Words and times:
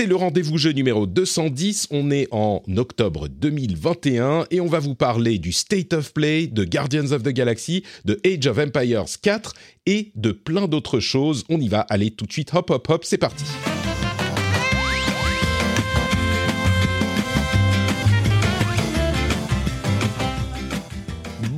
C'est 0.00 0.06
le 0.06 0.16
rendez-vous 0.16 0.56
jeu 0.56 0.72
numéro 0.72 1.06
210. 1.06 1.88
On 1.90 2.10
est 2.10 2.26
en 2.30 2.62
octobre 2.78 3.28
2021 3.28 4.46
et 4.50 4.58
on 4.58 4.66
va 4.66 4.78
vous 4.78 4.94
parler 4.94 5.36
du 5.36 5.52
State 5.52 5.92
of 5.92 6.14
Play, 6.14 6.46
de 6.46 6.64
Guardians 6.64 7.12
of 7.12 7.22
the 7.22 7.28
Galaxy, 7.28 7.84
de 8.06 8.18
Age 8.24 8.46
of 8.46 8.56
Empires 8.56 9.04
4 9.20 9.52
et 9.84 10.10
de 10.14 10.32
plein 10.32 10.68
d'autres 10.68 11.00
choses. 11.00 11.44
On 11.50 11.60
y 11.60 11.68
va. 11.68 11.80
Allez, 11.80 12.12
tout 12.12 12.24
de 12.24 12.32
suite, 12.32 12.50
hop, 12.54 12.70
hop, 12.70 12.88
hop, 12.88 13.04
c'est 13.04 13.18
parti. 13.18 13.44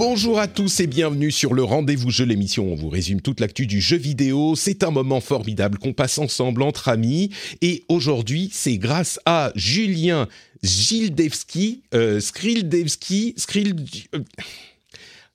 Bonjour 0.05 0.41
à 0.41 0.49
tous 0.49 0.81
et 0.81 0.89
bienvenue 0.89 1.31
sur 1.31 1.55
le 1.55 1.63
Rendez-vous 1.63 2.11
Jeu, 2.11 2.25
l'émission 2.25 2.73
on 2.73 2.75
vous 2.75 2.89
résume 2.89 3.21
toute 3.21 3.39
l'actu 3.39 3.69
du 3.69 3.81
jeu 3.81 3.97
vidéo. 3.97 4.57
C'est 4.57 4.83
un 4.83 4.91
moment 4.91 5.21
formidable 5.21 5.79
qu'on 5.79 5.93
passe 5.93 6.19
ensemble 6.19 6.65
entre 6.65 6.89
amis. 6.89 7.31
Et 7.61 7.85
aujourd'hui, 7.89 8.51
c'est 8.53 8.79
grâce 8.79 9.21
à 9.27 9.53
Julien 9.55 10.27
Gildevski, 10.65 11.83
euh, 11.95 12.19
Skrildevski, 12.19 13.35
Skril... 13.37 13.77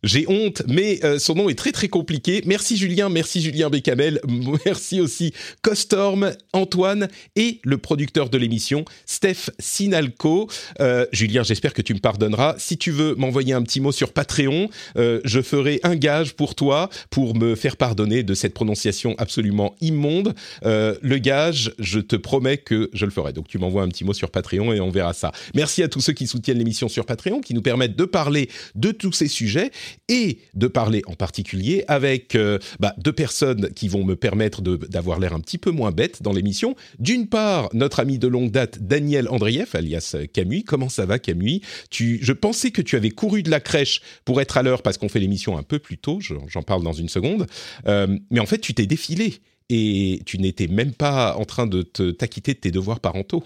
j'ai 0.08 0.26
honte, 0.28 0.64
mais 0.68 1.00
euh, 1.04 1.20
son 1.20 1.36
nom 1.36 1.50
est 1.50 1.58
très 1.58 1.72
très 1.72 1.90
compliqué. 1.90 2.42
Merci 2.46 2.78
Julien, 2.78 3.10
merci 3.10 3.42
Julien 3.42 3.70
Bécamel, 3.70 4.22
merci 4.66 5.02
aussi 5.02 5.34
Costorm, 5.62 6.32
Antoine 6.54 7.10
et 7.36 7.60
le 7.64 7.78
producteur 7.78 8.30
de 8.30 8.38
l'émission, 8.38 8.86
Steph 9.06 9.52
Sinalco. 9.60 10.50
Euh, 10.80 11.06
Julien, 11.12 11.44
j'espère 11.44 11.74
que 11.74 11.82
tu 11.82 11.94
me 11.94 12.00
pardonneras. 12.00 12.56
Si 12.58 12.78
tu 12.78 12.92
veux 12.92 13.16
m'envoyer 13.16 13.54
un 13.54 13.62
petit 13.62 13.82
mot 13.82 13.92
sur 13.92 14.14
Patreon, 14.14 14.70
euh, 14.98 15.20
je 15.26 15.42
ferai 15.42 15.82
un 15.84 15.96
gage 15.96 16.34
pour 16.34 16.56
toi 16.56 16.90
pour 17.10 17.36
me 17.36 17.56
faire 17.56 17.76
pardonner 17.76 18.24
de 18.24 18.34
cette 18.34 18.54
prononciation 18.54 19.14
absolument 19.18 19.76
immonde. 19.82 20.34
Le 20.64 21.18
gage, 21.18 21.74
je 21.80 22.00
te 22.00 22.16
promets 22.16 22.58
que 22.58 22.90
je 22.94 23.06
le 23.06 23.12
ferai. 23.12 23.34
Donc 23.34 23.48
tu 23.48 23.58
m'envoies 23.58 23.84
un 23.84 23.90
petit 23.90 24.06
mot 24.06 24.14
sur 24.14 24.32
Patreon 24.32 24.72
et 24.74 24.80
on 24.80 24.90
verra 24.90 25.14
ça. 25.14 25.32
Merci 25.54 25.84
à 25.84 25.90
tous 25.90 26.02
ceux 26.02 26.14
qui 26.14 26.28
soutiennent 26.28 26.58
l'émission 26.58 26.88
sur 26.88 27.06
Patreon, 27.06 27.42
qui 27.42 27.54
nous 27.54 27.62
permettent 27.62 27.96
de 27.96 28.06
parler 28.06 28.50
de 28.76 28.92
tous 28.92 29.12
ces 29.12 29.28
sujets 29.28 29.72
et 30.10 30.40
de 30.54 30.68
parler 30.68 31.02
en 31.08 31.14
particulier 31.14 31.84
avec 31.88 32.36
euh, 32.36 32.60
bah, 32.80 32.94
deux 32.98 33.12
personnes 33.12 33.70
qui 33.74 33.88
vont 33.88 34.04
me 34.04 34.16
permettre 34.16 34.62
d'avoir 34.62 35.20
l'air 35.20 35.34
un 35.34 35.40
petit 35.40 35.58
peu 35.58 35.72
moins 35.72 35.92
bête 35.92 36.22
dans 36.24 36.34
l'émission. 36.34 36.76
D'une 37.00 37.28
part, 37.28 37.70
notre 37.74 38.00
ami 38.00 38.18
de 38.20 38.28
longue 38.28 38.52
date, 38.52 38.80
Daniel 38.82 39.28
Andrieff, 39.30 39.76
alias 39.76 40.16
Camui. 40.34 40.64
Comment 40.64 40.90
ça 40.90 41.06
va, 41.06 41.20
Camui 41.20 41.62
tu, 41.90 42.20
Je 42.22 42.34
pensais 42.34 42.72
que 42.72 42.82
tu 42.82 42.96
avais 42.96 43.10
couru 43.12 43.44
de 43.44 43.50
la 43.50 43.60
crèche 43.60 44.02
pour 44.26 44.42
être 44.42 44.58
à 44.58 44.64
l'heure 44.64 44.82
parce 44.82 44.98
qu'on 44.98 45.10
fait 45.10 45.20
l'émission 45.20 45.58
un 45.58 45.64
peu 45.64 45.80
plus 45.80 45.98
tôt, 45.98 46.20
je- 46.22 46.34
j'en 46.48 46.64
parle 46.64 46.84
dans 46.84 46.94
une 46.94 47.10
seconde. 47.10 47.48
Euh, 47.88 48.18
mais 48.32 48.40
en 48.40 48.46
fait, 48.46 48.60
tu 48.60 48.74
t'es 48.74 48.86
défilé 48.86 49.36
et 49.70 50.22
tu 50.26 50.38
n'étais 50.40 50.68
même 50.68 50.94
pas 50.94 51.36
en 51.36 51.44
train 51.46 51.68
de 51.68 51.82
te- 51.82 52.12
t'acquitter 52.12 52.54
de 52.54 52.60
tes 52.60 52.72
devoirs 52.72 53.00
parentaux. 53.02 53.44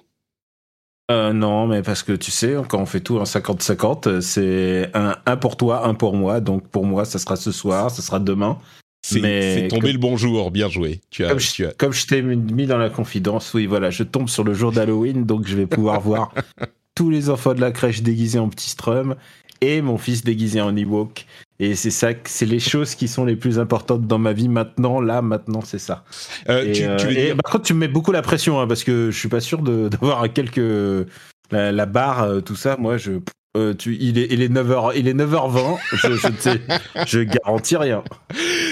Euh, 1.11 1.33
non, 1.33 1.67
mais 1.67 1.81
parce 1.81 2.03
que 2.03 2.13
tu 2.13 2.31
sais, 2.31 2.55
quand 2.67 2.79
on 2.79 2.85
fait 2.85 3.01
tout 3.01 3.17
en 3.17 3.23
50-50, 3.23 4.07
euh, 4.07 4.21
c'est 4.21 4.89
un, 4.93 5.15
un 5.25 5.37
pour 5.37 5.57
toi, 5.57 5.85
un 5.87 5.93
pour 5.93 6.15
moi. 6.15 6.39
Donc 6.39 6.67
pour 6.67 6.85
moi, 6.85 7.05
ça 7.05 7.19
sera 7.19 7.35
ce 7.35 7.51
soir, 7.51 7.91
ça 7.91 8.01
sera 8.01 8.19
demain. 8.19 8.57
C'est 9.03 9.67
tombé 9.67 9.81
comme- 9.81 9.91
le 9.91 9.97
bonjour, 9.97 10.51
bien 10.51 10.69
joué. 10.69 11.01
Tu 11.09 11.25
as, 11.25 11.29
Comme 11.29 11.39
tu 11.39 11.63
je, 11.63 11.67
as- 11.67 11.73
comme 11.73 11.91
je 11.91 12.05
t'ai 12.07 12.21
mis 12.21 12.67
dans 12.67 12.77
la 12.77 12.89
confidence, 12.89 13.53
oui, 13.53 13.65
voilà, 13.65 13.89
je 13.89 14.03
tombe 14.03 14.29
sur 14.29 14.43
le 14.43 14.53
jour 14.53 14.71
d'Halloween, 14.71 15.25
donc 15.25 15.47
je 15.47 15.55
vais 15.57 15.65
pouvoir 15.65 15.99
voir 16.01 16.33
tous 16.95 17.09
les 17.09 17.29
enfants 17.29 17.53
de 17.55 17.61
la 17.61 17.71
crèche 17.71 18.01
déguisés 18.03 18.39
en 18.39 18.47
petit 18.49 18.69
strum 18.69 19.15
et 19.59 19.81
mon 19.81 19.97
fils 19.97 20.23
déguisé 20.23 20.61
en 20.61 20.75
Ewok. 20.75 21.25
Et 21.63 21.75
c'est 21.75 21.91
ça, 21.91 22.09
c'est 22.23 22.47
les 22.47 22.59
choses 22.59 22.95
qui 22.95 23.07
sont 23.07 23.23
les 23.23 23.35
plus 23.35 23.59
importantes 23.59 24.07
dans 24.07 24.17
ma 24.17 24.33
vie 24.33 24.49
maintenant. 24.49 24.99
Là, 24.99 25.21
maintenant, 25.21 25.61
c'est 25.61 25.77
ça. 25.77 26.03
Euh, 26.49 26.65
Et, 26.65 26.71
tu, 26.71 26.83
euh, 26.83 26.95
tu 26.97 27.05
veux 27.05 27.11
et 27.17 27.25
dire- 27.27 27.37
par 27.43 27.51
contre, 27.51 27.65
tu 27.65 27.75
me 27.75 27.79
mets 27.79 27.87
beaucoup 27.87 28.11
la 28.11 28.23
pression 28.23 28.59
hein, 28.59 28.65
parce 28.67 28.83
que 28.83 29.11
je 29.11 29.17
suis 29.19 29.29
pas 29.29 29.39
sûr 29.41 29.61
d'avoir 29.89 30.31
quelques 30.33 31.07
la, 31.51 31.71
la 31.71 31.85
barre, 31.85 32.23
euh, 32.23 32.41
tout 32.41 32.55
ça. 32.55 32.77
Moi, 32.77 32.97
je 32.97 33.11
euh, 33.57 33.73
tu, 33.73 33.97
il 33.99 34.17
est 34.17 34.27
il 34.31 34.41
est 34.41 34.47
9h 34.47 34.93
il 34.95 35.07
est 35.09 35.13
9h20. 35.13 35.77
je, 35.91 36.07
je, 36.15 37.05
je 37.05 37.19
garantis 37.19 37.75
rien. 37.75 38.03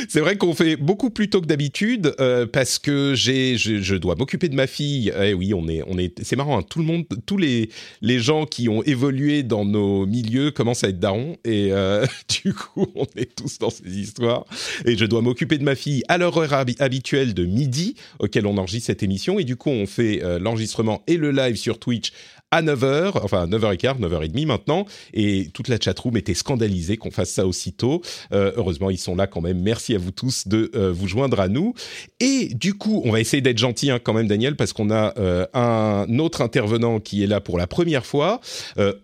C'est 0.07 0.21
vrai 0.21 0.37
qu'on 0.37 0.53
fait 0.53 0.77
beaucoup 0.77 1.09
plus 1.09 1.29
tôt 1.29 1.41
que 1.41 1.45
d'habitude 1.47 2.13
euh, 2.21 2.45
parce 2.45 2.79
que 2.79 3.13
j'ai, 3.13 3.57
je, 3.57 3.81
je 3.81 3.95
dois 3.95 4.15
m'occuper 4.15 4.47
de 4.47 4.55
ma 4.55 4.67
fille. 4.67 5.11
Eh 5.21 5.33
oui, 5.33 5.53
on 5.53 5.67
est, 5.67 5.83
on 5.85 5.97
est, 5.97 6.23
c'est 6.23 6.37
marrant. 6.37 6.59
hein, 6.59 6.63
tout 6.67 6.79
le 6.79 6.85
monde, 6.85 7.03
tous 7.25 7.35
les 7.37 7.69
les 8.01 8.19
gens 8.19 8.45
qui 8.45 8.69
ont 8.69 8.81
évolué 8.83 9.43
dans 9.43 9.65
nos 9.65 10.05
milieux 10.05 10.51
commencent 10.51 10.83
à 10.85 10.89
être 10.89 10.99
darons 10.99 11.35
et 11.43 11.73
euh, 11.73 12.05
du 12.43 12.53
coup, 12.53 12.87
on 12.95 13.05
est 13.17 13.35
tous 13.35 13.59
dans 13.59 13.69
ces 13.69 13.99
histoires. 13.99 14.45
Et 14.85 14.95
je 14.97 15.05
dois 15.05 15.21
m'occuper 15.21 15.57
de 15.57 15.63
ma 15.63 15.75
fille 15.75 16.03
à 16.07 16.17
l'heure 16.17 16.37
habi- 16.53 16.81
habituelle 16.81 17.33
de 17.33 17.43
midi 17.45 17.95
auquel 18.19 18.47
on 18.47 18.57
enregistre 18.57 18.87
cette 18.87 19.03
émission 19.03 19.39
et 19.39 19.43
du 19.43 19.57
coup, 19.57 19.69
on 19.71 19.85
fait 19.87 20.23
euh, 20.23 20.39
l'enregistrement 20.39 21.03
et 21.07 21.17
le 21.17 21.31
live 21.31 21.57
sur 21.57 21.79
Twitch 21.79 22.13
à 22.51 22.63
9h, 22.63 23.19
enfin 23.23 23.45
9h15, 23.47 23.99
9h30 23.99 24.45
maintenant, 24.47 24.85
et 25.13 25.49
toute 25.53 25.67
la 25.67 25.79
chatroom 25.79 26.17
était 26.17 26.33
scandalisée 26.33 26.97
qu'on 26.97 27.11
fasse 27.11 27.29
ça 27.29 27.45
aussitôt. 27.45 28.01
Euh, 28.33 28.51
heureusement, 28.55 28.89
ils 28.89 28.97
sont 28.97 29.15
là 29.15 29.27
quand 29.27 29.41
même. 29.41 29.61
Merci 29.61 29.93
à 29.93 29.99
vous 29.99 30.11
tous 30.11 30.47
de 30.47 30.71
euh, 30.75 30.91
vous 30.91 31.07
joindre 31.07 31.39
à 31.39 31.47
nous. 31.47 31.73
Et 32.19 32.47
du 32.55 32.73
coup, 32.73 33.01
on 33.05 33.11
va 33.11 33.19
essayer 33.19 33.41
d'être 33.41 33.57
gentil 33.59 33.91
hein, 33.91 33.99
quand 34.01 34.13
même, 34.13 34.27
Daniel, 34.27 34.55
parce 34.55 34.73
qu'on 34.73 34.89
a 34.89 35.13
euh, 35.19 35.45
un 35.53 36.07
autre 36.17 36.41
intervenant 36.41 36.99
qui 36.99 37.23
est 37.23 37.27
là 37.27 37.39
pour 37.39 37.57
la 37.57 37.67
première 37.67 38.05
fois. 38.05 38.41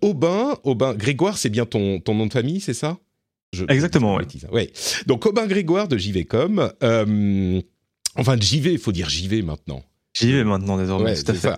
Aubin, 0.02 0.58
Aubin, 0.64 0.94
Grégoire, 0.96 1.38
c'est 1.38 1.50
bien 1.50 1.66
ton, 1.66 2.00
ton 2.00 2.16
nom 2.16 2.26
de 2.26 2.34
famille, 2.34 2.60
c'est 2.62 2.74
ça? 2.74 2.98
Je- 3.54 3.66
Exactement, 3.70 4.16
ouais. 4.16 4.24
bêtise, 4.24 4.46
hein. 4.46 4.54
ouais. 4.54 4.72
Donc 5.06 5.26
Aubin 5.26 5.46
Grégoire 5.46 5.88
de 5.88 5.98
JVcom. 5.98 6.72
Enfin, 8.18 8.38
de 8.38 8.42
JV, 8.42 8.72
il 8.74 8.80
faut 8.80 8.92
dire 8.92 9.10
JV 9.10 9.42
maintenant. 9.42 9.84
J'y 10.16 10.32
vais 10.32 10.44
maintenant 10.44 10.78
désormais, 10.78 11.12
Ouais, 11.12 11.22
tout 11.24 11.32
à 11.32 11.34
fait. 11.36 11.50
De 11.50 11.56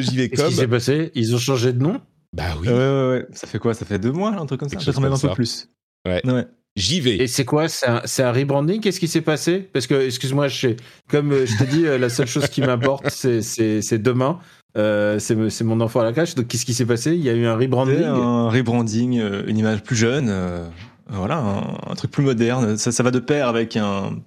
Qu'est-ce 0.00 0.10
JVcom. 0.12 0.48
qui 0.48 0.54
s'est 0.54 0.68
passé? 0.68 1.10
Ils 1.14 1.34
ont 1.34 1.38
changé 1.38 1.72
de 1.72 1.80
nom? 1.82 2.00
Bah 2.34 2.44
oui, 2.60 2.68
Ouais, 2.68 2.74
ouais, 2.74 3.08
ouais. 3.10 3.26
Ça 3.32 3.46
fait 3.46 3.58
quoi? 3.58 3.72
Ça 3.74 3.86
fait 3.86 3.98
deux 3.98 4.12
mois, 4.12 4.30
un 4.34 4.46
truc 4.46 4.60
comme 4.60 4.68
ça? 4.68 4.76
Peut-être 4.76 5.00
même 5.00 5.12
un 5.12 5.18
peu 5.18 5.30
plus. 5.32 5.68
Ouais. 6.06 6.20
ouais. 6.26 6.46
JV. 6.76 7.22
Et 7.22 7.26
c'est 7.26 7.44
quoi? 7.44 7.68
C'est 7.68 7.86
un, 7.88 8.02
c'est 8.04 8.22
un 8.22 8.32
rebranding? 8.32 8.80
Qu'est-ce 8.80 9.00
qui 9.00 9.08
s'est 9.08 9.20
passé? 9.22 9.68
Parce 9.72 9.86
que, 9.86 9.94
excuse-moi, 9.94 10.48
je 10.48 10.58
sais- 10.60 10.76
comme 11.08 11.32
euh, 11.32 11.46
je 11.46 11.56
t'ai 11.56 11.66
dit, 11.66 11.86
euh, 11.86 11.98
la 11.98 12.08
seule 12.08 12.26
chose 12.28 12.48
qui 12.48 12.60
m'importe, 12.60 13.08
c'est- 13.10 13.42
c'est 13.42 13.80
c'est 13.82 13.98
demain. 13.98 14.38
Euh, 14.76 15.18
c'est 15.18 15.62
mon 15.64 15.80
enfant 15.80 16.00
à 16.00 16.04
la 16.04 16.12
crèche. 16.12 16.34
Donc, 16.34 16.46
qu'est-ce 16.48 16.66
qui 16.66 16.74
s'est 16.74 16.84
passé? 16.86 17.14
Il 17.14 17.22
y 17.22 17.30
a 17.30 17.32
eu 17.32 17.46
un 17.46 17.56
rebranding 17.56 18.02
un 18.02 18.48
rebranding, 18.50 19.18
euh, 19.18 19.42
une 19.46 19.56
image 19.58 19.82
plus 19.82 19.96
jeune, 19.96 20.28
euh, 20.28 20.68
voilà, 21.08 21.38
un, 21.38 21.90
un 21.90 21.94
truc 21.94 22.10
plus 22.10 22.22
moderne. 22.22 22.76
Ça, 22.76 22.92
ça 22.92 23.02
va 23.02 23.10
de 23.10 23.18
pair 23.18 23.48
avec 23.48 23.76
un, 23.76 24.18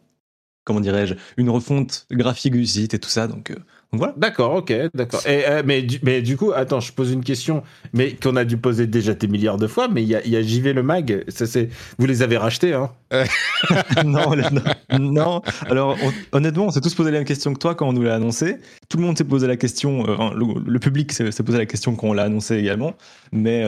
comment 0.64 0.80
dirais-je, 0.80 1.16
une 1.38 1.50
refonte 1.50 2.06
graphique 2.12 2.54
du 2.54 2.66
site 2.66 2.94
et 2.94 3.00
tout 3.00 3.10
ça. 3.10 3.28
Donc, 3.28 3.52
euh, 3.52 3.56
donc 3.92 4.00
voilà. 4.00 4.14
D'accord, 4.16 4.54
ok, 4.56 4.74
d'accord. 4.94 5.22
Euh, 5.28 5.64
mais, 5.66 5.82
du, 5.82 6.00
mais 6.04 6.22
du 6.22 6.38
coup, 6.38 6.54
attends, 6.54 6.80
je 6.80 6.94
pose 6.94 7.12
une 7.12 7.26
question, 7.26 7.62
mais 7.92 8.14
qu'on 8.14 8.38
a 8.38 8.46
dû 8.46 8.56
poser 8.56 8.88
déjà 8.88 9.14
des 9.14 9.28
milliards 9.28 9.58
de 9.58 9.68
fois, 9.68 9.90
mais 9.90 10.02
il 10.02 10.08
y 10.08 10.16
a, 10.16 10.26
y 10.26 10.38
a 10.38 10.42
JV 10.42 10.72
le 10.72 10.82
mag, 10.82 11.26
ça 11.28 11.46
c'est, 11.46 11.68
vous 12.00 12.06
les 12.06 12.22
avez 12.22 12.38
rachetés, 12.38 12.74
hein 12.74 12.90
non, 14.06 14.34
non, 14.36 14.98
non. 14.98 15.42
Alors 15.70 15.98
on- 16.02 16.38
honnêtement, 16.38 16.68
on 16.68 16.72
s'est 16.72 16.80
tous 16.80 16.96
posé 16.96 17.12
la 17.12 17.18
même 17.18 17.28
question 17.28 17.52
que 17.54 17.60
toi 17.60 17.76
quand 17.76 17.90
on 17.90 17.94
nous 17.94 18.04
l'a 18.04 18.16
annoncé. 18.16 18.58
Tout 18.88 18.98
le 18.98 19.04
monde 19.04 19.18
s'est 19.18 19.26
posé 19.26 19.46
la 19.46 19.58
question, 19.58 20.06
euh, 20.08 20.34
le, 20.36 20.46
le 20.66 20.80
public 20.80 21.12
s'est 21.12 21.44
posé 21.44 21.58
la 21.58 21.66
question 21.66 21.94
quand 21.96 22.08
on 22.08 22.14
l'a 22.14 22.24
annoncé 22.24 22.56
également. 22.56 22.94
Mais 23.34 23.66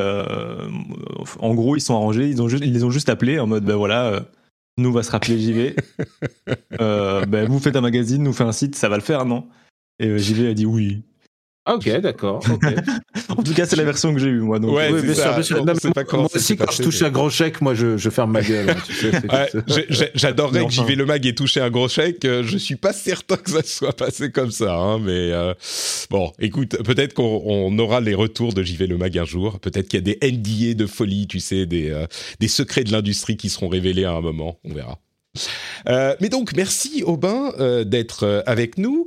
en 1.39 1.53
gros, 1.53 1.75
ils 1.75 1.81
sont 1.81 1.95
arrangés, 1.95 2.29
ils, 2.29 2.41
ont 2.41 2.47
juste, 2.47 2.63
ils 2.65 2.73
les 2.73 2.83
ont 2.83 2.89
juste 2.91 3.09
appelés 3.09 3.39
en 3.39 3.47
mode, 3.47 3.65
ben 3.65 3.75
voilà, 3.75 4.23
nous 4.77 4.89
on 4.89 4.93
va 4.93 5.03
se 5.03 5.11
rappeler 5.11 5.39
JV. 5.39 5.75
euh, 6.81 7.25
ben, 7.25 7.47
vous 7.47 7.59
faites 7.59 7.75
un 7.75 7.81
magazine, 7.81 8.23
nous 8.23 8.33
fait 8.33 8.43
un 8.43 8.51
site, 8.51 8.75
ça 8.75 8.89
va 8.89 8.95
le 8.95 9.03
faire, 9.03 9.25
non? 9.25 9.47
Et 9.99 10.07
euh, 10.07 10.17
JV 10.17 10.47
a 10.49 10.53
dit 10.53 10.65
oui. 10.65 11.03
Ah, 11.65 11.75
Ok, 11.75 11.89
d'accord. 12.01 12.43
ok. 12.51 12.63
En 13.29 13.41
tout 13.41 13.53
cas, 13.53 13.65
c'est 13.65 13.77
la 13.77 13.83
version 13.85 14.13
que 14.13 14.19
j'ai 14.19 14.27
eue, 14.27 14.41
moi. 14.41 14.59
Donc, 14.59 14.75
Ouais, 14.75 14.91
euh, 14.91 14.95
Oui, 14.95 15.01
bien 15.01 15.13
sûr, 15.13 15.23
ça. 15.23 15.33
bien 15.33 15.43
sûr. 15.43 15.57
On 15.61 15.65
Non, 15.65 15.73
mais 15.73 15.91
moi, 15.95 16.03
moi 16.19 16.27
ça 16.29 16.37
aussi, 16.37 16.57
quand 16.57 16.65
passé, 16.65 16.77
je 16.79 16.83
touche 16.83 17.01
mais- 17.01 17.07
un 17.07 17.11
gros 17.11 17.29
chèque, 17.29 17.61
moi 17.61 17.73
je, 17.73 17.97
je 17.97 18.09
ferme 18.09 18.31
ma 18.31 18.41
gueule. 18.41 18.69
hein, 18.69 18.75
tu 18.85 18.93
sais, 18.93 19.11
c'est 19.11 19.31
Ouais, 19.31 19.49
j'ai- 19.89 20.11
J'adorerais 20.13 20.59
que 20.59 20.65
enfin. 20.65 20.83
JV 20.83 20.95
Le 20.95 21.05
Mag 21.05 21.25
ait 21.25 21.33
touché 21.33 21.61
un 21.61 21.69
gros 21.69 21.87
chèque. 21.87 22.25
euh, 22.25 22.43
Je 22.43 22.57
suis 22.57 22.75
pas 22.75 22.91
certain 22.93 23.37
que 23.37 23.49
ça 23.49 23.63
soit 23.63 23.93
passé 23.95 24.29
comme 24.31 24.51
ça, 24.51 24.75
hein, 24.75 24.99
mais 24.99 25.31
euh, 25.31 25.53
bon, 26.09 26.31
écoute, 26.39 26.77
peut-être 26.83 27.13
qu'on 27.13 27.41
on 27.45 27.77
aura 27.79 28.01
les 28.01 28.13
retours 28.13 28.53
de 28.53 28.61
JV 28.61 28.85
Le 28.87 28.97
Mag 28.97 29.17
un 29.17 29.25
jour. 29.25 29.59
Peut-être 29.61 29.87
qu'il 29.87 30.05
y 30.05 30.11
a 30.11 30.15
des 30.15 30.31
NDA 30.31 30.73
de 30.75 30.85
folie, 30.85 31.27
tu 31.27 31.39
sais, 31.39 31.65
des 31.65 31.89
euh, 31.91 32.05
des 32.39 32.47
secrets 32.49 32.83
de 32.83 32.91
l'industrie 32.91 33.37
qui 33.37 33.49
seront 33.49 33.69
révélés 33.69 34.03
à 34.05 34.11
un 34.11 34.21
moment. 34.21 34.59
On 34.65 34.73
verra. 34.73 34.99
Euh, 35.89 36.15
mais 36.21 36.29
donc, 36.29 36.53
merci 36.55 37.03
Aubin 37.03 37.51
euh, 37.59 37.83
d'être 37.83 38.23
euh, 38.23 38.41
avec 38.45 38.77
nous. 38.77 39.05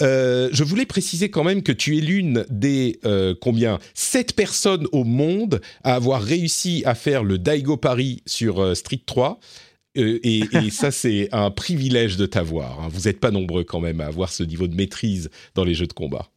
Je 0.00 0.64
voulais 0.64 0.86
préciser 0.86 1.30
quand 1.30 1.44
même 1.44 1.62
que 1.62 1.72
tu 1.72 1.96
es 1.98 2.00
l'une 2.00 2.44
des 2.50 3.00
combien 3.40 3.78
sept 3.94 4.34
personnes 4.34 4.86
au 4.92 5.04
monde 5.04 5.60
à 5.84 5.94
avoir 5.94 6.22
réussi 6.22 6.82
à 6.86 6.94
faire 6.94 7.24
le 7.24 7.38
Daigo 7.38 7.76
Paris 7.76 8.22
sur 8.26 8.76
Street 8.76 9.02
3. 9.04 9.38
Euh, 9.98 10.20
et, 10.22 10.42
et 10.52 10.70
ça, 10.70 10.90
c'est 10.90 11.28
un 11.32 11.50
privilège 11.50 12.16
de 12.16 12.26
t'avoir. 12.26 12.80
hein. 12.80 12.88
Vous 12.90 13.02
n'êtes 13.02 13.20
pas 13.20 13.30
nombreux 13.30 13.64
quand 13.64 13.80
même 13.80 14.00
à 14.00 14.06
avoir 14.06 14.32
ce 14.32 14.42
niveau 14.42 14.66
de 14.66 14.74
maîtrise 14.74 15.30
dans 15.54 15.64
les 15.64 15.74
jeux 15.74 15.86
de 15.86 15.92
combat. 15.92 16.28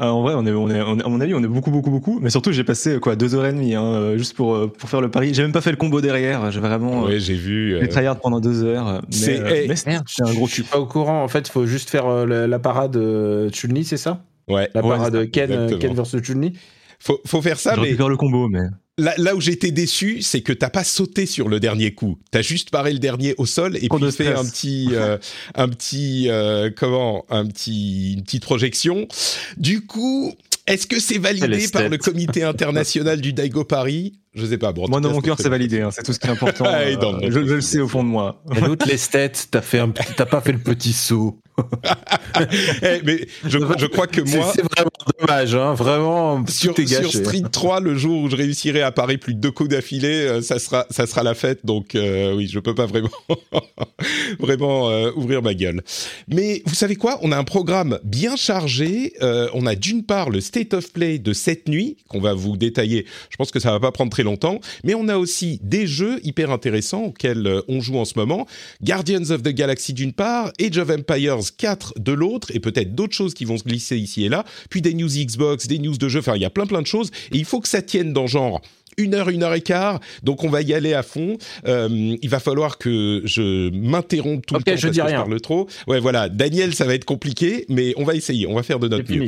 Euh, 0.00 0.04
en 0.06 0.22
vrai, 0.22 0.34
on 0.36 0.46
est, 0.46 0.52
on 0.52 0.70
est, 0.70 0.80
on 0.80 0.98
est- 1.00 1.04
à 1.04 1.08
mon 1.08 1.20
avis, 1.20 1.34
on 1.34 1.42
est 1.42 1.48
beaucoup, 1.48 1.72
beaucoup, 1.72 1.90
beaucoup. 1.90 2.20
Mais 2.20 2.30
surtout, 2.30 2.52
j'ai 2.52 2.62
passé 2.62 3.00
quoi 3.00 3.16
deux 3.16 3.34
heures 3.34 3.46
et 3.46 3.52
demie 3.52 3.74
hein, 3.74 4.16
juste 4.16 4.34
pour 4.34 4.54
euh, 4.54 4.68
pour 4.68 4.88
faire 4.88 5.00
le 5.00 5.10
pari. 5.10 5.34
J'ai 5.34 5.42
même 5.42 5.50
pas 5.50 5.60
fait 5.60 5.72
le 5.72 5.76
combo 5.76 6.00
derrière. 6.00 6.52
J'ai 6.52 6.60
vraiment 6.60 7.02
Ouais, 7.02 7.14
euh, 7.14 7.18
j'ai 7.18 7.34
vu. 7.34 7.74
euh, 7.74 7.80
j'ai 7.80 7.88
tryhard 7.88 8.20
pendant 8.20 8.38
deux 8.38 8.62
heures. 8.62 9.02
Mais, 9.08 9.12
C'est- 9.12 9.40
euh, 9.40 9.50
eh, 9.64 9.68
mais 9.68 9.74
c'est 9.74 9.90
Merde, 9.90 10.04
c'est 10.08 10.22
un 10.22 10.32
gros 10.32 10.46
Je 10.46 10.52
suis 10.54 10.62
pas 10.62 10.78
au 10.78 10.86
courant. 10.86 11.24
En 11.24 11.28
fait, 11.28 11.48
il 11.48 11.50
faut 11.50 11.66
juste 11.66 11.90
faire 11.90 12.06
euh, 12.06 12.26
la, 12.26 12.46
la 12.46 12.58
parade 12.60 12.96
euh, 12.96 13.50
Chun-Li, 13.50 13.84
c'est 13.84 13.96
ça? 13.96 14.22
Ouais, 14.48 14.70
La 14.72 14.82
ouais, 14.82 14.88
parade 14.88 15.30
Ken. 15.32 15.78
Ken 15.80 15.94
versus 15.94 16.22
Chun-Li 16.22 16.52
Faut, 17.00 17.18
faut 17.26 17.42
faire 17.42 17.58
ça, 17.58 17.74
J'aurais 17.74 17.86
mais 17.88 17.92
pu 17.92 17.96
faire 17.98 18.08
le 18.08 18.16
combo, 18.16 18.48
mais 18.48 18.60
là, 18.98 19.14
là 19.16 19.34
où 19.34 19.40
j'étais 19.40 19.70
déçu, 19.70 20.20
c'est 20.22 20.42
que 20.42 20.52
t'as 20.52 20.68
pas 20.70 20.84
sauté 20.84 21.24
sur 21.26 21.48
le 21.48 21.60
dernier 21.60 21.92
coup. 21.94 22.18
T'as 22.30 22.42
juste 22.42 22.70
paré 22.70 22.92
le 22.92 22.98
dernier 22.98 23.34
au 23.38 23.46
sol 23.46 23.76
et 23.80 23.88
Trop 23.88 23.98
puis 23.98 24.12
fait 24.12 24.34
un 24.34 24.44
petit, 24.44 24.88
euh, 24.92 25.16
un 25.54 25.68
petit, 25.68 26.26
euh, 26.28 26.70
comment, 26.76 27.24
un 27.30 27.46
petit, 27.46 28.12
une 28.14 28.22
petite 28.24 28.42
projection. 28.42 29.08
Du 29.56 29.86
coup, 29.86 30.34
est-ce 30.66 30.86
que 30.86 31.00
c'est 31.00 31.18
validé 31.18 31.46
par 31.68 31.88
le 31.88 31.96
comité 31.96 32.42
international 32.42 33.20
du 33.20 33.32
Daigo 33.32 33.64
Paris? 33.64 34.14
Je 34.34 34.44
sais 34.44 34.58
pas. 34.58 34.72
Bon, 34.72 34.86
moi 34.88 35.00
dans 35.00 35.10
mon 35.12 35.20
cœur, 35.20 35.36
c'est 35.40 35.48
validé. 35.48 35.80
hein, 35.80 35.90
c'est 35.90 36.02
tout 36.02 36.12
ce 36.12 36.18
qui 36.18 36.26
est 36.26 36.30
important. 36.30 36.64
Euh, 36.78 36.96
je, 37.22 37.30
je 37.30 37.54
le 37.54 37.60
sais 37.60 37.80
au 37.80 37.88
fond 37.88 38.04
de 38.04 38.08
moi. 38.08 38.42
L'autre, 38.62 38.86
l'esthète, 38.86 39.48
t'as 39.50 39.62
fait 39.62 39.78
un 39.78 39.88
petit- 39.88 40.12
t'as 40.16 40.26
pas 40.26 40.40
fait 40.40 40.52
le 40.52 40.58
petit 40.58 40.92
saut. 40.92 41.38
Eh, 42.82 43.00
mais 43.04 43.26
je, 43.44 43.58
je 43.78 43.86
crois 43.86 44.06
que 44.06 44.20
moi, 44.20 44.52
c'est 44.54 44.62
vraiment 44.62 44.90
dommage, 45.18 45.54
hein. 45.54 45.74
Vraiment, 45.74 46.44
sur, 46.46 46.74
tout 46.74 46.82
est 46.82 46.86
sur 46.86 47.02
gâché. 47.02 47.24
Street 47.24 47.42
3, 47.50 47.80
le 47.80 47.96
jour 47.96 48.22
où 48.22 48.30
je 48.30 48.36
réussirai 48.36 48.82
à 48.82 48.92
parer 48.92 49.18
plus 49.18 49.34
de 49.34 49.40
deux 49.40 49.50
coups 49.50 49.70
d'affilée, 49.70 50.26
euh, 50.26 50.42
ça 50.42 50.58
sera, 50.58 50.86
ça 50.90 51.06
sera 51.06 51.22
la 51.22 51.34
fête. 51.34 51.64
Donc 51.64 51.94
euh, 51.94 52.34
oui, 52.34 52.48
je 52.48 52.58
peux 52.60 52.74
pas 52.74 52.86
vraiment, 52.86 53.10
vraiment 54.38 54.90
euh, 54.90 55.10
ouvrir 55.16 55.42
ma 55.42 55.54
gueule. 55.54 55.82
Mais 56.28 56.62
vous 56.66 56.74
savez 56.74 56.96
quoi? 56.96 57.18
On 57.22 57.32
a 57.32 57.36
un 57.36 57.44
programme 57.44 57.98
bien 58.04 58.36
chargé. 58.36 59.14
Euh, 59.22 59.48
on 59.54 59.66
a 59.66 59.74
d'une 59.74 60.04
part 60.04 60.30
le 60.30 60.40
State 60.40 60.74
of 60.74 60.92
Play 60.92 61.18
de 61.18 61.32
cette 61.32 61.68
nuit 61.68 61.96
qu'on 62.08 62.20
va 62.20 62.34
vous 62.34 62.56
détailler. 62.56 63.06
Je 63.30 63.36
pense 63.36 63.50
que 63.50 63.60
ça 63.60 63.72
va 63.72 63.80
pas 63.80 63.92
prendre 63.92 64.10
très 64.10 64.22
longtemps. 64.22 64.60
Mais 64.84 64.94
on 64.94 65.08
a 65.08 65.16
aussi 65.16 65.60
des 65.62 65.86
jeux 65.86 66.20
hyper 66.22 66.50
intéressants 66.50 67.04
auxquels 67.04 67.62
on 67.68 67.80
joue 67.80 67.98
en 67.98 68.04
ce 68.04 68.14
moment. 68.16 68.46
Guardians 68.82 69.30
of 69.30 69.42
the 69.42 69.48
Galaxy 69.48 69.92
d'une 69.92 70.12
part, 70.12 70.52
Age 70.60 70.78
of 70.78 70.90
Empires 70.90 71.47
4 71.50 71.94
de 71.98 72.12
l'autre, 72.12 72.50
et 72.54 72.60
peut-être 72.60 72.94
d'autres 72.94 73.14
choses 73.14 73.34
qui 73.34 73.44
vont 73.44 73.56
se 73.58 73.64
glisser 73.64 73.96
ici 73.96 74.24
et 74.24 74.28
là. 74.28 74.44
Puis 74.70 74.82
des 74.82 74.94
news 74.94 75.08
Xbox, 75.08 75.66
des 75.66 75.78
news 75.78 75.96
de 75.96 76.08
jeux. 76.08 76.20
Enfin, 76.20 76.36
il 76.36 76.42
y 76.42 76.46
a 76.46 76.50
plein 76.50 76.66
plein 76.66 76.82
de 76.82 76.86
choses. 76.86 77.10
Et 77.32 77.38
il 77.38 77.44
faut 77.44 77.60
que 77.60 77.68
ça 77.68 77.82
tienne 77.82 78.12
dans 78.12 78.26
genre 78.26 78.60
une 78.96 79.14
heure, 79.14 79.28
une 79.28 79.44
heure 79.44 79.54
et 79.54 79.60
quart. 79.60 80.00
Donc 80.24 80.42
on 80.42 80.48
va 80.48 80.60
y 80.60 80.74
aller 80.74 80.92
à 80.92 81.04
fond. 81.04 81.38
Euh, 81.68 82.16
il 82.20 82.28
va 82.28 82.40
falloir 82.40 82.78
que 82.78 83.22
je 83.24 83.70
m'interrompe 83.70 84.44
tout 84.44 84.56
Ok, 84.56 84.62
le 84.66 84.72
temps 84.72 84.76
je 84.76 84.82
parce 84.88 84.92
dis 84.92 84.98
que 85.00 85.04
je 85.06 85.10
rien. 85.12 85.20
parle 85.22 85.40
trop. 85.40 85.68
Ouais, 85.86 86.00
voilà. 86.00 86.28
Daniel, 86.28 86.74
ça 86.74 86.84
va 86.84 86.94
être 86.94 87.04
compliqué, 87.04 87.64
mais 87.68 87.94
on 87.96 88.02
va 88.04 88.16
essayer. 88.16 88.46
On 88.48 88.54
va 88.54 88.64
faire 88.64 88.80
de 88.80 88.88
notre 88.88 89.10
mieux. 89.12 89.26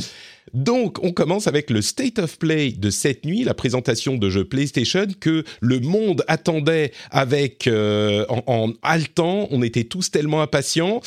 Donc, 0.54 0.98
on 1.04 1.12
commence 1.12 1.46
avec 1.46 1.70
le 1.70 1.80
State 1.82 2.18
of 2.18 2.36
Play 2.38 2.72
de 2.72 2.90
cette 2.90 3.24
nuit, 3.24 3.44
la 3.44 3.54
présentation 3.54 4.16
de 4.16 4.28
jeux 4.28 4.44
PlayStation 4.44 5.06
que 5.20 5.44
le 5.60 5.78
monde 5.78 6.24
attendait 6.26 6.90
avec 7.12 7.68
euh, 7.68 8.24
en, 8.28 8.42
en 8.48 8.72
haletant. 8.82 9.46
On 9.52 9.62
était 9.62 9.84
tous 9.84 10.10
tellement 10.10 10.42
impatients. 10.42 11.00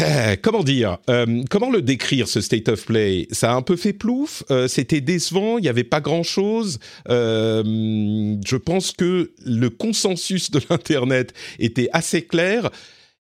Euh, 0.00 0.36
comment 0.42 0.62
dire 0.62 0.98
euh, 1.10 1.42
Comment 1.50 1.70
le 1.70 1.82
décrire 1.82 2.28
ce 2.28 2.40
State 2.40 2.68
of 2.68 2.86
Play? 2.86 3.28
Ça 3.30 3.52
a 3.52 3.54
un 3.54 3.62
peu 3.62 3.76
fait 3.76 3.92
plouf. 3.92 4.44
euh, 4.50 4.68
C'était 4.68 5.00
décevant. 5.00 5.58
Il 5.58 5.62
n'y 5.62 5.68
avait 5.68 5.84
pas 5.84 6.00
grand 6.00 6.22
chose. 6.22 6.78
je 7.08 8.56
pense 8.56 8.92
que 8.92 9.32
le 9.44 9.70
consensus 9.70 10.50
de 10.50 10.60
l'internet 10.70 11.32
était 11.58 11.88
assez 11.92 12.22
clair 12.22 12.70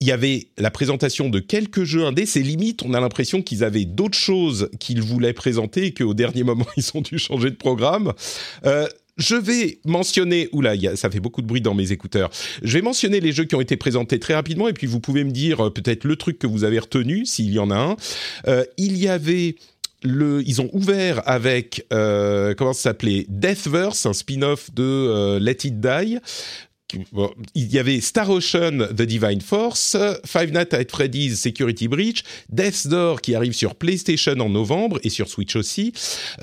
il 0.01 0.07
y 0.09 0.11
avait 0.11 0.49
la 0.57 0.71
présentation 0.71 1.29
de 1.29 1.39
quelques 1.39 1.85
jeux 1.85 2.05
indés. 2.05 2.25
C'est 2.25 2.41
limite, 2.41 2.83
on 2.83 2.93
a 2.93 2.99
l'impression 2.99 3.41
qu'ils 3.41 3.63
avaient 3.63 3.85
d'autres 3.85 4.17
choses 4.17 4.69
qu'ils 4.77 5.01
voulaient 5.01 5.33
présenter 5.33 5.85
et 5.85 5.93
qu'au 5.93 6.13
dernier 6.13 6.43
moment, 6.43 6.65
ils 6.77 6.91
ont 6.95 7.01
dû 7.01 7.17
changer 7.17 7.49
de 7.49 7.55
programme. 7.55 8.11
Je 9.17 9.35
vais 9.35 9.79
mentionner, 9.85 10.49
oula, 10.51 10.73
ça 10.95 11.09
fait 11.09 11.19
beaucoup 11.19 11.41
de 11.41 11.47
bruit 11.47 11.61
dans 11.61 11.73
mes 11.73 11.91
écouteurs. 11.91 12.29
Je 12.61 12.73
vais 12.77 12.81
mentionner 12.81 13.21
les 13.21 13.31
jeux 13.31 13.45
qui 13.45 13.55
ont 13.55 13.61
été 13.61 13.77
présentés 13.77 14.19
très 14.19 14.33
rapidement 14.33 14.67
et 14.67 14.73
puis 14.73 14.87
vous 14.87 14.99
pouvez 14.99 15.23
me 15.23 15.31
dire 15.31 15.67
euh, 15.67 15.69
peut-être 15.69 16.03
le 16.03 16.15
truc 16.17 16.37
que 16.37 16.47
vous 16.47 16.63
avez 16.63 16.79
retenu, 16.79 17.25
s'il 17.25 17.51
y 17.51 17.59
en 17.59 17.71
a 17.71 17.77
un. 17.77 17.97
Euh, 18.47 18.65
il 18.77 18.97
y 18.97 19.07
avait 19.07 19.55
le, 20.03 20.43
ils 20.45 20.61
ont 20.61 20.69
ouvert 20.73 21.21
avec 21.25 21.85
euh, 21.91 22.53
comment 22.55 22.73
ça 22.73 22.89
s'appelait? 22.89 23.25
Deathverse, 23.29 24.05
un 24.05 24.13
spin-off 24.13 24.73
de 24.73 24.83
euh, 24.83 25.39
Let 25.39 25.57
It 25.63 25.79
Die. 25.79 26.19
Il 27.55 27.73
y 27.73 27.79
avait 27.79 27.99
Star 27.99 28.29
Ocean 28.29 28.87
The 28.95 29.01
Divine 29.01 29.41
Force, 29.41 29.97
Five 30.23 30.51
Nights 30.51 30.73
at 30.73 30.85
Freddy's 30.89 31.39
Security 31.39 31.87
Breach, 31.87 32.23
Death's 32.49 32.87
Door 32.87 33.21
qui 33.21 33.33
arrive 33.33 33.53
sur 33.53 33.75
PlayStation 33.75 34.39
en 34.39 34.49
novembre 34.49 34.99
et 35.03 35.09
sur 35.09 35.27
Switch 35.27 35.55
aussi. 35.55 35.93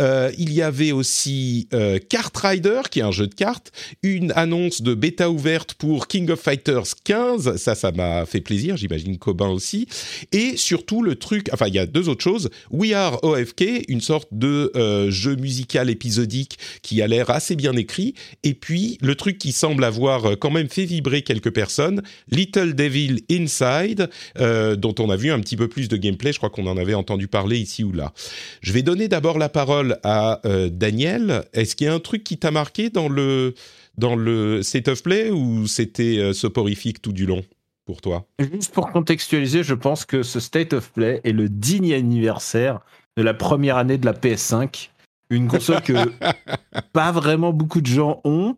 Euh, 0.00 0.32
il 0.38 0.52
y 0.52 0.60
avait 0.60 0.92
aussi 0.92 1.68
euh, 1.72 1.98
Kart 1.98 2.36
Rider 2.36 2.82
qui 2.90 2.98
est 2.98 3.02
un 3.02 3.12
jeu 3.12 3.28
de 3.28 3.34
cartes, 3.34 3.70
une 4.02 4.32
annonce 4.34 4.82
de 4.82 4.94
bêta 4.94 5.30
ouverte 5.30 5.74
pour 5.74 6.08
King 6.08 6.30
of 6.30 6.40
Fighters 6.40 6.94
15, 7.04 7.56
ça 7.56 7.74
ça 7.74 7.92
m'a 7.92 8.26
fait 8.26 8.40
plaisir, 8.40 8.76
j'imagine 8.76 9.18
Cobain 9.18 9.48
aussi. 9.48 9.86
Et 10.32 10.56
surtout 10.56 11.02
le 11.02 11.14
truc, 11.14 11.48
enfin 11.52 11.68
il 11.68 11.74
y 11.74 11.78
a 11.78 11.86
deux 11.86 12.08
autres 12.08 12.24
choses, 12.24 12.50
We 12.70 12.92
Are 12.92 13.22
OFK, 13.22 13.84
une 13.88 14.00
sorte 14.00 14.28
de 14.32 14.72
euh, 14.74 15.10
jeu 15.10 15.36
musical 15.36 15.88
épisodique 15.88 16.58
qui 16.82 17.00
a 17.00 17.06
l'air 17.06 17.30
assez 17.30 17.54
bien 17.54 17.74
écrit, 17.76 18.14
et 18.42 18.54
puis 18.54 18.98
le 19.00 19.14
truc 19.14 19.38
qui 19.38 19.52
semble 19.52 19.84
avoir 19.84 20.31
quand 20.34 20.50
même 20.50 20.68
fait 20.68 20.84
vibrer 20.84 21.22
quelques 21.22 21.50
personnes, 21.50 22.02
Little 22.30 22.74
Devil 22.74 23.24
Inside, 23.30 24.10
euh, 24.38 24.76
dont 24.76 24.94
on 24.98 25.10
a 25.10 25.16
vu 25.16 25.30
un 25.30 25.40
petit 25.40 25.56
peu 25.56 25.68
plus 25.68 25.88
de 25.88 25.96
gameplay, 25.96 26.32
je 26.32 26.38
crois 26.38 26.50
qu'on 26.50 26.66
en 26.66 26.76
avait 26.76 26.94
entendu 26.94 27.28
parler 27.28 27.58
ici 27.58 27.84
ou 27.84 27.92
là. 27.92 28.12
Je 28.60 28.72
vais 28.72 28.82
donner 28.82 29.08
d'abord 29.08 29.38
la 29.38 29.48
parole 29.48 29.98
à 30.02 30.40
euh, 30.46 30.68
Daniel. 30.68 31.44
Est-ce 31.52 31.76
qu'il 31.76 31.86
y 31.86 31.90
a 31.90 31.94
un 31.94 32.00
truc 32.00 32.24
qui 32.24 32.38
t'a 32.38 32.50
marqué 32.50 32.90
dans 32.90 33.08
le 33.08 33.54
dans 33.98 34.16
le 34.16 34.62
State 34.62 34.88
of 34.88 35.02
Play 35.02 35.30
ou 35.30 35.66
c'était 35.66 36.18
euh, 36.18 36.32
soporifique 36.32 37.02
tout 37.02 37.12
du 37.12 37.26
long 37.26 37.44
pour 37.84 38.00
toi? 38.00 38.26
Juste 38.38 38.72
pour 38.72 38.90
contextualiser, 38.90 39.62
je 39.62 39.74
pense 39.74 40.04
que 40.04 40.22
ce 40.22 40.40
State 40.40 40.72
of 40.72 40.90
Play 40.92 41.20
est 41.24 41.32
le 41.32 41.48
digne 41.48 41.92
anniversaire 41.92 42.80
de 43.16 43.22
la 43.22 43.34
première 43.34 43.76
année 43.76 43.98
de 43.98 44.06
la 44.06 44.14
PS5. 44.14 44.88
Une 45.30 45.48
console 45.48 45.82
que 45.82 45.92
pas 46.92 47.12
vraiment 47.12 47.52
beaucoup 47.52 47.80
de 47.80 47.86
gens 47.86 48.20
ont, 48.24 48.56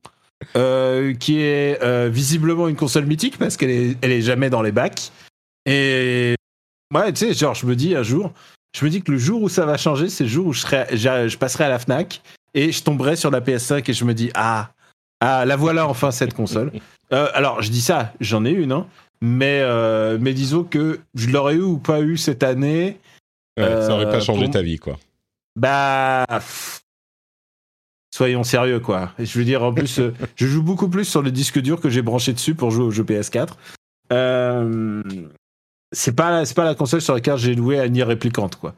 euh, 0.56 1.14
qui 1.14 1.40
est 1.40 1.82
euh, 1.82 2.08
visiblement 2.12 2.68
une 2.68 2.76
console 2.76 3.06
mythique 3.06 3.38
parce 3.38 3.56
qu'elle 3.56 3.70
est, 3.70 3.96
elle 4.02 4.12
est 4.12 4.22
jamais 4.22 4.50
dans 4.50 4.62
les 4.62 4.72
bacs. 4.72 5.10
Et 5.66 6.34
ouais, 6.94 7.12
tu 7.12 7.26
sais, 7.26 7.34
genre, 7.34 7.54
je 7.54 7.66
me 7.66 7.74
dis 7.76 7.94
un 7.96 8.02
jour, 8.02 8.32
je 8.76 8.84
me 8.84 8.90
dis 8.90 9.02
que 9.02 9.10
le 9.12 9.18
jour 9.18 9.42
où 9.42 9.48
ça 9.48 9.64
va 9.66 9.76
changer, 9.76 10.08
c'est 10.08 10.24
le 10.24 10.30
jour 10.30 10.46
où 10.46 10.52
je, 10.52 10.60
serai, 10.60 10.86
j'a- 10.92 11.28
je 11.28 11.36
passerai 11.38 11.64
à 11.64 11.68
la 11.68 11.78
Fnac 11.78 12.20
et 12.54 12.70
je 12.72 12.82
tomberai 12.82 13.16
sur 13.16 13.30
la 13.30 13.40
PS5 13.40 13.88
et 13.88 13.92
je 13.92 14.04
me 14.04 14.14
dis 14.14 14.30
ah, 14.34 14.70
ah, 15.20 15.44
la 15.44 15.56
voilà 15.56 15.88
enfin 15.88 16.10
cette 16.10 16.34
console. 16.34 16.72
Euh, 17.12 17.28
alors, 17.34 17.60
je 17.60 17.70
dis 17.70 17.82
ça, 17.82 18.14
j'en 18.18 18.46
ai 18.46 18.50
une, 18.50 18.72
hein, 18.72 18.86
mais, 19.20 19.62
mais 20.18 20.32
disons 20.32 20.64
que 20.64 21.00
je 21.14 21.28
l'aurais 21.28 21.54
eu 21.56 21.60
ou 21.60 21.76
pas 21.76 22.00
eu 22.00 22.16
cette 22.16 22.42
année, 22.42 22.98
Ouais, 23.58 23.66
Ça 23.66 23.92
aurait 23.94 24.10
pas 24.10 24.20
changé 24.20 24.44
pour- 24.44 24.54
ta 24.54 24.62
vie, 24.62 24.78
quoi. 24.78 24.98
bah. 25.54 26.24
pff, 26.28 26.80
Soyons 28.14 28.44
sérieux, 28.44 28.78
quoi. 28.78 29.10
Et 29.18 29.26
je 29.26 29.36
veux 29.36 29.44
dire, 29.44 29.64
en 29.64 29.74
plus, 29.74 29.98
euh, 29.98 30.12
je 30.36 30.46
joue 30.46 30.62
beaucoup 30.62 30.88
plus 30.88 31.04
sur 31.04 31.20
le 31.20 31.32
disque 31.32 31.58
dur 31.58 31.80
que 31.80 31.88
j'ai 31.90 32.00
branché 32.00 32.32
dessus 32.32 32.54
pour 32.54 32.70
jouer 32.70 32.84
au 32.84 32.92
jeu 32.92 33.02
PS4. 33.02 33.54
Euh, 34.12 35.02
c'est 35.90 36.14
pas, 36.14 36.44
c'est 36.44 36.54
pas 36.54 36.64
la 36.64 36.76
console 36.76 37.00
sur 37.00 37.12
laquelle 37.14 37.38
j'ai 37.38 37.56
joué 37.56 37.80
à 37.80 37.88
Nier 37.88 38.04
Replicante, 38.04 38.54
quoi. 38.54 38.76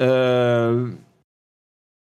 Euh, 0.00 0.88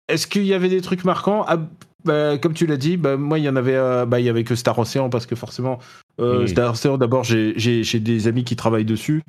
Est-ce 0.08 0.26
qu'il 0.26 0.44
y 0.44 0.52
avait 0.52 0.68
des 0.68 0.80
trucs 0.80 1.04
marquants? 1.04 1.44
Ah, 1.46 1.58
bah, 2.04 2.38
Comme 2.38 2.54
tu 2.54 2.66
l'as 2.66 2.76
dit, 2.76 2.96
bah, 2.96 3.16
moi, 3.16 3.38
il 3.38 3.44
y 3.44 3.48
en 3.48 3.54
avait, 3.54 3.76
euh, 3.76 4.04
bah, 4.04 4.18
il 4.18 4.26
y 4.26 4.28
avait 4.28 4.42
que 4.42 4.56
Star 4.56 4.76
Ocean 4.76 5.10
parce 5.10 5.26
que 5.26 5.36
forcément, 5.36 5.78
euh. 6.20 6.44
Star 6.48 6.72
Ocean, 6.72 6.98
d'abord, 6.98 7.22
j'ai 7.22 7.54
j'ai- 7.56 7.84
j'ai 7.84 8.00
des 8.00 8.26
amis 8.26 8.42
qui 8.42 8.56
travaillent 8.56 8.84
dessus. 8.84 9.22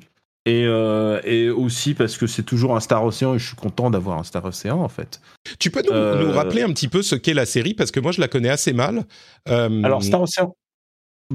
Et, 0.46 0.64
euh, 0.64 1.20
et 1.24 1.50
aussi 1.50 1.94
parce 1.94 2.16
que 2.16 2.28
c'est 2.28 2.44
toujours 2.44 2.76
un 2.76 2.80
Star 2.80 3.04
Ocean 3.04 3.34
et 3.34 3.38
je 3.38 3.48
suis 3.48 3.56
content 3.56 3.90
d'avoir 3.90 4.16
un 4.16 4.22
Star 4.22 4.44
Ocean 4.44 4.80
en 4.80 4.88
fait. 4.88 5.20
Tu 5.58 5.72
peux 5.72 5.82
nous, 5.82 5.90
Euh, 5.92 6.24
nous 6.24 6.32
rappeler 6.32 6.62
un 6.62 6.68
petit 6.72 6.86
peu 6.86 7.02
ce 7.02 7.16
qu'est 7.16 7.34
la 7.34 7.46
série? 7.46 7.74
Parce 7.74 7.90
que 7.90 7.98
moi 7.98 8.12
je 8.12 8.20
la 8.20 8.28
connais 8.28 8.48
assez 8.48 8.72
mal. 8.72 9.04
Euh, 9.48 9.82
Alors 9.82 10.04
Star 10.04 10.22
Ocean, 10.22 10.54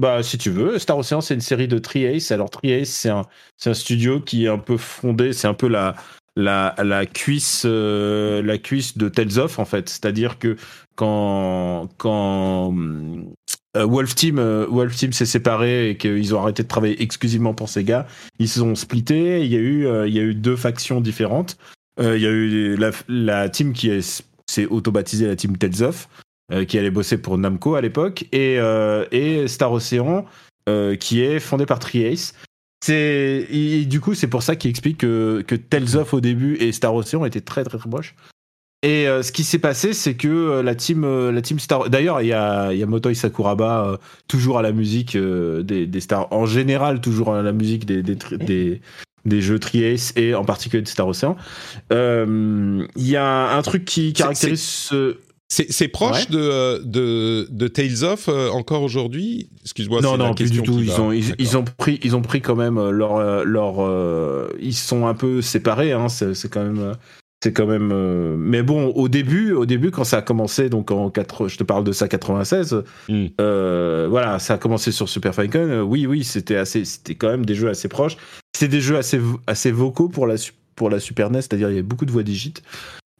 bah 0.00 0.22
si 0.22 0.38
tu 0.38 0.48
veux, 0.50 0.78
Star 0.78 0.96
Ocean 0.96 1.20
c'est 1.20 1.34
une 1.34 1.42
série 1.42 1.68
de 1.68 1.78
Triace. 1.78 2.30
Alors 2.32 2.48
Triace 2.48 2.88
c'est 2.88 3.10
un 3.10 3.26
c'est 3.58 3.68
un 3.68 3.74
studio 3.74 4.18
qui 4.20 4.46
est 4.46 4.48
un 4.48 4.58
peu 4.58 4.78
fondé, 4.78 5.34
c'est 5.34 5.46
un 5.46 5.54
peu 5.54 5.68
la 5.68 5.94
la 6.34 6.74
la 6.82 7.04
cuisse 7.04 7.64
euh, 7.66 8.40
la 8.42 8.56
cuisse 8.56 8.96
de 8.96 9.10
Tales 9.10 9.38
of 9.38 9.58
en 9.58 9.66
fait. 9.66 9.90
C'est-à-dire 9.90 10.38
que 10.38 10.56
quand 10.96 11.88
quand 11.98 12.74
Wolf 13.74 14.14
Team, 14.14 14.38
Wolf 14.68 14.96
Team 14.96 15.12
s'est 15.12 15.26
séparé 15.26 15.90
et 15.90 15.96
qu'ils 15.96 16.34
ont 16.34 16.40
arrêté 16.40 16.62
de 16.62 16.68
travailler 16.68 17.02
exclusivement 17.02 17.54
pour 17.54 17.68
Sega. 17.68 18.06
Ils 18.38 18.48
se 18.48 18.60
sont 18.60 18.74
splittés. 18.74 19.44
Il 19.44 19.50
y 19.50 19.56
a 19.56 19.60
eu, 19.60 19.86
il 20.06 20.14
y 20.14 20.18
a 20.18 20.22
eu 20.22 20.34
deux 20.34 20.56
factions 20.56 21.00
différentes. 21.00 21.56
il 21.98 22.18
y 22.18 22.26
a 22.26 22.30
eu 22.30 22.76
la, 23.08 23.48
team 23.48 23.72
qui 23.72 23.90
s'est 24.46 24.66
auto-baptisée 24.66 25.26
la 25.26 25.36
team 25.36 25.56
Tales 25.56 25.92
qui 26.66 26.78
allait 26.78 26.90
bosser 26.90 27.16
pour 27.16 27.38
Namco 27.38 27.74
à 27.74 27.80
l'époque, 27.80 28.26
et, 28.32 28.58
et 29.10 29.48
Star 29.48 29.72
Ocean, 29.72 30.26
qui 31.00 31.22
est 31.22 31.40
fondé 31.40 31.64
par 31.64 31.78
Triace. 31.78 32.34
C'est 32.82 33.46
du 33.86 34.00
coup 34.00 34.14
c'est 34.14 34.26
pour 34.26 34.42
ça 34.42 34.56
qu'il 34.56 34.68
explique 34.68 34.98
que, 34.98 35.44
que 35.46 36.16
au 36.16 36.20
début 36.20 36.56
et 36.56 36.72
Star 36.72 36.92
Ocean 36.94 37.24
étaient 37.24 37.40
très 37.40 37.62
très, 37.62 37.78
très 37.78 37.88
proches. 37.88 38.14
Et 38.84 39.06
euh, 39.06 39.22
ce 39.22 39.30
qui 39.30 39.44
s'est 39.44 39.60
passé, 39.60 39.92
c'est 39.92 40.14
que 40.14 40.28
euh, 40.28 40.62
la 40.62 40.74
team, 40.74 41.04
euh, 41.04 41.30
la 41.30 41.40
team 41.40 41.60
Star. 41.60 41.88
D'ailleurs, 41.88 42.20
il 42.20 42.26
y 42.26 42.32
a, 42.32 42.72
y 42.72 42.82
a 42.82 42.86
Motoi 42.86 43.14
Sakuraba 43.14 43.98
toujours 44.26 44.58
à 44.58 44.62
la 44.62 44.72
musique 44.72 45.16
des, 45.16 45.86
des 45.86 46.00
stars. 46.00 46.26
En 46.32 46.46
général, 46.46 47.00
toujours 47.00 47.32
à 47.32 47.42
la 47.42 47.52
musique 47.52 47.86
des, 47.86 48.02
des, 48.02 48.16
des, 48.38 48.80
des 49.24 49.40
jeux 49.40 49.60
Triace 49.60 50.12
et 50.16 50.34
en 50.34 50.44
particulier 50.44 50.82
de 50.82 50.88
Star 50.88 51.06
Ocean. 51.06 51.36
Il 51.90 52.88
y 52.96 53.16
a 53.16 53.56
un 53.56 53.62
truc 53.62 53.84
qui 53.84 54.12
caractérise 54.12 54.60
ce. 54.60 55.16
C'est 55.48 55.88
proche 55.88 56.28
de, 56.30 56.82
de, 56.82 57.46
de, 57.50 57.68
Tales 57.68 58.04
of 58.04 58.28
encore 58.28 58.82
aujourd'hui? 58.82 59.50
Excuse-moi. 59.60 60.00
Non, 60.00 60.16
non, 60.16 60.34
plus 60.34 60.50
du 60.50 60.62
tout. 60.62 60.80
Ils 60.80 60.98
ont, 60.98 61.12
ils, 61.12 61.56
ont 61.58 61.64
pris, 61.64 62.00
ils 62.02 62.16
ont 62.16 62.22
pris 62.22 62.40
quand 62.40 62.56
même 62.56 62.80
leur, 62.88 63.44
leur, 63.44 64.48
ils 64.58 64.74
sont 64.74 65.06
un 65.06 65.14
peu 65.14 65.42
séparés. 65.42 65.92
Hein, 65.92 66.08
c'est 66.08 66.48
quand 66.48 66.64
même 66.64 66.96
c'est 67.42 67.52
quand 67.52 67.66
même 67.66 67.90
euh, 67.92 68.36
mais 68.38 68.62
bon 68.62 68.90
au 68.90 69.08
début 69.08 69.52
au 69.52 69.66
début 69.66 69.90
quand 69.90 70.04
ça 70.04 70.18
a 70.18 70.22
commencé 70.22 70.68
donc 70.68 70.92
en 70.92 71.10
4 71.10 71.48
je 71.48 71.58
te 71.58 71.64
parle 71.64 71.82
de 71.82 71.90
ça 71.90 72.06
96 72.06 72.84
mm. 73.08 73.26
euh, 73.40 74.06
voilà 74.08 74.38
ça 74.38 74.54
a 74.54 74.58
commencé 74.58 74.92
sur 74.92 75.08
Super 75.08 75.34
Famicom 75.34 75.68
euh, 75.68 75.82
oui 75.82 76.06
oui 76.06 76.22
c'était 76.22 76.56
assez 76.56 76.84
c'était 76.84 77.16
quand 77.16 77.28
même 77.28 77.44
des 77.44 77.56
jeux 77.56 77.68
assez 77.68 77.88
proches. 77.88 78.16
C'est 78.56 78.68
des 78.68 78.80
jeux 78.80 78.96
assez 78.96 79.20
assez 79.48 79.72
vocaux 79.72 80.08
pour 80.08 80.28
la 80.28 80.36
pour 80.76 80.88
la 80.88 81.00
Super 81.00 81.30
NES 81.30 81.42
c'est-à-dire 81.42 81.70
il 81.70 81.76
y 81.76 81.80
a 81.80 81.82
beaucoup 81.82 82.04
de 82.04 82.12
voix 82.12 82.22
digites. 82.22 82.62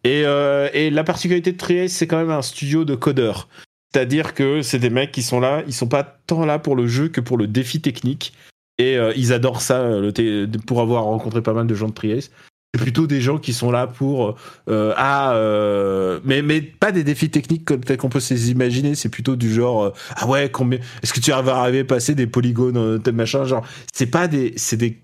Et, 0.04 0.22
et 0.22 0.90
la 0.90 1.04
particularité 1.04 1.52
de 1.52 1.56
Triace 1.56 1.92
c'est 1.92 2.06
quand 2.06 2.18
même 2.18 2.30
un 2.30 2.42
studio 2.42 2.84
de 2.84 2.94
codeurs. 2.94 3.48
C'est-à-dire 3.92 4.34
que 4.34 4.62
c'est 4.62 4.78
des 4.78 4.90
mecs 4.90 5.12
qui 5.12 5.22
sont 5.22 5.40
là 5.40 5.62
ils 5.66 5.72
sont 5.72 5.88
pas 5.88 6.02
tant 6.02 6.44
là 6.44 6.58
pour 6.58 6.76
le 6.76 6.86
jeu 6.86 7.08
que 7.08 7.20
pour 7.20 7.38
le 7.38 7.46
défi 7.46 7.80
technique. 7.80 8.32
Et 8.78 8.98
ils 9.16 9.32
adorent 9.32 9.62
ça 9.62 9.82
le 10.00 10.46
pour 10.66 10.80
avoir 10.80 11.04
rencontré 11.04 11.40
pas 11.40 11.52
mal 11.52 11.66
de 11.66 11.74
gens 11.74 11.88
de 11.88 11.92
Triace 11.92 12.30
c'est 12.74 12.80
plutôt 12.80 13.06
des 13.06 13.20
gens 13.20 13.38
qui 13.38 13.52
sont 13.52 13.70
là 13.70 13.86
pour 13.86 14.36
euh, 14.70 14.94
ah 14.96 15.34
euh, 15.34 16.20
mais 16.24 16.40
mais 16.40 16.62
pas 16.62 16.90
des 16.90 17.04
défis 17.04 17.28
techniques 17.28 17.66
comme 17.66 17.84
tel 17.84 17.98
qu'on 17.98 18.08
peut 18.08 18.20
s'imaginer 18.20 18.94
c'est 18.94 19.10
plutôt 19.10 19.36
du 19.36 19.52
genre 19.52 19.84
euh, 19.84 19.92
ah 20.16 20.26
ouais 20.26 20.50
combien 20.50 20.78
est-ce 21.02 21.12
que 21.12 21.20
tu 21.20 21.30
vas 21.32 21.56
arriver 21.56 21.80
à 21.80 21.84
passer 21.84 22.14
des 22.14 22.26
polygones 22.26 22.78
euh, 22.78 22.98
tel 22.98 23.14
machin? 23.14 23.44
Genre 23.44 23.66
c'est 23.92 24.06
pas 24.06 24.26
des 24.26 24.54
c'est 24.56 24.78
des 24.78 25.00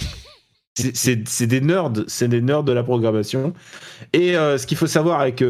c'est 0.94 1.46
des 1.46 1.60
nerds, 1.60 1.92
c'est 2.06 2.28
des 2.28 2.40
nerds 2.40 2.62
de 2.62 2.70
la 2.70 2.84
programmation. 2.84 3.52
Et 4.12 4.34
ce 4.34 4.64
qu'il 4.64 4.76
faut 4.76 4.86
savoir 4.86 5.20
avec 5.20 5.42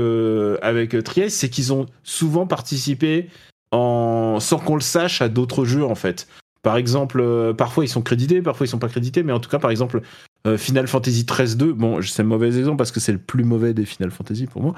avec 0.62 1.04
Trieste, 1.04 1.36
c'est 1.36 1.50
qu'ils 1.50 1.70
ont 1.74 1.84
souvent 2.02 2.46
participé 2.46 3.28
sans 3.70 4.38
qu'on 4.64 4.76
le 4.76 4.80
sache 4.80 5.20
à 5.20 5.28
d'autres 5.28 5.66
jeux 5.66 5.84
en 5.84 5.94
fait. 5.94 6.28
Par 6.62 6.78
exemple, 6.78 7.52
parfois 7.58 7.84
ils 7.84 7.88
sont 7.88 8.00
crédités, 8.00 8.40
parfois 8.40 8.64
ils 8.64 8.70
sont 8.70 8.78
pas 8.78 8.88
crédités, 8.88 9.22
mais 9.22 9.34
en 9.34 9.38
tout 9.38 9.50
cas, 9.50 9.58
par 9.58 9.70
exemple, 9.70 10.00
euh, 10.46 10.56
Final 10.56 10.86
Fantasy 10.86 11.24
13-2, 11.24 11.72
bon, 11.72 12.00
c'est 12.02 12.22
un 12.22 12.24
mauvais 12.24 12.56
exemple 12.56 12.76
parce 12.76 12.92
que 12.92 13.00
c'est 13.00 13.12
le 13.12 13.18
plus 13.18 13.44
mauvais 13.44 13.74
des 13.74 13.84
Final 13.84 14.10
Fantasy 14.10 14.46
pour 14.46 14.62
moi. 14.62 14.74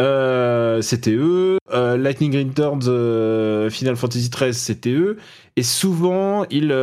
Euh, 0.00 0.82
c'était 0.82 1.14
eux. 1.14 1.58
Euh, 1.72 1.96
Lightning 1.96 2.36
Returns, 2.36 3.70
Final 3.70 3.96
Fantasy 3.96 4.30
13, 4.30 4.56
c'était 4.56 4.90
eux. 4.90 5.18
Et 5.56 5.62
souvent, 5.62 6.44
ils, 6.50 6.74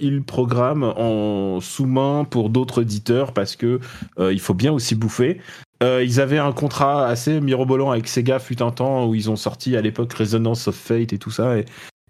ils 0.00 0.22
programment 0.22 0.94
en 0.96 1.60
sous-main 1.60 2.24
pour 2.24 2.48
d'autres 2.48 2.82
éditeurs 2.82 3.32
parce 3.32 3.54
que 3.54 3.80
il 4.18 4.40
faut 4.40 4.54
bien 4.54 4.72
aussi 4.72 4.94
bouffer. 4.94 5.40
ils 5.82 6.20
avaient 6.20 6.38
un 6.38 6.52
contrat 6.52 7.06
assez 7.06 7.40
mirobolant 7.40 7.90
avec 7.90 8.08
Sega 8.08 8.38
fut 8.38 8.62
un 8.62 8.70
temps 8.70 9.06
où 9.06 9.14
ils 9.14 9.30
ont 9.30 9.36
sorti 9.36 9.76
à 9.76 9.82
l'époque 9.82 10.12
Resonance 10.14 10.68
of 10.68 10.74
Fate 10.74 11.12
et 11.12 11.18
tout 11.18 11.30
ça. 11.30 11.56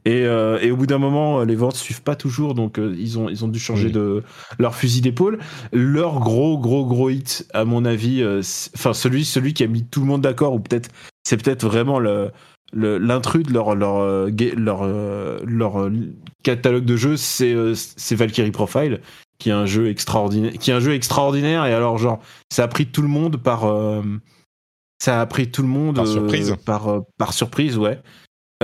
Et, 0.06 0.26
euh, 0.26 0.58
et, 0.61 0.70
au 0.70 0.76
bout 0.76 0.87
d'un 0.87 0.99
moment, 0.99 1.44
les 1.44 1.56
ventes 1.56 1.76
suivent 1.76 2.02
pas 2.02 2.14
toujours, 2.14 2.54
donc 2.54 2.78
euh, 2.78 2.94
ils 2.99 3.18
ont 3.18 3.30
ils 3.30 3.42
ont 3.44 3.49
dû 3.49 3.58
changer 3.58 3.88
de 3.88 4.23
leur 4.58 4.75
fusil 4.75 5.00
d'épaule. 5.00 5.38
Leur 5.73 6.20
gros 6.20 6.58
gros 6.58 6.84
gros 6.84 7.08
hit, 7.08 7.49
à 7.54 7.64
mon 7.64 7.87
avis, 7.87 8.23
euh, 8.23 8.42
enfin 8.76 8.92
celui 8.92 9.25
celui 9.25 9.54
qui 9.54 9.64
a 9.64 9.66
mis 9.66 9.82
tout 9.82 10.00
le 10.00 10.06
monde 10.06 10.20
d'accord, 10.20 10.52
ou 10.52 10.61
peut-être 10.61 10.90
c'est 11.23 11.42
peut-être 11.42 11.64
vraiment 11.66 11.99
le 11.99 12.30
l'intrus 12.75 13.44
de 13.44 13.52
leur 13.52 13.75
leur 13.75 14.28
leur 14.56 14.87
leur 15.46 15.90
catalogue 16.42 16.84
de 16.84 16.96
jeux, 16.96 17.16
c'est 17.16 17.54
c'est 17.75 18.14
Valkyrie 18.14 18.50
Profile, 18.50 19.00
qui 19.38 19.49
est 19.49 19.52
un 19.52 19.64
jeu 19.64 19.88
extraordinaire, 19.88 20.52
qui 20.52 20.70
est 20.70 20.75
un 20.75 20.80
jeu 20.80 20.92
extraordinaire. 20.92 21.64
Et 21.64 21.73
alors 21.73 21.96
genre, 21.96 22.20
ça 22.50 22.64
a 22.64 22.68
pris 22.68 22.87
tout 22.87 23.00
le 23.00 23.08
monde 23.08 23.38
par 23.38 23.73
ça 24.99 25.20
a 25.23 25.26
pris 25.26 25.50
tout 25.50 25.62
le 25.62 25.68
monde 25.68 25.96
par 25.96 26.06
surprise, 26.06 26.56
par 26.66 27.04
par 27.16 27.32
surprise, 27.32 27.78
ouais. 27.78 28.02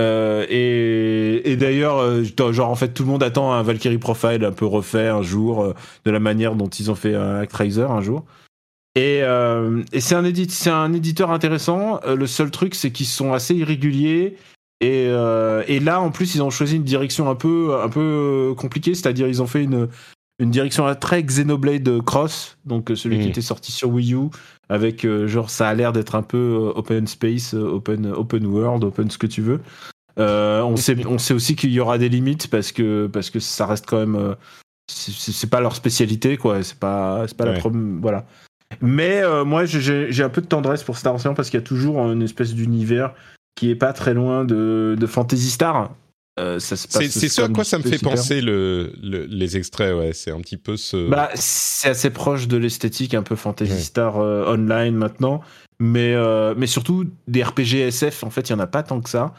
Euh, 0.01 0.45
et, 0.49 1.55
d'ailleurs, 1.55 1.97
euh, 1.99 2.23
genre 2.51 2.69
en 2.69 2.75
fait, 2.75 2.89
tout 2.89 3.03
le 3.03 3.09
monde 3.09 3.23
attend 3.23 3.53
un 3.53 3.61
Valkyrie 3.63 3.97
Profile 3.97 4.43
un 4.43 4.51
peu 4.51 4.65
refait 4.65 5.07
un 5.07 5.21
jour, 5.21 5.63
euh, 5.63 5.73
de 6.05 6.11
la 6.11 6.19
manière 6.19 6.55
dont 6.55 6.69
ils 6.69 6.89
ont 6.89 6.95
fait 6.95 7.15
un 7.15 7.35
Actraiser 7.35 7.83
un 7.83 8.01
jour. 8.01 8.25
Et, 8.95 9.21
c'est 9.99 10.15
un, 10.15 10.93
éditeur 10.93 11.31
intéressant. 11.31 12.01
le 12.05 12.27
seul 12.27 12.51
truc, 12.51 12.75
c'est 12.75 12.91
qu'ils 12.91 13.05
sont 13.05 13.33
assez 13.33 13.55
irréguliers. 13.55 14.35
Et, 14.81 15.05
et, 15.05 15.79
là, 15.79 16.01
en 16.01 16.11
plus, 16.11 16.35
ils 16.35 16.41
ont 16.41 16.49
choisi 16.49 16.75
une 16.75 16.83
direction 16.83 17.29
un 17.29 17.35
peu, 17.35 17.79
un 17.81 17.89
peu 17.89 18.53
compliquée, 18.57 18.93
c'est-à-dire 18.93 19.27
ils 19.27 19.41
ont 19.41 19.47
fait 19.47 19.63
une, 19.63 19.87
une 20.39 20.51
direction 20.51 20.93
très 20.95 21.23
Xenoblade 21.23 22.01
Cross, 22.01 22.57
donc 22.65 22.91
celui 22.95 23.19
qui 23.19 23.27
mmh. 23.27 23.29
était 23.29 23.41
sorti 23.41 23.71
sur 23.71 23.89
Wii 23.91 24.13
U, 24.15 24.29
avec 24.67 25.07
genre 25.27 25.49
ça 25.49 25.69
a 25.69 25.73
l'air 25.73 25.93
d'être 25.93 26.15
un 26.15 26.23
peu 26.23 26.73
open 26.75 27.07
space, 27.07 27.53
open, 27.53 28.07
open 28.07 28.45
world, 28.45 28.83
open 28.83 29.09
ce 29.09 29.17
que 29.17 29.27
tu 29.27 29.41
veux. 29.41 29.61
Euh, 30.19 30.61
on 30.61 30.75
sait, 30.75 31.05
on 31.05 31.17
sait 31.17 31.33
aussi 31.33 31.55
qu'il 31.55 31.71
y 31.71 31.79
aura 31.79 31.97
des 31.97 32.09
limites 32.09 32.49
parce 32.49 32.71
que 32.71 33.07
parce 33.07 33.29
que 33.29 33.39
ça 33.39 33.65
reste 33.65 33.85
quand 33.87 33.99
même, 33.99 34.15
euh, 34.15 34.35
c'est 34.87 35.49
pas 35.49 35.61
leur 35.61 35.75
spécialité 35.75 36.37
quoi. 36.37 36.63
C'est 36.63 36.77
pas, 36.77 37.25
c'est 37.27 37.37
pas 37.37 37.45
la 37.45 37.59
problème, 37.59 37.99
voilà. 38.01 38.25
Mais 38.81 39.21
euh, 39.21 39.43
moi, 39.43 39.65
j'ai 39.65 40.23
un 40.23 40.29
peu 40.29 40.41
de 40.41 40.47
tendresse 40.47 40.83
pour 40.83 40.97
Star 40.97 41.15
Ocean 41.15 41.33
parce 41.33 41.49
qu'il 41.49 41.59
y 41.59 41.63
a 41.63 41.65
toujours 41.65 41.99
une 42.11 42.21
espèce 42.21 42.53
d'univers 42.53 43.13
qui 43.55 43.69
est 43.69 43.75
pas 43.75 43.93
très 43.93 44.13
loin 44.13 44.45
de, 44.45 44.95
de 44.97 45.07
Fantasy 45.07 45.49
Star. 45.49 45.91
c'est 46.37 46.77
ce 46.77 47.41
à 47.41 47.49
quoi 47.49 47.65
ça 47.65 47.77
me 47.77 47.83
fait 47.83 48.01
penser 48.01 48.41
le, 48.41 48.93
les 49.01 49.57
extraits, 49.57 49.93
ouais. 49.95 50.13
C'est 50.13 50.31
un 50.31 50.39
petit 50.39 50.57
peu 50.57 50.77
ce. 50.77 51.09
Bah, 51.09 51.29
c'est 51.35 51.89
assez 51.89 52.09
proche 52.09 52.47
de 52.47 52.57
l'esthétique 52.57 53.13
un 53.13 53.23
peu 53.23 53.35
Fantasy 53.35 53.81
Star 53.81 54.17
online 54.17 54.95
maintenant, 54.95 55.41
mais 55.79 56.15
mais 56.57 56.67
surtout 56.67 57.05
des 57.29 57.43
RPG 57.43 57.75
SF. 57.75 58.25
En 58.25 58.29
fait, 58.29 58.49
il 58.49 58.51
y 58.51 58.55
en 58.55 58.59
a 58.59 58.67
pas 58.67 58.83
tant 58.83 58.99
que 58.99 59.09
ça. 59.09 59.33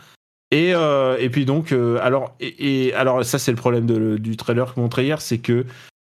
Et, 0.53 0.75
euh, 0.75 1.17
et 1.19 1.31
puis 1.31 1.47
donc, 1.47 1.73
euh, 1.73 1.99
alors, 2.03 2.37
et, 2.39 2.93
alors 2.93 3.25
ça 3.25 3.39
c'est 3.39 3.51
le 3.51 3.57
problème 3.57 3.87
de, 3.87 4.19
du 4.19 4.37
trailer 4.37 4.75
que 4.75 4.79
montré 4.79 5.05
hier, 5.05 5.23
c'est 5.23 5.39
que 5.39 5.65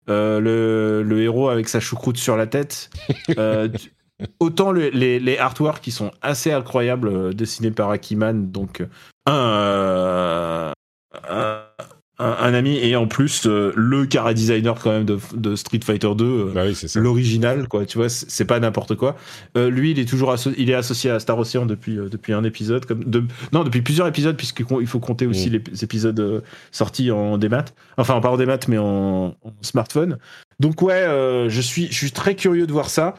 euh, 0.10 0.40
le, 0.40 1.04
le, 1.04 1.22
héros 1.22 1.50
avec 1.50 1.68
sa 1.68 1.82
choucroute 1.82 2.16
sur 2.16 2.38
la 2.38 2.48
tête, 2.48 2.90
autant 4.40 4.72
les, 4.72 5.20
les 5.20 5.38
artworks 5.38 5.82
qui 5.82 5.92
sont 5.92 6.12
assez 6.22 6.54
incroyables 6.54 7.36
dessinés 7.36 7.72
par 7.72 7.90
Akiman, 7.92 8.50
donc 8.50 8.86
un, 9.26 10.72
un, 12.20 12.54
ami 12.54 12.78
et 12.78 12.96
en 12.96 13.08
plus 13.08 13.46
euh, 13.46 13.72
le 13.76 14.06
cara 14.08 14.34
designer 14.34 14.76
quand 14.76 14.92
même 14.92 15.06
de, 15.06 15.20
de 15.36 15.56
Street 15.56 15.80
Fighter 15.84 16.10
2 16.16 16.26
euh, 16.26 16.52
bah 16.54 16.64
l'original 16.96 17.68
quoi 17.68 17.86
tu 17.86 18.00
vois 18.00 18.10
c'est 18.10 18.46
pas 18.46 18.60
n'importe 18.60 18.96
quoi. 18.96 19.16
Euh, 19.56 19.70
lui 19.70 19.92
il 19.92 20.00
est 20.00 20.06
toujours 20.06 20.36
il 20.58 20.70
est 20.70 20.74
associé 20.74 21.12
à 21.12 21.20
Star 21.20 21.38
Ocean 21.38 21.68
depuis 21.68 21.96
depuis 21.96 22.34
un 22.34 22.44
épisode 22.44 22.86
comme 22.86 23.04
de, 23.04 23.24
non 23.54 23.64
depuis 23.64 23.82
plusieurs 23.82 24.08
épisodes 24.08 24.36
puisqu'il 24.36 24.88
faut 24.88 25.00
compter 25.00 25.28
aussi 25.28 25.50
mm. 25.50 25.54
les 25.54 25.84
épisodes 25.84 26.44
sortis 26.72 27.12
en 27.12 27.38
démat. 27.38 27.66
Enfin 27.98 28.20
pas 28.20 28.30
en 28.30 28.38
démat 28.38 28.60
mais 28.68 28.80
en, 28.80 29.36
smartphone. 29.62 30.18
Donc 30.60 30.82
ouais 30.82 31.06
je 31.50 31.62
suis 31.62 31.88
je 31.88 31.96
suis 31.96 32.12
très 32.12 32.36
curieux 32.36 32.66
de 32.66 32.72
voir 32.72 32.90
ça. 32.90 33.16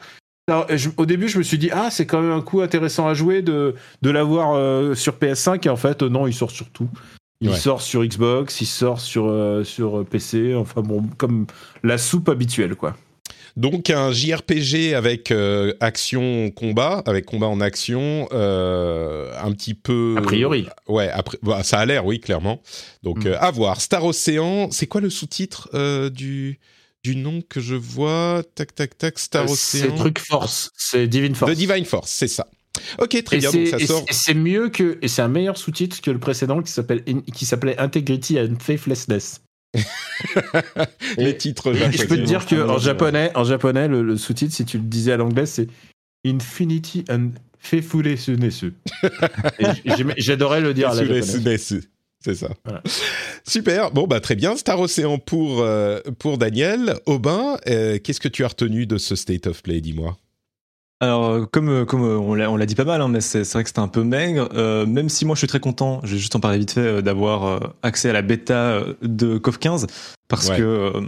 Au 0.97 1.05
début, 1.05 1.29
je 1.29 1.37
me 1.37 1.43
suis 1.43 1.59
dit 1.59 1.69
ah 1.71 1.89
c'est 1.91 2.07
quand 2.07 2.21
même 2.21 2.31
un 2.31 2.41
coup 2.41 2.61
intéressant 2.61 3.07
à 3.07 3.13
jouer 3.13 3.41
de 3.43 3.75
de 4.01 4.09
l'avoir 4.09 4.55
sur 4.97 5.13
PS5 5.13 5.67
et 5.67 5.69
en 5.69 5.77
fait 5.77 6.01
non 6.01 6.27
il 6.27 6.33
sort 6.33 6.51
sur 6.51 6.69
tout. 6.69 6.89
Il 7.41 7.55
sort 7.55 7.81
sur 7.81 8.03
Xbox, 8.03 8.59
il 8.59 8.65
sort 8.65 8.99
sur, 8.99 9.27
euh, 9.27 9.63
sur 9.63 10.05
PC, 10.05 10.55
enfin 10.55 10.81
bon, 10.81 11.03
comme 11.17 11.47
la 11.83 11.97
soupe 11.97 12.27
habituelle, 12.27 12.75
quoi. 12.75 12.95
Donc 13.55 13.89
un 13.89 14.11
JRPG 14.11 14.93
avec 14.93 15.31
euh, 15.31 15.73
action 15.79 16.51
combat, 16.51 17.01
avec 17.05 17.25
combat 17.25 17.47
en 17.47 17.61
action, 17.61 18.27
euh, 18.31 19.33
un 19.41 19.51
petit 19.53 19.73
peu. 19.73 20.15
A 20.17 20.21
priori. 20.21 20.67
Ouais, 20.87 21.09
après, 21.09 21.37
bah, 21.41 21.63
ça 21.63 21.79
a 21.79 21.85
l'air, 21.85 22.05
oui, 22.05 22.19
clairement. 22.19 22.61
Donc 23.03 23.25
mm. 23.25 23.35
à 23.39 23.51
voir. 23.51 23.81
Star 23.81 24.03
Ocean, 24.05 24.69
c'est 24.71 24.87
quoi 24.87 25.01
le 25.01 25.09
sous-titre 25.09 26.09
du 26.09 26.59
du 27.03 27.15
nom 27.15 27.41
que 27.41 27.59
je 27.61 27.75
vois? 27.75 28.43
Tac 28.55 28.75
tac 28.75 28.97
tac. 28.97 29.17
Star 29.17 29.45
Ocean. 29.45 29.55
C'est 29.55 29.95
truc 29.95 30.19
Force, 30.19 30.71
c'est 30.75 31.07
Divine 31.07 31.35
Force. 31.35 31.51
The 31.51 31.55
Divine 31.55 31.85
Force, 31.85 32.11
c'est 32.11 32.27
ça. 32.27 32.47
Ok, 32.97 33.23
très 33.23 33.35
Et 33.37 33.39
bien. 33.39 33.51
Donc 33.51 33.67
ça 33.67 33.79
sort. 33.79 34.05
c'est- 34.09 34.33
mieux 34.33 34.69
que 34.69 34.97
et 35.01 35.07
c'est 35.07 35.21
un 35.21 35.27
meilleur 35.27 35.57
sous-titre 35.57 36.01
que 36.01 36.11
le 36.11 36.19
précédent 36.19 36.61
qui 36.61 36.71
s'appelle 36.71 37.03
qui 37.35 37.45
s'appelait 37.45 37.77
Integrity 37.77 38.39
and 38.39 38.55
Faithlessness. 38.59 39.41
Les 41.17 41.29
Et- 41.31 41.37
titres 41.37 41.73
Je 41.73 41.79
peux 41.79 41.89
te 41.91 41.97
japonais. 41.97 42.23
dire 42.23 42.45
que 42.45 42.55
en 42.67 42.77
japonais, 42.79 43.31
en 43.35 43.43
japonais, 43.43 43.87
le, 43.87 44.01
le 44.03 44.17
sous-titre, 44.17 44.53
si 44.55 44.65
tu 44.65 44.77
le 44.77 44.83
disais 44.83 45.11
à 45.11 45.17
l'anglais, 45.17 45.45
c'est 45.45 45.67
Infinity 46.25 47.05
and 47.09 47.29
j'aimais- 49.97 50.13
J'adorais 50.17 50.61
le 50.61 50.73
dire 50.73 50.89
à 50.89 50.95
la 50.95 51.01
japonaise. 51.03 51.87
C'est 52.21 52.35
ça. 52.35 52.49
Voilà. 52.65 52.81
Super. 53.47 53.91
Bon, 53.91 54.05
bah 54.05 54.19
très 54.19 54.35
bien. 54.35 54.57
Star 54.57 54.77
Ocean 54.79 55.19
pour, 55.19 55.61
euh, 55.61 55.99
pour 56.19 56.37
Daniel. 56.37 56.95
Aubin, 57.05 57.57
euh, 57.67 57.97
qu'est-ce 57.97 58.19
que 58.19 58.27
tu 58.27 58.43
as 58.43 58.49
retenu 58.49 58.85
de 58.85 58.97
ce 58.97 59.15
State 59.15 59.47
of 59.47 59.63
Play, 59.63 59.79
dis-moi? 59.79 60.17
Alors, 61.01 61.29
euh, 61.29 61.45
comme, 61.45 61.69
euh, 61.69 61.85
comme 61.85 62.03
euh, 62.03 62.17
on 62.17 62.33
l'a 62.57 62.65
dit 62.65 62.75
pas 62.75 62.83
mal, 62.83 63.01
hein, 63.01 63.07
mais 63.07 63.21
c'est 63.21 63.49
vrai 63.53 63.63
que 63.63 63.69
c'était 63.69 63.79
un 63.79 63.87
peu 63.87 64.03
maigre. 64.03 64.49
Euh, 64.53 64.85
même 64.85 65.07
si 65.07 65.25
moi 65.25 65.35
je 65.35 65.39
suis 65.39 65.47
très 65.47 65.61
content, 65.61 66.01
je 66.03 66.11
vais 66.13 66.17
juste 66.17 66.35
en 66.35 66.41
parler 66.41 66.57
vite 66.59 66.71
fait, 66.71 66.81
euh, 66.81 67.01
d'avoir 67.01 67.45
euh, 67.45 67.59
accès 67.83 68.09
à 68.09 68.13
la 68.13 68.21
bêta 68.21 68.81
de 69.01 69.37
KOF 69.37 69.57
15, 69.59 69.87
parce 70.27 70.49
Ouais. 70.49 70.57
que, 70.57 70.63
euh, 70.63 71.01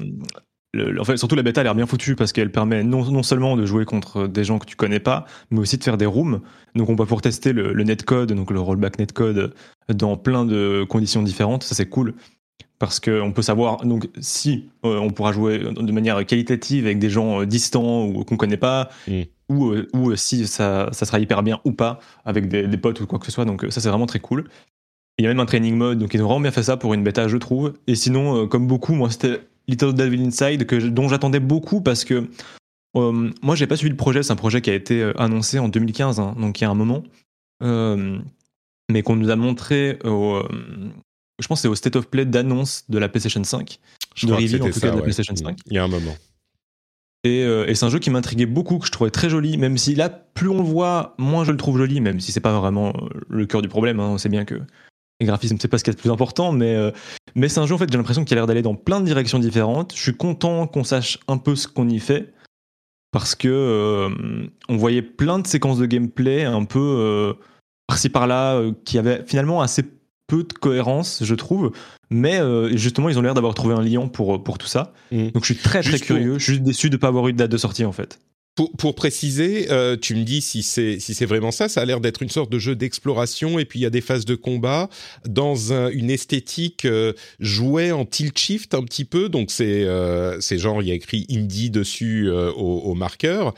le- 0.74 0.91
le- 0.91 1.01
en 1.01 1.03
fait, 1.03 1.17
surtout 1.17 1.36
la 1.36 1.43
bêta 1.43 1.60
a 1.60 1.63
l'air 1.65 1.75
bien 1.75 1.86
foutue, 1.88 2.15
parce 2.15 2.31
qu'elle 2.31 2.53
permet 2.53 2.83
non, 2.86 3.03
non 3.12 3.21
seulement 3.24 3.57
de 3.57 3.65
jouer 3.65 3.83
contre 3.83 4.27
des 4.27 4.45
gens 4.45 4.60
que 4.60 4.65
tu 4.65 4.77
connais 4.77 5.01
pas, 5.01 5.25
mais 5.50 5.60
aussi 5.60 5.77
de 5.77 5.83
faire 5.83 5.98
des 5.98 6.05
rooms. 6.05 6.39
Donc 6.75 6.88
on 6.89 6.95
va 6.95 7.03
pouvoir 7.03 7.21
tester 7.21 7.51
le, 7.51 7.74
le 7.74 7.83
netcode, 7.83 8.31
donc 8.31 8.50
le 8.51 8.62
rollback 8.62 8.98
netcode, 8.98 9.53
dans 9.93 10.15
plein 10.15 10.45
de 10.45 10.86
conditions 10.88 11.21
différentes. 11.21 11.63
Ça 11.63 11.75
c'est 11.75 11.89
cool. 11.89 12.13
Parce 12.82 13.00
qu'on 13.00 13.32
peut 13.32 13.44
savoir, 13.44 13.86
donc 13.86 14.10
si 14.22 14.72
euh, 14.86 14.98
on 14.98 15.12
pourra 15.12 15.34
jouer 15.34 15.60
de 15.60 15.92
manière 15.92 16.26
qualitative 16.26 16.86
avec 16.86 16.98
des 16.98 17.12
gens 17.12 17.42
euh, 17.42 17.46
distants 17.46 18.08
ou 18.08 18.24
qu'on 18.24 18.38
connaît 18.38 18.58
pas, 18.58 18.90
Mm. 19.08 19.22
ou, 19.50 19.70
euh, 19.70 19.88
ou 19.94 20.16
si 20.16 20.48
ça, 20.48 20.90
ça 20.92 21.06
sera 21.06 21.20
hyper 21.20 21.44
bien 21.44 21.62
ou 21.64 21.74
pas 21.74 22.00
avec 22.26 22.48
des, 22.48 22.66
des 22.66 22.78
potes 22.78 23.00
ou 23.00 23.06
quoi 23.06 23.20
que 23.20 23.28
ce 23.28 23.32
soit. 23.32 23.46
Donc 23.46 23.68
ça 23.70 23.82
c'est 23.82 23.90
vraiment 23.90 24.08
très 24.08 24.20
cool. 24.20 24.50
Il 25.20 25.24
y 25.24 25.28
a 25.28 25.30
même 25.30 25.40
un 25.40 25.46
training 25.46 25.76
mode, 25.76 26.00
donc 26.00 26.16
ils 26.16 26.24
ont 26.24 26.26
vraiment 26.26 26.40
bien 26.40 26.50
fait 26.50 26.64
ça 26.64 26.76
pour 26.76 26.96
une 26.96 27.04
bêta, 27.04 27.28
je 27.28 27.38
trouve. 27.38 27.74
Et 27.86 27.94
sinon, 27.94 28.48
comme 28.48 28.66
beaucoup, 28.66 28.96
moi 28.96 29.12
c'était 29.12 29.42
Little 29.68 29.94
Devil 29.94 30.26
Inside 30.26 30.66
que, 30.66 30.78
dont 30.78 31.08
j'attendais 31.08 31.40
beaucoup 31.40 31.82
parce 31.82 32.04
que 32.04 32.30
moi 32.96 33.56
j'ai 33.56 33.68
pas 33.68 33.76
suivi 33.78 33.92
le 33.92 33.96
projet. 33.98 34.24
C'est 34.24 34.34
un 34.34 34.38
projet 34.38 34.62
qui 34.62 34.72
a 34.72 34.74
été 34.74 35.12
annoncé 35.20 35.60
en 35.60 35.70
2015, 35.70 36.20
hein, 36.20 36.36
donc 36.40 36.60
il 36.60 36.64
y 36.64 36.66
a 36.66 36.72
un 36.72 36.74
moment, 36.74 37.04
mais 37.62 39.04
qu'on 39.04 39.18
nous 39.18 39.30
a 39.30 39.36
montré 39.36 40.00
au, 40.04 40.42
je 41.41 41.48
pense 41.48 41.60
que 41.60 41.62
c'est 41.63 41.67
au 41.67 41.75
State 41.75 41.95
of 41.95 42.07
Play 42.07 42.25
d'annonce 42.25 42.83
de 42.89 42.98
la 42.98 43.10
PlayStation 43.10 43.43
5. 43.43 43.79
Je 44.15 44.25
De 44.27 44.31
crois 44.31 44.41
que 44.41 44.43
reveal, 44.48 44.62
en 44.63 44.69
tout 44.69 44.79
cas, 44.79 44.91
de 44.91 44.95
la. 44.98 45.01
PlayStation 45.01 45.36
5. 45.36 45.57
Il 45.67 45.74
y 45.74 45.77
a 45.77 45.83
un 45.83 45.88
moment. 45.88 46.15
Et, 47.24 47.43
euh, 47.43 47.67
et 47.67 47.75
c'est 47.75 47.86
un 47.86 47.89
jeu 47.89 48.00
qui 48.00 48.10
m'intriguait 48.10 48.48
beaucoup, 48.48 48.79
que 48.79 48.88
je 48.88 48.91
trouvais 48.91 49.12
très 49.12 49.29
joli, 49.29 49.57
même 49.57 49.77
si 49.77 49.93
là, 49.93 50.10
plus 50.10 50.50
on 50.50 50.57
le 50.57 50.63
voit, 50.67 51.13
moins 51.19 51.43
je 51.43 51.51
le 51.51 51.57
trouve 51.57 51.77
joli, 51.77 52.01
même 52.01 52.19
si 52.19 52.31
c'est 52.31 52.39
pas 52.39 52.60
vraiment 52.60 52.89
euh, 52.89 53.10
le 53.29 53.45
cœur 53.45 53.62
du 53.62 53.67
problème. 53.67 54.00
hein. 54.00 54.10
On 54.10 54.17
sait 54.17 54.29
bien 54.29 54.43
que 54.43 54.60
les 55.19 55.27
graphismes, 55.27 55.57
c'est 55.62 55.67
pas 55.67 55.77
ce 55.77 55.83
qui 55.83 55.91
est 55.91 55.93
le 55.93 56.00
plus 56.00 56.10
important, 56.10 56.51
mais, 56.51 56.75
euh, 56.75 56.89
mais 57.36 57.48
c'est 57.48 57.60
un 57.60 57.67
jeu, 57.67 57.75
en 57.75 57.77
fait, 57.77 57.91
j'ai 57.91 57.98
l'impression 57.98 58.25
qu'il 58.25 58.36
a 58.38 58.41
l'air 58.41 58.48
d'aller 58.48 58.63
dans 58.63 58.74
plein 58.74 59.00
de 59.01 59.05
directions 59.05 59.38
différentes. 59.38 59.93
Je 59.95 60.01
suis 60.01 60.17
content 60.17 60.65
qu'on 60.65 60.83
sache 60.83 61.19
un 61.27 61.38
peu 61.38 61.55
ce 61.55 61.67
qu'on 61.67 61.88
y 61.89 62.00
fait, 62.00 62.33
parce 63.12 63.36
que 63.36 63.48
euh, 63.48 64.10
on 64.67 64.77
voyait 64.77 65.03
plein 65.03 65.38
de 65.38 65.45
séquences 65.45 65.77
de 65.77 65.86
gameplay 65.86 66.43
un 66.43 66.65
peu 66.65 67.36
par-ci 67.86 68.10
par-là, 68.10 68.63
qui 68.83 68.98
avaient 68.98 69.24
finalement 69.27 69.62
assez 69.62 69.83
peu 70.32 70.44
de 70.44 70.54
cohérence, 70.54 71.24
je 71.24 71.36
trouve. 71.36 71.72
Mais 72.10 72.40
euh, 72.40 72.76
justement, 72.78 73.10
ils 73.10 73.18
ont 73.20 73.22
l'air 73.22 73.34
d'avoir 73.34 73.54
trouvé 73.54 73.74
un 73.76 73.82
lien 73.82 74.08
pour, 74.08 74.42
pour 74.44 74.58
tout 74.58 74.68
ça. 74.68 74.94
Mm. 75.12 75.30
Donc 75.32 75.44
je 75.46 75.54
suis 75.54 75.62
très 75.62 75.82
très 75.82 75.92
Juste 75.92 76.08
pour- 76.08 76.16
curieux. 76.16 76.40
Je 76.40 76.44
suis 76.44 76.54
juste 76.54 76.64
déçu 76.64 76.90
de 76.90 76.96
ne 76.96 77.00
pas 77.00 77.08
avoir 77.10 77.28
eu 77.28 77.34
de 77.34 77.38
date 77.38 77.52
de 77.52 77.58
sortie 77.58 77.84
en 77.86 77.92
fait. 77.92 78.20
Pour, 78.53 78.70
pour 78.75 78.96
préciser, 78.96 79.72
euh, 79.72 79.96
tu 79.96 80.13
me 80.13 80.24
dis 80.25 80.41
si 80.41 80.62
c'est 80.62 81.00
si 81.00 81.13
c'est 81.13 81.25
vraiment 81.25 81.51
ça. 81.51 81.70
Ça 81.70 81.79
a 81.81 81.86
l'air 81.86 82.01
d'être 82.01 82.22
une 82.22 82.29
sorte 82.29 82.51
de 82.51 82.60
jeu 82.60 82.75
d'exploration 82.75 83.60
et 83.60 83.63
puis 83.65 83.79
il 83.79 83.81
y 83.84 83.86
a 83.86 83.89
des 83.89 84.01
phases 84.01 84.25
de 84.25 84.36
combat 84.36 84.89
dans 85.25 85.72
un- 85.72 85.89
une 85.89 86.10
esthétique 86.12 86.84
euh, 86.84 87.13
jouée 87.39 87.93
en 87.93 88.03
tilt 88.03 88.38
shift 88.38 88.74
un 88.74 88.84
petit 88.84 89.05
peu. 89.05 89.29
Donc 89.29 89.51
c'est 89.51 89.84
euh, 89.86 90.41
c'est 90.41 90.58
genre 90.58 90.81
il 90.81 90.89
y 90.89 90.91
a 90.91 90.96
écrit 90.96 91.25
indie 91.31 91.70
dessus 91.70 92.27
euh, 92.29 92.51
au, 92.51 92.79
au 92.79 92.93
marqueur. 92.93 93.53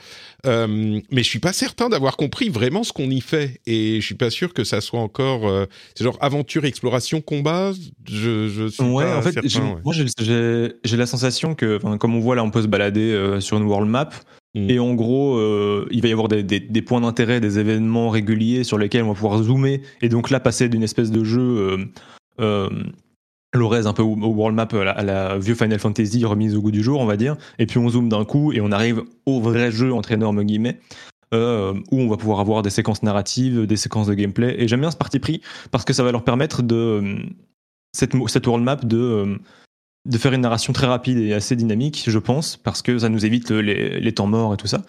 Mais 0.45 1.01
je 1.23 1.23
suis 1.23 1.39
pas 1.39 1.53
certain 1.53 1.89
d'avoir 1.89 2.15
compris 2.15 2.49
vraiment 2.49 2.83
ce 2.83 2.93
qu'on 2.93 3.09
y 3.09 3.21
fait 3.21 3.61
et 3.65 3.99
je 3.99 4.05
suis 4.05 4.13
pas 4.15 4.29
sûr 4.29 4.53
que 4.53 4.63
ça 4.63 4.79
soit 4.81 4.99
encore 4.99 5.49
c'est 5.95 6.03
genre 6.03 6.17
aventure 6.21 6.65
exploration 6.65 7.19
combat. 7.19 7.71
Je 8.07 8.47
je 8.47 8.67
suis 8.67 8.83
Ouais, 8.83 9.05
pas 9.05 9.17
en 9.17 9.21
fait, 9.23 9.31
certain, 9.31 9.73
ouais. 9.73 9.81
moi 9.83 9.95
j'ai- 9.95 10.97
la 10.97 11.05
sensation 11.07 11.55
que, 11.55 11.79
comme 11.97 12.13
on 12.15 12.19
voit 12.19 12.35
là, 12.35 12.43
on 12.43 12.51
peut 12.51 12.61
se 12.61 12.67
balader 12.67 13.37
sur 13.39 13.57
une 13.57 13.63
world 13.63 13.89
map. 13.89 14.09
Mm. 14.55 14.69
Et 14.69 14.79
en 14.79 14.93
gros, 14.93 15.37
euh, 15.37 15.87
il 15.91 16.01
va 16.01 16.07
y 16.07 16.11
avoir 16.11 16.27
des, 16.27 16.81
points 16.81 17.01
d'intérêt, 17.01 17.39
des 17.39 17.59
événements 17.59 18.09
réguliers 18.09 18.63
sur 18.63 18.77
lesquels 18.77 19.03
on 19.03 19.09
va 19.09 19.13
pouvoir 19.13 19.41
zoomer. 19.41 19.81
Et 20.01 20.09
donc 20.09 20.29
là, 20.29 20.39
passer 20.39 20.69
d'une 20.69 20.83
espèce 20.83 21.11
de 21.11 21.23
jeu 21.23 21.41
euh, 21.41 21.77
euh, 22.39 22.69
Lorez 23.55 23.85
un 23.85 23.93
peu 23.93 24.01
au, 24.01 24.15
world 24.15 24.55
map 24.55 24.67
à 24.73 25.03
la, 25.03 25.37
vieux 25.37 25.55
Final 25.55 25.79
Fantasy 25.79 26.25
remise 26.25 26.55
au 26.55 26.61
goût 26.61 26.71
du 26.71 26.83
jour, 26.83 26.99
on 26.99 27.05
va 27.05 27.17
dire. 27.17 27.35
Et 27.59 27.65
puis 27.65 27.77
on 27.77 27.89
zoome 27.89 28.09
d'un 28.09 28.25
coup 28.25 28.51
et 28.51 28.61
on 28.61 28.71
arrive 28.71 29.03
au 29.25 29.39
vrai 29.41 29.71
jeu, 29.71 29.93
entre 29.93 30.11
énormes 30.11 30.43
guillemets. 30.43 30.79
euh, 31.33 31.73
où 31.91 31.99
on 31.99 32.07
va 32.07 32.17
pouvoir 32.17 32.39
avoir 32.39 32.61
des 32.61 32.69
séquences 32.69 33.01
narratives, 33.01 33.65
des 33.65 33.75
séquences 33.75 34.05
de 34.05 34.13
gameplay. 34.13 34.55
Et 34.59 34.67
j'aime 34.67 34.81
bien 34.81 34.91
ce 34.91 34.97
parti 34.97 35.17
pris 35.17 35.41
parce 35.71 35.83
que 35.83 35.91
ça 35.91 36.03
va 36.03 36.11
leur 36.11 36.23
permettre 36.23 36.61
de 36.61 37.17
cette, 37.91 38.13
world 38.45 38.63
map 38.63 38.75
de 38.75 39.39
de 40.05 40.17
faire 40.17 40.33
une 40.33 40.41
narration 40.41 40.73
très 40.73 40.87
rapide 40.87 41.17
et 41.17 41.33
assez 41.33 41.55
dynamique, 41.55 42.03
je 42.07 42.19
pense, 42.19 42.57
parce 42.57 42.81
que 42.81 42.99
ça 42.99 43.09
nous 43.09 43.25
évite 43.25 43.51
les, 43.51 43.99
les 43.99 44.11
temps 44.13 44.27
morts 44.27 44.53
et 44.53 44.57
tout 44.57 44.67
ça. 44.67 44.81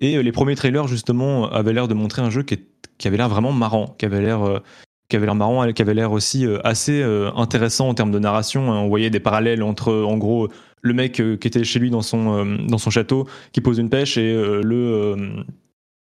Et 0.00 0.16
euh, 0.16 0.22
les 0.22 0.32
premiers 0.32 0.54
trailers, 0.54 0.86
justement, 0.86 1.50
avaient 1.50 1.72
l'air 1.72 1.88
de 1.88 1.94
montrer 1.94 2.22
un 2.22 2.30
jeu 2.30 2.42
qui, 2.42 2.58
avait 3.04 3.16
l'air 3.16 3.28
vraiment 3.28 3.52
marrant, 3.52 3.94
qui 3.98 4.06
avait 4.06 4.22
l'air. 4.22 4.42
euh, 4.42 4.60
qui 5.10 5.16
avait 5.16 5.26
l'air 5.26 5.34
marrant, 5.34 5.70
qui 5.72 5.82
avait 5.82 5.92
l'air 5.92 6.12
aussi 6.12 6.46
euh, 6.46 6.58
assez 6.64 7.02
euh, 7.02 7.30
intéressant 7.34 7.88
en 7.88 7.94
termes 7.94 8.12
de 8.12 8.18
narration. 8.18 8.72
hein. 8.72 8.78
On 8.78 8.88
voyait 8.88 9.10
des 9.10 9.20
parallèles 9.20 9.62
entre, 9.62 9.92
en 9.92 10.16
gros, 10.16 10.48
le 10.80 10.94
mec 10.94 11.20
euh, 11.20 11.36
qui 11.36 11.48
était 11.48 11.64
chez 11.64 11.78
lui 11.78 11.90
dans 11.90 12.00
son, 12.00 12.38
euh, 12.38 12.56
dans 12.66 12.78
son 12.78 12.90
château, 12.90 13.26
qui 13.52 13.60
pose 13.60 13.78
une 13.78 13.90
pêche, 13.90 14.16
et 14.16 14.32
euh, 14.32 14.62
le 14.62 14.76
euh, 14.76 15.44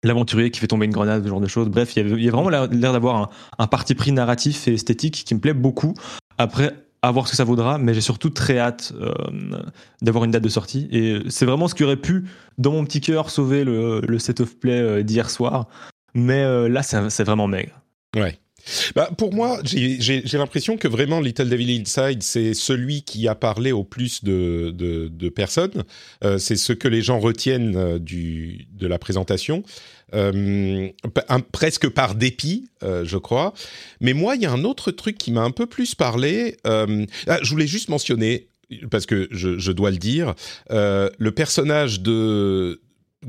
l'aventurier 0.05 0.51
qui 0.51 0.61
fait 0.61 0.67
tomber 0.67 0.87
une 0.87 0.93
grenade, 0.93 1.25
ce 1.25 1.29
genre 1.29 1.41
de 1.41 1.47
choses. 1.49 1.69
Bref, 1.69 1.97
il 1.97 2.21
y, 2.21 2.29
a 2.29 2.31
vraiment 2.31 2.51
l'air 2.51 2.69
d'avoir 2.69 3.31
un 3.59 3.67
parti 3.67 3.95
pris 3.95 4.13
narratif 4.13 4.69
et 4.69 4.75
esthétique 4.75 5.25
qui 5.27 5.35
me 5.35 5.41
plaît 5.41 5.55
beaucoup. 5.55 5.95
Après, 6.37 6.73
à 7.03 7.11
voir 7.11 7.27
ce 7.27 7.33
que 7.33 7.37
ça 7.37 7.45
vaudra, 7.45 7.79
mais 7.79 7.95
j'ai 7.95 8.01
surtout 8.01 8.31
très 8.31 8.59
hâte 8.59 8.93
euh, 9.01 9.13
d'avoir 10.03 10.25
une 10.25 10.31
date 10.31 10.43
de 10.43 10.49
sortie. 10.49 10.89
Et 10.91 11.21
c'est 11.29 11.47
vraiment 11.47 11.69
ce 11.69 11.75
qui 11.75 11.85
aurait 11.85 11.97
pu, 11.97 12.25
dans 12.59 12.73
mon 12.73 12.85
petit 12.85 13.01
cœur, 13.01 13.31
sauver 13.31 13.65
le, 13.65 14.19
set 14.19 14.41
of 14.41 14.57
play 14.59 14.79
euh, 14.79 15.03
d'hier 15.03 15.31
soir. 15.31 15.69
Mais 16.15 16.43
euh, 16.43 16.69
là, 16.69 16.83
c'est 16.83 17.11
c'est 17.11 17.25
vraiment 17.25 17.47
maigre. 17.47 17.81
Ouais. 18.17 18.39
Bah, 18.95 19.11
pour 19.17 19.33
moi, 19.33 19.61
j'ai 19.65 20.23
l'impression 20.33 20.77
que 20.77 20.89
vraiment 20.89 21.21
Little 21.21 21.49
Devil 21.49 21.81
Inside, 21.81 22.23
c'est 22.23 22.55
celui 22.55 23.03
qui 23.03 23.29
a 23.29 23.35
parlé 23.35 23.73
au 23.73 23.85
plus 23.85 24.25
de, 24.25 25.29
personnes. 25.35 25.85
Euh, 26.25 26.39
c'est 26.39 26.57
ce 26.57 26.73
que 26.73 26.89
les 26.89 27.03
gens 27.03 27.19
retiennent 27.19 27.77
euh, 27.77 27.99
de 27.99 28.87
la 28.87 28.99
présentation. 28.99 29.63
Euh, 30.15 30.89
presque 31.53 31.89
par 31.89 32.15
dépit, 32.15 32.71
je 32.83 33.17
crois. 33.17 33.53
Mais 34.01 34.15
moi, 34.15 34.37
il 34.37 34.43
y 34.43 34.47
a 34.47 34.53
un 34.53 34.65
autre 34.65 34.91
truc 34.91 35.19
qui 35.19 35.33
m'a 35.33 35.43
un 35.43 35.51
peu 35.51 35.67
plus 35.67 35.95
parlé. 35.95 36.57
Ah, 36.65 36.87
je 37.43 37.51
voulais 37.51 37.67
juste 37.67 37.89
mentionner, 37.89 38.49
parce 38.91 39.07
que 39.07 39.29
je, 39.31 39.73
dois 39.73 39.91
le 39.91 39.99
dire, 39.99 40.35
le 40.71 41.31
personnage 41.31 42.01
de 42.01 42.81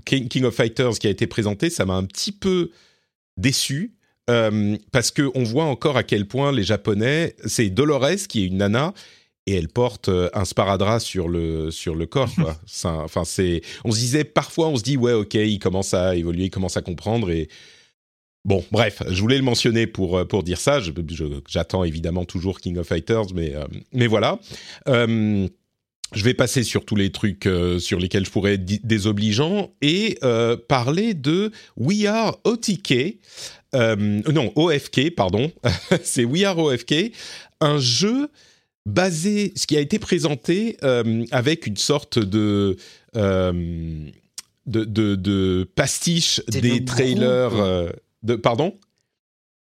King, 0.06 0.28
King 0.28 0.46
of 0.46 0.56
Fighters 0.56 1.00
qui 1.00 1.08
a 1.08 1.10
été 1.10 1.28
présenté, 1.28 1.70
ça 1.70 1.86
m'a 1.86 1.96
un 1.96 2.06
petit 2.06 2.32
peu 2.32 2.72
déçu. 3.38 3.94
Euh, 4.30 4.78
parce 4.92 5.12
que 5.12 5.30
on 5.36 5.44
voit 5.44 5.66
encore 5.66 5.98
à 5.98 6.04
quel 6.04 6.26
point 6.28 6.52
les 6.52 6.64
Japonais, 6.64 7.36
c'est 7.46 7.70
Dolores 7.70 8.28
qui 8.30 8.44
est 8.44 8.48
une 8.48 8.58
nana 8.58 8.94
et 9.46 9.56
elle 9.56 9.68
porte 9.70 10.10
euh, 10.10 10.30
un 10.34 10.46
sparadrap 10.46 11.00
sur 11.02 11.28
le 11.28 11.72
sur 11.72 11.96
le 11.96 12.06
corps. 12.06 12.34
quoi. 12.36 12.56
Ça, 12.68 12.94
Enfin, 13.04 13.24
c'est, 13.26 13.62
on 13.84 13.92
se 13.92 13.98
disait 14.00 14.24
parfois, 14.24 14.68
on 14.68 14.76
se 14.78 14.84
dit 14.84 14.98
ouais, 14.98 15.14
ok, 15.14 15.34
il 15.34 15.60
commence 15.60 15.94
à 15.94 16.16
évoluer, 16.16 16.46
il 16.46 16.50
commence 16.52 16.78
à 16.78 16.82
comprendre 16.82 17.32
et 17.32 17.50
bon, 18.46 18.64
bref, 18.72 19.02
je 19.08 19.20
voulais 19.22 19.38
le 19.38 19.44
mentionner 19.44 19.88
pour 19.88 20.18
euh, 20.18 20.26
pour 20.26 20.44
dire 20.44 20.60
ça. 20.60 20.80
J'attends 21.48 21.84
évidemment 21.84 22.26
toujours 22.26 22.60
King 22.60 22.78
of 22.78 22.88
Fighters, 22.88 23.34
mais 23.34 23.56
euh, 23.56 23.66
mais 23.94 24.08
voilà. 24.08 24.40
Euh, 24.88 25.48
je 26.12 26.24
vais 26.24 26.34
passer 26.34 26.64
sur 26.64 26.86
tous 26.86 26.96
les 26.96 27.12
trucs 27.12 27.46
euh, 27.46 27.78
sur 27.78 28.00
lesquels 28.00 28.26
je 28.26 28.32
pourrais 28.32 28.54
être 28.56 28.66
désobligeant 28.84 29.72
et 29.82 30.18
parler 30.68 31.14
de 31.14 31.52
We 31.78 32.06
Are 32.06 32.40
OTK. 32.46 33.20
Euh, 33.76 33.96
non, 34.32 34.52
OFK, 34.56 35.16
pardon. 35.16 35.52
c'est 36.04 36.26
We 36.26 36.44
Are 36.44 36.58
OFK, 36.58 37.12
un 37.62 37.80
jeu 37.80 38.30
basé, 38.86 39.54
ce 39.56 39.68
qui 39.68 39.78
a 39.78 39.80
été 39.80 40.00
présenté 40.00 40.78
euh, 40.84 41.26
avec 41.32 41.68
une 41.68 41.78
sorte 41.78 42.18
de, 42.20 42.78
euh, 43.16 44.10
de, 44.66 44.84
de, 44.84 45.16
de 45.16 45.70
pastiche 45.76 46.42
des 46.48 46.62
le 46.62 46.86
trailers. 46.86 47.52
de, 48.24 48.36
pardon? 48.36 48.78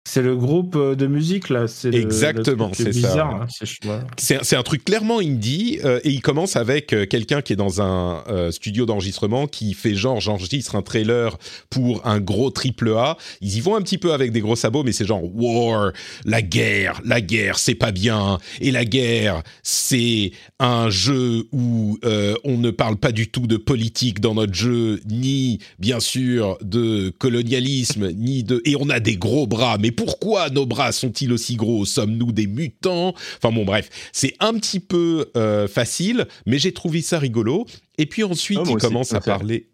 C'est 0.08 0.22
le 0.22 0.36
groupe 0.36 0.76
euh, 0.76 0.96
de 0.96 1.08
musique 1.08 1.50
là. 1.50 1.68
C'est 1.68 1.94
Exactement, 1.94 2.72
c'est 2.74 2.90
bizarre, 2.90 3.48
ça. 3.50 3.66
hein, 3.66 4.40
c'est 4.44 4.56
un 4.56 4.64
truc 4.64 4.86
clairement 4.86 5.20
indie 5.20 5.80
euh, 5.84 6.00
et 6.04 6.12
il 6.12 6.22
commence 6.22 6.56
avec 6.56 6.94
euh, 6.94 7.08
quelqu'un 7.08 7.42
qui 7.42 7.54
est 7.54 7.56
dans 7.56 7.82
un 7.82 8.24
euh, 8.30 8.52
studio 8.52 8.86
d'enregistrement 8.86 9.48
qui 9.48 9.74
fait 9.74 9.96
genre 9.96 10.22
j'enregistre 10.22 10.76
un 10.76 10.84
trailer 10.84 11.38
pour 11.72 12.06
un 12.06 12.20
gros 12.20 12.52
triple 12.52 12.94
A. 12.96 13.18
Ils 13.42 13.58
y 13.58 13.62
vont 13.62 13.76
un 13.76 13.82
petit 13.82 13.98
peu 13.98 14.14
avec 14.14 14.32
des 14.32 14.42
gros 14.42 14.56
sabots 14.56 14.84
mais 14.84 14.92
c'est 14.92 15.06
genre 15.06 15.24
war, 15.36 15.92
la 16.24 16.42
guerre, 16.44 17.02
la 17.04 17.20
guerre 17.20 17.58
c'est 17.58 17.76
pas 17.76 17.92
bien 17.92 18.38
et 18.62 18.72
la 18.72 18.86
guerre 18.86 19.42
c'est 19.64 20.32
un 20.60 20.90
jeu 20.90 21.48
où 21.52 21.98
on 22.44 22.58
ne 22.58 22.70
parle 22.70 22.98
pas 22.98 23.12
du 23.12 23.28
tout 23.30 23.48
de 23.48 23.58
politique 23.58 24.20
dans 24.20 24.36
notre 24.36 24.54
jeu 24.54 25.00
ni 25.10 25.60
bien 25.80 26.00
sûr 26.00 26.58
de 26.62 27.10
colonialisme 27.18 28.12
ni 28.12 28.44
de 28.44 28.62
et 28.66 28.76
on 28.80 28.90
a 28.90 29.00
des 29.00 29.18
gros 29.18 29.48
bras 29.48 29.78
mais 29.80 29.92
pourquoi 29.96 30.50
nos 30.50 30.66
bras 30.66 30.92
sont-ils 30.92 31.32
aussi 31.32 31.56
gros? 31.56 31.86
Sommes-nous 31.86 32.32
des 32.32 32.48
mutants? 32.48 33.14
Enfin 33.38 33.52
bon, 33.52 33.66
bref, 33.66 33.90
c'est 34.12 34.36
un 34.40 34.54
petit 34.54 34.80
peu 34.80 35.32
euh, 35.36 35.68
facile, 35.68 36.28
mais 36.46 36.60
j'ai 36.60 36.74
trouvé 36.74 37.02
ça 37.02 37.20
rigolo. 37.20 37.66
Et 37.98 38.06
puis 38.06 38.24
ensuite, 38.24 38.60
moi 38.60 38.68
il 38.70 38.76
aussi, 38.76 38.88
commence 38.88 39.14
à 39.14 39.22
parler. 39.22 39.70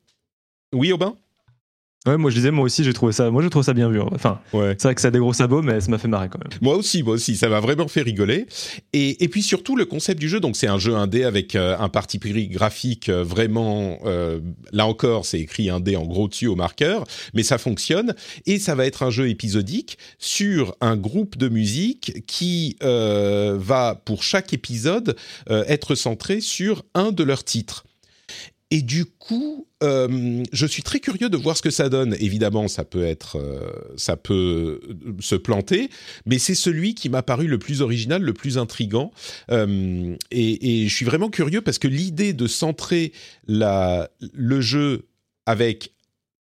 Oui, 0.73 0.91
Aubin? 0.91 1.15
Ouais, 2.07 2.17
moi 2.17 2.31
je 2.31 2.35
disais, 2.37 2.49
moi 2.49 2.65
aussi 2.65 2.83
j'ai 2.83 2.93
trouvé 2.93 3.11
ça, 3.13 3.29
moi 3.29 3.43
je 3.43 3.47
trouve 3.47 3.61
ça 3.61 3.73
bien 3.75 3.87
vu. 3.87 4.01
Enfin, 4.01 4.39
Ouais. 4.53 4.73
c'est 4.79 4.87
vrai 4.87 4.95
que 4.95 5.01
ça 5.01 5.09
a 5.09 5.11
des 5.11 5.19
gros 5.19 5.33
sabots, 5.33 5.61
mais 5.61 5.79
ça 5.81 5.91
m'a 5.91 5.99
fait 5.99 6.07
marrer 6.07 6.29
quand 6.29 6.39
même. 6.39 6.49
Moi 6.59 6.75
aussi, 6.75 7.03
moi 7.03 7.13
aussi, 7.13 7.35
ça 7.35 7.47
m'a 7.47 7.59
vraiment 7.59 7.87
fait 7.87 8.01
rigoler. 8.01 8.47
Et, 8.91 9.23
et 9.23 9.27
puis 9.27 9.43
surtout 9.43 9.75
le 9.75 9.85
concept 9.85 10.19
du 10.19 10.27
jeu, 10.27 10.39
donc 10.39 10.55
c'est 10.57 10.65
un 10.65 10.79
jeu 10.79 10.95
indé 10.95 11.23
avec 11.23 11.53
euh, 11.55 11.77
un 11.77 11.89
parti 11.89 12.17
pris 12.17 12.47
graphique 12.47 13.09
euh, 13.09 13.23
vraiment, 13.23 13.99
euh, 14.05 14.39
là 14.71 14.87
encore, 14.87 15.27
c'est 15.27 15.39
écrit 15.41 15.69
indé 15.69 15.95
en 15.95 16.05
gros 16.07 16.27
dessus 16.27 16.47
au 16.47 16.55
marqueur, 16.55 17.03
mais 17.35 17.43
ça 17.43 17.59
fonctionne. 17.59 18.15
Et 18.47 18.57
ça 18.57 18.73
va 18.73 18.87
être 18.87 19.03
un 19.03 19.11
jeu 19.11 19.29
épisodique 19.29 19.99
sur 20.17 20.75
un 20.81 20.97
groupe 20.97 21.37
de 21.37 21.49
musique 21.49 22.23
qui 22.25 22.77
va 22.81 24.01
pour 24.05 24.23
chaque 24.23 24.53
épisode 24.53 25.15
être 25.49 25.93
centré 25.93 26.41
sur 26.41 26.83
un 26.95 27.11
de 27.11 27.23
leurs 27.23 27.43
titres. 27.43 27.85
Et 28.71 28.81
du 28.81 29.05
coup, 29.05 29.67
euh, 29.83 30.43
je 30.51 30.65
suis 30.65 30.83
très 30.83 30.99
curieux 30.99 31.29
de 31.29 31.37
voir 31.37 31.57
ce 31.57 31.61
que 31.61 31.69
ça 31.69 31.89
donne. 31.89 32.15
Évidemment, 32.19 32.67
ça 32.67 32.83
peut 32.83 33.03
être, 33.03 33.37
euh, 33.37 33.71
ça 33.97 34.15
peut 34.15 34.79
euh, 34.89 35.15
se 35.19 35.35
planter, 35.35 35.89
mais 36.25 36.39
c'est 36.39 36.55
celui 36.55 36.95
qui 36.95 37.09
m'a 37.09 37.23
paru 37.23 37.47
le 37.47 37.57
plus 37.57 37.81
original, 37.81 38.21
le 38.21 38.33
plus 38.33 38.57
intrigant. 38.57 39.11
Et, 39.49 40.87
je 40.87 40.95
suis 40.95 41.05
vraiment 41.05 41.29
curieux 41.29 41.61
parce 41.61 41.77
que 41.77 41.87
l'idée 41.87 42.33
de 42.33 42.47
centrer 42.47 43.11
le 43.47 44.61
jeu 44.61 45.07
avec 45.45 45.93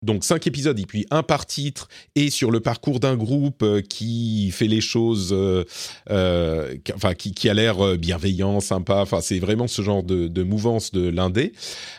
donc 0.02 0.24
cinq 0.24 0.46
épisodes 0.46 0.78
et 0.78 0.86
puis 0.86 1.06
un 1.10 1.22
par 1.22 1.44
titre 1.46 1.88
et 2.14 2.30
sur 2.30 2.50
le 2.50 2.60
parcours 2.60 3.00
d'un 3.00 3.16
groupe 3.16 3.62
euh, 3.62 3.82
qui 3.82 4.50
fait 4.50 4.66
les 4.66 4.80
choses, 4.80 5.30
euh, 5.32 5.64
euh, 6.10 6.76
qui- 6.84 6.92
enfin 6.94 7.14
qui, 7.14 7.32
qui 7.32 7.48
a 7.48 7.54
l'air 7.54 7.98
bienveillant, 7.98 8.60
sympa. 8.60 8.96
Enfin, 9.02 9.20
c'est 9.20 9.38
vraiment 9.38 9.68
ce 9.68 9.82
genre 9.82 10.02
de, 10.02 10.26
de 10.28 10.42
mouvance 10.42 10.90
de 10.92 11.08
l'indé. 11.08 11.52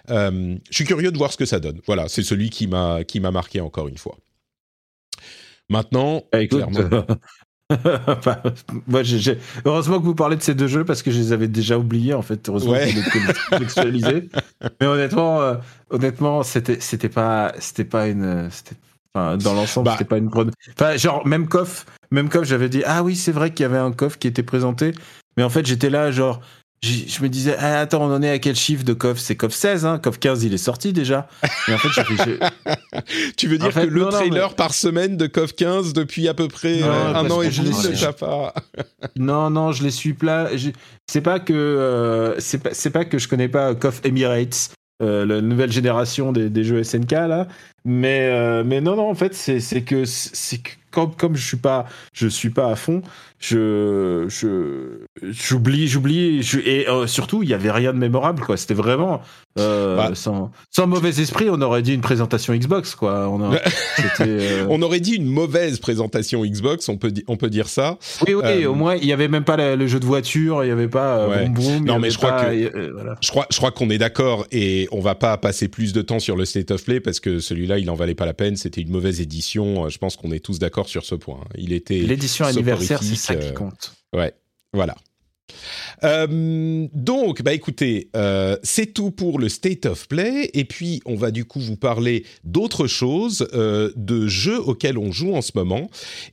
Euh, 0.10 0.56
je 0.70 0.76
suis 0.76 0.86
curieux 0.86 1.12
de 1.12 1.18
voir 1.18 1.32
ce 1.32 1.38
que 1.38 1.46
ça 1.46 1.60
donne. 1.60 1.80
Voilà, 1.86 2.08
c'est 2.08 2.24
celui 2.24 2.50
qui 2.50 2.68
m'a 2.68 3.04
qui 3.04 3.20
m'a 3.20 3.32
marqué 3.32 3.62
encore 3.62 3.88
une 3.88 3.98
fois. 3.98 4.18
Maintenant, 5.70 6.24
Ah, 6.32 6.42
écoute, 6.42 6.60
clairement, 6.70 7.06
Moi, 8.88 9.02
heureusement 9.66 10.00
que 10.00 10.06
vous 10.06 10.16
parlez 10.16 10.36
de 10.36 10.42
ces 10.42 10.54
deux 10.56 10.68
jeux 10.68 10.86
parce 10.86 11.02
que 11.02 11.12
je 11.12 11.18
les 11.20 11.32
avais 11.32 11.48
déjà 11.48 11.78
oubliés 11.78 12.14
en 12.14 12.22
fait. 12.22 12.48
Heureusement 12.50 12.72
Ouais. 12.72 12.88
que 12.92 13.00
vous 13.00 13.28
les 13.28 13.34
contextualisez. 13.50 14.30
Mais 14.80 14.88
honnêtement, 14.88 15.42
euh, 15.42 15.56
honnêtement, 15.90 16.44
c'était 16.44 16.80
c'était 16.80 17.10
pas 17.10 17.54
c'était 17.60 17.86
pas 17.86 18.08
une 18.08 18.50
enfin, 19.14 19.38
dans 19.38 19.54
l'ensemble 19.54 19.86
Bah. 19.86 19.92
c'était 19.94 20.06
pas 20.06 20.18
une 20.18 20.30
bonne. 20.30 20.52
Enfin 20.80 20.96
genre 20.98 21.26
même 21.28 21.48
coff 21.48 21.86
même 22.12 22.30
coff 22.30 22.46
j'avais 22.46 22.70
dit 22.70 22.84
ah 22.86 23.04
oui 23.04 23.16
c'est 23.16 23.32
vrai 23.32 23.52
qu'il 23.54 23.64
y 23.64 23.66
avait 23.66 23.78
un 23.78 23.92
coff 23.92 24.18
qui 24.18 24.28
était 24.28 24.44
présenté. 24.44 24.94
Mais 25.38 25.44
en 25.44 25.50
fait 25.50 25.66
j'étais 25.66 25.90
là 25.90 26.12
genre 26.12 26.42
je 26.84 27.22
me 27.22 27.30
disais 27.30 27.56
ah, 27.60 27.80
attends 27.82 28.02
on 28.04 28.12
en 28.14 28.22
est 28.24 28.30
à 28.30 28.40
quel 28.40 28.56
chiffre 28.56 28.84
de 28.84 28.94
coff? 28.94 29.20
C'est 29.20 29.36
coff 29.36 29.54
16 29.54 29.86
hein. 29.86 30.00
Coff 30.00 30.20
15 30.20 30.44
il 30.44 30.54
est 30.54 30.58
sorti 30.58 30.94
déjà. 30.94 31.28
Et 31.68 31.74
en 31.74 31.78
fait 31.78 31.90
j'ai- 32.26 32.40
tu 33.38 33.48
veux 33.48 33.58
dire 33.60 33.68
En 33.68 33.72
fait, 33.72 33.88
que 33.88 33.92
le 33.94 34.00
non, 34.02 34.06
non, 34.08 34.12
trailer 34.12 34.50
mais- 34.50 34.56
par 34.56 34.74
semaine 34.74 35.16
de 35.16 35.28
KOF 35.28 35.54
15 35.54 35.94
depuis 35.94 36.28
à 36.28 36.34
peu 36.34 36.48
près 36.48 36.80
Non, 36.80 36.88
euh, 36.88 37.14
un 37.14 37.30
an 37.30 37.42
et 37.44 37.52
je 37.52 37.62
demi 37.62 37.76
ne 37.76 38.00
t'a 38.00 38.14
pas 38.14 38.54
Non, 39.16 39.50
non, 39.52 39.72
je 39.72 39.84
les 39.84 39.92
suis 39.92 40.14
plat. 40.14 40.56
je- 40.58 40.72
C'est 41.08 41.22
pas 41.22 41.40
que 41.40 41.54
euh, 41.54 42.40
c'est 42.40 42.58
pas 42.64 42.70
c'est 42.74 42.90
pas 42.90 43.06
que 43.06 43.20
je 43.20 43.28
connais 43.28 43.48
pas 43.50 43.76
Coff 43.76 44.02
Emirates, 44.04 44.72
euh, 45.04 45.26
la 45.26 45.42
nouvelle 45.42 45.72
génération 45.72 46.32
des, 46.32 46.50
des 46.50 46.64
jeux 46.64 46.84
SNK 46.84 47.12
là, 47.12 47.48
mais 47.86 48.28
euh, 48.32 48.64
mais 48.66 48.82
non 48.82 48.96
non 48.96 49.08
en 49.10 49.16
fait 49.16 49.36
c'est 49.36 49.60
c'est 49.60 49.82
que 49.84 50.06
c'est 50.06 50.58
que 50.60 50.72
comme 50.90 51.16
comme 51.16 51.36
je 51.36 51.46
suis 51.46 51.58
pas 51.58 51.86
je 52.14 52.28
suis 52.28 52.50
pas 52.50 52.72
à 52.72 52.76
fond, 52.76 53.02
je 53.42 54.26
je 54.30 55.00
j'oublie 55.32 55.88
j'oublie 55.88 56.44
je- 56.44 56.60
et 56.60 56.88
euh, 56.88 57.08
surtout 57.08 57.42
il 57.44 57.50
y 57.50 57.54
avait 57.54 57.72
rien 57.72 57.92
de 57.92 57.98
mémorable 57.98 58.42
quoi. 58.44 58.56
C'était 58.56 58.76
vraiment 58.76 59.22
euh, 59.60 59.98
Bah. 59.98 60.12
sans 60.14 60.52
sans 60.70 60.86
mauvais 60.88 61.10
esprit, 61.20 61.50
on 61.50 61.60
aurait 61.62 61.82
dit 61.82 61.94
une 61.94 62.02
présentation 62.02 62.54
Xbox 62.56 62.94
quoi. 62.96 63.28
On 63.30 63.42
a, 63.52 63.56
euh, 64.22 64.66
On 64.70 64.82
aurait 64.84 65.00
dit 65.00 65.16
une 65.16 65.26
mauvaise 65.26 65.80
présentation 65.80 66.46
Xbox, 66.46 66.88
on 66.88 66.98
peut, 66.98 67.12
on 67.28 67.36
peut 67.36 67.50
dire 67.50 67.68
ça. 67.68 67.98
Oui, 68.28 68.34
oui, 68.36 68.42
Euh, 68.46 68.68
au 68.70 68.76
moins, 68.76 68.96
il 68.96 69.06
n'y 69.06 69.14
avait 69.14 69.28
même 69.28 69.44
pas 69.44 69.58
la- 69.58 69.76
le 69.76 69.88
jeu 69.88 70.00
de 70.00 70.06
voiture, 70.06 70.64
il 70.64 70.68
n'y 70.68 70.72
avait 70.72 70.88
pas 70.88 71.28
Ouais. 71.28 71.46
Boom 71.46 71.54
Boom, 71.56 71.74
il 71.78 71.78
y 71.78 71.82
Non, 71.86 72.00
mais 72.00 72.10
je 72.12 72.18
crois 72.18 72.44
que- 72.46 72.92
voilà. 72.94 73.16
Je 73.22 73.30
crois, 73.30 73.48
je 73.52 73.58
crois 73.58 73.72
qu'on 73.72 73.90
est 73.90 73.98
d'accord 73.98 74.46
et 74.52 74.88
on 74.92 75.00
va 75.02 75.16
pas 75.16 75.36
passer 75.38 75.68
plus 75.68 75.94
de 75.94 76.02
temps 76.02 76.20
sur 76.20 76.36
le 76.38 76.46
State 76.46 76.72
of 76.72 76.84
Play 76.86 77.00
parce 77.00 77.20
que 77.20 77.40
celui-là, 77.40 77.80
il 77.80 77.90
en 77.90 77.96
valait 77.96 78.16
pas 78.16 78.26
la 78.26 78.34
peine. 78.34 78.56
C'était 78.56 78.82
une 78.82 78.92
mauvaise 78.92 79.20
édition. 79.20 79.90
Je 79.90 79.98
pense 79.98 80.16
qu'on 80.16 80.32
est 80.32 80.40
tous 80.40 80.60
d'accord 80.60 80.88
sur 80.88 81.04
ce 81.06 81.16
point. 81.16 81.40
Il 81.58 81.74
était 81.74 81.96
L'édition 82.00 82.46
anniversaire, 82.46 83.02
c'est 83.04 83.31
ça 83.34 83.40
soporifique, 83.40 83.42
qui 83.42 83.50
euh, 83.50 83.54
compte. 83.54 83.94
Ouais, 84.14 84.34
voilà. 84.74 84.96
Euh, 86.04 86.88
donc, 86.94 87.42
bah 87.44 87.54
écoutez, 87.54 88.10
euh, 88.16 88.58
c'est 88.64 88.94
tout 88.94 89.12
pour 89.12 89.40
le 89.40 89.50
State 89.50 89.86
of 89.86 90.08
Play. 90.08 90.50
Et 90.54 90.66
puis, 90.66 91.02
on 91.06 91.16
va 91.16 91.32
du 91.32 91.46
coup 91.46 91.60
vous 91.60 91.78
parler 91.78 92.26
d'autres 92.44 92.88
choses, 92.88 93.48
euh, 93.54 93.92
de 93.96 94.28
jeux 94.28 94.60
auxquels 94.60 94.98
on 94.98 95.12
joue 95.12 95.36
en 95.36 95.42
ce 95.42 95.52
moment. 95.56 95.90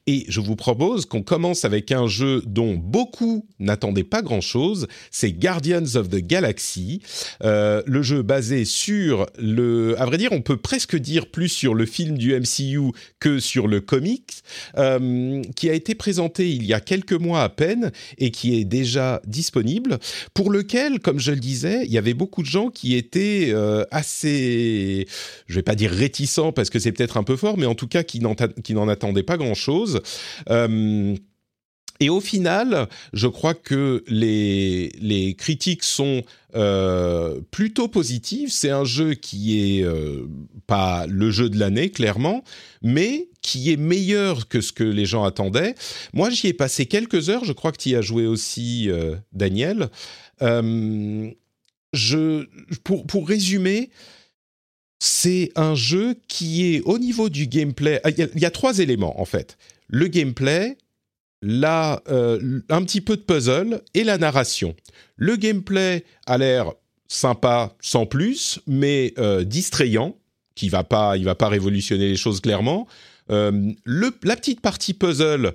Et 0.07 0.25
je 0.29 0.41
vous 0.41 0.57
propose 0.57 1.07
qu'on 1.07 1.23
commence 1.23 1.65
avec 1.65 1.93
un 1.93 2.07
jeu 2.07 2.43
dont 2.47 2.75
beaucoup 2.75 3.47
n'attendaient 3.59 4.05
pas 4.05 4.23
grand-chose. 4.23 4.87
C'est 5.11 5.33
Guardians 5.33 5.97
of 5.97 6.09
the 6.09 6.19
Galaxy, 6.19 7.03
le 7.43 8.03
jeu 8.03 8.23
basé 8.23 8.65
sur 8.65 9.27
le, 9.39 10.01
à 10.01 10.07
vrai 10.07 10.19
dire, 10.19 10.33
on 10.33 10.41
peut 10.41 10.57
presque 10.57 10.97
dire 10.97 11.31
plus 11.31 11.49
sur 11.49 11.75
le 11.75 11.87
film 11.87 12.17
du 12.17 12.35
MCU 12.35 12.93
que 13.21 13.39
sur 13.39 13.67
le 13.69 13.81
comics, 13.81 14.43
qui 15.57 15.71
a 15.71 15.73
été 15.73 15.95
présenté 15.95 16.51
il 16.51 16.65
y 16.65 16.73
a 16.73 16.81
quelques 16.81 17.13
mois 17.13 17.43
à 17.43 17.49
peine 17.49 17.93
et 18.19 18.31
qui 18.31 18.59
est 18.59 18.65
déjà 18.65 19.21
disponible, 19.27 19.58
pour 20.35 20.51
lequel, 20.51 21.01
comme 21.01 21.19
je 21.19 21.33
le 21.33 21.41
disais, 21.41 21.85
il 21.85 21.93
y 21.93 21.99
avait 21.99 22.15
beaucoup 22.15 22.43
de 22.43 22.47
gens 22.49 22.71
qui 22.71 22.95
étaient 22.95 23.49
euh, 23.51 23.85
assez, 23.91 25.07
je 25.47 25.55
vais 25.55 25.63
pas 25.63 25.75
dire 25.75 25.91
réticents 25.91 26.53
parce 26.53 26.71
que 26.71 26.79
c'est 26.79 26.93
peut-être 26.93 27.17
un 27.17 27.23
peu 27.23 27.37
fort, 27.37 27.59
mais 27.59 27.67
en 27.67 27.75
tout 27.75 27.89
cas 27.89 28.03
qui 28.03 28.21
n'en 28.21 28.89
attendaient 28.89 29.23
pas 29.23 29.37
grand-chose. 29.37 30.01
Euh, 30.51 31.15
et 32.01 32.11
au 32.11 32.21
final, 32.21 32.89
je 33.13 33.27
crois 33.27 33.55
que 33.55 34.05
les, 34.07 35.35
critiques 35.37 35.83
sont 35.83 36.23
euh, 36.55 37.41
plutôt 37.51 37.89
positives. 37.89 38.51
C'est 38.53 38.71
un 38.71 38.85
jeu 38.85 39.15
qui 39.15 39.81
est 39.81 39.85
pas 40.69 41.07
le 41.09 41.33
jeu 41.33 41.51
de 41.51 41.59
l'année, 41.59 41.91
clairement, 41.91 42.45
mais 42.83 43.29
qui 43.49 43.73
est 43.73 43.79
meilleur 43.79 44.47
que 44.49 44.61
ce 44.61 44.73
que 44.73 44.85
les 44.85 45.07
gens 45.07 45.25
attendaient. 45.25 45.75
Moi, 46.13 46.29
j'y 46.29 46.49
ai 46.49 46.53
passé 46.53 46.85
quelques 46.85 47.31
heures. 47.31 47.47
Je 47.47 47.55
crois 47.55 47.73
que 47.73 47.79
tu 47.79 47.89
y 47.89 47.97
as 47.97 48.03
joué 48.03 48.27
aussi, 48.27 48.91
euh, 48.91 49.17
Daniel. 49.33 49.89
Euh, 50.43 51.31
je, 51.95 52.45
pour, 52.85 53.07
pour 53.07 53.27
résumer, 53.27 53.89
c'est 54.99 55.51
un 55.57 55.75
jeu 55.75 56.17
qui 56.29 56.75
est 56.75 56.83
au 56.83 56.99
niveau 56.99 57.31
du 57.31 57.47
gameplay. 57.47 58.01
ah, 58.05 58.11
Il 58.11 58.29
y, 58.39 58.45
a- 58.45 58.51
trois 58.51 58.81
éléments 58.81 59.19
en 59.19 59.25
fait. 59.25 59.57
Le 59.87 60.09
gameplay, 60.09 60.77
la, 61.41 62.03
euh, 62.11 62.61
un 62.69 62.83
petit 62.83 63.01
peu 63.01 63.17
de 63.17 63.23
puzzle 63.23 63.81
et 63.95 64.05
la 64.05 64.19
narration. 64.19 64.77
Le 65.17 65.37
gameplay 65.37 66.05
a 66.27 66.37
l'air 66.37 66.73
sympa 67.07 67.75
sans 67.81 68.05
plus, 68.05 68.61
mais 68.67 69.15
distrayant, 69.47 70.19
qui 70.55 70.69
va 70.69 70.85
pas, 70.85 71.17
il 71.17 71.25
va 71.25 71.35
pas 71.35 71.49
révolutionner 71.49 72.09
les 72.09 72.17
choses 72.17 72.41
clairement. 72.43 72.87
Euh, 73.31 73.73
le, 73.85 74.11
la 74.23 74.37
petite 74.37 74.61
partie 74.61 74.95
puzzle 74.95 75.55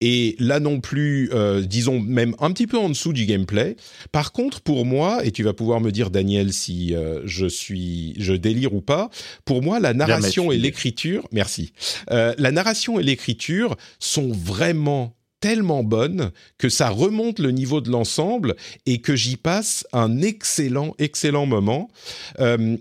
est 0.00 0.40
là 0.40 0.60
non 0.60 0.80
plus, 0.80 1.30
euh, 1.32 1.60
disons 1.60 2.00
même 2.00 2.34
un 2.38 2.50
petit 2.52 2.66
peu 2.66 2.78
en 2.78 2.88
dessous 2.88 3.12
du 3.12 3.26
gameplay. 3.26 3.76
Par 4.12 4.32
contre, 4.32 4.60
pour 4.60 4.86
moi, 4.86 5.24
et 5.24 5.30
tu 5.30 5.42
vas 5.42 5.52
pouvoir 5.52 5.80
me 5.80 5.92
dire 5.92 6.10
Daniel 6.10 6.52
si 6.52 6.94
euh, 6.94 7.20
je 7.24 7.46
suis, 7.46 8.14
je 8.18 8.32
délire 8.32 8.74
ou 8.74 8.80
pas. 8.80 9.10
Pour 9.44 9.62
moi, 9.62 9.78
la 9.80 9.92
narration 9.92 10.52
et 10.52 10.56
tu 10.56 10.62
l'écriture, 10.62 11.28
merci. 11.32 11.72
Euh, 12.10 12.34
la 12.38 12.50
narration 12.50 12.98
et 12.98 13.02
l'écriture 13.02 13.76
sont 13.98 14.32
vraiment 14.32 15.14
tellement 15.40 15.82
bonnes 15.82 16.32
que 16.58 16.68
ça 16.68 16.90
remonte 16.90 17.38
le 17.38 17.50
niveau 17.50 17.80
de 17.80 17.90
l'ensemble 17.90 18.56
et 18.84 19.00
que 19.00 19.16
j'y 19.16 19.36
passe 19.36 19.86
un 19.92 20.20
excellent, 20.20 20.94
excellent 20.98 21.46
moment. 21.46 21.88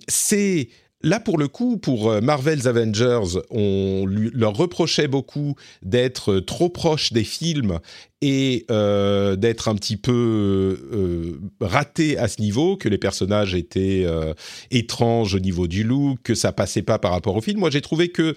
C'est 0.09 0.67
Là, 1.01 1.21
pour 1.21 1.37
le 1.37 1.47
coup, 1.47 1.77
pour 1.77 2.11
euh, 2.11 2.19
Marvel's 2.19 2.65
Avengers, 2.65 3.39
on 3.51 4.05
leur 4.05 4.53
reprochait 4.53 5.07
beaucoup 5.07 5.55
d'être 5.81 6.41
trop 6.41 6.67
proche 6.67 7.13
des 7.13 7.23
films 7.23 7.79
et 8.21 8.65
euh, 8.69 9.37
d'être 9.37 9.69
un 9.69 9.75
petit 9.75 9.95
peu 9.95 10.77
euh, 10.91 11.39
raté 11.61 12.17
à 12.17 12.27
ce 12.27 12.41
niveau, 12.41 12.75
que 12.75 12.89
les 12.89 12.97
personnages 12.97 13.55
étaient 13.55 14.05
étranges 14.71 15.35
au 15.35 15.39
niveau 15.39 15.67
du 15.67 15.85
look, 15.85 16.19
que 16.21 16.35
ça 16.35 16.51
passait 16.51 16.81
pas 16.81 16.99
par 16.99 17.11
rapport 17.11 17.37
au 17.37 17.41
film. 17.41 17.61
Moi, 17.61 17.69
j'ai 17.69 17.81
trouvé 17.81 18.09
que 18.09 18.35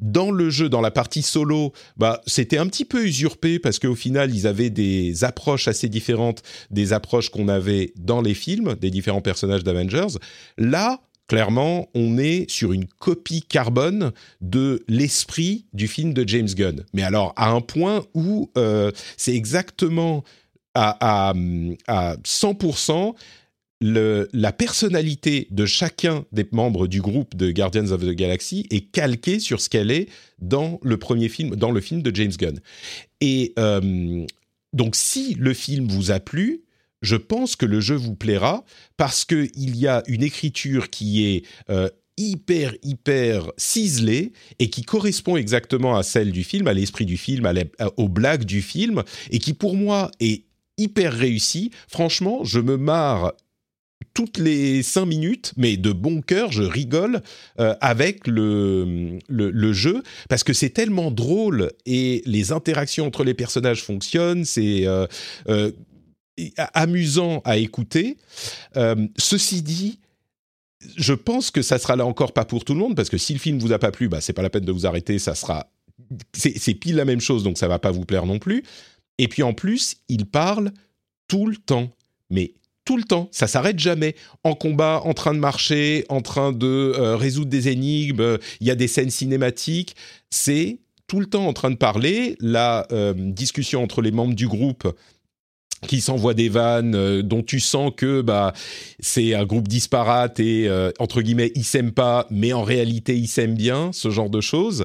dans 0.00 0.32
le 0.32 0.50
jeu, 0.50 0.68
dans 0.68 0.80
la 0.80 0.90
partie 0.90 1.22
solo, 1.22 1.72
bah, 1.96 2.22
c'était 2.26 2.58
un 2.58 2.66
petit 2.66 2.84
peu 2.84 3.06
usurpé 3.06 3.60
parce 3.60 3.78
qu'au 3.78 3.94
final, 3.94 4.34
ils 4.34 4.48
avaient 4.48 4.70
des 4.70 5.22
approches 5.22 5.68
assez 5.68 5.88
différentes 5.88 6.42
des 6.72 6.92
approches 6.92 7.28
qu'on 7.28 7.46
avait 7.46 7.92
dans 7.96 8.20
les 8.20 8.34
films 8.34 8.74
des 8.80 8.90
différents 8.90 9.20
personnages 9.20 9.62
d'Avengers. 9.62 10.18
Là, 10.58 11.00
clairement, 11.30 11.88
on 11.94 12.18
est 12.18 12.50
sur 12.50 12.72
une 12.72 12.86
copie 12.86 13.42
carbone 13.42 14.10
de 14.40 14.82
l'esprit 14.88 15.64
du 15.72 15.86
film 15.86 16.12
de 16.12 16.26
James 16.26 16.48
Gunn. 16.48 16.84
Mais 16.92 17.04
alors, 17.04 17.32
à 17.36 17.50
un 17.50 17.60
point 17.60 18.04
où 18.14 18.50
euh, 18.58 18.90
c'est 19.16 19.36
exactement 19.36 20.24
à, 20.74 21.32
100% 21.36 23.14
la 23.80 24.52
personnalité 24.52 25.46
de 25.52 25.66
chacun 25.66 26.24
des 26.32 26.48
membres 26.50 26.88
du 26.88 27.00
groupe 27.00 27.36
de 27.36 27.52
Guardians 27.52 27.92
of 27.92 28.00
the 28.00 28.10
Galaxy 28.10 28.66
est 28.70 28.90
calquée 28.90 29.38
sur 29.38 29.60
ce 29.60 29.68
qu'elle 29.68 29.92
est 29.92 30.08
dans 30.40 30.80
le 30.82 30.96
premier 30.96 31.28
film, 31.28 31.54
dans 31.54 31.70
le 31.70 31.80
film 31.80 32.02
de 32.02 32.12
James 32.12 32.32
Gunn. 32.36 32.58
Et 33.20 33.52
euh, 33.56 34.26
donc, 34.72 34.96
si 34.96 35.34
le 35.34 35.54
film 35.54 35.86
vous 35.86 36.10
a 36.10 36.18
plu, 36.18 36.64
je 37.02 37.16
pense 37.16 37.56
que 37.56 37.66
le 37.66 37.80
jeu 37.80 37.96
vous 37.96 38.14
plaira 38.14 38.64
parce 38.96 39.24
qu'il 39.24 39.76
y 39.76 39.86
a 39.86 40.02
une 40.06 40.22
écriture 40.22 40.90
qui 40.90 41.26
est 41.26 41.44
euh, 41.70 41.88
hyper, 42.16 42.74
hyper 42.82 43.50
ciselée 43.56 44.32
et 44.58 44.68
qui 44.68 44.82
correspond 44.82 45.36
exactement 45.36 45.96
à 45.96 46.02
celle 46.02 46.32
du 46.32 46.44
film, 46.44 46.68
à 46.68 46.74
l'esprit 46.74 47.06
du 47.06 47.16
film, 47.16 47.50
aux 47.96 48.08
blagues 48.08 48.44
du 48.44 48.60
film, 48.60 49.02
et 49.30 49.38
qui 49.38 49.54
pour 49.54 49.74
moi 49.74 50.10
est 50.20 50.44
hyper 50.76 51.12
réussi. 51.12 51.70
Franchement, 51.88 52.44
je 52.44 52.60
me 52.60 52.76
marre 52.76 53.32
toutes 54.12 54.38
les 54.38 54.82
cinq 54.82 55.06
minutes, 55.06 55.52
mais 55.56 55.76
de 55.76 55.92
bon 55.92 56.20
cœur, 56.20 56.52
je 56.52 56.62
rigole 56.62 57.22
euh, 57.58 57.74
avec 57.80 58.26
le, 58.26 59.18
le, 59.28 59.72
jeu 59.72 60.02
parce 60.28 60.42
que 60.42 60.52
c'est 60.52 60.70
tellement 60.70 61.10
drôle 61.10 61.70
et 61.86 62.22
les 62.26 62.50
interactions 62.50 63.06
entre 63.06 63.24
les 63.24 63.34
personnages 63.34 63.82
fonctionnent. 63.82 64.44
C'est 64.44 64.86
euh, 64.86 65.06
amusant 66.74 67.40
à 67.44 67.56
écouter. 67.56 68.16
Euh, 68.76 69.06
ceci 69.18 69.62
dit, 69.62 69.98
je 70.96 71.12
pense 71.12 71.50
que 71.50 71.62
ça 71.62 71.78
sera 71.78 71.96
là 71.96 72.06
encore 72.06 72.32
pas 72.32 72.44
pour 72.44 72.64
tout 72.64 72.74
le 72.74 72.80
monde 72.80 72.96
parce 72.96 73.10
que 73.10 73.18
si 73.18 73.32
le 73.32 73.38
film 73.38 73.58
vous 73.58 73.72
a 73.72 73.78
pas 73.78 73.90
plu, 73.90 74.08
bah 74.08 74.20
c'est 74.20 74.32
pas 74.32 74.42
la 74.42 74.50
peine 74.50 74.64
de 74.64 74.72
vous 74.72 74.86
arrêter, 74.86 75.18
ça 75.18 75.34
sera 75.34 75.70
c'est 76.32 76.74
pile 76.74 76.96
la 76.96 77.04
même 77.04 77.20
chose 77.20 77.44
donc 77.44 77.58
ça 77.58 77.68
va 77.68 77.78
pas 77.78 77.90
vous 77.90 78.04
plaire 78.04 78.26
non 78.26 78.38
plus. 78.38 78.64
Et 79.18 79.28
puis 79.28 79.42
en 79.42 79.52
plus, 79.52 79.96
il 80.08 80.26
parle 80.26 80.72
tout 81.28 81.46
le 81.46 81.56
temps, 81.56 81.90
mais 82.30 82.54
tout 82.86 82.96
le 82.96 83.04
temps, 83.04 83.28
ça 83.30 83.46
s'arrête 83.46 83.78
jamais. 83.78 84.16
En 84.42 84.54
combat, 84.54 85.02
en 85.04 85.12
train 85.12 85.34
de 85.34 85.38
marcher, 85.38 86.06
en 86.08 86.22
train 86.22 86.52
de 86.52 86.66
euh, 86.66 87.16
résoudre 87.16 87.50
des 87.50 87.68
énigmes, 87.68 88.38
il 88.60 88.66
y 88.66 88.70
a 88.70 88.74
des 88.74 88.88
scènes 88.88 89.10
cinématiques, 89.10 89.94
c'est 90.30 90.78
tout 91.06 91.20
le 91.20 91.26
temps 91.26 91.46
en 91.46 91.52
train 91.52 91.70
de 91.70 91.76
parler. 91.76 92.36
La 92.40 92.86
euh, 92.92 93.12
discussion 93.14 93.82
entre 93.82 94.00
les 94.00 94.10
membres 94.10 94.34
du 94.34 94.48
groupe 94.48 94.88
qui 95.86 96.00
s'envoient 96.00 96.34
des 96.34 96.48
vannes 96.48 96.94
euh, 96.94 97.22
dont 97.22 97.42
tu 97.42 97.60
sens 97.60 97.92
que 97.96 98.20
bah 98.20 98.52
c'est 98.98 99.34
un 99.34 99.44
groupe 99.44 99.68
disparate 99.68 100.40
et 100.40 100.68
euh, 100.68 100.90
entre 100.98 101.22
guillemets 101.22 101.52
ils 101.54 101.64
s'aiment 101.64 101.92
pas 101.92 102.26
mais 102.30 102.52
en 102.52 102.62
réalité 102.62 103.16
ils 103.16 103.28
s'aiment 103.28 103.54
bien 103.54 103.90
ce 103.92 104.10
genre 104.10 104.30
de 104.30 104.40
choses. 104.40 104.84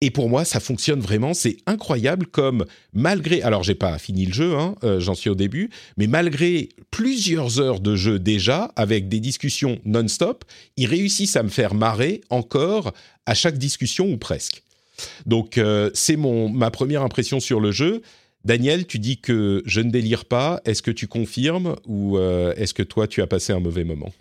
Et 0.00 0.10
pour 0.10 0.28
moi 0.28 0.44
ça 0.44 0.60
fonctionne 0.60 1.00
vraiment. 1.00 1.34
C'est 1.34 1.56
incroyable 1.66 2.26
comme 2.26 2.64
malgré 2.92 3.42
alors 3.42 3.64
j'ai 3.64 3.74
pas 3.74 3.98
fini 3.98 4.26
le 4.26 4.32
jeu 4.32 4.54
hein, 4.54 4.76
euh, 4.84 5.00
j'en 5.00 5.14
suis 5.14 5.28
au 5.28 5.34
début 5.34 5.70
mais 5.96 6.06
malgré 6.06 6.70
plusieurs 6.90 7.60
heures 7.60 7.80
de 7.80 7.96
jeu 7.96 8.18
déjà 8.18 8.72
avec 8.76 9.08
des 9.08 9.20
discussions 9.20 9.78
non-stop 9.84 10.44
ils 10.76 10.86
réussissent 10.86 11.36
à 11.36 11.42
me 11.42 11.48
faire 11.48 11.74
marrer 11.74 12.22
encore 12.30 12.92
à 13.26 13.34
chaque 13.34 13.58
discussion 13.58 14.08
ou 14.10 14.16
presque. 14.16 14.62
Donc 15.26 15.60
c'est 15.94 16.16
mon 16.16 16.48
ma 16.48 16.72
première 16.72 17.02
impression 17.02 17.38
sur 17.38 17.60
le 17.60 17.70
jeu 17.70 18.02
Daniel, 18.44 18.86
tu 18.86 18.98
dis 18.98 19.20
que 19.20 19.62
je 19.66 19.80
ne 19.80 19.90
délire 19.90 20.24
pas. 20.24 20.60
Est-ce 20.64 20.82
que 20.82 20.90
tu 20.90 21.08
confirmes 21.08 21.76
ou 21.86 22.18
euh, 22.18 22.54
est-ce 22.56 22.74
que 22.74 22.82
toi, 22.82 23.06
tu 23.06 23.22
as 23.22 23.26
passé 23.26 23.52
un 23.52 23.60
mauvais 23.60 23.84
moment? 23.84 24.12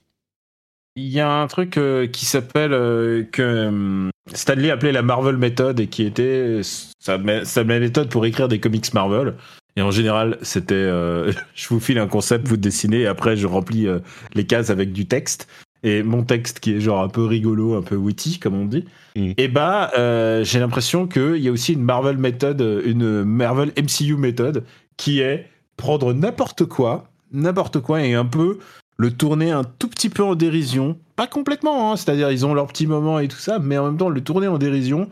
Il 0.96 1.08
y 1.10 1.20
a 1.20 1.32
un 1.32 1.48
truc 1.48 1.78
euh, 1.78 2.08
qui 2.08 2.26
s'appelle 2.26 2.74
euh, 2.74 3.24
que 3.32 4.10
Stanley 4.34 4.72
appelait 4.72 4.92
la 4.92 5.04
Marvel 5.04 5.38
Method 5.38 5.80
et 5.80 5.88
qui 5.88 6.04
était 6.04 6.62
sa, 6.64 7.20
sa, 7.44 7.64
méthode 7.64 8.10
pour 8.10 8.26
écrire 8.26 8.48
des 8.48 8.60
comics 8.60 8.92
Marvel. 8.94 9.36
Et 9.76 9.84
en 9.84 9.92
général, 9.92 10.40
c'était 10.42 10.74
je 11.56 11.68
vous 11.70 11.80
file 11.80 12.00
un 12.00 12.08
concept, 12.08 12.48
vous 12.48 12.58
dessinez 12.58 13.02
et 13.02 13.08
après 13.08 13.38
je 13.38 13.46
remplis 13.46 13.86
les 14.34 14.48
cases 14.48 14.72
avec 14.72 14.92
du 14.92 15.06
texte 15.06 15.48
et 15.84 16.04
mon 16.04 16.24
texte 16.24 16.60
qui 16.60 16.74
est 16.74 16.80
genre 16.80 17.02
un 17.02 17.10
peu 17.10 17.26
rigolo, 17.26 17.76
un 17.76 17.82
peu 17.82 17.96
witty 17.96 18.40
comme 18.40 18.56
on 18.56 18.66
dit, 18.66 18.86
mm. 19.16 19.32
et 19.38 19.48
bah 19.48 19.92
euh, 19.98 20.44
j'ai 20.44 20.60
l'impression 20.60 21.08
qu'il 21.08 21.38
y 21.38 21.48
a 21.48 21.52
aussi 21.52 21.74
une 21.74 21.84
Marvel 21.84 22.18
méthode, 22.18 22.82
une 22.86 23.24
Marvel 23.24 23.72
MCU 23.78 24.16
méthode 24.16 24.64
qui 24.98 25.20
est 25.20 25.48
prendre 25.78 26.14
n'importe 26.14 26.66
quoi, 26.66 27.10
n'importe 27.32 27.80
quoi 27.80 28.04
et 28.04 28.14
un 28.14 28.26
peu 28.26 28.60
le 28.98 29.12
tourner 29.12 29.52
un 29.52 29.64
tout 29.64 29.88
petit 29.88 30.10
peu 30.10 30.24
en 30.24 30.36
dérision, 30.36 30.98
pas 31.16 31.28
complètement, 31.28 31.92
hein, 31.92 31.96
c'est-à-dire 31.96 32.32
ils 32.32 32.46
ont 32.46 32.54
leurs 32.54 32.68
petits 32.68 32.88
moments 32.88 33.20
et 33.20 33.28
tout 33.28 33.38
ça, 33.38 33.60
mais 33.60 33.78
en 33.78 33.86
même 33.86 33.98
temps 33.98 34.10
le 34.10 34.22
tourner 34.22 34.48
en 34.48 34.58
dérision, 34.58 35.10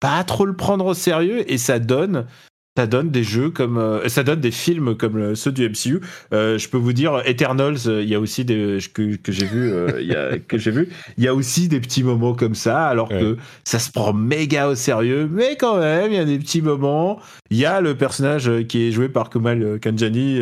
pas 0.00 0.24
trop 0.24 0.46
le 0.46 0.56
prendre 0.56 0.86
au 0.86 0.94
sérieux 0.94 1.50
et 1.50 1.58
ça 1.58 1.78
donne 1.78 2.26
ça 2.76 2.86
donne 2.86 3.10
des 3.10 3.24
jeux 3.24 3.50
comme 3.50 3.78
euh, 3.78 4.08
ça 4.08 4.22
donne 4.22 4.40
des 4.40 4.50
films 4.50 4.96
comme 4.96 5.34
ceux 5.34 5.52
du 5.52 5.68
MCU. 5.68 6.00
Euh, 6.32 6.58
je 6.58 6.68
peux 6.68 6.76
vous 6.76 6.92
dire 6.92 7.22
Eternals, 7.24 7.78
euh, 7.86 8.02
il 8.02 8.08
y 8.08 8.14
a 8.14 8.20
aussi 8.20 8.44
des 8.44 8.78
que, 8.92 9.16
que 9.16 9.32
j'ai 9.32 9.46
vu, 9.46 9.72
il 9.98 10.06
y 10.06 10.14
a, 10.14 10.38
que 10.48 10.58
j'ai 10.58 10.70
vu, 10.70 10.88
il 11.16 11.24
y 11.24 11.28
a 11.28 11.34
aussi 11.34 11.68
des 11.68 11.80
petits 11.80 12.02
moments 12.02 12.34
comme 12.34 12.54
ça, 12.54 12.86
alors 12.86 13.08
que 13.08 13.36
ça 13.64 13.78
se 13.78 13.90
prend 13.90 14.12
méga 14.12 14.68
au 14.68 14.74
sérieux, 14.74 15.28
mais 15.30 15.56
quand 15.56 15.78
même 15.78 16.12
il 16.12 16.16
y 16.16 16.20
a 16.20 16.24
des 16.24 16.38
petits 16.38 16.62
moments. 16.62 17.18
Il 17.50 17.56
y 17.56 17.64
a 17.64 17.80
le 17.80 17.96
personnage 17.96 18.50
qui 18.68 18.88
est 18.88 18.92
joué 18.92 19.08
par 19.08 19.30
Kumal 19.30 19.78
Kanjani, 19.80 20.40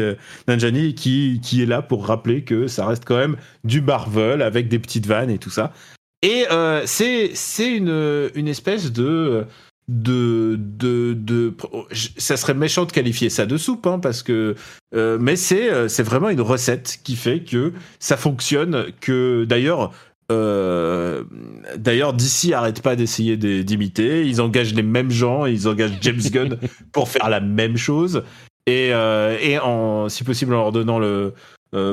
Nanjani, 0.49 0.95
qui 0.95 1.41
qui 1.43 1.63
est 1.63 1.67
là 1.67 1.83
pour 1.83 2.07
rappeler 2.07 2.43
que 2.43 2.67
ça 2.67 2.87
reste 2.87 3.05
quand 3.05 3.17
même 3.17 3.37
du 3.63 3.81
Marvel 3.81 4.43
avec 4.43 4.69
des 4.69 4.79
petites 4.79 5.07
vannes 5.07 5.31
et 5.31 5.39
tout 5.39 5.51
ça. 5.51 5.73
Et 6.23 6.47
c'est 6.87 7.31
c'est 7.35 7.77
une 7.77 8.31
une 8.35 8.49
espèce 8.49 8.93
de 8.93 9.47
de, 9.89 10.57
de, 10.59 11.13
de, 11.13 11.55
ça 12.17 12.37
serait 12.37 12.55
méchant 12.55 12.87
de 12.87 12.93
qualifier 12.93 13.29
ça 13.29 13.45
de 13.47 13.57
soupe, 13.57 13.87
hein, 13.87 13.99
parce 13.99 14.23
que, 14.23 14.55
euh, 14.95 15.19
mais 15.21 15.37
c'est, 15.37 15.71
euh, 15.71 15.89
c'est 15.89 16.03
vraiment 16.03 16.31
une 16.31 16.41
recette 16.41 17.01
qui 17.05 17.17
fait 17.17 17.41
que 17.41 17.73
ça 17.99 18.17
fonctionne, 18.17 18.87
que 19.01 19.45
d'ailleurs, 19.45 19.93
euh, 20.33 21.25
d'ailleurs, 21.77 22.15
DC 22.15 22.53
arrête 22.55 22.81
pas 22.81 22.97
d'essayer 22.97 23.37
d'imiter. 23.37 24.27
Ils 24.27 24.41
engagent 24.41 24.75
les 24.75 24.83
mêmes 24.83 25.11
gens, 25.11 25.45
ils 25.45 25.69
engagent 25.69 25.99
James 26.01 26.23
Gunn 26.31 26.59
pour 26.93 27.11
faire 27.11 27.29
la 27.29 27.41
même 27.41 27.77
chose. 27.77 28.25
Et, 28.67 28.89
et 28.89 29.59
en, 29.59 30.09
si 30.09 30.25
possible, 30.25 30.55
en 30.55 30.63
leur 30.63 30.73
donnant 30.73 30.99
le, 30.99 31.35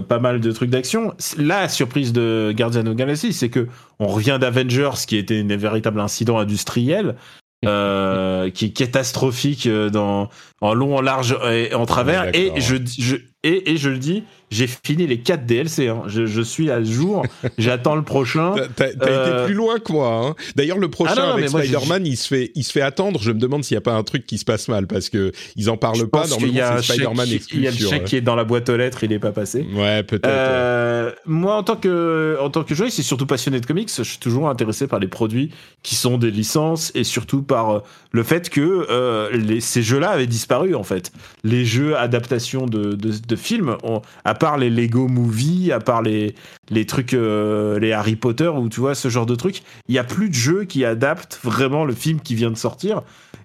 pas 0.08 0.19
mal 0.19 0.39
de 0.39 0.51
trucs 0.54 0.69
d'action. 0.69 1.13
La 1.38 1.67
surprise 1.67 2.13
de 2.13 2.54
Guardian 2.56 2.86
of 2.86 2.95
Galaxy, 2.95 3.34
c'est 3.34 3.49
que 3.49 3.67
on 3.99 4.08
revient 4.08 4.38
d'Avengers, 4.39 5.06
qui 5.06 5.17
était 5.17 5.41
un 5.41 5.58
véritable 5.58 5.99
incident 5.99 6.39
industriel, 6.39 7.17
euh, 7.67 8.50
qui 8.50 8.65
est 8.65 8.71
catastrophique 8.71 9.67
euh, 9.67 9.89
dans 9.89 10.30
en 10.62 10.74
long, 10.74 10.95
en 10.95 11.02
large 11.02 11.38
et 11.52 11.74
en 11.74 11.86
travers. 11.86 12.34
et 12.36 12.54
je, 12.58 12.76
je 12.97 13.17
et, 13.43 13.71
et, 13.71 13.78
je 13.78 13.89
le 13.89 13.97
dis, 13.97 14.24
j'ai 14.52 14.67
fini 14.67 15.08
les 15.08 15.19
4 15.19 15.47
DLC. 15.47 15.88
Hein. 15.88 16.04
Je, 16.06 16.28
je, 16.28 16.41
suis 16.41 16.69
à 16.69 16.84
jour. 16.84 17.26
J'attends 17.58 17.95
le 17.95 18.04
prochain. 18.04 18.54
T'as 18.76 18.89
été 18.89 19.00
euh, 19.02 19.45
plus 19.45 19.56
loin 19.56 19.80
que 19.80 19.91
moi. 19.91 20.28
Hein. 20.28 20.36
D'ailleurs, 20.56 20.78
le 20.78 20.89
prochain 20.89 21.15
ah 21.17 21.34
avec 21.34 21.50
Spider-Man, 21.50 22.06
il 22.06 22.17
se 22.17 22.28
fait, 22.28 22.52
il 22.54 22.63
se 22.63 22.71
fait 22.71 22.82
attendre. 22.82 23.19
Je 23.19 23.32
me 23.32 23.39
demande 23.39 23.63
s'il 23.63 23.74
n'y 23.76 23.80
a 23.80 23.82
pas 23.82 23.93
un 23.93 24.04
truc 24.04 24.28
qui 24.28 24.38
se 24.38 24.45
passe 24.45 24.67
mal 24.67 24.86
parce 24.86 25.10
que 25.10 25.32
ils 25.56 25.71
en 25.71 25.78
parlent 25.78 26.08
pas. 26.08 26.28
Normalement, 26.28 26.78
c'est 26.78 26.93
Spider-Man 26.93 27.28
Il 27.52 27.62
y 27.62 27.67
a 27.67 27.71
le 27.71 27.78
chèque 27.78 28.04
qui 28.04 28.15
est 28.17 28.21
dans 28.21 28.36
la 28.36 28.43
boîte 28.43 28.69
aux 28.69 28.78
lettres. 28.78 29.04
Il 29.04 29.10
n'est 29.10 29.19
pas 29.19 29.32
passé. 29.32 29.65
Ouais, 29.74 30.04
peut-être. 30.04 30.28
Euh, 30.28 31.12
moi, 31.26 31.56
en 31.56 31.63
tant 31.63 31.78
que, 31.78 32.38
en 32.39 32.52
tant 32.52 32.63
que 32.63 32.76
joueur, 32.76 32.91
c'est 32.91 33.02
surtout 33.02 33.26
passionné 33.26 33.60
de 33.60 33.65
comics. 33.65 33.89
Je 33.95 34.04
suis 34.04 34.19
toujours 34.19 34.50
intéressé 34.50 34.86
par 34.86 35.00
les 35.00 35.08
produits 35.08 35.50
qui 35.82 35.95
sont 35.95 36.19
des 36.19 36.30
licences 36.30 36.91
et 36.93 37.04
surtout 37.04 37.41
par 37.41 37.69
euh, 37.71 37.80
le 38.12 38.21
fait 38.21 38.52
que 38.52 38.86
euh, 38.91 39.32
les, 39.32 39.62
ces 39.62 39.82
jeux-là 39.82 40.12
avaient 40.12 40.28
disparu 40.28 40.51
en 40.52 40.84
fait. 40.84 41.12
Les 41.44 41.66
jeux 41.66 41.98
adaptations 41.98 42.66
de, 42.66 42.94
de 42.94 43.12
de 43.28 43.36
films, 43.36 43.78
à 44.26 44.34
part 44.34 44.58
les 44.58 44.70
Lego 44.70 45.08
Movie, 45.08 45.72
à 45.72 45.80
part 45.80 46.02
les, 46.02 46.36
les 46.70 46.86
trucs, 46.86 47.14
euh, 47.14 47.80
les 47.80 47.92
Harry 47.94 48.16
Potter 48.16 48.48
ou 48.48 48.70
tu 48.70 48.80
vois 48.80 48.96
ce 48.96 49.10
genre 49.10 49.26
de 49.26 49.36
trucs, 49.36 49.62
il 49.88 49.96
y 49.96 50.00
a 50.00 50.04
plus 50.04 50.30
de 50.30 50.34
jeux 50.34 50.64
qui 50.66 50.86
adaptent 50.86 51.40
vraiment 51.44 51.86
le 51.86 51.94
film 51.94 52.20
qui 52.20 52.36
vient 52.36 52.52
de 52.52 52.58
sortir. 52.58 53.02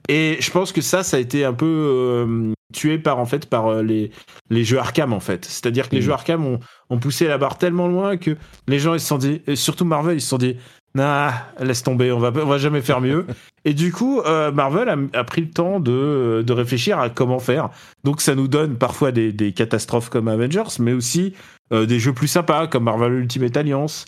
Et 0.08 0.36
je 0.40 0.50
pense 0.50 0.72
que 0.72 0.80
ça, 0.80 1.02
ça 1.02 1.16
a 1.16 1.20
été 1.20 1.44
un 1.44 1.52
peu, 1.52 1.66
euh, 1.66 2.52
tué 2.72 2.98
par 2.98 3.18
en 3.18 3.26
fait 3.26 3.46
par 3.46 3.82
les 3.82 4.10
les 4.50 4.64
jeux 4.64 4.78
Arkham 4.78 5.12
en 5.12 5.20
fait. 5.20 5.44
C'est-à-dire 5.44 5.88
que 5.88 5.94
les 5.94 6.00
Mm. 6.00 6.04
jeux 6.04 6.12
Arkham 6.12 6.44
ont, 6.46 6.60
ont 6.90 6.98
poussé 6.98 7.26
la 7.28 7.38
barre 7.38 7.58
tellement 7.58 7.88
loin 7.88 8.16
que 8.16 8.36
les 8.68 8.78
gens 8.78 8.94
ils 8.94 9.00
se 9.00 9.06
sont 9.06 9.18
dit, 9.18 9.40
et 9.46 9.56
surtout 9.56 9.84
Marvel 9.84 10.16
ils 10.16 10.20
se 10.20 10.28
sont 10.28 10.38
dit, 10.38 10.56
nah 10.96 11.32
laisse 11.60 11.82
tomber, 11.82 12.10
on 12.12 12.18
va 12.18 12.32
on 12.34 12.46
va 12.46 12.58
jamais 12.58 12.80
faire 12.80 13.00
mieux. 13.00 13.26
et 13.64 13.74
du 13.74 13.92
coup 13.92 14.20
euh, 14.20 14.50
Marvel 14.50 14.88
a, 14.88 14.96
a 15.18 15.24
pris 15.24 15.42
le 15.42 15.50
temps 15.50 15.78
de 15.80 16.42
de 16.46 16.52
réfléchir 16.52 16.98
à 16.98 17.10
comment 17.10 17.38
faire. 17.38 17.70
Donc 18.04 18.20
ça 18.20 18.34
nous 18.34 18.48
donne 18.48 18.76
parfois 18.76 19.12
des, 19.12 19.32
des 19.32 19.52
catastrophes 19.52 20.08
comme 20.08 20.28
Avengers, 20.28 20.78
mais 20.80 20.92
aussi 20.92 21.34
euh, 21.72 21.86
des 21.86 21.98
jeux 22.00 22.12
plus 22.14 22.28
sympas 22.28 22.66
comme 22.66 22.84
Marvel 22.84 23.12
Ultimate 23.12 23.56
Alliance. 23.56 24.04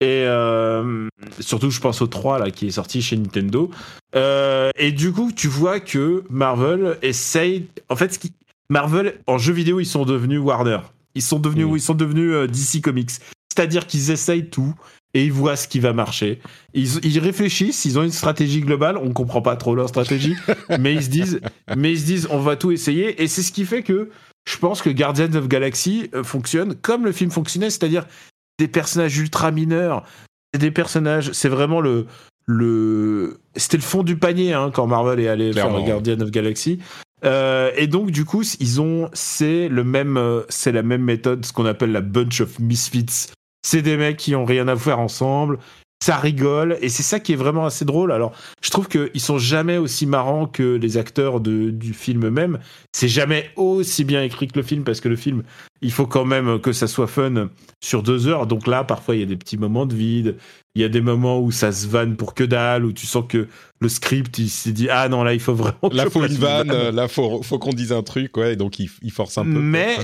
Et 0.00 0.24
euh, 0.26 1.08
surtout, 1.40 1.70
je 1.70 1.80
pense 1.80 2.02
au 2.02 2.06
3 2.08 2.38
là, 2.40 2.50
qui 2.50 2.66
est 2.66 2.72
sorti 2.72 3.00
chez 3.00 3.16
Nintendo. 3.16 3.70
Et 4.78 4.92
du 4.92 5.12
coup, 5.12 5.30
tu 5.34 5.48
vois 5.48 5.80
que 5.80 6.24
Marvel 6.28 6.98
essaye. 7.00 7.68
En 7.88 7.96
fait, 7.96 8.12
ce 8.12 8.18
qui... 8.18 8.32
Marvel, 8.68 9.14
en 9.26 9.38
jeu 9.38 9.52
vidéo, 9.54 9.80
ils 9.80 9.86
sont 9.86 10.04
devenus 10.04 10.40
Warner. 10.40 10.80
Ils 11.14 11.22
sont 11.22 11.38
devenus, 11.38 11.66
Mm. 11.66 11.76
ils 11.76 11.80
sont 11.80 11.94
devenus 11.94 12.50
DC 12.50 12.82
Comics. 12.82 13.12
C'est-à-dire 13.48 13.86
qu'ils 13.86 14.10
essayent 14.10 14.50
tout 14.50 14.74
et 15.14 15.24
ils 15.24 15.32
voient 15.32 15.56
ce 15.56 15.68
qui 15.68 15.80
va 15.80 15.92
marcher. 15.92 16.40
Ils, 16.74 17.04
ils 17.04 17.18
réfléchissent, 17.18 17.84
ils 17.84 17.98
ont 17.98 18.02
une 18.02 18.10
stratégie 18.10 18.60
globale. 18.60 18.98
On 18.98 19.12
comprend 19.12 19.42
pas 19.42 19.56
trop 19.56 19.74
leur 19.74 19.88
stratégie, 19.88 20.36
mais 20.80 20.92
ils 20.92 21.04
se 21.04 21.08
disent, 21.08 21.40
mais 21.76 21.92
ils 21.92 22.00
se 22.00 22.04
disent, 22.04 22.28
on 22.30 22.40
va 22.40 22.56
tout 22.56 22.72
essayer. 22.72 23.22
Et 23.22 23.28
c'est 23.28 23.42
ce 23.42 23.52
qui 23.52 23.64
fait 23.64 23.82
que 23.82 24.10
je 24.48 24.58
pense 24.58 24.82
que 24.82 24.90
Guardians 24.90 25.34
of 25.34 25.48
Galaxy 25.48 26.10
euh, 26.14 26.22
fonctionne 26.22 26.74
comme 26.74 27.04
le 27.04 27.12
film 27.12 27.30
fonctionnait, 27.30 27.70
c'est-à-dire 27.70 28.06
des 28.58 28.68
personnages 28.68 29.16
ultra 29.18 29.50
mineurs, 29.50 30.04
des 30.58 30.70
personnages, 30.70 31.32
c'est 31.32 31.48
vraiment 31.48 31.80
le 31.80 32.06
le 32.46 33.40
c'était 33.56 33.78
le 33.78 33.82
fond 33.82 34.02
du 34.02 34.16
panier 34.16 34.52
hein, 34.52 34.70
quand 34.72 34.86
Marvel 34.86 35.18
est 35.20 35.28
allé 35.28 35.50
Clairement, 35.50 35.78
faire 35.78 35.86
Guardians 35.86 36.20
of 36.20 36.30
Galaxy. 36.30 36.78
Euh, 37.24 37.70
et 37.76 37.86
donc 37.86 38.10
du 38.10 38.24
coup, 38.24 38.42
ils 38.60 38.80
ont 38.80 39.08
c'est 39.14 39.68
le 39.68 39.82
même 39.82 40.16
euh, 40.16 40.42
c'est 40.50 40.72
la 40.72 40.82
même 40.82 41.02
méthode, 41.02 41.44
ce 41.46 41.52
qu'on 41.52 41.64
appelle 41.64 41.92
la 41.92 42.02
bunch 42.02 42.40
of 42.42 42.58
misfits. 42.58 43.30
C'est 43.64 43.82
des 43.82 43.96
mecs 43.96 44.18
qui 44.18 44.34
ont 44.36 44.44
rien 44.44 44.68
à 44.68 44.76
faire 44.76 45.00
ensemble, 45.00 45.58
ça 46.04 46.16
rigole 46.18 46.76
et 46.82 46.90
c'est 46.90 47.02
ça 47.02 47.18
qui 47.18 47.32
est 47.32 47.36
vraiment 47.36 47.64
assez 47.64 47.86
drôle. 47.86 48.12
Alors, 48.12 48.32
je 48.60 48.68
trouve 48.70 48.88
qu'ils 48.88 49.20
sont 49.20 49.38
jamais 49.38 49.78
aussi 49.78 50.04
marrants 50.04 50.46
que 50.46 50.76
les 50.76 50.98
acteurs 50.98 51.40
de, 51.40 51.70
du 51.70 51.94
film 51.94 52.28
même. 52.28 52.58
C'est 52.92 53.08
jamais 53.08 53.50
aussi 53.56 54.04
bien 54.04 54.22
écrit 54.22 54.48
que 54.48 54.58
le 54.58 54.62
film 54.62 54.84
parce 54.84 55.00
que 55.00 55.08
le 55.08 55.16
film, 55.16 55.44
il 55.80 55.92
faut 55.92 56.06
quand 56.06 56.26
même 56.26 56.58
que 56.60 56.72
ça 56.72 56.88
soit 56.88 57.06
fun 57.06 57.48
sur 57.82 58.02
deux 58.02 58.28
heures. 58.28 58.46
Donc 58.46 58.66
là, 58.66 58.84
parfois, 58.84 59.16
il 59.16 59.20
y 59.20 59.22
a 59.22 59.26
des 59.26 59.36
petits 59.36 59.56
moments 59.56 59.86
de 59.86 59.94
vide. 59.94 60.36
Il 60.74 60.82
y 60.82 60.84
a 60.84 60.90
des 60.90 61.00
moments 61.00 61.40
où 61.40 61.50
ça 61.50 61.72
se 61.72 61.86
vanne 61.86 62.16
pour 62.16 62.34
que 62.34 62.44
dalle, 62.44 62.84
où 62.84 62.92
tu 62.92 63.06
sens 63.06 63.24
que 63.26 63.48
le 63.80 63.88
script, 63.88 64.38
il 64.38 64.50
s'est 64.50 64.72
dit 64.72 64.88
ah 64.90 65.08
non 65.08 65.24
là, 65.24 65.32
il 65.32 65.40
faut 65.40 65.54
vraiment. 65.54 65.88
que 65.90 65.96
Là, 65.96 66.10
faut 66.10 66.26
une 66.26 66.34
vanne, 66.34 66.90
là, 66.90 67.08
faut, 67.08 67.42
faut 67.42 67.58
qu'on 67.58 67.72
dise 67.72 67.92
un 67.92 68.02
truc, 68.02 68.36
ouais, 68.36 68.56
donc 68.56 68.78
il, 68.78 68.90
il 69.00 69.10
force 69.10 69.38
un 69.38 69.44
peu. 69.44 69.58
mais 69.58 69.96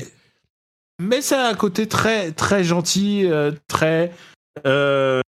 mais 1.00 1.22
ça 1.22 1.46
a 1.46 1.50
un 1.50 1.54
côté 1.54 1.88
très 1.88 2.32
très 2.32 2.62
gentil, 2.62 3.26
euh, 3.26 3.52
très 3.68 4.12
euh, 4.66 5.20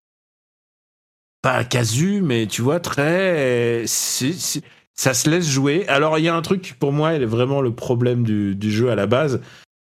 pas 1.40 1.64
casu, 1.64 2.20
mais 2.22 2.46
tu 2.46 2.62
vois 2.62 2.78
très 2.78 3.84
ça 3.86 5.14
se 5.14 5.30
laisse 5.30 5.48
jouer. 5.48 5.86
Alors 5.88 6.18
il 6.18 6.24
y 6.24 6.28
a 6.28 6.36
un 6.36 6.42
truc 6.42 6.76
pour 6.78 6.92
moi, 6.92 7.14
est 7.14 7.24
vraiment 7.24 7.60
le 7.60 7.74
problème 7.74 8.22
du, 8.22 8.70
jeu 8.70 8.90
à 8.90 8.94
la 8.94 9.06
base, 9.06 9.40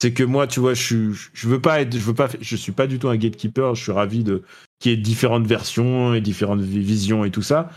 c'est 0.02 0.14
que 0.14 0.24
moi 0.24 0.48
tu 0.48 0.60
vois, 0.60 0.74
je 0.74 1.12
je 1.34 1.48
veux 1.48 1.62
pas 1.62 1.82
être, 1.82 1.94
je 1.94 2.00
veux 2.00 2.16
pas, 2.16 2.30
je 2.40 2.56
suis 2.56 2.72
pas 2.72 2.88
du 2.88 2.98
tout 2.98 3.10
un 3.10 3.18
gatekeeper. 3.18 3.76
Je 3.76 3.84
suis 3.84 3.92
ravi 3.92 4.24
de 4.24 4.44
qu'il 4.80 4.92
y 4.92 4.94
ait 4.96 4.98
différentes 4.98 5.46
versions 5.48 6.14
et 6.14 6.22
différentes 6.22 6.62
vi- 6.62 6.80
visions 6.80 7.26
et 7.26 7.32
tout 7.32 7.42
ça. 7.42 7.70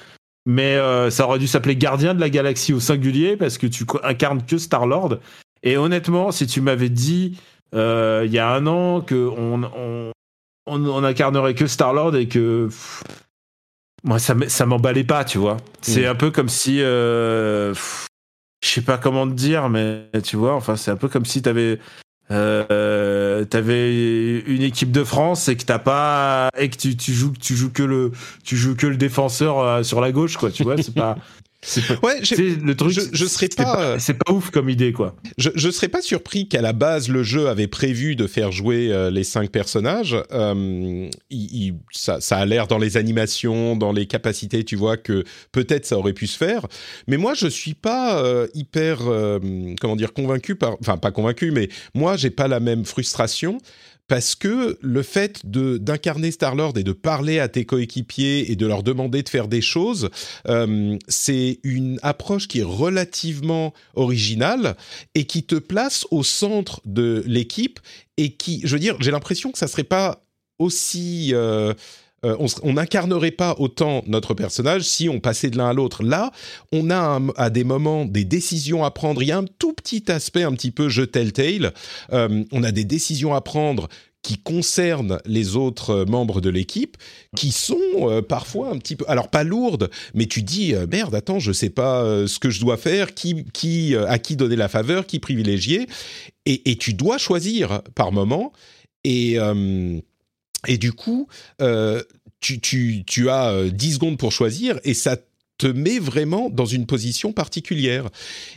Mais 0.48 0.76
euh, 0.76 1.10
ça 1.10 1.26
aurait 1.26 1.40
dû 1.40 1.48
s'appeler 1.48 1.76
Gardien 1.76 2.14
de 2.14 2.20
la 2.20 2.30
Galaxie 2.30 2.72
au 2.72 2.80
singulier 2.80 3.36
parce 3.36 3.58
que 3.58 3.66
tu 3.66 3.84
incarnes 4.04 4.44
que 4.46 4.58
Star 4.58 4.86
Lord. 4.86 5.18
Et 5.64 5.76
honnêtement, 5.76 6.30
si 6.30 6.46
tu 6.46 6.60
m'avais 6.60 6.88
dit 6.88 7.38
euh, 7.76 8.22
il 8.26 8.32
y 8.32 8.38
a 8.38 8.48
un 8.50 8.66
an 8.66 9.00
que 9.00 9.14
on, 9.14 9.62
on, 9.64 10.12
on, 10.66 11.04
incarnerait 11.04 11.54
que 11.54 11.66
Star 11.66 11.92
Lord 11.92 12.16
et 12.16 12.26
que 12.26 12.66
pff, 12.66 13.04
moi 14.04 14.18
ça 14.18 14.34
ça 14.48 14.66
m'emballait 14.66 15.04
pas, 15.04 15.24
tu 15.24 15.38
vois. 15.38 15.58
C'est 15.82 16.06
Mm. 16.06 16.10
un 16.10 16.14
peu 16.14 16.30
comme 16.30 16.48
si 16.48 16.80
euh, 16.82 17.74
je 18.62 18.68
sais 18.68 18.82
pas 18.82 18.98
comment 18.98 19.26
te 19.28 19.34
dire, 19.34 19.68
mais 19.68 20.08
tu 20.24 20.36
vois, 20.36 20.54
enfin 20.54 20.76
c'est 20.76 20.90
un 20.90 20.96
peu 20.96 21.08
comme 21.08 21.24
si 21.26 21.42
t'avais 21.42 21.78
euh, 22.30 23.44
t'avais 23.44 24.40
une 24.40 24.62
équipe 24.62 24.90
de 24.90 25.04
France 25.04 25.48
et 25.48 25.56
que 25.56 25.64
t'as 25.64 25.78
pas 25.78 26.48
et 26.58 26.68
que 26.70 26.76
tu, 26.76 26.96
tu 26.96 27.12
joues 27.12 27.32
tu 27.40 27.54
joues 27.54 27.70
que 27.70 27.84
le 27.84 28.10
tu 28.42 28.56
joues 28.56 28.74
que 28.74 28.88
le 28.88 28.96
défenseur 28.96 29.60
euh, 29.60 29.82
sur 29.84 30.00
la 30.00 30.10
gauche 30.10 30.36
quoi 30.36 30.50
tu 30.50 30.64
vois 30.64 30.76
c'est 30.76 30.92
pas 30.94 31.16
Ouais, 32.02 32.20
le 32.20 32.74
truc 32.74 32.90
je- 33.12 33.24
serais 33.26 33.48
pas, 33.48 33.80
euh, 33.80 33.96
c'est 33.98 34.14
pas 34.14 34.32
ouf 34.32 34.50
comme 34.50 34.68
idée 34.70 34.92
quoi 34.92 35.16
Je, 35.36 35.50
je 35.54 35.70
serais 35.70 35.88
pas 35.88 36.00
surpris 36.02 36.48
qu'à 36.48 36.62
la 36.62 36.72
base 36.72 37.08
le 37.08 37.22
jeu 37.22 37.48
avait 37.48 37.66
prévu 37.66 38.14
de 38.16 38.26
faire 38.26 38.52
jouer 38.52 38.92
euh, 38.92 39.10
les 39.10 39.24
cinq 39.24 39.50
personnages. 39.50 40.16
Euh, 40.32 41.08
il- 41.30 41.64
il- 41.66 41.74
ça, 41.90 42.20
ça 42.20 42.36
a 42.38 42.46
l'air 42.46 42.66
dans 42.68 42.78
les 42.78 42.96
animations, 42.96 43.76
dans 43.76 43.92
les 43.92 44.06
capacités, 44.06 44.64
tu 44.64 44.76
vois 44.76 44.96
que 44.96 45.24
peut-être 45.52 45.86
ça 45.86 45.98
aurait 45.98 46.12
pu 46.12 46.26
se 46.26 46.36
faire. 46.36 46.66
Mais 47.08 47.16
moi 47.16 47.34
je 47.34 47.48
suis 47.48 47.74
pas 47.74 48.22
euh, 48.22 48.46
hyper 48.54 48.98
comment 49.80 49.96
dire 49.96 50.12
convaincu 50.12 50.54
par, 50.56 50.76
enfin 50.80 50.96
pas 50.96 51.10
convaincu, 51.10 51.50
mais 51.50 51.68
moi 51.94 52.16
j'ai 52.16 52.30
pas 52.30 52.48
la 52.48 52.60
même 52.60 52.84
frustration. 52.84 53.58
Parce 54.08 54.36
que 54.36 54.78
le 54.80 55.02
fait 55.02 55.44
de 55.44 55.78
d'incarner 55.78 56.30
Star 56.30 56.54
Lord 56.54 56.78
et 56.78 56.84
de 56.84 56.92
parler 56.92 57.40
à 57.40 57.48
tes 57.48 57.64
coéquipiers 57.64 58.52
et 58.52 58.56
de 58.56 58.66
leur 58.66 58.82
demander 58.82 59.22
de 59.22 59.28
faire 59.28 59.48
des 59.48 59.60
choses, 59.60 60.10
euh, 60.48 60.96
c'est 61.08 61.58
une 61.64 61.98
approche 62.02 62.46
qui 62.46 62.60
est 62.60 62.64
relativement 62.64 63.74
originale 63.94 64.76
et 65.14 65.24
qui 65.24 65.42
te 65.42 65.56
place 65.56 66.06
au 66.10 66.22
centre 66.22 66.80
de 66.84 67.24
l'équipe 67.26 67.80
et 68.16 68.34
qui, 68.34 68.60
je 68.64 68.72
veux 68.74 68.78
dire, 68.78 68.96
j'ai 69.00 69.10
l'impression 69.10 69.50
que 69.50 69.58
ça 69.58 69.66
serait 69.66 69.84
pas 69.84 70.22
aussi 70.58 71.30
euh, 71.34 71.74
euh, 72.26 72.36
on, 72.62 72.72
n'incarnerait 72.72 73.30
pas 73.30 73.54
autant 73.58 74.02
notre 74.06 74.34
personnage 74.34 74.82
si 74.82 75.08
on 75.08 75.20
passait 75.20 75.50
de 75.50 75.56
l'un 75.56 75.68
à 75.68 75.72
l'autre. 75.72 76.02
Là, 76.02 76.32
on 76.72 76.90
a 76.90 77.20
à 77.36 77.50
des 77.50 77.64
moments 77.64 78.04
des 78.04 78.24
décisions 78.24 78.84
à 78.84 78.90
prendre. 78.90 79.22
Il 79.22 79.28
y 79.28 79.32
a 79.32 79.38
un 79.38 79.44
tout 79.58 79.72
petit 79.72 80.10
aspect 80.10 80.42
un 80.42 80.52
petit 80.52 80.70
peu 80.70 80.88
jeu 80.88 81.06
telltale. 81.06 81.72
Euh, 82.12 82.44
on 82.52 82.62
a 82.62 82.72
des 82.72 82.84
décisions 82.84 83.34
à 83.34 83.40
prendre 83.40 83.88
qui 84.22 84.38
concernent 84.38 85.20
les 85.24 85.54
autres 85.54 85.90
euh, 85.90 86.04
membres 86.04 86.40
de 86.40 86.50
l'équipe, 86.50 86.96
qui 87.36 87.52
sont 87.52 87.76
euh, 87.94 88.22
parfois 88.22 88.70
un 88.70 88.78
petit 88.78 88.96
peu, 88.96 89.04
alors 89.06 89.28
pas 89.28 89.44
lourdes, 89.44 89.88
mais 90.14 90.26
tu 90.26 90.42
dis 90.42 90.74
merde, 90.90 91.14
attends, 91.14 91.38
je 91.38 91.52
sais 91.52 91.70
pas 91.70 92.26
ce 92.26 92.38
que 92.40 92.50
je 92.50 92.60
dois 92.60 92.76
faire, 92.76 93.14
qui, 93.14 93.44
qui, 93.52 93.94
à 93.94 94.18
qui 94.18 94.34
donner 94.34 94.56
la 94.56 94.68
faveur, 94.68 95.06
qui 95.06 95.20
privilégier, 95.20 95.86
et, 96.44 96.70
et 96.70 96.76
tu 96.76 96.92
dois 96.92 97.18
choisir 97.18 97.82
par 97.94 98.10
moment. 98.10 98.52
Et 99.04 99.38
et 100.66 100.78
du 100.78 100.92
coup, 100.92 101.28
euh, 101.60 102.02
tu, 102.40 103.30
as 103.30 103.50
euh, 103.50 103.70
10 103.70 103.94
secondes 103.94 104.18
pour 104.18 104.32
choisir 104.32 104.78
et 104.84 104.94
ça 104.94 105.16
te 105.58 105.66
met 105.66 105.98
vraiment 105.98 106.50
dans 106.50 106.66
une 106.66 106.86
position 106.86 107.32
particulière. 107.32 108.08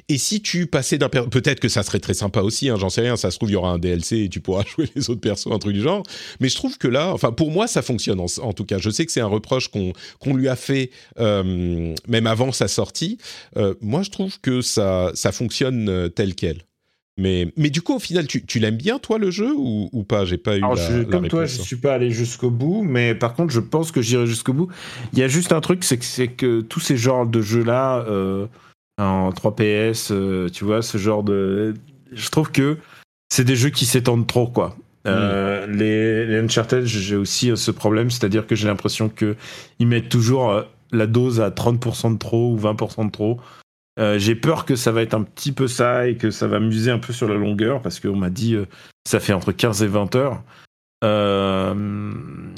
Et 0.09 0.17
si 0.17 0.41
tu 0.41 0.67
passais 0.67 0.97
d'un... 0.97 1.09
Peut-être 1.09 1.59
que 1.59 1.69
ça 1.69 1.83
serait 1.83 1.99
très 1.99 2.13
sympa 2.13 2.41
aussi, 2.41 2.69
hein, 2.69 2.75
j'en 2.77 2.89
sais 2.89 3.01
rien, 3.01 3.15
ça 3.15 3.31
se 3.31 3.37
trouve, 3.37 3.49
il 3.49 3.53
y 3.53 3.55
aura 3.55 3.71
un 3.71 3.77
DLC 3.77 4.17
et 4.17 4.29
tu 4.29 4.41
pourras 4.41 4.63
jouer 4.75 4.89
les 4.95 5.09
autres 5.09 5.21
persos, 5.21 5.51
un 5.51 5.59
truc 5.59 5.73
du 5.73 5.81
genre. 5.81 6.03
Mais 6.39 6.49
je 6.49 6.55
trouve 6.55 6.77
que 6.77 6.87
là, 6.87 7.13
enfin 7.13 7.31
pour 7.31 7.51
moi, 7.51 7.67
ça 7.67 7.81
fonctionne 7.81 8.19
en, 8.19 8.53
tout 8.53 8.65
cas. 8.65 8.77
Je 8.79 8.89
sais 8.89 9.05
que 9.05 9.11
c'est 9.11 9.21
un 9.21 9.27
reproche 9.27 9.69
qu'on 9.69 10.35
lui 10.35 10.49
a 10.49 10.55
fait 10.55 10.91
euh, 11.19 11.95
même 12.07 12.27
avant 12.27 12.51
sa 12.51 12.67
sortie. 12.67 13.17
Euh, 13.57 13.75
moi, 13.81 14.03
je 14.03 14.09
trouve 14.09 14.39
que 14.41 14.61
ça, 14.61 15.11
ça 15.13 15.31
fonctionne 15.31 15.87
euh, 15.89 16.09
tel 16.09 16.35
quel. 16.35 16.63
Mais, 17.19 17.51
mais 17.57 17.69
du 17.69 17.81
coup, 17.81 17.95
au 17.95 17.99
final, 17.99 18.25
tu, 18.27 18.43
tu 18.45 18.59
l'aimes 18.59 18.77
bien, 18.77 18.97
toi, 18.97 19.17
le 19.17 19.29
jeu, 19.29 19.51
ou, 19.55 19.89
ou 19.91 20.03
pas? 20.03 20.25
J'ai 20.25 20.37
pas 20.37 20.57
eu 20.57 20.63
Alors, 20.63 20.75
la, 20.75 20.87
je- 20.87 20.97
la 20.99 21.05
comme 21.05 21.27
toi, 21.27 21.45
je 21.45 21.61
suis 21.61 21.75
pas 21.75 21.93
allé 21.93 22.11
jusqu'au 22.11 22.49
bout, 22.49 22.81
mais 22.81 23.13
par 23.13 23.33
contre, 23.33 23.51
je 23.53 23.59
pense 23.59 23.91
que 23.91 24.01
j'irai 24.01 24.25
jusqu'au 24.25 24.53
bout. 24.53 24.69
Il 25.13 25.19
y 25.19 25.23
a 25.23 25.27
juste 25.27 25.51
un 25.51 25.61
truc, 25.61 25.83
c'est 25.83 25.97
que, 25.97 26.35
que 26.35 26.61
tous 26.61 26.79
ces 26.79 26.97
genres 26.97 27.25
de 27.27 27.41
jeux-là, 27.41 28.05
euh, 28.07 28.47
en 28.97 29.29
3PS, 29.31 30.11
euh, 30.11 30.49
tu 30.49 30.63
vois, 30.63 30.81
ce 30.81 30.97
genre 30.97 31.23
de. 31.23 31.73
Je 32.13 32.29
trouve 32.29 32.51
que 32.51 32.77
c'est 33.31 33.43
des 33.43 33.55
jeux 33.55 33.69
qui 33.69 33.85
s'étendent 33.85 34.25
trop, 34.27 34.47
quoi. 34.47 34.75
Euh, 35.07 35.65
les, 35.67 36.25
les 36.25 36.37
Uncharted, 36.39 36.85
j'ai 36.85 37.15
aussi 37.15 37.51
ce 37.55 37.71
problème, 37.71 38.11
c'est-à-dire 38.11 38.45
que 38.45 38.55
j'ai 38.55 38.67
l'impression 38.67 39.09
que 39.09 39.35
ils 39.79 39.87
mettent 39.87 40.09
toujours 40.09 40.63
la 40.91 41.07
dose 41.07 41.39
à 41.41 41.49
30% 41.49 42.13
de 42.13 42.17
trop 42.17 42.51
ou 42.53 42.57
20% 42.57 43.05
de 43.05 43.11
trop. 43.11 43.39
Euh, 43.97 44.17
j'ai 44.19 44.35
peur 44.35 44.65
que 44.65 44.75
ça 44.75 44.91
va 44.91 45.01
être 45.01 45.13
un 45.13 45.23
petit 45.23 45.51
peu 45.51 45.67
ça 45.67 46.07
et 46.07 46.15
que 46.15 46.31
ça 46.31 46.47
va 46.47 46.59
m'user 46.59 46.91
un 46.91 46.99
peu 46.99 47.11
sur 47.11 47.27
la 47.27 47.35
longueur 47.35 47.81
parce 47.81 47.99
qu'on 47.99 48.15
m'a 48.15 48.29
dit 48.29 48.55
euh, 48.55 48.65
ça 49.07 49.19
fait 49.19 49.33
entre 49.33 49.51
15 49.51 49.83
et 49.83 49.87
20 49.87 50.15
heures. 50.15 50.43
Euh, 51.03 51.73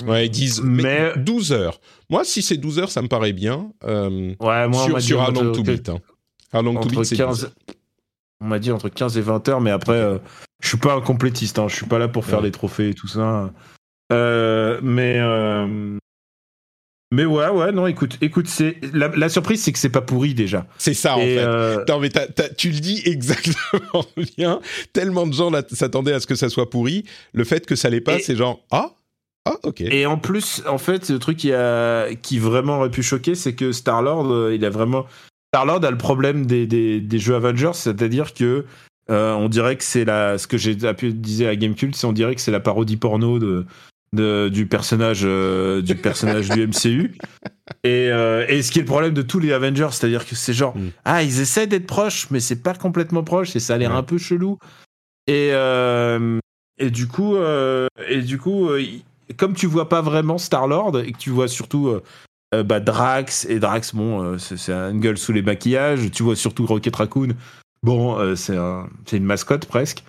Ouais, 0.07 0.25
ils 0.27 0.29
disent 0.31 0.61
mais... 0.63 0.83
Mais- 0.83 1.13
12 1.17 1.51
heures. 1.51 1.79
Moi, 2.09 2.23
si 2.23 2.41
c'est 2.41 2.57
12 2.57 2.79
heures, 2.79 2.89
ça 2.91 3.01
me 3.01 3.07
paraît 3.07 3.33
bien. 3.33 3.71
Euh, 3.83 4.33
ouais, 4.39 4.67
moi, 4.67 4.83
on 4.83 4.85
sur 4.87 4.97
dit 4.97 5.05
sur 5.05 5.19
How 5.21 5.31
Long 5.31 5.51
to 5.51 5.63
Beat. 5.63 5.89
Hein. 5.89 5.99
How 6.53 6.61
Long 6.61 6.75
to 6.79 6.89
Beat, 6.89 7.05
c'est 7.05 7.15
12 7.15 7.25
15 7.27 7.43
heures. 7.45 7.51
on 8.41 8.47
m'a 8.47 8.59
dit 8.59 8.71
entre 8.71 8.89
15 8.89 9.17
et 9.17 9.21
20 9.21 9.47
heures, 9.49 9.61
mais 9.61 9.71
après, 9.71 10.19
je 10.61 10.67
suis 10.67 10.77
pas 10.77 10.93
un 10.95 11.01
complétiste, 11.01 11.59
hein, 11.59 11.67
je 11.69 11.75
suis 11.75 11.85
pas 11.85 11.97
là 11.99 12.07
pour 12.07 12.25
faire 12.25 12.39
Ouais. 12.39 12.45
les 12.45 12.51
trophées 12.51 12.89
et 12.89 12.93
tout 12.93 13.07
ça. 13.07 13.51
Mais 14.11 15.19
Mais 17.13 17.25
ouais, 17.25 17.49
ouais, 17.49 17.71
non, 17.73 17.87
écoute, 17.87 18.17
écoute, 18.21 18.47
c'est 18.47 18.77
la, 18.93 19.09
la 19.09 19.27
surprise, 19.27 19.61
c'est 19.61 19.73
que 19.73 19.79
c'est 19.79 19.89
pas 19.89 19.99
pourri 20.01 20.33
déjà. 20.33 20.65
C'est 20.77 20.93
ça 20.93 21.17
en 21.17 21.19
Et, 21.21 21.35
fait. 21.35 21.43
euh, 21.43 21.83
Non 21.89 21.99
mais 21.99 22.09
tu 22.57 22.69
le 22.71 22.79
dis 22.79 23.01
exactement 23.05 24.05
bien. 24.37 24.61
Tellement 24.93 25.27
de 25.27 25.33
gens 25.33 25.51
s'attendaient 25.71 26.13
à 26.13 26.19
ce 26.21 26.27
que 26.27 26.35
ça 26.35 26.47
soit 26.49 26.69
pourri. 26.69 27.03
Le 27.33 27.43
fait 27.43 27.65
que 27.65 27.75
ça 27.75 27.89
l'est 27.89 27.99
pas, 28.01 28.17
Et- 28.17 28.21
c'est 28.21 28.35
genre 28.37 28.63
ah 28.71 28.91
ah 29.45 29.55
ok. 29.63 29.81
Et 29.81 30.05
en 30.05 30.17
plus, 30.19 30.61
en 30.69 30.77
fait, 30.77 31.09
le 31.09 31.17
truc 31.19 31.35
qui, 31.37 31.51
a, 31.51 32.13
qui 32.21 32.37
vraiment 32.37 32.77
aurait 32.77 32.91
pu 32.91 33.01
choquer, 33.03 33.33
c'est 33.35 33.53
que 33.55 33.71
Star-Lord, 33.71 34.31
euh, 34.31 34.53
il 34.55 34.63
a 34.63 34.69
vraiment. 34.69 35.07
Star-Lord 35.53 35.83
a 35.83 35.89
le 35.91 35.97
problème 35.97 36.45
des, 36.45 36.67
des, 36.67 37.01
des 37.01 37.19
jeux 37.19 37.33
Avengers, 37.35 37.71
c'est-à-dire 37.73 38.33
que 38.35 38.65
euh, 39.09 39.33
on 39.33 39.49
dirait 39.49 39.75
que 39.77 39.83
c'est 39.83 40.05
la. 40.05 40.37
Ce 40.37 40.45
que 40.47 40.57
j'ai 40.57 40.85
appuyé 40.85 41.11
disait 41.11 41.47
à 41.47 41.55
Gamecult, 41.55 41.95
c'est 41.95 42.05
on 42.05 42.13
dirait 42.13 42.35
que 42.35 42.41
c'est 42.41 42.51
la 42.51 42.59
parodie 42.59 42.97
porno 42.97 43.39
de. 43.39 43.65
De- 44.13 44.49
du 44.49 44.65
personnage 44.67 45.21
euh, 45.23 45.81
du 45.81 45.95
personnage 45.95 46.49
du 46.49 46.61
MCU 46.67 47.15
et, 47.83 48.09
euh, 48.11 48.45
et 48.49 48.61
ce 48.61 48.71
qui 48.71 48.79
est 48.79 48.81
le 48.81 48.87
problème 48.87 49.13
de 49.13 49.21
tous 49.21 49.39
les 49.39 49.53
Avengers 49.53 49.87
c'est-à-dire 49.91 50.25
que 50.25 50.35
c'est 50.35 50.53
genre 50.53 50.75
Mm. 50.77 50.89
ah 51.05 51.23
ils 51.23 51.39
essaient 51.39 51.67
d'être 51.67 51.87
proches 51.87 52.27
mais 52.31 52.39
c'est 52.41 52.61
pas 52.61 52.73
complètement 52.73 53.23
proche 53.23 53.55
et 53.55 53.59
ça 53.59 53.75
a 53.75 53.77
l'air 53.77 53.91
Ouais. 53.91 53.97
un 53.97 54.03
peu 54.03 54.17
chelou 54.17 54.57
et 55.27 55.49
euh, 55.53 56.39
et 56.77 56.89
du 56.89 57.07
coup 57.07 57.35
euh, 57.37 57.87
et 58.09 58.21
du 58.21 58.37
coup 58.37 58.67
euh, 58.69 58.83
comme 59.37 59.53
tu 59.53 59.65
vois 59.67 59.87
pas 59.87 60.01
vraiment 60.01 60.37
Star 60.37 60.67
Lord 60.67 60.99
et 60.99 61.11
que 61.13 61.17
tu 61.17 61.29
vois 61.29 61.47
surtout 61.47 61.87
euh, 61.87 62.03
euh, 62.53 62.63
bah, 62.63 62.81
Drax 62.81 63.45
et 63.45 63.59
Drax 63.59 63.95
bon 63.95 64.21
euh, 64.21 64.37
c'est 64.37 64.73
un 64.73 64.93
gueule 64.93 65.17
sous 65.17 65.31
les 65.31 65.41
maquillages 65.41 66.11
tu 66.11 66.23
vois 66.23 66.35
surtout 66.35 66.65
Rocket 66.65 66.93
Raccoon 66.95 67.29
bon 67.83 68.17
euh, 68.19 68.35
c'est 68.35 68.57
un- 68.57 68.89
c'est 69.05 69.15
une 69.17 69.23
mascotte 69.25 69.67
presque 69.67 70.03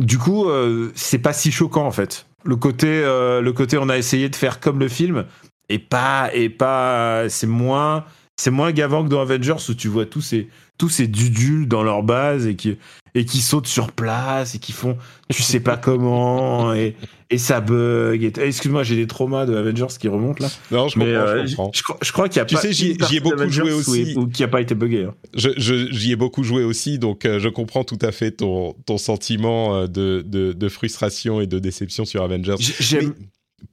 du 0.00 0.18
coup 0.18 0.48
euh, 0.48 0.92
c'est 0.94 1.18
pas 1.18 1.32
si 1.32 1.50
choquant 1.50 1.84
en 1.86 1.90
fait 1.90 2.26
le 2.44 2.56
côté 2.56 2.88
euh, 2.88 3.40
le 3.40 3.52
côté 3.52 3.78
on 3.78 3.88
a 3.88 3.96
essayé 3.96 4.28
de 4.28 4.36
faire 4.36 4.60
comme 4.60 4.78
le 4.78 4.88
film 4.88 5.24
et 5.68 5.78
pas 5.78 6.30
et 6.32 6.48
pas 6.48 7.28
c'est 7.28 7.46
moins 7.46 8.04
c'est 8.36 8.50
moins 8.50 8.72
gavant 8.72 9.04
que 9.04 9.08
dans 9.08 9.20
Avengers 9.20 9.56
où 9.68 9.74
tu 9.74 9.88
vois 9.88 10.06
tous 10.06 10.20
ces 10.20 10.48
tous 10.78 10.88
ces 10.88 11.06
dudules 11.06 11.68
dans 11.68 11.82
leur 11.82 12.02
base 12.02 12.46
et 12.46 12.56
qui 12.56 12.78
et 13.14 13.24
qui 13.24 13.40
sautent 13.40 13.66
sur 13.68 13.92
place 13.92 14.54
et 14.54 14.58
qui 14.58 14.72
font 14.72 14.96
tu 15.30 15.42
sais 15.42 15.60
pas 15.60 15.76
comment 15.82 16.74
et, 16.74 16.96
et 17.30 17.38
ça 17.38 17.60
bug 17.60 18.22
et 18.22 18.32
excuse-moi 18.40 18.82
j'ai 18.82 18.96
des 18.96 19.06
traumas 19.06 19.46
de 19.46 19.54
Avengers 19.54 19.86
qui 19.98 20.08
remontent 20.08 20.42
là 20.44 20.50
Non 20.70 20.88
je 20.88 20.98
mais 20.98 21.06
comprends. 21.14 21.20
euh, 21.28 21.42
je 21.42 21.46
je, 21.46 21.56
comprends. 21.56 21.70
je 21.74 21.82
crois- 21.82 21.98
je 22.02 22.12
crois 22.12 22.28
qu'il 22.28 22.38
y 22.38 22.42
a 22.42 22.44
Tu 22.44 22.54
pas 22.56 22.60
sais, 22.60 22.72
j'y- 22.72 22.96
ai 23.12 23.20
beaucoup 23.20 23.48
joué 23.48 23.72
aussi. 23.72 24.14
où- 24.16 24.26
qui 24.26 24.42
a 24.42 24.48
pas 24.48 24.60
été 24.60 24.74
buggé 24.74 25.04
hein. 25.04 25.14
J'y 25.34 26.12
ai 26.12 26.16
beaucoup 26.16 26.42
joué 26.42 26.64
aussi, 26.64 26.98
donc 26.98 27.24
euh, 27.24 27.38
je 27.38 27.48
comprends 27.48 27.84
tout 27.84 27.98
à 28.02 28.10
fait 28.12 28.32
ton, 28.32 28.74
ton 28.86 28.98
sentiment 28.98 29.74
euh, 29.76 29.86
de, 29.86 30.22
de, 30.26 30.52
de 30.52 30.68
frustration 30.68 31.40
et 31.40 31.46
de 31.46 31.58
déception 31.58 32.04
sur 32.04 32.22
Avengers. 32.22 32.56
J'ai- 32.58 32.74
J'aime 32.80 33.14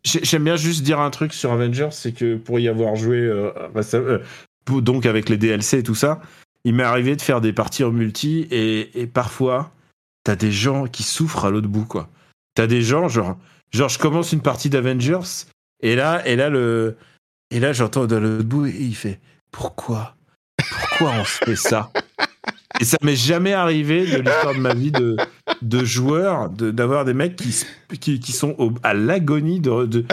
j'ai- 0.06 0.24
j'aime 0.24 0.44
bien 0.46 0.56
juste 0.56 0.84
dire 0.84 1.00
un 1.00 1.10
truc 1.10 1.34
sur 1.34 1.52
Avengers, 1.52 1.90
c'est 1.92 2.14
que 2.14 2.36
pour 2.38 2.60
y 2.60 2.68
avoir 2.70 2.96
joué, 2.96 3.18
euh, 3.18 3.50
pour- 4.66 4.82
donc 4.82 5.06
avec 5.06 5.28
les 5.30 5.38
DLC 5.38 5.80
et 5.80 5.84
tout 5.84 5.96
ça, 5.96 6.22
il 6.64 6.74
m'est 6.76 6.84
arrivé 6.84 7.16
de 7.16 7.22
faire 7.22 7.42
des 7.42 7.54
parties 7.54 7.84
en 7.84 7.92
multi 7.92 8.48
et, 8.52 9.00
et 9.02 9.08
parfois, 9.08 9.72
t'as 10.24 10.36
des 10.36 10.52
gens 10.52 10.86
qui 10.88 11.04
souffrent 11.04 11.46
à 11.46 11.50
l'autre 11.52 11.68
bout, 11.68 11.86
quoi. 11.86 12.10
T'as 12.56 12.68
des 12.68 12.82
gens, 12.82 13.08
genre, 13.08 13.38
genre, 13.72 13.90
je 13.90 13.98
commence 14.00 14.32
une 14.32 14.42
partie 14.42 14.70
d'Avengers 14.70 15.46
et 15.82 15.96
là, 15.96 16.26
et 16.28 16.36
là, 16.36 16.50
le, 16.50 16.98
et 17.50 17.60
là, 17.60 17.74
j'entends 17.74 18.06
dans 18.06 18.20
l'autre 18.20 18.44
bout 18.44 18.68
et 18.68 18.76
il 18.80 18.96
fait 18.96 19.20
Pourquoi? 19.52 20.16
Pourquoi 20.70 21.12
on 21.20 21.24
se 21.26 21.44
fait 21.46 21.56
ça? 21.56 21.92
Et 22.80 22.86
ça 22.86 22.98
m'est 23.04 23.16
jamais 23.16 23.54
arrivé 23.54 24.06
de 24.06 24.18
l'histoire 24.22 24.54
de 24.56 24.60
ma 24.60 24.74
vie 24.74 24.92
de, 24.92 25.18
de 25.62 25.84
joueurs, 25.84 26.50
de- 26.50 26.72
d'avoir 26.72 27.06
des 27.06 27.14
mecs 27.14 27.36
qui, 27.36 27.54
qui, 28.00 28.20
qui 28.20 28.32
sont 28.32 28.56
au- 28.60 28.74
à 28.84 28.94
l'agonie 28.94 29.60
de, 29.60 29.86
de, 29.86 30.06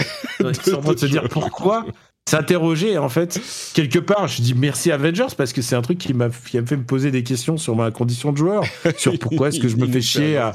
qui 0.52 0.70
sont 0.70 0.76
en 0.78 0.80
train 0.82 0.92
de 0.94 0.98
se 0.98 1.06
dire 1.06 1.28
pourquoi 1.28 1.86
s'interroger 2.28 2.98
en 2.98 3.08
fait 3.08 3.40
quelque 3.74 3.98
part. 3.98 4.28
Je 4.28 4.42
dis 4.42 4.54
merci 4.54 4.92
Avengers 4.92 5.34
parce 5.36 5.52
que 5.52 5.62
c'est 5.62 5.76
un 5.76 5.82
truc 5.82 5.98
qui 5.98 6.14
m'a 6.14 6.28
qui 6.28 6.58
fait 6.64 6.76
me 6.76 6.84
poser 6.84 7.10
des 7.10 7.22
questions 7.22 7.56
sur 7.56 7.74
ma 7.74 7.90
condition 7.90 8.32
de 8.32 8.36
joueur 8.36 8.64
sur 8.96 9.18
pourquoi 9.18 9.48
est-ce 9.48 9.60
que 9.60 9.68
je 9.68 9.76
me 9.76 9.86
fais 9.86 10.02
chier 10.02 10.36
à, 10.36 10.52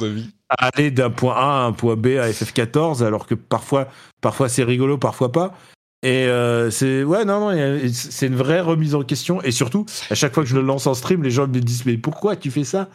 aller 0.50 0.92
d'un 0.92 1.10
point 1.10 1.36
A 1.36 1.64
à 1.64 1.66
un 1.66 1.74
point 1.74 1.96
B 1.96 2.18
à 2.20 2.30
FF14 2.30 3.04
alors 3.04 3.26
que 3.26 3.36
parfois 3.36 3.88
parfois 4.22 4.50
c'est 4.50 4.64
rigolo 4.64 4.98
parfois 4.98 5.32
pas. 5.32 5.58
Et 6.04 6.28
euh, 6.28 6.70
c'est 6.70 7.04
ouais 7.04 7.26
non 7.26 7.52
non 7.52 7.80
c'est 7.92 8.28
une 8.28 8.36
vraie 8.36 8.62
remise 8.62 8.94
en 8.94 9.04
question. 9.04 9.42
Et 9.42 9.52
surtout 9.52 9.86
à 10.10 10.16
chaque 10.16 10.34
fois 10.34 10.44
que 10.44 10.50
je 10.50 10.56
le 10.56 10.62
lance 10.62 10.86
en 10.86 10.94
stream 10.94 11.24
les 11.24 11.32
gens 11.32 11.48
me 11.48 11.60
disent 11.60 11.86
mais 11.86 11.98
pourquoi 11.98 12.36
tu 12.36 12.52
fais 12.52 12.66
ça? 12.66 12.90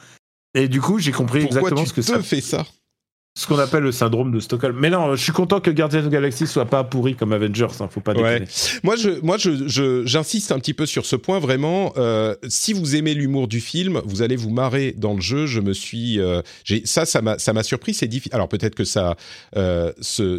Et 0.54 0.68
du 0.68 0.80
coup 0.80 0.98
j'ai 0.98 1.12
compris 1.12 1.40
Pourquoi 1.40 1.60
exactement 1.60 1.86
ce 1.86 1.92
que 1.92 2.02
ça 2.02 2.22
fais 2.22 2.40
ça? 2.40 2.64
Ce 3.38 3.46
qu'on 3.46 3.58
appelle 3.58 3.84
le 3.84 3.92
syndrome 3.92 4.32
de 4.32 4.40
Stockholm 4.40 4.76
mais 4.78 4.90
non 4.90 5.14
je 5.14 5.22
suis 5.22 5.32
content 5.32 5.60
que 5.60 5.70
Guardian 5.70 6.00
of 6.00 6.06
the 6.06 6.10
Galaxy 6.10 6.46
soit 6.46 6.66
pas 6.66 6.84
pourri 6.84 7.14
comme 7.14 7.32
Avengers 7.32 7.66
hein, 7.80 7.88
faut 7.88 8.00
pas 8.00 8.12
Ouais. 8.14 8.40
déconner 8.40 8.50
Moi, 8.82 8.96
je, 8.96 9.10
moi, 9.22 9.36
je, 9.38 10.02
j'insiste 10.04 10.52
un 10.52 10.58
petit 10.58 10.74
peu 10.74 10.86
sur 10.86 11.06
ce 11.06 11.16
point. 11.16 11.38
Vraiment, 11.38 11.92
euh, 11.96 12.34
si 12.48 12.72
vous 12.72 12.96
aimez 12.96 13.14
l'humour 13.14 13.48
du 13.48 13.60
film, 13.60 14.00
vous 14.04 14.22
allez 14.22 14.36
vous 14.36 14.50
marrer 14.50 14.92
dans 14.96 15.14
le 15.14 15.20
jeu. 15.20 15.46
Je 15.46 15.60
me 15.60 15.72
suis, 15.72 16.20
euh, 16.20 16.42
j'ai, 16.64 16.82
ça, 16.84 17.06
ça 17.06 17.22
m'a, 17.22 17.38
ça 17.38 17.52
m'a 17.52 17.62
surpris. 17.62 17.94
C'est 17.94 18.08
difficile. 18.08 18.34
Alors 18.34 18.48
peut-être 18.48 18.74
que 18.74 18.84
ça, 18.84 19.16
euh, 19.56 19.92
ça, 20.00 20.32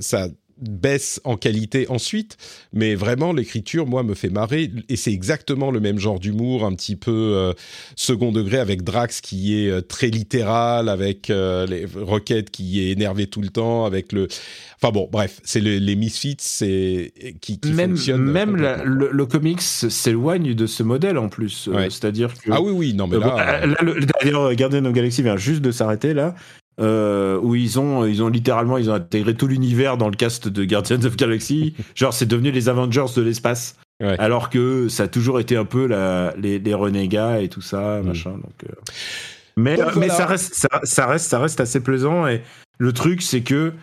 ça 0.00 0.28
baisse 0.60 1.20
en 1.24 1.36
qualité 1.36 1.86
ensuite, 1.88 2.36
mais 2.72 2.94
vraiment 2.94 3.32
l'écriture, 3.32 3.86
moi, 3.86 4.02
me 4.02 4.14
fait 4.14 4.28
marrer. 4.28 4.70
Et 4.88 4.96
c'est 4.96 5.12
exactement 5.12 5.70
le 5.70 5.80
même 5.80 5.98
genre 5.98 6.20
d'humour, 6.20 6.64
un 6.64 6.74
petit 6.74 6.96
peu 6.96 7.10
euh, 7.12 7.52
second 7.96 8.32
degré, 8.32 8.58
avec 8.58 8.82
Drax 8.82 9.20
qui 9.20 9.58
est 9.64 9.70
euh, 9.70 9.80
très 9.80 10.08
littéral, 10.08 10.88
avec 10.88 11.30
euh, 11.30 11.66
les 11.66 11.86
Rocket 11.96 12.50
qui 12.50 12.80
est 12.80 12.90
énervé 12.90 13.26
tout 13.26 13.40
le 13.40 13.48
temps, 13.48 13.84
avec 13.84 14.12
le. 14.12 14.28
Enfin 14.82 14.92
bon, 14.92 15.08
bref, 15.12 15.40
c'est 15.44 15.60
le- 15.60 15.76
les 15.78 15.94
Misfits, 15.96 16.36
c'est 16.38 17.12
qui, 17.40 17.58
qui 17.60 17.72
même 17.72 18.56
la- 18.56 18.82
le, 18.84 19.10
le 19.12 19.26
comics 19.26 19.60
s'éloigne 19.60 20.54
de 20.54 20.66
ce 20.66 20.82
modèle 20.82 21.18
en 21.18 21.28
plus 21.28 21.68
Ouais. 21.68 21.90
c'est-à-dire 21.90 22.32
que 22.34 22.50
Ah 22.50 22.62
oui, 22.62 22.72
oui, 22.72 22.94
non 22.94 23.06
mais 23.06 23.18
là. 23.18 23.28
bon, 23.28 23.36
là, 23.36 24.38
of 24.38 24.72
the 24.72 24.92
Galaxy 24.92 25.22
vient 25.22 25.36
juste 25.36 25.60
de 25.60 25.70
s'arrêter 25.70 26.14
là, 26.14 26.34
euh, 26.80 27.38
où 27.42 27.54
ils 27.54 27.78
ont, 27.78 28.04
ils 28.06 28.22
ont 28.22 28.28
littéralement, 28.28 28.78
ils 28.78 28.90
ont 28.90 28.94
intégré 28.94 29.34
tout 29.34 29.46
l'univers 29.46 29.96
dans 29.96 30.08
le 30.08 30.16
cast 30.16 30.48
de 30.48 30.64
Guardians 30.64 31.04
of 31.04 31.16
Galaxy. 31.16 31.74
Genre, 31.94 32.12
c'est 32.14 32.26
devenu 32.26 32.50
les 32.50 32.68
Avengers 32.68 33.06
de 33.14 33.22
l'espace. 33.22 33.76
Ouais. 34.02 34.18
Alors 34.18 34.48
que 34.48 34.88
ça 34.88 35.02
a 35.02 35.08
toujours 35.08 35.40
été 35.40 35.56
un 35.56 35.66
peu 35.66 35.86
la, 35.86 36.32
les, 36.38 36.58
les 36.58 36.74
renégats 36.74 37.40
et 37.42 37.48
tout 37.48 37.60
ça, 37.60 38.00
Mm. 38.00 38.06
machin. 38.06 38.30
Donc, 38.30 38.64
euh. 38.64 38.72
mais, 39.56 39.76
Donc 39.76 39.88
euh, 39.88 40.00
mais 40.00 40.08
ça 40.08 40.24
reste, 40.26 40.54
ça, 40.54 40.68
ça 40.84 41.06
reste, 41.06 41.28
ça 41.28 41.38
reste 41.38 41.60
assez 41.60 41.80
plaisant. 41.80 42.26
Et 42.26 42.40
le 42.78 42.92
truc, 42.92 43.20
c'est 43.20 43.42
que 43.42 43.74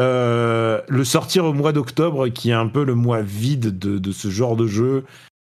euh, 0.00 0.80
le 0.88 1.04
sortir 1.04 1.44
au 1.44 1.52
mois 1.52 1.72
d'octobre, 1.72 2.28
qui 2.28 2.50
est 2.50 2.54
un 2.54 2.68
peu 2.68 2.84
le 2.84 2.94
mois 2.94 3.22
vide 3.22 3.78
de, 3.78 3.98
de 3.98 4.12
ce 4.12 4.28
genre 4.28 4.54
de 4.56 4.66
jeu, 4.68 5.04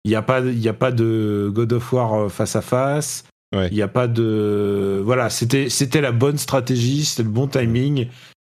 il 0.03 0.09
n'y 0.09 0.15
a 0.15 0.21
pas, 0.21 0.41
y 0.41 0.67
a 0.67 0.73
pas 0.73 0.91
de 0.91 1.49
God 1.53 1.73
of 1.73 1.93
War 1.93 2.31
face 2.31 2.55
à 2.55 2.61
face. 2.61 3.23
Ouais. 3.53 3.67
Il 3.69 3.75
n'y 3.75 3.81
a 3.81 3.87
pas 3.87 4.07
de, 4.07 5.01
voilà, 5.03 5.29
c'était, 5.29 5.69
c'était 5.69 6.01
la 6.01 6.11
bonne 6.11 6.37
stratégie, 6.37 7.03
c'était 7.05 7.23
le 7.23 7.29
bon 7.29 7.47
timing. 7.47 8.07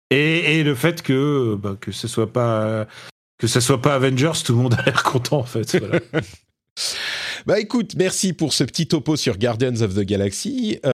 Et, 0.10 0.60
et 0.60 0.64
le 0.64 0.74
fait 0.74 1.02
que, 1.02 1.56
bah, 1.56 1.76
que 1.80 1.92
ce 1.92 2.08
soit 2.08 2.32
pas, 2.32 2.88
que 3.38 3.48
ça 3.48 3.62
soit 3.62 3.82
pas 3.82 3.96
Avengers, 3.96 4.32
tout 4.44 4.54
le 4.54 4.60
monde 4.60 4.74
a 4.74 4.84
l'air 4.84 5.04
content 5.04 5.40
en 5.40 5.44
fait. 5.44 5.78
Voilà. 5.78 6.00
Bah 7.48 7.60
écoute, 7.60 7.96
merci 7.96 8.34
pour 8.34 8.54
ce 8.54 8.64
petit 8.64 8.88
topo 8.88 9.16
sur 9.16 9.38
Guardians 9.38 9.82
of 9.82 9.96
the 9.96 10.02
Galaxy. 10.02 10.80
Euh, 10.86 10.92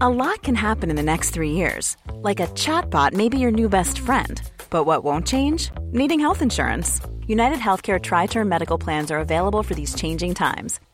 A 0.00 0.08
lot 0.08 0.42
can 0.42 0.54
happen 0.54 0.90
in 0.90 0.96
the 0.96 1.02
next 1.02 1.30
three 1.30 1.50
years. 1.50 1.96
Like 2.22 2.40
a 2.40 2.46
chatbot 2.54 3.12
may 3.12 3.28
be 3.28 3.38
your 3.38 3.50
new 3.52 3.68
best 3.68 3.98
friend. 3.98 4.40
But 4.70 4.84
what 4.86 5.04
won't 5.04 5.26
change? 5.26 5.70
Needing 5.92 6.20
health 6.20 6.42
insurance. 6.42 7.00
United 7.26 7.58
Healthcare 7.58 8.00
Tri 8.00 8.26
Term 8.26 8.48
Medical 8.48 8.78
Plans 8.78 9.10
are 9.10 9.18
available 9.20 9.62
for 9.62 9.74
these 9.74 9.94
changing 9.94 10.34
times. 10.34 10.80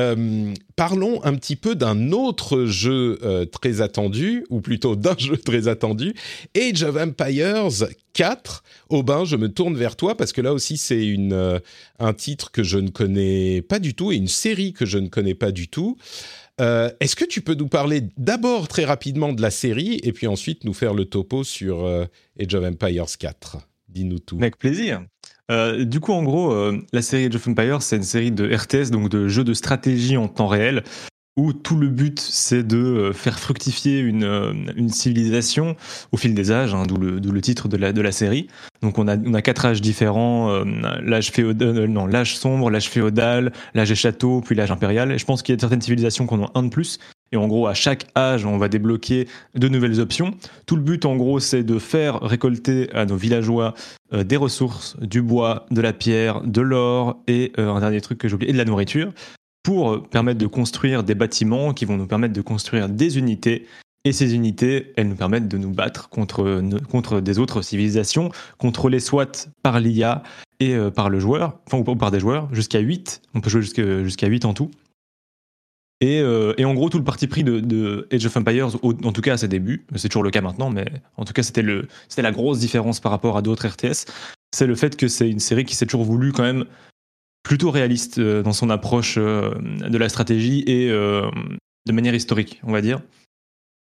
Euh, 0.00 0.54
parlons 0.74 1.22
un 1.22 1.34
petit 1.34 1.54
peu 1.54 1.74
d'un 1.74 2.12
autre 2.12 2.64
jeu 2.64 3.18
euh, 3.22 3.44
très 3.44 3.82
attendu, 3.82 4.46
ou 4.48 4.62
plutôt 4.62 4.96
d'un 4.96 5.16
jeu 5.18 5.36
très 5.36 5.68
attendu, 5.68 6.14
Age 6.56 6.82
of 6.82 6.96
Empires 6.96 7.88
4. 8.14 8.62
Aubin, 8.88 9.24
je 9.26 9.36
me 9.36 9.50
tourne 9.50 9.76
vers 9.76 9.96
toi 9.96 10.16
parce 10.16 10.32
que 10.32 10.40
là 10.40 10.54
aussi 10.54 10.78
c'est 10.78 11.06
une 11.06 11.34
euh, 11.34 11.58
un 11.98 12.14
titre 12.14 12.50
que 12.50 12.62
je 12.62 12.78
ne 12.78 12.88
connais 12.88 13.60
pas 13.60 13.78
du 13.78 13.94
tout 13.94 14.12
et 14.12 14.16
une 14.16 14.28
série 14.28 14.72
que 14.72 14.86
je 14.86 14.98
ne 14.98 15.08
connais 15.08 15.34
pas 15.34 15.52
du 15.52 15.68
tout. 15.68 15.96
Est-ce 17.00 17.16
que 17.16 17.24
tu 17.24 17.40
peux 17.40 17.54
nous 17.54 17.66
parler 17.66 18.02
d'abord 18.18 18.68
très 18.68 18.84
rapidement 18.84 19.32
de 19.32 19.42
la 19.42 19.50
série 19.50 19.98
et 20.04 20.12
puis 20.12 20.28
ensuite 20.28 20.62
nous 20.62 20.74
faire 20.74 20.94
le 20.94 21.06
topo 21.06 21.42
sur 21.42 21.84
Age 22.38 22.54
of 22.54 22.64
Empires 22.64 23.06
4 23.18 23.56
Dis-nous 23.88 24.20
tout. 24.20 24.36
Avec 24.36 24.58
plaisir. 24.58 25.04
Euh, 25.52 25.84
du 25.84 26.00
coup, 26.00 26.12
en 26.12 26.22
gros, 26.22 26.52
euh, 26.52 26.78
la 26.92 27.02
série 27.02 27.26
Age 27.26 27.36
of 27.36 27.46
Empires, 27.46 27.82
c'est 27.82 27.96
une 27.96 28.02
série 28.02 28.32
de 28.32 28.44
RTS, 28.44 28.90
donc 28.90 29.10
de 29.10 29.28
jeux 29.28 29.44
de 29.44 29.52
stratégie 29.52 30.16
en 30.16 30.26
temps 30.26 30.46
réel, 30.46 30.82
où 31.36 31.52
tout 31.52 31.76
le 31.76 31.88
but, 31.88 32.18
c'est 32.20 32.62
de 32.62 32.78
euh, 32.78 33.12
faire 33.12 33.38
fructifier 33.38 33.98
une, 34.00 34.88
civilisation 34.88 35.76
au 36.10 36.16
fil 36.16 36.34
des 36.34 36.52
âges, 36.52 36.74
hein, 36.74 36.84
d'où 36.86 36.96
le, 36.96 37.40
titre 37.42 37.68
de 37.68 37.76
la, 37.76 38.12
série. 38.12 38.48
Donc, 38.80 38.98
on 38.98 39.06
a, 39.08 39.42
quatre 39.42 39.66
âges 39.66 39.82
différents 39.82 40.64
l'âge 41.02 41.30
féodal, 41.30 41.92
l'âge 42.08 42.38
sombre, 42.38 42.70
l'âge 42.70 42.88
féodal, 42.88 43.52
l'âge 43.74 43.90
des 43.90 43.94
châteaux, 43.94 44.40
puis 44.40 44.54
l'âge 44.54 44.70
impérial. 44.70 45.12
Et 45.12 45.18
je 45.18 45.24
pense 45.26 45.42
qu'il 45.42 45.54
y 45.54 45.56
a 45.56 45.60
certaines 45.60 45.82
civilisations 45.82 46.26
qu'on 46.26 46.44
a 46.44 46.50
un 46.54 46.62
de 46.62 46.70
plus. 46.70 46.98
Et 47.32 47.36
en 47.36 47.48
gros, 47.48 47.66
à 47.66 47.74
chaque 47.74 48.06
âge, 48.16 48.44
on 48.44 48.58
va 48.58 48.68
débloquer 48.68 49.26
de 49.54 49.68
nouvelles 49.68 50.00
options. 50.00 50.34
Tout 50.66 50.76
le 50.76 50.82
but, 50.82 51.06
en 51.06 51.16
gros, 51.16 51.40
c'est 51.40 51.62
de 51.62 51.78
faire 51.78 52.20
récolter 52.20 52.92
à 52.92 53.06
nos 53.06 53.16
villageois 53.16 53.74
euh, 54.12 54.22
des 54.22 54.36
ressources, 54.36 54.96
du 55.00 55.22
bois, 55.22 55.66
de 55.70 55.80
la 55.80 55.94
pierre, 55.94 56.42
de 56.42 56.60
l'or 56.60 57.22
et 57.26 57.52
euh, 57.58 57.70
un 57.70 57.80
dernier 57.80 58.02
truc 58.02 58.18
que 58.18 58.28
j'ai 58.28 58.34
oublié, 58.34 58.50
et 58.50 58.52
de 58.52 58.58
la 58.58 58.66
nourriture, 58.66 59.12
pour 59.62 60.06
permettre 60.08 60.38
de 60.38 60.46
construire 60.46 61.04
des 61.04 61.14
bâtiments 61.14 61.72
qui 61.72 61.86
vont 61.86 61.96
nous 61.96 62.06
permettre 62.06 62.34
de 62.34 62.42
construire 62.42 62.88
des 62.88 63.18
unités. 63.18 63.66
Et 64.04 64.12
ces 64.12 64.34
unités, 64.34 64.92
elles 64.96 65.08
nous 65.08 65.14
permettent 65.14 65.48
de 65.48 65.56
nous 65.56 65.70
battre 65.70 66.08
contre, 66.08 67.20
des 67.20 67.38
autres 67.38 67.62
civilisations, 67.62 68.30
contrôlées 68.58 69.00
soit 69.00 69.48
par 69.62 69.78
l'IA 69.78 70.24
et 70.58 70.74
euh, 70.74 70.90
par 70.90 71.08
le 71.08 71.20
joueur, 71.20 71.60
enfin 71.66 71.78
ou 71.78 71.96
par 71.96 72.10
des 72.10 72.18
joueurs, 72.18 72.52
jusqu'à 72.52 72.80
8. 72.80 73.22
On 73.34 73.40
peut 73.40 73.48
jouer 73.48 73.62
jusqu'à 73.62 74.26
8 74.26 74.44
en 74.44 74.54
tout. 74.54 74.70
Euh, 76.02 76.54
et, 76.58 76.64
en 76.64 76.74
gros, 76.74 76.88
tout 76.88 76.98
le 76.98 77.04
parti 77.04 77.26
pris 77.26 77.44
de, 77.44 78.08
Age 78.12 78.26
of 78.26 78.36
Empires, 78.36 78.68
en 78.82 79.12
tout 79.12 79.20
cas 79.20 79.34
à 79.34 79.36
ses 79.36 79.48
débuts, 79.48 79.86
c'est 79.94 80.08
toujours 80.08 80.24
le 80.24 80.30
cas 80.30 80.40
maintenant, 80.40 80.70
mais 80.70 80.86
en 81.16 81.24
tout 81.24 81.32
cas 81.32 81.42
c'était 81.42 81.62
la 81.62 82.32
grosse 82.32 82.58
différence 82.58 83.00
par 83.00 83.12
rapport 83.12 83.36
à 83.36 83.42
d'autres 83.42 83.68
RTS, 83.68 84.06
c'est 84.52 84.66
le 84.66 84.74
fait 84.74 84.96
que 84.96 85.08
c'est 85.08 85.30
une 85.30 85.40
série 85.40 85.64
qui 85.64 85.76
s'est 85.76 85.86
toujours 85.86 86.04
voulu 86.04 86.32
quand 86.32 86.42
même 86.42 86.64
plutôt 87.42 87.70
réaliste 87.70 88.18
euh, 88.18 88.42
dans 88.42 88.52
son 88.52 88.70
approche 88.70 89.16
euh, 89.18 89.54
de 89.60 89.98
la 89.98 90.08
stratégie 90.08 90.64
et 90.66 90.88
de 90.88 91.92
manière 91.92 92.14
historique, 92.14 92.60
on 92.64 92.72
va 92.72 92.80
dire. 92.80 93.00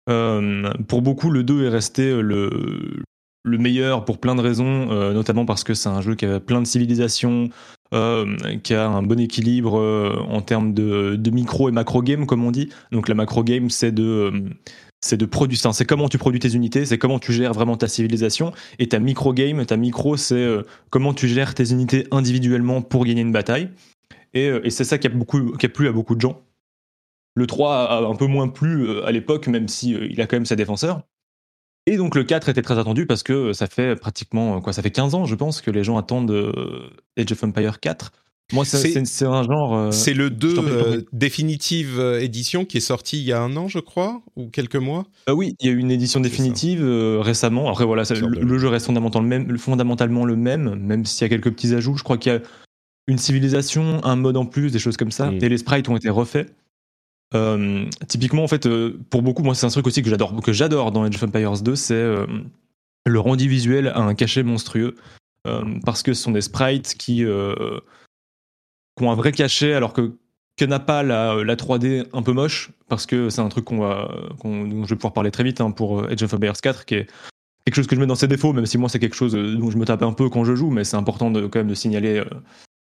pour 0.05 1.01
beaucoup, 1.01 1.29
le 1.29 1.43
2 1.43 1.65
est 1.65 1.69
resté 1.69 2.21
le, 2.21 3.03
le 3.47 3.57
meilleur 3.57 4.05
pour 4.05 4.19
plein 4.19 4.35
de 4.35 4.41
raisons, 4.41 4.87
notamment 5.13 5.45
parce 5.45 5.63
que 5.63 5.73
c'est 5.73 5.89
un 5.89 6.01
jeu 6.01 6.15
qui 6.15 6.25
a 6.25 6.39
plein 6.39 6.61
de 6.61 6.67
civilisations, 6.67 7.49
euh, 7.93 8.35
qui 8.63 8.73
a 8.73 8.85
un 8.85 9.01
bon 9.01 9.17
équilibre 9.17 9.79
euh, 9.79 10.19
en 10.27 10.41
termes 10.41 10.73
de, 10.73 11.17
micro 11.31 11.69
et 11.69 11.71
macro 11.71 12.01
game, 12.01 12.25
comme 12.25 12.43
on 12.43 12.51
dit. 12.51 12.67
Donc 12.91 13.07
la 13.07 13.15
macro 13.15 13.45
game, 13.45 13.69
c'est 13.69 13.93
de 13.93 14.03
euh, 14.03 14.49
c'est 14.99 15.15
de 15.15 15.29
c'est 15.71 15.85
comment 15.85 16.09
tu 16.09 16.17
produis 16.17 16.41
tes 16.41 16.53
unités, 16.53 16.85
c'est 16.85 16.97
comment 16.97 17.17
tu 17.17 17.31
gères 17.31 17.53
vraiment 17.53 17.77
ta 17.77 17.87
civilisation. 17.87 18.51
Et 18.79 18.89
ta 18.89 18.99
micro 18.99 19.33
game, 19.33 19.65
ta 19.65 19.77
micro, 19.77 20.17
c'est 20.17 20.45
comment 20.89 21.13
tu 21.13 21.29
gères 21.29 21.53
tes 21.53 21.71
unités 21.71 22.07
individuellement 22.11 22.81
pour 22.81 23.05
gagner 23.05 23.21
une 23.21 23.31
bataille. 23.31 23.69
Et, 24.33 24.69
c'est 24.69 24.83
ça 24.83 24.97
qui 24.97 25.07
a, 25.07 25.09
plu 25.69 25.87
à 25.87 25.91
beaucoup 25.91 26.15
de 26.15 26.21
gens. 26.21 26.41
Le 27.35 27.47
3 27.47 27.75
a 27.75 28.01
un 28.01 28.15
peu 28.15 28.25
moins 28.25 28.47
plu 28.47 28.99
à 29.01 29.11
l'époque, 29.11 29.47
même 29.47 29.67
si 29.67 29.91
il 29.91 30.19
a 30.19 30.25
quand 30.25 30.35
même 30.35 30.47
ses 30.47 30.55
défenseurs. 30.55 31.03
Et 31.87 31.95
donc 31.95 32.15
le 32.15 32.25
4 32.25 32.49
était 32.49 32.61
très 32.61 32.77
attendu 32.77 33.05
parce 33.05 33.23
que 33.23 33.53
ça 33.53 33.65
fait 33.65 33.95
pratiquement 33.95 34.59
quoi, 34.59 34.73
ça 34.73 34.81
fait 34.81 34.91
15 34.91 35.15
ans, 35.15 35.25
je 35.25 35.35
pense, 35.35 35.61
que 35.61 35.71
les 35.71 35.85
gens 35.85 35.97
attendent 35.97 36.29
euh, 36.29 36.89
Age 37.17 37.31
of 37.31 37.43
Empire 37.43 37.79
4. 37.79 38.11
Moi, 38.53 38.63
c'est 38.63 39.25
un 39.25 39.43
genre. 39.43 39.75
Euh, 39.75 39.91
c'est 39.91 40.13
le 40.13 40.29
2 40.29 40.55
euh, 40.57 41.01
définitive 41.11 41.99
édition 42.21 42.63
qui 42.65 42.77
est 42.77 42.81
sorti 42.81 43.19
il 43.19 43.25
y 43.25 43.33
a 43.33 43.41
un 43.41 43.55
an, 43.57 43.67
je 43.67 43.79
crois, 43.79 44.21
ou 44.35 44.47
quelques 44.47 44.77
mois. 44.77 45.05
oui, 45.29 45.55
il 45.59 45.67
y 45.67 45.69
a 45.69 45.73
eu 45.73 45.77
une 45.77 45.91
édition 45.91 46.19
définitive 46.19 46.85
récemment. 47.19 47.69
Après, 47.69 47.85
voilà, 47.85 48.03
le, 48.09 48.57
jeu 48.57 48.67
reste 48.67 48.85
fondamentalement 48.85 49.29
le, 49.29 49.39
même, 49.39 49.57
fondamentalement 49.57 50.25
le 50.25 50.35
même, 50.35 50.75
même 50.75 51.05
s'il 51.05 51.23
y 51.23 51.25
a 51.25 51.29
quelques 51.29 51.51
petits 51.51 51.73
ajouts. 51.73 51.97
Je 51.97 52.03
crois 52.03 52.17
qu'il 52.17 52.33
y 52.33 52.35
a 52.35 52.39
une 53.07 53.17
civilisation, 53.17 54.03
un 54.03 54.15
mode 54.17 54.35
en 54.35 54.45
plus, 54.45 54.71
des 54.71 54.79
choses 54.79 54.97
comme 54.97 55.11
ça. 55.11 55.31
Mm. 55.31 55.39
Et 55.41 55.49
les 55.49 55.57
sprites 55.57 55.87
ont 55.87 55.95
été 55.95 56.09
refaits. 56.09 56.47
Euh, 57.35 57.85
typiquement, 58.07 58.43
en 58.43 58.47
fait, 58.47 58.65
euh, 58.65 58.97
pour 59.09 59.21
beaucoup, 59.21 59.43
moi, 59.43 59.55
c'est 59.55 59.65
un 59.65 59.69
truc 59.69 59.87
aussi 59.87 60.01
que 60.01 60.09
j'adore, 60.09 60.41
que 60.41 60.53
j'adore 60.53 60.91
dans 60.91 61.03
Age 61.03 61.15
of 61.15 61.23
Empires 61.23 61.61
2, 61.61 61.75
c'est 61.75 61.93
euh, 61.93 62.25
le 63.05 63.19
rendu 63.19 63.49
visuel 63.49 63.89
à 63.89 63.99
un 63.99 64.15
cachet 64.15 64.43
monstrueux, 64.43 64.95
parce 65.85 66.03
que 66.03 66.13
ce 66.13 66.21
sont 66.21 66.31
des 66.31 66.41
sprites 66.41 66.95
qui, 66.97 67.25
ont 67.25 69.11
un 69.11 69.15
vrai 69.15 69.31
cachet, 69.31 69.73
alors 69.73 69.93
que 69.93 70.13
que 70.57 70.65
n'a 70.65 70.79
pas 70.79 71.03
la, 71.03 71.43
la, 71.43 71.55
3D 71.55 72.07
un 72.13 72.23
peu 72.23 72.33
moche, 72.33 72.71
parce 72.89 73.05
que 73.05 73.29
c'est 73.29 73.41
un 73.41 73.47
truc 73.47 73.63
qu'on 73.63 73.77
va, 73.77 74.11
dont 74.43 74.83
je 74.83 74.89
vais 74.89 74.95
pouvoir 74.95 75.13
parler 75.13 75.29
très 75.29 75.43
vite 75.43 75.61
hein, 75.61 75.69
pour 75.69 76.03
Age 76.05 76.23
of 76.23 76.33
Empires 76.33 76.59
4, 76.59 76.83
qui 76.83 76.95
est 76.95 77.07
quelque 77.63 77.75
chose 77.75 77.85
que 77.85 77.95
je 77.95 78.01
mets 78.01 78.07
dans 78.07 78.15
ses 78.15 78.27
défauts, 78.27 78.53
même 78.53 78.65
si 78.65 78.79
moi 78.79 78.89
c'est 78.89 78.99
quelque 78.99 79.15
chose 79.15 79.33
dont 79.33 79.69
je 79.69 79.77
me 79.77 79.85
tape 79.85 80.01
un 80.01 80.13
peu 80.13 80.29
quand 80.29 80.43
je 80.43 80.55
joue, 80.55 80.71
mais 80.71 80.83
c'est 80.83 80.97
important 80.97 81.29
de, 81.31 81.45
quand 81.45 81.59
même 81.59 81.67
de 81.67 81.75
signaler 81.75 82.23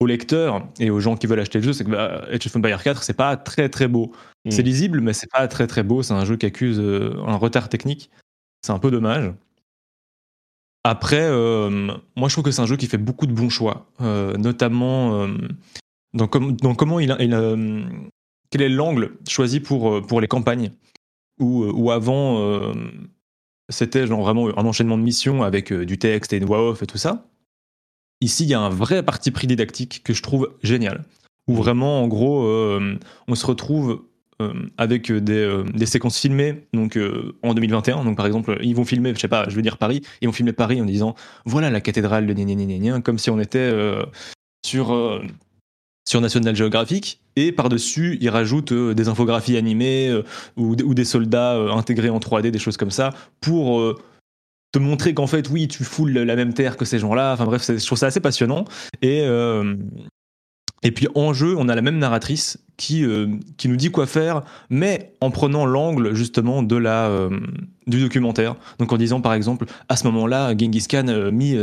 aux 0.03 0.07
lecteurs 0.07 0.67
et 0.81 0.91
aux 0.91 1.01
gens 1.01 1.17
qui 1.17 1.27
veulent 1.27 1.41
acheter 1.41 1.59
le 1.59 1.65
jeu, 1.65 1.73
c'est 1.73 1.85
que 1.85 1.91
bah, 1.91 2.25
Age 2.31 2.47
of 2.47 2.57
Empires 2.57 2.83
4, 2.83 3.03
c'est 3.03 3.13
pas 3.15 3.37
très 3.37 3.69
très 3.69 3.89
beau. 3.89 4.13
Mm. 4.45 4.51
C'est 4.51 4.63
lisible, 4.63 5.01
mais 5.01 5.13
c'est 5.13 5.31
pas 5.31 5.47
très 5.49 5.67
très 5.67 5.83
beau. 5.83 6.03
C'est 6.03 6.13
un 6.13 6.25
jeu 6.25 6.37
qui 6.37 6.47
accuse 6.47 6.79
euh, 6.81 7.15
un 7.27 7.37
retard 7.37 7.69
technique. 7.69 8.11
C'est 8.63 8.73
un 8.73 8.79
peu 8.79 8.91
dommage. 8.91 9.33
Après, 10.85 11.23
euh, 11.23 11.93
moi 12.17 12.29
je 12.29 12.35
trouve 12.35 12.45
que 12.45 12.51
c'est 12.51 12.61
un 12.61 12.67
jeu 12.67 12.77
qui 12.77 12.89
fait 12.89 12.99
beaucoup 12.99 13.27
de 13.27 13.33
bons 13.33 13.51
choix, 13.51 13.87
euh, 14.01 14.37
notamment 14.37 15.29
dans, 16.13 16.27
comment 16.27 16.99
il, 16.99 17.17
il 17.21 17.89
quel 18.51 18.63
est 18.63 18.69
l'angle 18.69 19.13
choisi 19.29 19.61
pour, 19.61 20.05
pour 20.05 20.21
les 20.21 20.27
campagnes, 20.27 20.73
où, 21.39 21.65
où 21.65 21.93
avant 21.93 22.75
c'était 23.69 24.09
genre 24.09 24.23
vraiment 24.23 24.49
un 24.59 24.67
enchaînement 24.67 24.99
de 24.99 25.05
missions 25.05 25.45
avec 25.45 25.73
du 25.73 25.99
texte 25.99 26.33
et 26.33 26.39
une 26.39 26.47
voix 26.47 26.69
off 26.69 26.83
et 26.83 26.87
tout 26.87 26.99
ça. 26.99 27.29
Ici, 28.23 28.45
il 28.45 28.51
y 28.51 28.55
a 28.55 28.61
un 28.61 28.69
vrai 28.69 29.03
parti 29.03 29.33
pris 29.33 29.49
didactique 29.49 30.03
que 30.05 30.15
je 30.15 30.23
trouve 30.23 30.53
génial. 30.63 31.03
Où 31.49 31.57
vraiment, 31.57 32.05
en 32.05 32.07
gros, 32.07 32.45
euh, 32.45 32.97
on 33.27 33.35
se 33.35 33.45
retrouve 33.45 34.05
euh, 34.41 34.53
avec 34.79 35.11
des, 35.11 35.33
euh, 35.33 35.65
des, 35.75 35.87
séquences 35.87 36.21
filmées 36.21 36.69
donc 36.73 36.99
en 37.43 37.53
2021 37.53 38.05
donc 38.05 38.17
par 38.17 38.27
exemple 38.27 38.59
ils 38.63 38.75
vont 38.75 38.85
filmer 38.85 39.13
je 39.15 39.21
sais 39.21 39.29
pas 39.29 39.47
je 39.49 39.55
veux 39.55 39.61
dire 39.61 39.77
Paris 39.77 40.01
ils 40.23 40.27
vont 40.27 40.33
filmer 40.33 40.55
Paris 40.55 40.81
en 40.81 40.87
disant 40.87 41.15
voilà 41.45 41.69
la 41.69 41.83
cathédrale 41.83 42.27
de 42.27 42.33
gna 42.33 43.01
comme 43.03 43.19
si 43.19 43.29
on 43.29 43.39
était 43.39 43.71
sur 44.65 45.21
sur 46.09 46.21
National 46.23 46.57
Geographic 46.57 47.21
et 47.37 47.53
par-dessus 47.53 48.17
ils 48.23 48.31
rajoutent 48.31 48.73
des 48.73 49.09
infographies 49.09 49.59
animées 49.59 50.23
ou, 50.57 50.75
ou, 50.83 50.95
des 50.95 51.05
soldats 51.05 51.55
intégrés 51.71 52.11
en 52.11 52.19
3D 52.19 52.51
des 52.51 52.59
choses 52.59 52.79
comme 52.79 52.91
ça 52.91 53.13
pour 53.41 53.95
te 54.73 54.79
montrer 54.79 55.15
qu'en 55.15 55.27
fait, 55.27 55.49
oui, 55.51 55.69
tu 55.69 55.85
foules 55.85 56.13
la 56.13 56.35
même 56.35 56.55
terre 56.55 56.77
que 56.77 56.85
ces 56.85 56.99
gens-là. 56.99 57.35
Enfin 57.35 57.45
bref, 57.45 57.65
je 57.69 57.85
trouve 57.87 57.99
ça 57.99 58.07
assez 58.07 58.21
passionnant. 58.21 58.65
Et, 59.03 59.21
euh, 59.23 59.77
et 60.83 60.91
puis 60.91 61.07
en 61.15 61.35
jeu, 61.35 61.55
on 61.59 61.69
a 61.69 61.75
la 61.75 61.83
même 61.83 61.99
narratrice 61.99 62.59
qui, 62.79 63.05
euh, 63.05 63.29
qui 63.59 63.69
nous 63.69 63.77
dit 63.77 63.91
quoi 63.91 64.07
faire, 64.07 64.43
mais 64.71 65.13
en 65.21 65.31
prenant 65.31 65.67
l'angle 65.67 66.15
justement 66.15 66.63
de 66.63 66.77
la, 66.77 67.09
euh, 67.09 67.39
du 67.87 68.01
documentaire. 68.01 68.57
Donc 68.79 68.93
en 68.93 68.97
disant 68.97 69.21
par 69.21 69.35
exemple, 69.35 69.67
à 69.91 69.97
ce 69.97 70.05
moment-là, 70.05 70.57
Genghis 70.57 70.87
Khan 70.89 71.31
mis, 71.31 71.55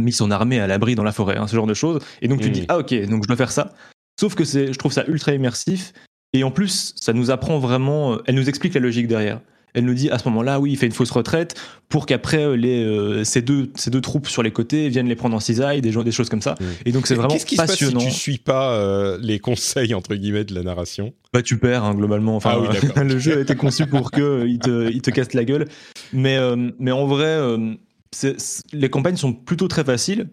mis 0.00 0.12
son 0.12 0.30
armée 0.30 0.60
à 0.60 0.68
l'abri 0.68 0.94
dans 0.94 1.04
la 1.04 1.12
forêt, 1.12 1.36
hein, 1.36 1.48
ce 1.48 1.56
genre 1.56 1.66
de 1.66 1.74
choses. 1.74 2.00
Et 2.22 2.28
donc 2.28 2.40
tu 2.40 2.50
dis, 2.50 2.64
ah 2.68 2.78
ok, 2.78 2.94
donc 3.08 3.24
je 3.24 3.28
dois 3.28 3.36
faire 3.36 3.50
ça. 3.50 3.74
Sauf 4.20 4.36
que 4.36 4.44
je 4.44 4.78
trouve 4.78 4.92
ça 4.92 5.04
ultra 5.08 5.32
immersif. 5.32 5.92
Et 6.34 6.44
en 6.44 6.50
plus, 6.50 6.94
ça 6.98 7.12
nous 7.12 7.30
apprend 7.30 7.58
vraiment, 7.58 8.18
elle 8.24 8.36
nous 8.36 8.48
explique 8.48 8.72
la 8.72 8.80
logique 8.80 9.06
derrière 9.06 9.40
elle 9.74 9.84
nous 9.84 9.94
dit 9.94 10.10
à 10.10 10.18
ce 10.18 10.28
moment-là, 10.28 10.60
oui, 10.60 10.72
il 10.72 10.76
fait 10.76 10.86
une 10.86 10.92
fausse 10.92 11.10
retraite 11.10 11.54
pour 11.88 12.06
qu'après 12.06 12.42
euh, 12.42 12.56
les 12.56 12.84
euh, 12.84 13.24
ces 13.24 13.42
deux 13.42 13.70
ces 13.74 13.90
deux 13.90 14.00
troupes 14.00 14.28
sur 14.28 14.42
les 14.42 14.50
côtés 14.50 14.88
viennent 14.88 15.08
les 15.08 15.16
prendre 15.16 15.34
en 15.36 15.40
cisaille, 15.40 15.80
des 15.80 15.90
des 15.90 16.12
choses 16.12 16.28
comme 16.28 16.42
ça. 16.42 16.54
Et 16.84 16.92
donc 16.92 17.06
c'est 17.06 17.14
vraiment 17.14 17.32
Qu'est-ce 17.32 17.46
qui 17.46 17.56
passionnant. 17.56 18.00
Se 18.00 18.06
passe 18.06 18.14
si 18.14 18.18
tu 18.18 18.22
suis 18.22 18.38
pas 18.38 18.74
euh, 18.74 19.18
les 19.20 19.38
conseils 19.38 19.94
entre 19.94 20.14
guillemets 20.14 20.44
de 20.44 20.54
la 20.54 20.62
narration? 20.62 21.12
Bah 21.32 21.42
tu 21.42 21.58
perds 21.58 21.84
hein, 21.84 21.94
globalement. 21.94 22.36
Enfin, 22.36 22.62
ah 22.96 23.04
le 23.04 23.18
jeu 23.18 23.38
a 23.38 23.40
été 23.40 23.54
conçu 23.56 23.86
pour 23.86 24.10
que 24.10 24.46
il 24.46 24.58
te 24.58 24.90
il 24.90 25.02
te 25.02 25.10
casse 25.10 25.32
la 25.34 25.44
gueule. 25.44 25.66
Mais 26.12 26.38
mais 26.78 26.92
en 26.92 27.06
vrai, 27.06 27.38
les 28.72 28.90
campagnes 28.90 29.16
sont 29.16 29.32
plutôt 29.32 29.68
très 29.68 29.84
faciles 29.84 30.28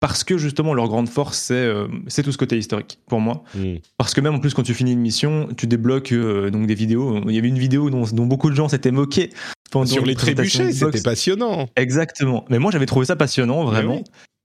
parce 0.00 0.24
que 0.24 0.36
justement 0.36 0.74
leur 0.74 0.88
grande 0.88 1.08
force 1.08 1.38
c'est 1.38 1.54
euh, 1.54 1.88
c'est 2.06 2.22
tout 2.22 2.32
ce 2.32 2.38
côté 2.38 2.58
historique 2.58 2.98
pour 3.08 3.20
moi. 3.20 3.44
Mm. 3.54 3.76
parce 3.96 4.14
que 4.14 4.20
même 4.20 4.34
en 4.34 4.40
plus 4.40 4.54
quand 4.54 4.62
tu 4.62 4.74
finis 4.74 4.92
une 4.92 5.00
mission 5.00 5.48
tu 5.56 5.66
débloques 5.66 6.12
euh, 6.12 6.50
donc 6.50 6.66
des 6.66 6.74
vidéos. 6.74 7.20
Il 7.26 7.34
y 7.34 7.38
avait 7.38 7.48
une 7.48 7.58
vidéo 7.58 7.90
dont, 7.90 8.04
dont 8.12 8.26
beaucoup 8.26 8.50
de 8.50 8.54
gens 8.54 8.68
s'étaient 8.68 8.90
moqués 8.90 9.30
pendant 9.70 9.86
sur 9.86 10.04
les 10.04 10.14
trébuchets 10.14 10.72
c'était 10.72 11.00
passionnant. 11.00 11.68
Exactement. 11.76 12.44
Mais 12.50 12.58
moi 12.58 12.70
j'avais 12.70 12.86
trouvé 12.86 13.06
ça 13.06 13.16
passionnant 13.16 13.64
vraiment. 13.64 14.02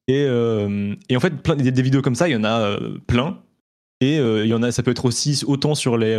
et, 0.08 0.26
euh, 0.26 0.96
et, 1.10 1.18
en 1.18 1.20
fait 1.20 1.32
plein, 1.42 1.56
des, 1.56 1.72
des, 1.72 1.82
vidéos 1.82 2.02
comme 2.02 2.16
ça 2.16 2.30
il 2.30 2.32
y 2.32 2.36
en 2.36 2.44
a 2.44 2.78
plein. 3.08 3.40
Et 4.04 4.16
il 4.18 4.48
y 4.48 4.54
en 4.56 4.64
a, 4.64 4.72
ça 4.72 4.82
peut 4.82 4.90
être 4.90 5.06
aussi 5.06 5.44
autant 5.46 5.76
sur 5.76 5.96
les, 5.96 6.18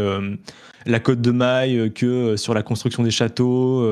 la 0.87 1.01
côte 1.01 1.21
de 1.21 1.33
maille 1.33 1.93
que 1.93 2.37
sur 2.37 2.55
la 2.55 2.63
construction 2.63 3.03
des 3.03 3.11
châteaux, 3.11 3.85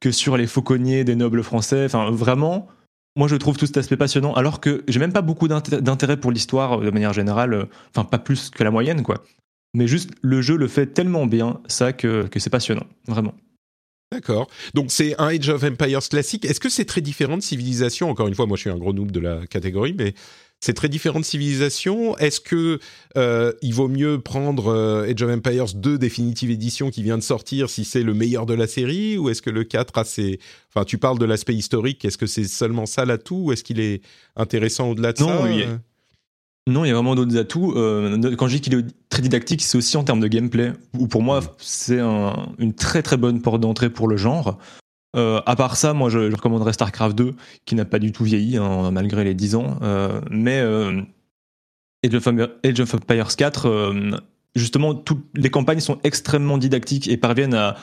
que 0.00 0.10
sur 0.10 0.36
les 0.36 0.46
fauconniers 0.46 1.04
des 1.04 1.14
nobles 1.14 1.42
français. 1.42 1.86
Enfin, 1.86 2.10
vraiment, 2.10 2.68
moi 3.16 3.28
je 3.28 3.36
trouve 3.36 3.56
tout 3.56 3.66
cet 3.66 3.76
aspect 3.76 3.96
passionnant, 3.96 4.34
alors 4.34 4.60
que 4.60 4.84
j'ai 4.88 4.98
même 4.98 5.12
pas 5.12 5.22
beaucoup 5.22 5.48
d'intérêt 5.48 6.16
pour 6.16 6.32
l'histoire 6.32 6.80
de 6.80 6.90
manière 6.90 7.12
générale, 7.12 7.68
enfin 7.90 8.04
pas 8.04 8.18
plus 8.18 8.50
que 8.50 8.64
la 8.64 8.70
moyenne, 8.70 9.02
quoi. 9.02 9.22
Mais 9.74 9.86
juste 9.86 10.10
le 10.22 10.40
jeu 10.40 10.56
le 10.56 10.68
fait 10.68 10.86
tellement 10.86 11.26
bien, 11.26 11.60
ça, 11.66 11.92
que, 11.92 12.28
c'est 12.36 12.50
passionnant, 12.50 12.86
vraiment. 13.06 13.34
D'accord. 14.12 14.48
Donc 14.74 14.92
c'est 14.92 15.20
un 15.20 15.26
Age 15.26 15.48
of 15.48 15.64
Empires 15.64 16.08
classique. 16.08 16.44
Est-ce 16.44 16.60
que 16.60 16.68
c'est 16.68 16.84
très 16.84 17.00
différent 17.00 17.36
de 17.36 17.42
Civilisation 17.42 18.08
Encore 18.08 18.28
une 18.28 18.34
fois, 18.34 18.46
moi 18.46 18.56
je 18.56 18.60
suis 18.62 18.70
un 18.70 18.78
gros 18.78 18.92
noob 18.92 19.10
de 19.10 19.18
la 19.18 19.46
catégorie, 19.48 19.94
mais 19.98 20.14
c'est 20.64 20.72
très 20.72 20.88
différent 20.88 21.20
de 21.20 21.24
Civilisation. 21.24 22.16
Est-ce 22.16 22.40
que 22.40 22.78
euh, 23.18 23.52
il 23.60 23.74
vaut 23.74 23.88
mieux 23.88 24.18
prendre 24.18 24.68
euh, 24.68 25.10
Age 25.10 25.22
of 25.22 25.30
Empires 25.30 25.74
2 25.74 25.98
définitive 25.98 26.50
édition 26.50 26.90
qui 26.90 27.02
vient 27.02 27.18
de 27.18 27.22
sortir 27.22 27.68
si 27.68 27.84
c'est 27.84 28.02
le 28.02 28.14
meilleur 28.14 28.46
de 28.46 28.54
la 28.54 28.66
série 28.66 29.18
ou 29.18 29.28
est-ce 29.28 29.42
que 29.42 29.50
le 29.50 29.64
4 29.64 29.98
a 29.98 30.04
ses 30.04 30.40
enfin 30.70 30.86
tu 30.86 30.96
parles 30.96 31.18
de 31.18 31.26
l'aspect 31.26 31.54
historique, 31.54 32.04
est-ce 32.06 32.16
que 32.16 32.26
c'est 32.26 32.44
seulement 32.44 32.86
ça 32.86 33.04
l'atout 33.04 33.42
ou 33.44 33.52
est-ce 33.52 33.62
qu'il 33.62 33.78
est 33.78 34.00
intéressant 34.36 34.88
au-delà 34.90 35.12
de 35.12 35.18
ça 35.18 35.44
non, 36.66 36.86
il 36.86 36.88
y 36.88 36.90
a 36.92 36.94
vraiment 36.94 37.14
d'autres 37.14 37.36
atouts. 37.36 37.74
Euh, 37.76 38.34
quand 38.36 38.48
je 38.48 38.54
dis 38.54 38.62
qu'il 38.62 38.72
est 38.72 38.86
très 39.10 39.20
didactique, 39.20 39.60
c'est 39.60 39.76
aussi 39.76 39.98
en 39.98 40.02
termes 40.02 40.20
de 40.20 40.28
gameplay, 40.28 40.72
où 40.98 41.08
pour 41.08 41.20
moi, 41.20 41.42
c'est 41.58 42.00
une 42.00 42.72
très 42.72 43.02
très 43.02 43.18
bonne 43.18 43.42
porte 43.42 43.60
d'entrée 43.60 43.90
pour 43.90 44.08
le 44.08 44.16
genre. 44.16 44.58
Euh, 45.14 45.40
à 45.46 45.56
part 45.56 45.76
ça, 45.76 45.94
moi, 45.94 46.08
je, 46.08 46.32
recommanderais 46.32 46.72
StarCraft 46.72 47.16
2, 47.16 47.34
qui 47.64 47.74
n'a 47.74 47.84
pas 47.84 47.98
du 47.98 48.12
tout 48.12 48.24
vieilli, 48.24 48.56
hein, 48.56 48.90
malgré 48.90 49.24
les 49.24 49.34
10 49.34 49.54
ans. 49.54 49.78
Euh, 49.82 50.20
mais 50.30 50.60
Age 52.04 52.80
of, 52.80 52.94
Empires 52.94 53.36
4, 53.36 53.94
justement, 54.54 54.94
toutes 54.94 55.24
les 55.34 55.50
campagnes 55.50 55.80
sont 55.80 55.98
extrêmement 56.04 56.58
didactiques 56.58 57.08
et 57.08 57.16
parviennent 57.16 57.54
à... 57.54 57.76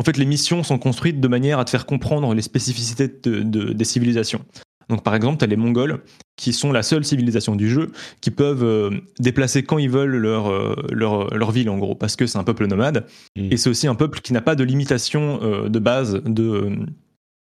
En 0.00 0.04
fait, 0.04 0.16
les 0.16 0.26
missions 0.26 0.62
sont 0.62 0.78
construites 0.78 1.20
de 1.20 1.28
manière 1.28 1.58
à 1.58 1.64
te 1.64 1.70
faire 1.70 1.84
comprendre 1.84 2.32
les 2.32 2.42
spécificités 2.42 3.08
des 3.08 3.84
civilisations. 3.84 4.44
Donc 4.88 5.02
par 5.02 5.14
exemple, 5.14 5.38
tu 5.38 5.44
as 5.44 5.48
les 5.48 5.56
Mongols 5.56 6.00
qui 6.36 6.52
sont 6.52 6.72
la 6.72 6.82
seule 6.82 7.04
civilisation 7.04 7.56
du 7.56 7.68
jeu, 7.68 7.90
qui 8.20 8.30
peuvent 8.30 8.64
euh, 8.64 8.90
déplacer 9.18 9.62
quand 9.62 9.78
ils 9.78 9.90
veulent 9.90 10.16
leur, 10.16 10.50
euh, 10.50 10.74
leur, 10.90 11.34
leur, 11.34 11.50
ville 11.50 11.68
en 11.68 11.78
gros, 11.78 11.94
parce 11.94 12.16
que 12.16 12.26
c'est 12.26 12.38
un 12.38 12.44
peuple 12.44 12.66
nomade, 12.66 13.06
mm. 13.36 13.48
et 13.50 13.56
c'est 13.56 13.68
aussi 13.68 13.86
un 13.88 13.94
peuple 13.94 14.20
qui 14.20 14.32
n'a 14.32 14.40
pas 14.40 14.54
de 14.54 14.64
limitation 14.64 15.40
euh, 15.42 15.68
de 15.68 15.78
base 15.78 16.22
de... 16.24 16.70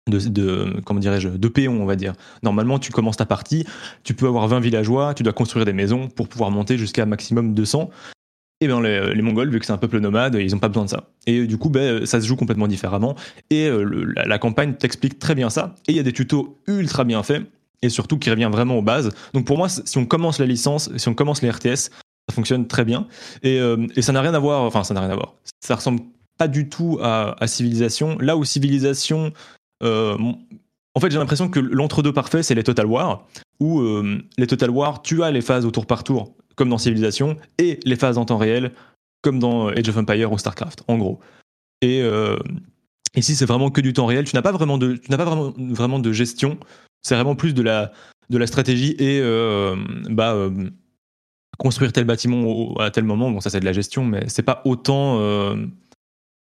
De, 0.08 0.26
de, 0.26 0.80
comment 0.86 1.00
dirais-je 1.00 1.28
de 1.28 1.48
péons 1.48 1.82
on 1.82 1.84
va 1.84 1.94
dire. 1.94 2.14
Normalement 2.42 2.78
tu 2.78 2.90
commences 2.92 3.18
ta 3.18 3.26
partie 3.26 3.66
tu 4.04 4.14
peux 4.14 4.26
avoir 4.26 4.48
20 4.48 4.60
villageois 4.60 5.12
tu 5.12 5.22
dois 5.22 5.34
construire 5.34 5.66
des 5.66 5.74
maisons 5.74 6.08
pour 6.08 6.28
pouvoir 6.28 6.50
monter 6.50 6.78
jusqu'à 6.78 7.04
maximum 7.04 7.52
200 7.52 7.90
et 8.60 8.66
bien 8.66 8.80
les, 8.80 9.22
Mongols, 9.22 9.50
vu 9.50 9.60
que 9.60 9.66
c'est 9.66 9.72
un 9.72 9.78
peuple 9.78 10.00
nomade, 10.00 10.34
ils 10.34 10.50
n'ont 10.52 10.58
pas 10.58 10.68
besoin 10.68 10.84
de 10.84 10.90
ça. 10.90 11.10
Et 11.26 11.46
du 11.46 11.58
coup, 11.58 11.70
ben, 11.70 12.04
ça 12.06 12.20
se 12.20 12.26
joue 12.26 12.36
complètement 12.36 12.66
différemment. 12.66 13.14
Et 13.50 13.70
la, 13.70 14.24
la, 14.24 14.38
campagne 14.38 14.74
t'explique 14.74 15.18
très 15.18 15.34
bien 15.34 15.48
ça. 15.48 15.76
Et 15.86 15.92
il 15.92 15.96
y 15.96 16.00
a 16.00 16.02
des 16.02 16.12
tutos 16.12 16.58
ultra 16.66 17.04
bien 17.04 17.22
faits 17.22 17.44
et 17.82 17.88
surtout 17.88 18.18
qui 18.18 18.30
revient 18.30 18.48
vraiment 18.50 18.76
aux 18.76 18.82
bases. 18.82 19.10
Donc 19.34 19.46
pour 19.46 19.58
moi, 19.58 19.68
si 19.68 19.98
on 19.98 20.06
commence 20.06 20.38
la 20.38 20.46
licence, 20.46 20.90
si 20.96 21.08
on 21.08 21.14
commence 21.14 21.42
les 21.42 21.50
RTS, 21.50 21.90
ça 22.28 22.34
fonctionne 22.34 22.66
très 22.66 22.84
bien. 22.84 23.06
Et, 23.42 23.60
euh, 23.60 23.86
et 23.96 24.02
ça 24.02 24.12
n'a 24.12 24.20
rien 24.20 24.34
à 24.34 24.38
voir, 24.38 24.62
enfin 24.62 24.84
ça 24.84 24.94
n'a 24.94 25.00
rien 25.00 25.10
à 25.10 25.14
voir. 25.14 25.34
Ça 25.60 25.76
ressemble 25.76 26.00
pas 26.38 26.48
du 26.48 26.68
tout 26.68 26.98
à, 27.02 27.34
Civilisation. 27.46 28.16
Là 28.20 28.36
où 28.36 28.44
Civilisation, 28.44 29.32
euh, 29.82 30.16
en 30.94 31.00
fait 31.00 31.10
j'ai 31.10 31.18
l'impression 31.18 31.48
que 31.48 31.60
l'entre-deux 31.60 32.12
parfait, 32.12 32.42
c'est 32.42 32.54
les 32.54 32.62
Total 32.62 32.86
War, 32.86 33.26
où 33.60 33.80
euh, 33.80 34.22
les 34.36 34.46
Total 34.46 34.70
War, 34.70 35.02
tu 35.02 35.22
as 35.22 35.30
les 35.30 35.40
phases 35.40 35.64
au 35.64 35.70
tour 35.70 35.86
par 35.86 36.04
tour, 36.04 36.34
comme 36.58 36.68
dans 36.68 36.78
Civilisation, 36.78 37.36
et 37.56 37.80
les 37.84 37.96
phases 37.96 38.18
en 38.18 38.26
temps 38.26 38.36
réel, 38.36 38.72
comme 39.22 39.38
dans 39.38 39.68
Age 39.68 39.88
of 39.88 39.96
Empire 39.96 40.30
ou 40.32 40.38
StarCraft, 40.38 40.82
en 40.88 40.98
gros. 40.98 41.20
Et 41.80 42.02
ici, 43.14 43.36
c'est 43.36 43.46
vraiment 43.46 43.70
que 43.70 43.80
du 43.80 43.92
temps 43.92 44.06
réel. 44.06 44.24
Tu 44.24 44.34
n'as 44.36 44.42
pas 44.42 44.52
vraiment 44.52 44.78
de, 44.78 44.96
tu 44.96 45.10
n'as 45.10 45.16
pas 45.16 45.24
vraiment, 45.24 45.54
vraiment 45.56 45.98
de 45.98 46.12
gestion. 46.12 46.58
C'est 47.02 47.14
vraiment 47.14 47.36
plus 47.36 47.54
de 47.54 47.62
la, 47.62 47.92
de 48.30 48.38
la 48.38 48.46
stratégie 48.46 48.94
et 48.98 49.20
euh, 49.20 49.76
bah, 50.10 50.34
euh, 50.34 50.70
construire 51.58 51.92
tel 51.92 52.04
bâtiment 52.04 52.74
à 52.76 52.90
tel 52.90 53.04
moment. 53.04 53.30
Bon, 53.30 53.40
ça, 53.40 53.50
c'est 53.50 53.60
de 53.60 53.64
la 53.64 53.72
gestion, 53.72 54.04
mais 54.04 54.28
c'est 54.28 54.42
pas 54.42 54.62
autant. 54.64 55.20
Euh, 55.20 55.56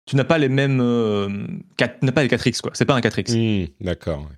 tu 0.07 0.17
n'as 0.17 0.25
pas 0.25 0.39
les 0.39 0.49
mêmes. 0.49 0.79
tu 1.77 1.85
n'as 2.03 2.13
pas 2.13 2.23
les 2.23 2.29
4X, 2.29 2.61
quoi. 2.61 2.73
C'est 2.75 2.85
pas 2.85 2.95
un 2.95 3.01
4X. 3.01 3.37
Mmh, 3.37 3.85
d'accord. 3.85 4.29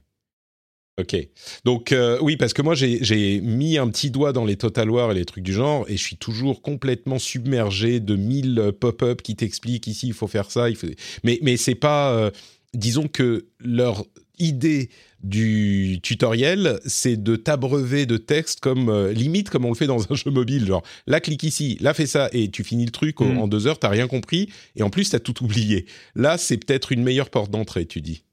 Ok. 1.00 1.16
Donc, 1.64 1.94
oui, 2.20 2.36
parce 2.36 2.52
que 2.52 2.62
moi, 2.62 2.74
j'ai 2.74 3.40
mis 3.40 3.78
un 3.78 3.88
petit 3.88 4.10
doigt 4.10 4.32
dans 4.32 4.44
les 4.44 4.56
Total 4.56 4.90
War 4.90 5.12
et 5.12 5.14
les 5.14 5.24
trucs 5.24 5.44
du 5.44 5.52
genre, 5.52 5.84
et 5.88 5.96
je 5.96 6.02
suis 6.02 6.16
toujours 6.16 6.62
complètement 6.62 7.18
submergé 7.18 8.00
de 8.00 8.16
mille 8.16 8.72
pop-up 8.78 9.22
qui 9.22 9.36
t'expliquent 9.36 9.86
ici, 9.86 10.08
il 10.08 10.14
faut 10.14 10.26
faire 10.26 10.50
ça. 10.50 10.70
Il 10.70 10.76
faut... 10.76 10.86
Mais, 11.24 11.38
mais 11.42 11.56
c'est 11.56 11.74
pas. 11.74 12.30
disons 12.74 13.08
que 13.08 13.46
leur 13.58 14.04
idée 14.40 14.90
du 15.22 16.00
tutoriel, 16.02 16.80
c'est 16.86 17.22
de 17.22 17.36
t'abreuver 17.36 18.06
de 18.06 18.16
texte 18.16 18.60
comme 18.60 18.88
euh, 18.88 19.12
limite 19.12 19.50
comme 19.50 19.66
on 19.66 19.68
le 19.68 19.74
fait 19.74 19.86
dans 19.86 20.10
un 20.10 20.14
jeu 20.14 20.30
mobile, 20.30 20.66
genre 20.66 20.82
là 21.06 21.20
clique 21.20 21.42
ici, 21.42 21.76
là 21.80 21.92
fais 21.92 22.06
ça 22.06 22.30
et 22.32 22.50
tu 22.50 22.64
finis 22.64 22.86
le 22.86 22.90
truc 22.90 23.20
mm. 23.20 23.38
en 23.38 23.48
deux 23.48 23.66
heures, 23.66 23.78
t'as 23.78 23.90
rien 23.90 24.08
compris 24.08 24.48
et 24.76 24.82
en 24.82 24.90
plus 24.90 25.10
t'as 25.10 25.18
tout 25.18 25.44
oublié. 25.44 25.86
Là, 26.14 26.38
c'est 26.38 26.56
peut-être 26.56 26.92
une 26.92 27.02
meilleure 27.02 27.30
porte 27.30 27.50
d'entrée, 27.50 27.86
tu 27.86 28.00
dis. 28.00 28.24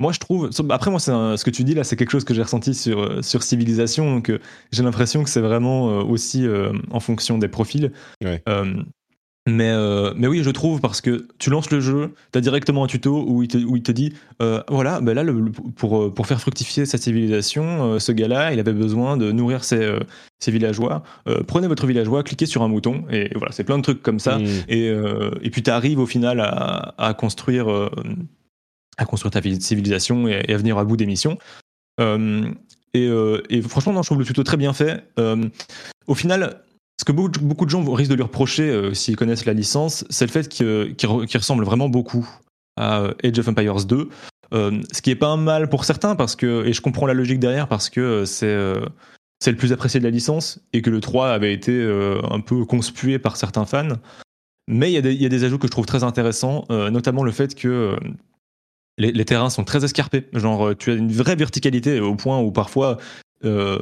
Moi, 0.00 0.12
je 0.12 0.18
trouve. 0.18 0.50
Après, 0.70 0.90
moi, 0.90 1.00
ce 1.00 1.44
que 1.44 1.50
tu 1.50 1.64
dis 1.64 1.74
là, 1.74 1.84
c'est 1.84 1.96
quelque 1.96 2.10
chose 2.10 2.24
que 2.24 2.34
j'ai 2.34 2.42
ressenti 2.42 2.74
sur 2.74 3.00
euh, 3.00 3.22
sur 3.22 3.42
Civilisation. 3.42 4.12
Donc, 4.12 4.28
euh, 4.28 4.40
j'ai 4.72 4.82
l'impression 4.82 5.22
que 5.22 5.30
c'est 5.30 5.40
vraiment 5.40 5.98
aussi 5.98 6.46
en 6.90 7.00
fonction 7.00 7.38
des 7.38 7.48
profils. 7.48 7.92
Ouais. 8.22 8.42
Mais, 9.46 9.70
euh, 9.70 10.14
mais 10.16 10.26
oui, 10.26 10.42
je 10.42 10.48
trouve, 10.48 10.80
parce 10.80 11.02
que 11.02 11.28
tu 11.38 11.50
lances 11.50 11.70
le 11.70 11.78
jeu, 11.78 12.14
tu 12.32 12.38
as 12.38 12.40
directement 12.40 12.84
un 12.84 12.86
tuto 12.86 13.26
où 13.28 13.42
il 13.42 13.48
te, 13.48 13.58
où 13.58 13.76
il 13.76 13.82
te 13.82 13.92
dit 13.92 14.14
euh, 14.40 14.62
voilà, 14.70 15.02
ben 15.02 15.12
là, 15.12 15.22
le, 15.22 15.52
pour, 15.76 16.02
euh, 16.02 16.10
pour 16.10 16.26
faire 16.26 16.40
fructifier 16.40 16.86
sa 16.86 16.96
civilisation, 16.96 17.98
ce 17.98 18.10
gars-là, 18.12 18.54
il 18.54 18.60
avait 18.60 18.72
besoin 18.72 19.18
de 19.18 19.32
nourrir 19.32 19.62
ses, 19.62 19.98
ses 20.38 20.50
villageois. 20.50 21.02
prenez 21.46 21.66
votre 21.66 21.86
villageois, 21.86 22.22
cliquez 22.22 22.46
sur 22.46 22.62
un 22.62 22.68
mouton, 22.68 23.04
et 23.10 23.30
voilà, 23.34 23.52
c'est 23.52 23.64
plein 23.64 23.76
de 23.76 23.82
trucs 23.82 24.02
comme 24.02 24.18
ça. 24.18 24.38
Mmh. 24.38 24.46
Et, 24.68 24.86
et 24.86 25.50
puis 25.50 25.62
tu 25.62 25.70
arrives 25.70 25.98
au 25.98 26.06
final 26.06 26.40
à, 26.40 26.94
à 26.96 27.12
construire, 27.12 27.90
à 28.96 29.04
construire 29.04 29.32
ta 29.32 29.42
civilisation 29.42 30.28
et, 30.28 30.52
à 30.52 30.56
venir 30.56 30.78
à 30.78 30.84
bout 30.84 30.96
des 30.96 31.06
missions. 31.06 31.38
Et, 31.98 33.08
et, 33.50 33.62
franchement, 33.62 33.92
non, 33.92 34.02
je 34.02 34.08
trouve 34.08 34.18
le 34.20 34.24
tuto 34.24 34.42
très 34.42 34.56
bien 34.56 34.72
fait. 34.72 35.04
au 36.06 36.14
final, 36.14 36.64
ce 36.98 37.04
que 37.04 37.12
beaucoup, 37.12 37.64
de 37.64 37.70
gens 37.70 37.82
risquent 37.92 38.10
de 38.10 38.16
lui 38.16 38.22
reprocher 38.22 38.70
euh, 38.70 38.94
s'ils 38.94 39.16
connaissent 39.16 39.46
la 39.46 39.52
licence, 39.52 40.04
c'est 40.10 40.26
le 40.26 40.30
fait 40.30 40.48
qu'il 40.48 40.94
ressemble 41.34 41.64
vraiment 41.64 41.88
beaucoup 41.88 42.28
à 42.76 43.00
euh, 43.00 43.14
Age 43.24 43.38
of 43.38 43.48
Empires 43.48 43.84
2. 43.84 44.08
Euh, 44.52 44.80
ce 44.92 45.02
qui 45.02 45.10
est 45.10 45.16
pas 45.16 45.28
un 45.28 45.36
mal 45.36 45.68
pour 45.68 45.84
certains, 45.84 46.14
parce 46.14 46.36
que, 46.36 46.64
et 46.64 46.72
je 46.72 46.80
comprends 46.80 47.06
la 47.06 47.14
logique 47.14 47.40
derrière, 47.40 47.68
parce 47.68 47.90
que 47.90 48.24
c'est 48.24 48.56
c'est 49.40 49.50
le 49.50 49.56
plus 49.56 49.72
apprécié 49.72 50.00
de 50.00 50.04
la 50.04 50.10
licence, 50.10 50.60
et 50.72 50.80
que 50.80 50.88
le 50.88 51.00
3 51.00 51.28
avait 51.28 51.52
été 51.52 51.84
un 52.30 52.40
peu 52.40 52.64
conspué 52.64 53.18
par 53.18 53.36
certains 53.36 53.66
fans. 53.66 53.96
Mais 54.68 54.90
il 54.90 55.04
y, 55.04 55.14
y, 55.16 55.26
a 55.26 55.28
des 55.28 55.44
ajouts 55.44 55.58
que 55.58 55.66
je 55.66 55.72
trouve 55.72 55.84
très 55.84 56.04
intéressants, 56.04 56.64
notamment 56.70 57.24
le 57.24 57.32
fait 57.32 57.54
que 57.54 57.98
les, 58.98 59.12
les, 59.12 59.24
terrains 59.24 59.50
sont 59.50 59.64
très 59.64 59.84
escarpés. 59.84 60.26
Genre, 60.32 60.76
tu 60.76 60.90
as 60.90 60.94
une 60.94 61.12
vraie 61.12 61.36
verticalité 61.36 62.00
au 62.00 62.14
point 62.14 62.40
où 62.40 62.52
parfois 62.52 62.98
euh, 63.44 63.78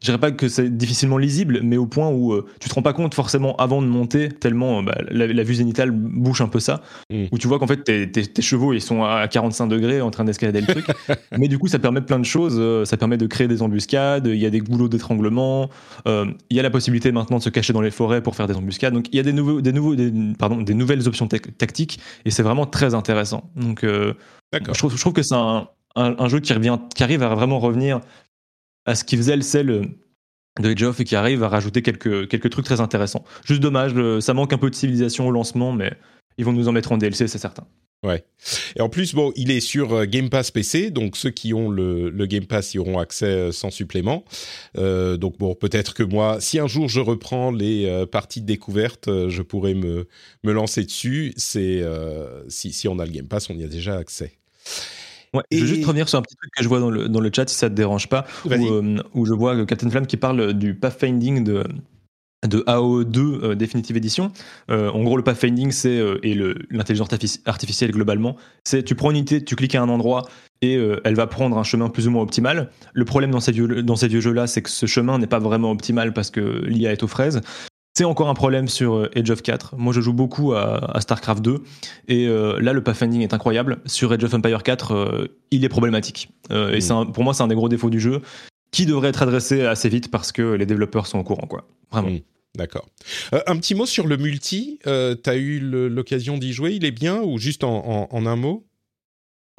je 0.00 0.06
dirais 0.06 0.18
pas 0.18 0.30
que 0.30 0.48
c'est 0.48 0.76
difficilement 0.76 1.18
lisible, 1.18 1.60
mais 1.62 1.76
au 1.76 1.86
point 1.86 2.08
où 2.08 2.32
euh, 2.32 2.46
tu 2.60 2.68
te 2.68 2.74
rends 2.74 2.82
pas 2.82 2.92
compte 2.92 3.14
forcément 3.14 3.56
avant 3.56 3.82
de 3.82 3.86
monter, 3.86 4.28
tellement 4.28 4.82
bah, 4.82 4.96
la, 5.10 5.42
vue 5.42 5.54
zénitale 5.54 5.90
bouche 5.90 6.40
un 6.40 6.48
peu 6.48 6.60
ça, 6.60 6.82
mm. 7.10 7.26
où 7.32 7.38
tu 7.38 7.48
vois 7.48 7.58
qu'en 7.58 7.66
fait 7.66 7.82
tes, 7.82 8.42
chevaux 8.42 8.72
ils 8.72 8.80
sont 8.80 9.02
à 9.02 9.26
45 9.26 9.66
degrés 9.66 10.00
en 10.00 10.10
train 10.10 10.24
d'escalader 10.24 10.60
le 10.60 10.66
truc. 10.66 10.86
mais 11.38 11.48
du 11.48 11.58
coup, 11.58 11.68
ça 11.68 11.78
permet 11.78 12.00
plein 12.00 12.18
de 12.18 12.24
choses. 12.24 12.56
Euh, 12.58 12.84
ça 12.84 12.96
permet 12.96 13.16
de 13.16 13.26
créer 13.26 13.48
des 13.48 13.62
embuscades, 13.62 14.26
il 14.26 14.38
y 14.38 14.46
a 14.46 14.50
des 14.50 14.60
goulots 14.60 14.88
d'étranglement, 14.88 15.70
il 16.06 16.34
y 16.50 16.60
a 16.60 16.62
la 16.62 16.70
possibilité 16.70 17.12
maintenant 17.12 17.38
de 17.38 17.42
se 17.42 17.50
cacher 17.50 17.72
dans 17.72 17.80
les 17.80 17.90
forêts 17.90 18.22
pour 18.22 18.36
faire 18.36 18.46
des 18.46 18.54
embuscades. 18.54 18.94
Donc 18.94 19.06
il 19.12 19.16
y 19.16 19.20
a 19.20 19.22
des, 19.22 19.32
nouveaux, 19.32 19.60
des, 19.60 19.72
nouveaux, 19.72 19.94
pardon, 20.38 20.60
des 20.60 20.74
nouvelles 20.74 21.06
options 21.08 21.26
tactiques 21.26 21.98
et 22.24 22.30
c'est 22.30 22.42
vraiment 22.42 22.66
très 22.66 22.94
intéressant. 22.94 23.50
Donc 23.56 23.84
je 24.52 24.98
trouve, 24.98 25.12
que 25.12 25.22
c'est 25.22 25.34
un, 25.34 25.68
un, 25.94 26.28
jeu 26.28 26.40
qui, 26.40 26.52
revient, 26.52 26.78
qui 26.94 27.02
arrive 27.02 27.22
à 27.22 27.34
vraiment 27.34 27.58
revenir 27.58 28.00
à 28.84 28.94
ce 28.94 29.04
qui 29.04 29.16
faisait 29.16 29.36
le 29.36 29.42
sel 29.42 29.70
euh, 29.70 29.84
de 30.60 30.70
Age 30.70 30.82
of 30.82 31.00
et 31.00 31.04
qui 31.04 31.16
arrive 31.16 31.42
à 31.42 31.48
rajouter 31.48 31.82
quelques, 31.82 32.28
quelques 32.28 32.50
trucs 32.50 32.64
très 32.64 32.80
intéressants. 32.80 33.24
Juste 33.44 33.60
dommage, 33.60 33.94
ça 34.20 34.34
manque 34.34 34.52
un 34.52 34.58
peu 34.58 34.70
de 34.70 34.74
civilisation 34.74 35.26
au 35.26 35.30
lancement, 35.30 35.72
mais 35.72 35.92
ils 36.38 36.44
vont 36.44 36.52
nous 36.52 36.68
en 36.68 36.72
mettre 36.72 36.92
en 36.92 36.98
DLC, 36.98 37.28
c'est 37.28 37.38
certain. 37.38 37.66
Ouais. 38.02 38.24
Et 38.76 38.80
en 38.80 38.88
plus, 38.88 39.14
bon, 39.14 39.32
il 39.36 39.50
est 39.50 39.60
sur 39.60 39.92
euh, 39.92 40.04
Game 40.04 40.28
Pass 40.28 40.50
PC, 40.50 40.90
donc 40.90 41.16
ceux 41.16 41.30
qui 41.30 41.54
ont 41.54 41.68
le, 41.68 42.10
le 42.10 42.26
Game 42.26 42.46
Pass 42.46 42.74
y 42.74 42.78
auront 42.78 42.98
accès 42.98 43.26
euh, 43.26 43.52
sans 43.52 43.70
supplément. 43.70 44.24
Euh, 44.76 45.16
donc 45.16 45.38
bon, 45.38 45.54
peut-être 45.54 45.94
que 45.94 46.02
moi, 46.02 46.36
si 46.40 46.58
un 46.58 46.66
jour 46.66 46.88
je 46.88 47.00
reprends 47.00 47.50
les 47.50 48.06
parties 48.12 48.40
de 48.40 48.46
découverte, 48.46 49.08
je 49.28 49.42
pourrais 49.42 49.74
me, 49.74 50.06
me 50.44 50.52
lancer 50.52 50.84
dessus. 50.84 51.32
C'est 51.36 51.82
si, 52.48 52.72
si 52.72 52.88
on 52.88 52.98
a 52.98 53.06
le 53.06 53.12
Game 53.12 53.28
Pass, 53.28 53.50
on 53.50 53.54
y 53.54 53.64
a 53.64 53.68
déjà 53.68 53.96
accès. 53.96 54.32
Je 55.50 55.60
vais 55.60 55.66
juste 55.66 55.84
revenir 55.84 56.08
sur 56.08 56.18
un 56.18 56.22
petit 56.22 56.36
truc 56.36 56.50
que 56.56 56.62
je 56.62 56.68
vois 56.68 56.80
dans 56.80 56.90
le, 56.90 57.08
dans 57.08 57.20
le 57.20 57.30
chat, 57.34 57.46
si 57.48 57.56
ça 57.56 57.68
te 57.68 57.74
dérange 57.74 58.08
pas, 58.08 58.24
où, 58.46 58.50
où, 59.14 59.26
je 59.26 59.34
vois 59.34 59.66
Captain 59.66 59.90
Flamme 59.90 60.06
qui 60.06 60.16
parle 60.16 60.54
du 60.54 60.74
pathfinding 60.74 61.44
de, 61.44 61.62
de 62.46 62.60
AO2 62.66 63.18
euh, 63.18 63.54
Definitive 63.54 63.96
Edition. 63.96 64.32
Euh, 64.70 64.90
en 64.90 65.02
gros, 65.02 65.16
le 65.16 65.22
pathfinding, 65.22 65.70
c'est 65.70 65.98
euh, 65.98 66.18
et 66.22 66.34
l'intelligence 66.70 67.08
artificielle 67.44 67.90
globalement, 67.90 68.36
c'est 68.64 68.82
tu 68.82 68.94
prends 68.94 69.10
une 69.10 69.18
unité, 69.18 69.42
tu 69.44 69.56
cliques 69.56 69.74
à 69.74 69.82
un 69.82 69.88
endroit 69.88 70.24
et 70.62 70.78
elle 71.04 71.14
va 71.14 71.26
prendre 71.26 71.58
un 71.58 71.62
chemin 71.62 71.90
plus 71.90 72.08
ou 72.08 72.10
moins 72.10 72.22
optimal. 72.22 72.70
Le 72.94 73.04
problème 73.04 73.30
dans 73.30 73.40
ces 73.40 73.52
vieux, 73.52 73.82
dans 73.82 73.96
ces 73.96 74.08
vieux 74.08 74.20
jeux-là, 74.20 74.46
c'est 74.46 74.62
que 74.62 74.70
ce 74.70 74.86
chemin 74.86 75.18
n'est 75.18 75.26
pas 75.26 75.38
vraiment 75.38 75.70
optimal 75.70 76.14
parce 76.14 76.30
que 76.30 76.64
l'IA 76.66 76.92
est 76.92 77.02
aux 77.02 77.08
fraises. 77.08 77.42
C'est 77.94 78.04
encore 78.04 78.30
un 78.30 78.34
problème 78.34 78.66
sur 78.66 79.06
Age 79.14 79.30
of 79.30 79.42
4. 79.42 79.74
Moi, 79.76 79.92
je 79.92 80.00
joue 80.00 80.14
beaucoup 80.14 80.54
à, 80.54 80.98
StarCraft 80.98 81.42
2 81.42 81.62
et 82.08 82.26
là, 82.26 82.72
le 82.72 82.82
pathfinding 82.82 83.20
est 83.20 83.34
incroyable. 83.34 83.78
Sur 83.84 84.12
Age 84.12 84.24
of 84.24 84.32
Empire 84.32 84.62
4, 84.62 85.28
il 85.50 85.62
est 85.62 85.68
problématique. 85.68 86.30
Et 86.50 86.78
mmh. 86.78 87.12
pour 87.12 87.22
moi, 87.22 87.34
c'est 87.34 87.42
un 87.42 87.48
des 87.48 87.54
gros 87.54 87.68
défauts 87.68 87.90
du 87.90 88.00
jeu 88.00 88.22
qui 88.70 88.86
devrait 88.86 89.08
être 89.08 89.22
adressé 89.22 89.62
assez 89.62 89.88
vite 89.88 90.10
parce 90.10 90.32
que 90.32 90.54
les 90.54 90.66
développeurs 90.66 91.06
sont 91.06 91.18
au 91.18 91.24
courant, 91.24 91.46
quoi. 91.46 91.66
Vraiment. 91.90 92.08
Mmh. 92.08 92.20
D'accord. 92.56 92.86
Euh, 93.32 93.40
un 93.46 93.56
petit 93.56 93.74
mot 93.74 93.86
sur 93.86 94.06
le 94.06 94.16
multi. 94.16 94.78
Euh, 94.86 95.14
tu 95.22 95.30
as 95.30 95.36
eu 95.36 95.60
l'occasion 95.60 96.38
d'y 96.38 96.52
jouer. 96.52 96.72
Il 96.74 96.84
est 96.84 96.90
bien 96.90 97.20
ou 97.20 97.38
juste 97.38 97.64
en, 97.64 98.08
un 98.12 98.36
mot? 98.36 98.66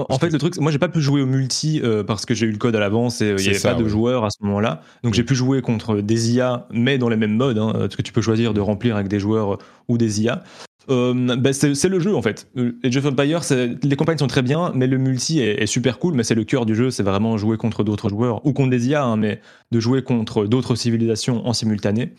En 0.09 0.19
fait, 0.19 0.29
le 0.29 0.37
truc, 0.37 0.57
moi, 0.57 0.71
j'ai 0.71 0.77
pas 0.77 0.89
pu 0.89 1.01
jouer 1.01 1.21
au 1.21 1.25
multi 1.25 1.81
euh, 1.83 2.03
parce 2.03 2.25
que 2.25 2.35
j'ai 2.35 2.45
eu 2.45 2.51
le 2.51 2.59
code 2.59 2.75
à 2.75 2.79
l'avance 2.79 3.21
et 3.21 3.29
il 3.29 3.35
n'y 3.35 3.49
avait 3.49 3.59
pas 3.59 3.73
de 3.73 3.87
joueurs 3.87 4.25
à 4.25 4.29
ce 4.29 4.37
moment-là. 4.43 4.81
Donc, 5.03 5.15
j'ai 5.15 5.23
pu 5.23 5.33
jouer 5.33 5.61
contre 5.61 6.01
des 6.01 6.33
IA, 6.33 6.67
mais 6.71 6.97
dans 6.99 7.09
les 7.09 7.15
mêmes 7.15 7.35
modes, 7.35 7.57
hein, 7.57 7.71
parce 7.73 7.95
que 7.95 8.03
tu 8.03 8.13
peux 8.13 8.21
choisir 8.21 8.53
de 8.53 8.61
remplir 8.61 8.95
avec 8.95 9.07
des 9.07 9.19
joueurs 9.19 9.57
ou 9.87 9.97
des 9.97 10.21
IA. 10.21 10.43
Ben, 10.87 11.51
c'est 11.51 11.89
le 11.89 11.99
jeu 11.99 12.15
en 12.15 12.21
fait. 12.21 12.47
Age 12.83 12.95
of 12.97 13.05
Empire, 13.07 13.41
les 13.83 13.95
campagnes 13.95 14.19
sont 14.19 14.27
très 14.27 14.41
bien, 14.41 14.71
mais 14.73 14.87
le 14.87 14.97
multi 14.97 15.39
est, 15.41 15.65
super 15.65 15.99
cool. 15.99 16.13
Mais 16.13 16.23
c'est 16.23 16.35
le 16.35 16.43
cœur 16.43 16.65
du 16.65 16.75
jeu, 16.75 16.91
c'est 16.91 17.03
vraiment 17.03 17.37
jouer 17.37 17.57
contre 17.57 17.83
d'autres 17.83 18.09
joueurs 18.09 18.45
ou 18.45 18.53
contre 18.53 18.69
des 18.69 18.87
IA, 18.87 19.03
hein, 19.03 19.17
mais 19.17 19.41
de 19.71 19.79
jouer 19.79 20.03
contre 20.03 20.45
d'autres 20.45 20.75
civilisations 20.75 21.45
en 21.45 21.53
simultané. 21.53 22.13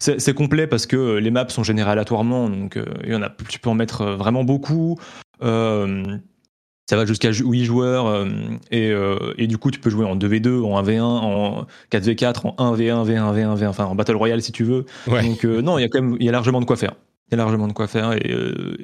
C'est 0.00 0.34
complet 0.34 0.66
parce 0.66 0.86
que 0.86 0.96
euh, 0.96 1.20
les 1.20 1.30
maps 1.30 1.48
sont 1.48 1.62
générées 1.62 1.92
aléatoirement, 1.92 2.48
donc 2.50 2.76
euh, 2.76 2.84
il 3.04 3.12
y 3.12 3.14
en 3.14 3.22
a, 3.22 3.30
tu 3.48 3.58
peux 3.58 3.70
en 3.70 3.74
mettre 3.74 4.02
euh, 4.02 4.16
vraiment 4.16 4.44
beaucoup. 4.44 4.98
ça 5.40 6.96
va 6.96 7.06
jusqu'à 7.06 7.32
8 7.32 7.64
joueurs 7.64 8.26
et, 8.70 8.92
et, 9.38 9.46
du 9.46 9.56
coup 9.56 9.70
tu 9.70 9.80
peux 9.80 9.88
jouer 9.88 10.04
en 10.04 10.16
2v2, 10.16 10.62
en 10.62 10.82
1v1, 10.82 11.00
en 11.00 11.66
4v4, 11.90 12.54
en 12.58 12.76
1v1, 12.76 13.06
v1, 13.06 13.34
v1, 13.34 13.58
v1, 13.58 13.66
enfin 13.68 13.86
en 13.86 13.94
battle 13.94 14.16
royale 14.16 14.42
si 14.42 14.52
tu 14.52 14.64
veux. 14.64 14.84
Donc 15.06 15.44
non, 15.44 15.78
il 15.78 15.82
y 15.82 15.84
a 15.84 15.88
quand 15.88 16.02
même 16.02 16.16
il 16.20 16.26
y 16.26 16.28
a 16.28 16.32
largement 16.32 16.60
de 16.60 16.66
quoi 16.66 16.76
faire. 16.76 16.94
Il 17.28 17.32
y 17.32 17.34
a 17.34 17.38
largement 17.38 17.68
de 17.68 17.72
quoi 17.72 17.86
faire 17.86 18.12
et, 18.12 18.34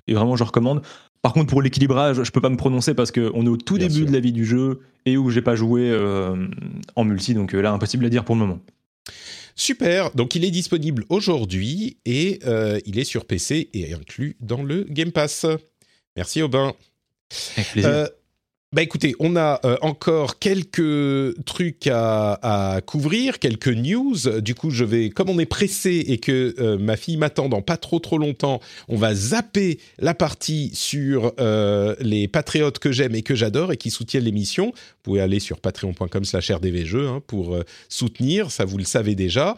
et 0.06 0.14
vraiment 0.14 0.36
je 0.36 0.44
recommande. 0.44 0.80
Par 1.20 1.34
contre 1.34 1.48
pour 1.48 1.60
l'équilibrage, 1.60 2.22
je 2.22 2.30
peux 2.30 2.40
pas 2.40 2.48
me 2.48 2.56
prononcer 2.56 2.94
parce 2.94 3.12
qu'on 3.12 3.44
est 3.44 3.48
au 3.48 3.58
tout 3.58 3.76
début 3.76 4.06
de 4.06 4.12
la 4.12 4.20
vie 4.20 4.32
du 4.32 4.46
jeu 4.46 4.80
et 5.04 5.18
où 5.18 5.28
j'ai 5.28 5.42
pas 5.42 5.56
joué 5.56 5.94
en 6.96 7.04
multi, 7.04 7.34
donc 7.34 7.52
là 7.52 7.72
impossible 7.72 8.06
à 8.06 8.08
dire 8.08 8.24
pour 8.24 8.34
le 8.34 8.40
moment. 8.40 8.60
Super, 9.60 10.10
donc 10.12 10.34
il 10.34 10.46
est 10.46 10.50
disponible 10.50 11.04
aujourd'hui 11.10 11.98
et 12.06 12.38
euh, 12.46 12.80
il 12.86 12.98
est 12.98 13.04
sur 13.04 13.26
PC 13.26 13.68
et 13.74 13.92
inclus 13.92 14.38
dans 14.40 14.62
le 14.62 14.84
Game 14.84 15.12
Pass. 15.12 15.44
Merci 16.16 16.40
Aubin. 16.40 16.72
Avec 17.58 17.70
plaisir. 17.72 17.90
Euh, 17.90 18.06
bah 18.72 18.82
écoutez, 18.82 19.16
on 19.18 19.34
a 19.34 19.58
euh, 19.64 19.76
encore 19.82 20.38
quelques 20.38 21.34
trucs 21.44 21.88
à, 21.88 22.80
couvrir, 22.86 23.40
quelques 23.40 23.66
news. 23.66 24.40
Du 24.40 24.54
coup, 24.54 24.70
je 24.70 24.84
vais, 24.84 25.10
comme 25.10 25.28
on 25.28 25.40
est 25.40 25.46
pressé 25.46 26.04
et 26.06 26.18
que 26.18 26.54
euh, 26.60 26.78
ma 26.78 26.96
fille 26.96 27.16
m'attend 27.16 27.48
dans 27.48 27.62
pas 27.62 27.76
trop 27.76 27.98
trop 27.98 28.16
longtemps, 28.16 28.60
on 28.86 28.96
va 28.96 29.12
zapper 29.12 29.80
la 29.98 30.14
partie 30.14 30.70
sur 30.72 31.32
euh, 31.40 31.96
les 31.98 32.28
patriotes 32.28 32.78
que 32.78 32.92
j'aime 32.92 33.16
et 33.16 33.22
que 33.22 33.34
j'adore 33.34 33.72
et 33.72 33.76
qui 33.76 33.90
soutiennent 33.90 34.22
l'émission. 34.22 34.66
Vous 34.66 35.02
pouvez 35.02 35.20
aller 35.20 35.40
sur 35.40 35.58
patreon.com/rdvjeux 35.58 37.08
hein, 37.08 37.22
pour 37.26 37.58
soutenir, 37.88 38.52
ça 38.52 38.64
vous 38.64 38.78
le 38.78 38.84
savez 38.84 39.16
déjà. 39.16 39.56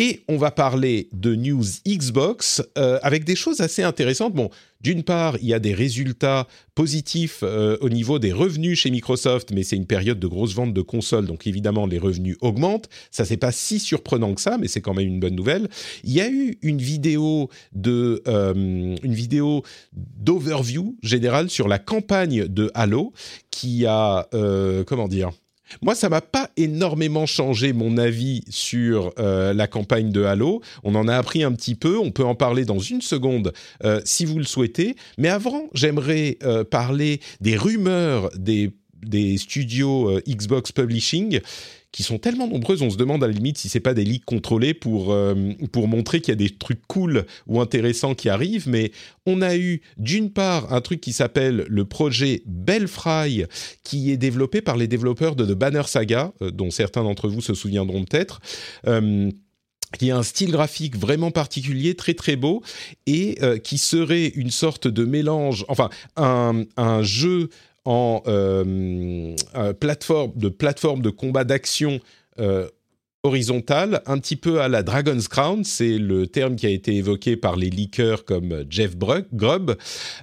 Et 0.00 0.20
on 0.28 0.36
va 0.36 0.52
parler 0.52 1.08
de 1.12 1.34
news 1.34 1.64
Xbox 1.84 2.62
euh, 2.78 3.00
avec 3.02 3.24
des 3.24 3.34
choses 3.34 3.60
assez 3.60 3.82
intéressantes. 3.82 4.32
Bon, 4.32 4.48
d'une 4.80 5.02
part, 5.02 5.36
il 5.42 5.48
y 5.48 5.54
a 5.54 5.58
des 5.58 5.74
résultats 5.74 6.46
positifs 6.76 7.40
euh, 7.42 7.76
au 7.80 7.88
niveau 7.88 8.20
des 8.20 8.32
revenus 8.32 8.78
chez 8.78 8.92
Microsoft, 8.92 9.50
mais 9.52 9.64
c'est 9.64 9.74
une 9.74 9.86
période 9.86 10.20
de 10.20 10.26
grosse 10.28 10.54
vente 10.54 10.72
de 10.72 10.82
consoles, 10.82 11.26
donc 11.26 11.48
évidemment 11.48 11.84
les 11.84 11.98
revenus 11.98 12.36
augmentent. 12.42 12.88
Ça 13.10 13.24
c'est 13.24 13.36
pas 13.36 13.50
si 13.50 13.80
surprenant 13.80 14.34
que 14.34 14.40
ça, 14.40 14.56
mais 14.56 14.68
c'est 14.68 14.80
quand 14.80 14.94
même 14.94 15.08
une 15.08 15.18
bonne 15.18 15.34
nouvelle. 15.34 15.68
Il 16.04 16.12
y 16.12 16.20
a 16.20 16.30
eu 16.30 16.58
une 16.62 16.78
vidéo 16.78 17.50
de 17.72 18.22
euh, 18.28 18.54
une 18.54 19.14
vidéo 19.14 19.64
d'overview 19.92 20.96
générale 21.02 21.50
sur 21.50 21.66
la 21.66 21.80
campagne 21.80 22.46
de 22.46 22.70
Halo 22.74 23.12
qui 23.50 23.84
a 23.84 24.28
comment 24.86 25.08
dire 25.08 25.32
moi, 25.82 25.94
ça 25.94 26.08
m'a 26.08 26.20
pas 26.20 26.50
énormément 26.56 27.26
changé 27.26 27.72
mon 27.72 27.98
avis 27.98 28.42
sur 28.48 29.12
euh, 29.18 29.52
la 29.52 29.66
campagne 29.66 30.10
de 30.10 30.22
Halo. 30.22 30.62
On 30.84 30.94
en 30.94 31.08
a 31.08 31.16
appris 31.16 31.42
un 31.42 31.52
petit 31.52 31.74
peu. 31.74 31.98
On 31.98 32.10
peut 32.10 32.24
en 32.24 32.34
parler 32.34 32.64
dans 32.64 32.78
une 32.78 33.02
seconde 33.02 33.52
euh, 33.84 34.00
si 34.04 34.24
vous 34.24 34.38
le 34.38 34.44
souhaitez. 34.44 34.96
Mais 35.18 35.28
avant, 35.28 35.64
j'aimerais 35.74 36.38
euh, 36.42 36.64
parler 36.64 37.20
des 37.40 37.56
rumeurs 37.56 38.30
des, 38.36 38.70
des 39.02 39.38
studios 39.38 40.20
Xbox 40.26 40.72
Publishing 40.72 41.40
qui 41.90 42.02
sont 42.02 42.18
tellement 42.18 42.46
nombreuses, 42.46 42.82
on 42.82 42.90
se 42.90 42.96
demande 42.96 43.24
à 43.24 43.26
la 43.26 43.32
limite 43.32 43.58
si 43.58 43.68
c'est 43.68 43.80
pas 43.80 43.94
des 43.94 44.04
leaks 44.04 44.24
contrôlés 44.24 44.74
pour, 44.74 45.12
euh, 45.12 45.34
pour 45.72 45.88
montrer 45.88 46.20
qu'il 46.20 46.32
y 46.32 46.32
a 46.32 46.36
des 46.36 46.50
trucs 46.50 46.86
cool 46.86 47.24
ou 47.46 47.60
intéressants 47.60 48.14
qui 48.14 48.28
arrivent. 48.28 48.68
Mais 48.68 48.92
on 49.26 49.40
a 49.40 49.56
eu 49.56 49.80
d'une 49.96 50.30
part 50.30 50.72
un 50.72 50.80
truc 50.80 51.00
qui 51.00 51.12
s'appelle 51.12 51.64
le 51.68 51.84
projet 51.84 52.42
Belfry, 52.46 53.44
qui 53.84 54.10
est 54.10 54.16
développé 54.16 54.60
par 54.60 54.76
les 54.76 54.86
développeurs 54.86 55.34
de 55.34 55.46
The 55.46 55.56
Banner 55.56 55.84
Saga, 55.86 56.32
euh, 56.42 56.50
dont 56.50 56.70
certains 56.70 57.04
d'entre 57.04 57.28
vous 57.28 57.40
se 57.40 57.54
souviendront 57.54 58.04
peut-être. 58.04 58.40
Euh, 58.86 59.30
qui 59.98 60.10
a 60.10 60.18
un 60.18 60.22
style 60.22 60.50
graphique 60.50 60.98
vraiment 60.98 61.30
particulier, 61.30 61.94
très 61.94 62.12
très 62.12 62.36
beau, 62.36 62.62
et 63.06 63.38
qui 63.64 63.78
serait 63.78 64.26
une 64.26 64.50
sorte 64.50 64.86
de 64.86 65.06
mélange, 65.06 65.64
enfin 65.68 65.88
un, 66.16 66.64
un 66.76 67.02
jeu 67.02 67.48
en 67.88 68.22
euh, 68.26 69.34
plateforme, 69.80 70.32
de 70.36 70.50
plateforme 70.50 71.00
de 71.00 71.08
combat 71.08 71.44
d'action 71.44 72.00
euh, 72.38 72.68
horizontale, 73.22 74.02
un 74.04 74.18
petit 74.18 74.36
peu 74.36 74.60
à 74.60 74.68
la 74.68 74.82
Dragon's 74.82 75.26
Crown, 75.26 75.64
c'est 75.64 75.96
le 75.96 76.26
terme 76.26 76.54
qui 76.56 76.66
a 76.66 76.68
été 76.68 76.94
évoqué 76.94 77.38
par 77.38 77.56
les 77.56 77.70
leakers 77.70 78.26
comme 78.26 78.66
Jeff 78.68 78.94
Grubb. 78.98 79.76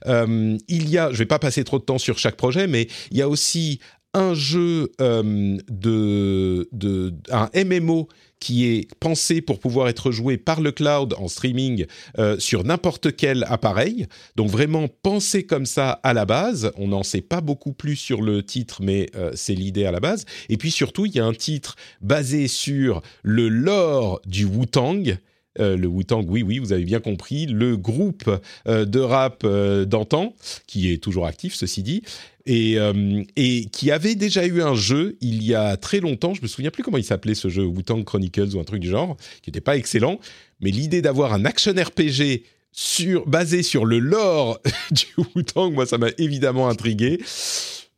Euh, 0.06 0.58
il 0.68 0.90
y 0.92 1.00
a, 1.00 1.12
je 1.12 1.18
vais 1.18 1.26
pas 1.26 1.40
passer 1.40 1.64
trop 1.64 1.80
de 1.80 1.84
temps 1.84 1.98
sur 1.98 2.20
chaque 2.20 2.36
projet, 2.36 2.68
mais 2.68 2.88
il 3.10 3.18
y 3.18 3.24
a 3.24 3.28
aussi 3.28 3.80
un 4.14 4.36
jeu 4.36 4.92
de, 5.00 6.70
de 6.72 7.14
un 7.32 7.50
MMO 7.56 8.08
qui 8.40 8.66
est 8.66 8.88
pensé 9.00 9.42
pour 9.42 9.60
pouvoir 9.60 9.88
être 9.88 10.12
joué 10.12 10.38
par 10.38 10.62
le 10.62 10.72
cloud 10.72 11.16
en 11.18 11.28
streaming 11.28 11.86
euh, 12.20 12.38
sur 12.40 12.64
n'importe 12.64 13.16
quel 13.16 13.46
appareil. 13.50 14.08
Donc 14.36 14.50
vraiment 14.50 14.88
pensé 14.88 15.46
comme 15.46 15.66
ça 15.66 15.92
à 16.04 16.14
la 16.14 16.26
base. 16.26 16.72
On 16.78 16.90
n'en 16.90 17.04
sait 17.04 17.22
pas 17.22 17.42
beaucoup 17.42 17.74
plus 17.74 17.96
sur 17.96 18.22
le 18.22 18.44
titre, 18.44 18.82
mais 18.82 19.10
euh, 19.16 19.32
c'est 19.36 19.56
l'idée 19.56 19.86
à 19.86 19.92
la 19.92 20.00
base. 20.00 20.26
Et 20.50 20.58
puis 20.58 20.72
surtout, 20.72 21.06
il 21.06 21.16
y 21.16 21.20
a 21.20 21.26
un 21.26 21.34
titre 21.34 21.76
basé 22.02 22.48
sur 22.48 23.02
le 23.24 23.50
lore 23.50 24.22
du 24.26 24.46
Wu-Tang. 24.46 25.18
Euh, 25.58 25.78
le 25.78 25.88
Wu-Tang, 25.88 26.26
oui, 26.28 26.44
oui, 26.44 26.60
vous 26.60 26.74
avez 26.74 26.84
bien 26.84 27.00
compris, 27.00 27.46
le 27.46 27.78
groupe 27.78 28.30
de 28.68 29.00
rap 29.00 29.46
d'antan, 29.46 30.34
qui 30.68 30.92
est 30.92 30.98
toujours 30.98 31.26
actif, 31.26 31.56
ceci 31.56 31.82
dit, 31.82 32.04
et, 32.46 32.78
euh, 32.78 33.24
et 33.36 33.66
qui 33.66 33.92
avait 33.92 34.16
déjà 34.16 34.46
eu 34.46 34.62
un 34.62 34.76
jeu 34.76 35.18
il 35.22 35.44
y 35.44 35.56
a 35.56 35.78
très 35.78 36.00
longtemps. 36.00 36.34
Je 36.34 36.42
me 36.42 36.48
souviens 36.48 36.72
plus 36.72 36.84
comment 36.84 36.98
il 36.98 37.04
s'appelait 37.04 37.36
ce 37.36 37.50
jeu, 37.50 37.64
Wu-Tang 37.64 38.04
Chronicles 38.04 38.56
ou 38.56 38.60
un 38.60 38.64
truc 38.64 38.82
du 38.82 38.90
genre, 38.90 39.18
qui 39.42 39.50
n'était 39.50 39.62
pas 39.62 39.78
excellent. 39.78 40.20
Mais 40.62 40.72
l'idée 40.72 41.02
d'avoir 41.02 41.34
un 41.34 41.46
action 41.46 41.74
RPG 41.74 42.44
sur, 42.72 43.26
basé 43.26 43.64
sur 43.64 43.86
le 43.86 44.00
lore 44.00 44.60
du 44.92 45.06
Wu-Tang, 45.36 45.74
moi, 45.74 45.86
ça 45.86 45.98
m'a 45.98 46.10
évidemment 46.18 46.70
intrigué. 46.70 47.20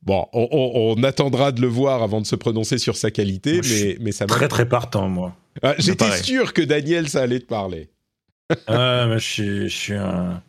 Bon, 0.04 0.26
on, 0.32 1.04
attendra 1.04 1.52
de 1.52 1.60
le 1.60 1.68
voir 1.68 2.02
avant 2.02 2.22
de 2.22 2.28
se 2.28 2.36
prononcer 2.36 2.78
sur 2.78 2.96
sa 2.96 3.12
qualité, 3.12 3.60
mais, 3.62 3.98
mais 4.00 4.12
ça 4.14 4.26
m'a... 4.26 4.34
Très 4.34 4.48
très 4.48 4.70
partant, 4.70 5.10
moi. 5.10 5.36
Ah, 5.62 5.76
j'étais 5.80 6.12
sûr 6.24 6.54
que 6.54 6.62
Daniel, 6.62 7.10
ça 7.10 7.24
allait 7.24 7.42
te 7.42 7.46
parler. 7.46 7.90
ah, 8.68 9.18
je 9.18 9.68
je 9.68 9.68
suis 9.68 9.96
un 9.96 10.42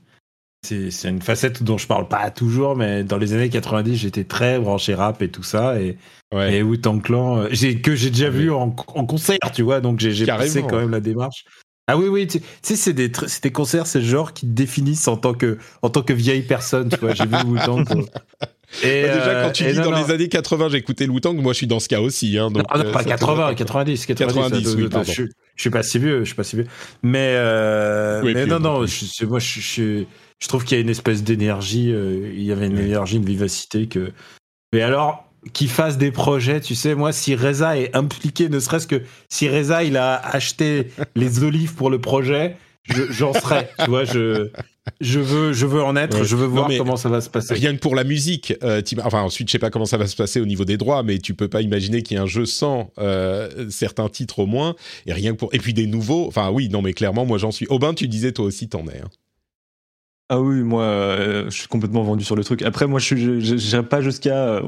c'est 0.62 1.08
une 1.08 1.22
facette 1.22 1.62
dont 1.62 1.78
je 1.78 1.86
parle 1.86 2.08
pas 2.08 2.30
toujours, 2.30 2.76
mais 2.76 3.04
dans 3.04 3.16
les 3.16 3.32
années 3.32 3.48
90, 3.48 3.96
j'étais 3.96 4.24
très 4.24 4.58
branché 4.58 4.94
rap 4.94 5.22
et 5.22 5.28
tout 5.28 5.42
ça. 5.42 5.80
Et, 5.80 5.96
ouais. 6.34 6.56
et 6.56 6.62
wu 6.62 6.78
Clan, 6.78 7.38
euh, 7.38 7.48
que 7.82 7.94
j'ai 7.94 8.10
déjà 8.10 8.30
vu 8.30 8.50
en, 8.50 8.70
concert, 8.70 9.38
tu 9.54 9.62
vois, 9.62 9.80
donc 9.80 10.00
j'ai 10.00 10.26
passé 10.26 10.62
quand 10.62 10.78
même 10.78 10.90
la 10.90 11.00
démarche. 11.00 11.44
Ah 11.90 11.96
oui, 11.96 12.08
oui, 12.08 12.26
tu 12.26 12.40
sais, 12.60 12.76
c'est 12.76 12.92
des, 12.92 13.08
des 13.08 13.50
concerts, 13.50 13.86
c'est 13.86 14.00
le 14.00 14.04
genre 14.04 14.34
qui 14.34 14.46
te 14.46 14.52
définissent 14.52 15.08
en 15.08 15.16
tant 15.16 15.32
que, 15.32 15.56
en 15.80 15.88
tant 15.88 16.02
que 16.02 16.12
vieille 16.12 16.42
personne, 16.42 16.90
tu 16.90 16.98
vois. 17.00 17.14
J'ai 17.14 17.24
vu 17.24 17.36
Wu-Tang. 17.46 17.86
Et 18.82 19.02
bah, 19.02 19.14
déjà, 19.14 19.42
quand 19.42 19.52
tu 19.52 19.64
euh, 19.64 19.72
dis 19.72 19.78
dans 19.78 19.96
les 19.96 20.12
années 20.12 20.28
80, 20.28 20.68
j'ai 20.68 20.76
écouté 20.76 21.06
le 21.06 21.12
Wu-Tang, 21.12 21.40
moi 21.40 21.54
je 21.54 21.58
suis 21.58 21.66
dans 21.66 21.80
ce 21.80 21.88
cas 21.88 22.02
aussi. 22.02 22.36
Hein, 22.36 22.50
donc, 22.50 22.64
non, 22.76 22.92
pas 22.92 23.04
80, 23.04 23.54
90, 23.54 24.04
90. 24.04 24.74
oui, 24.74 24.88
pardon. 24.90 25.10
Je, 25.10 25.22
je, 25.22 25.60
suis 25.62 25.70
pas 25.70 25.82
si 25.82 25.98
vieux, 25.98 26.20
je 26.20 26.24
suis 26.24 26.34
pas 26.34 26.44
si 26.44 26.56
vieux. 26.56 26.66
Mais, 27.02 27.32
euh, 27.36 28.20
mais 28.22 28.44
non, 28.44 28.60
non, 28.60 28.84
je, 28.84 29.24
moi 29.24 29.38
je, 29.38 29.60
je, 29.60 30.04
je 30.38 30.48
trouve 30.48 30.64
qu'il 30.64 30.76
y 30.76 30.78
a 30.78 30.82
une 30.82 30.90
espèce 30.90 31.22
d'énergie, 31.22 31.92
euh, 31.92 32.32
il 32.34 32.42
y 32.42 32.52
avait 32.52 32.66
une 32.66 32.78
énergie, 32.78 33.16
une 33.16 33.24
vivacité 33.24 33.86
que. 33.86 34.12
Mais 34.72 34.82
alors, 34.82 35.28
qui 35.52 35.66
fasse 35.66 35.98
des 35.98 36.10
projets, 36.10 36.60
tu 36.60 36.74
sais, 36.74 36.94
moi, 36.94 37.12
si 37.12 37.34
Reza 37.34 37.78
est 37.78 37.94
impliqué, 37.96 38.48
ne 38.48 38.60
serait-ce 38.60 38.86
que 38.86 39.02
si 39.28 39.48
Reza, 39.48 39.84
il 39.84 39.96
a 39.96 40.14
acheté 40.14 40.88
les 41.16 41.42
olives 41.42 41.74
pour 41.74 41.90
le 41.90 42.00
projet, 42.00 42.56
j'en 43.10 43.32
serais, 43.32 43.70
tu 43.78 43.90
vois, 43.90 44.04
je, 44.04 44.50
je 45.00 45.20
veux, 45.20 45.52
je 45.52 45.66
veux 45.66 45.82
en 45.82 45.96
être, 45.96 46.24
je 46.24 46.36
veux 46.36 46.46
voir 46.46 46.70
comment 46.76 46.96
ça 46.96 47.08
va 47.08 47.20
se 47.20 47.30
passer. 47.30 47.54
Rien 47.54 47.74
que 47.74 47.80
pour 47.80 47.94
la 47.94 48.04
musique, 48.04 48.54
euh, 48.62 48.82
enfin 49.04 49.22
ensuite 49.22 49.48
je 49.48 49.52
sais 49.52 49.58
pas 49.58 49.70
comment 49.70 49.86
ça 49.86 49.96
va 49.96 50.06
se 50.06 50.16
passer 50.16 50.40
au 50.40 50.46
niveau 50.46 50.64
des 50.64 50.76
droits, 50.76 51.02
mais 51.02 51.18
tu 51.18 51.34
peux 51.34 51.48
pas 51.48 51.62
imaginer 51.62 52.02
qu'il 52.02 52.16
y 52.16 52.20
ait 52.20 52.22
un 52.22 52.26
jeu 52.26 52.46
sans 52.46 52.90
euh, 52.98 53.68
certains 53.70 54.08
titres 54.08 54.40
au 54.40 54.46
moins, 54.46 54.74
et 55.06 55.12
rien 55.12 55.32
que 55.32 55.36
pour, 55.36 55.54
et 55.54 55.58
puis 55.58 55.74
des 55.74 55.86
nouveaux. 55.86 56.26
Enfin 56.26 56.50
oui, 56.50 56.68
non 56.68 56.82
mais 56.82 56.92
clairement 56.92 57.26
moi 57.26 57.38
j'en 57.38 57.50
suis. 57.50 57.66
Aubin, 57.68 57.94
tu 57.94 58.08
disais 58.08 58.32
toi 58.32 58.46
aussi 58.46 58.68
t'en 58.68 58.86
es. 58.88 58.98
Hein. 58.98 59.10
Ah 60.28 60.40
oui, 60.40 60.62
moi 60.62 60.82
euh, 60.82 61.44
je 61.46 61.58
suis 61.58 61.68
complètement 61.68 62.02
vendu 62.02 62.24
sur 62.24 62.36
le 62.36 62.44
truc. 62.44 62.62
Après 62.62 62.86
moi 62.86 63.00
je 63.00 63.14
n'irai 63.14 63.82
pas 63.82 64.00
jusqu'à 64.00 64.62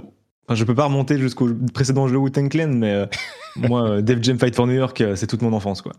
Enfin, 0.49 0.57
je 0.57 0.65
peux 0.65 0.75
pas 0.75 0.87
remonter 0.87 1.17
jusqu'au 1.17 1.49
précédent 1.73 2.09
jeu 2.09 2.17
Wu 2.17 2.31
Clan, 2.33 2.69
mais 2.69 3.09
moi, 3.57 4.03
Dev 4.03 4.21
Jam 4.21 4.37
Fight 4.37 4.57
for 4.57 4.67
New 4.67 4.75
York, 4.75 5.01
c'est 5.15 5.29
toute 5.29 5.43
mon 5.43 5.53
enfance, 5.53 5.81
quoi. 5.81 5.93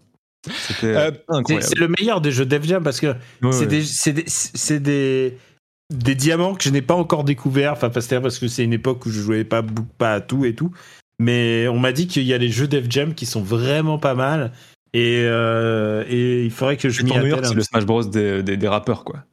Euh, 0.84 1.12
c'est 1.60 1.78
le 1.78 1.88
meilleur 1.88 2.22
des 2.22 2.32
jeux 2.32 2.46
Def 2.46 2.64
Jam 2.64 2.84
parce 2.84 3.00
que 3.00 3.16
c'est 3.52 3.68
des, 3.68 4.80
des, 4.80 5.38
des, 5.94 6.16
diamants 6.16 6.56
que 6.56 6.64
je 6.64 6.70
n'ai 6.70 6.82
pas 6.82 6.96
encore 6.96 7.24
découvert. 7.24 7.74
Enfin, 7.74 7.90
parce 7.90 8.40
que 8.40 8.48
c'est 8.48 8.64
une 8.64 8.74
époque 8.74 9.06
où 9.06 9.10
je 9.10 9.22
jouais 9.22 9.44
pas, 9.44 9.64
pas 9.98 10.16
à 10.16 10.22
tout 10.22 10.46
et 10.46 10.56
tout. 10.56 10.72
Mais 11.20 11.68
on 11.68 11.78
m'a 11.78 11.92
dit 11.92 12.08
qu'il 12.08 12.24
y 12.24 12.34
a 12.34 12.38
les 12.38 12.50
jeux 12.50 12.68
Def 12.68 12.90
Jam 12.90 13.14
qui 13.14 13.26
sont 13.26 13.42
vraiment 13.42 14.00
pas 14.00 14.16
mal. 14.16 14.52
Et, 14.94 15.24
euh, 15.26 16.04
et 16.10 16.44
il 16.44 16.52
faudrait 16.52 16.78
que 16.78 16.90
je 16.90 17.04
m'y 17.04 17.14
attelle. 17.14 17.46
C'est 17.46 17.54
le 17.54 17.62
Smash 17.62 17.86
Bros 17.86 18.04
des, 18.04 18.42
des, 18.42 18.68
rappeurs, 18.68 19.04
quoi. 19.04 19.24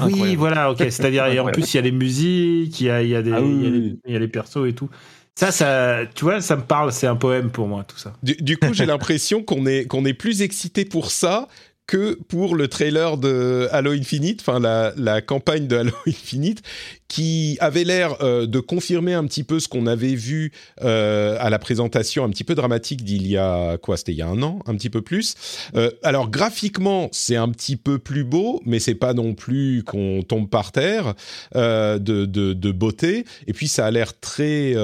Oui, 0.00 0.36
voilà, 0.36 0.70
ok. 0.70 0.78
C'est-à-dire, 0.78 1.26
et 1.26 1.38
en 1.38 1.46
plus, 1.46 1.72
il 1.72 1.76
y 1.76 1.80
a 1.80 1.82
les 1.82 1.92
musiques, 1.92 2.80
il 2.80 2.86
y 2.86 2.90
a, 2.90 3.02
il 3.02 3.08
y 3.08 3.14
a, 3.14 3.22
des, 3.22 3.32
ah 3.32 3.40
il 3.40 4.12
y 4.12 4.16
a 4.16 4.18
les 4.18 4.28
persos 4.28 4.66
et 4.66 4.72
tout. 4.72 4.88
Ça, 5.34 5.52
ça, 5.52 6.00
tu 6.16 6.24
vois, 6.24 6.40
ça 6.40 6.56
me 6.56 6.62
parle, 6.62 6.90
c'est 6.90 7.06
un 7.06 7.14
poème 7.14 7.50
pour 7.50 7.68
moi, 7.68 7.84
tout 7.84 7.96
ça. 7.96 8.12
Du, 8.24 8.56
coup, 8.58 8.74
j'ai 8.74 8.86
l'impression 8.86 9.42
qu'on 9.44 9.66
est, 9.66 9.86
qu'on 9.86 10.04
est 10.04 10.14
plus 10.14 10.42
excité 10.42 10.84
pour 10.84 11.12
ça 11.12 11.46
que 11.88 12.18
pour 12.28 12.54
le 12.54 12.68
trailer 12.68 13.16
de 13.16 13.66
Halo 13.72 13.92
Infinite, 13.92 14.42
enfin 14.42 14.60
la, 14.60 14.92
la, 14.96 15.22
campagne 15.22 15.66
de 15.66 15.74
Halo 15.74 15.92
Infinite, 16.06 16.62
qui 17.08 17.56
avait 17.60 17.84
l'air 17.84 18.22
euh, 18.22 18.46
de 18.46 18.60
confirmer 18.60 19.14
un 19.14 19.24
petit 19.24 19.42
peu 19.42 19.58
ce 19.58 19.68
qu'on 19.68 19.86
avait 19.86 20.14
vu 20.14 20.52
euh, 20.82 21.38
à 21.40 21.48
la 21.48 21.58
présentation 21.58 22.24
un 22.24 22.28
petit 22.28 22.44
peu 22.44 22.54
dramatique 22.54 23.02
d'il 23.02 23.26
y 23.26 23.38
a 23.38 23.78
quoi 23.78 23.96
C'était 23.96 24.12
il 24.12 24.18
y 24.18 24.22
a 24.22 24.28
un 24.28 24.42
an, 24.42 24.58
un 24.66 24.74
petit 24.76 24.90
peu 24.90 25.00
plus. 25.00 25.34
Euh, 25.74 25.90
alors 26.02 26.28
graphiquement, 26.28 27.08
c'est 27.10 27.36
un 27.36 27.48
petit 27.48 27.76
peu 27.76 27.98
plus 27.98 28.24
beau, 28.24 28.60
mais 28.66 28.80
c'est 28.80 28.94
pas 28.94 29.14
non 29.14 29.32
plus 29.32 29.82
qu'on 29.82 30.22
tombe 30.22 30.50
par 30.50 30.72
terre 30.72 31.14
de, 31.54 31.98
de, 31.98 32.52
de, 32.52 32.70
beauté. 32.70 33.24
Et 33.46 33.54
puis 33.54 33.66
ça 33.66 33.86
a 33.86 33.90
l'air 33.90 34.20
très 34.20 34.76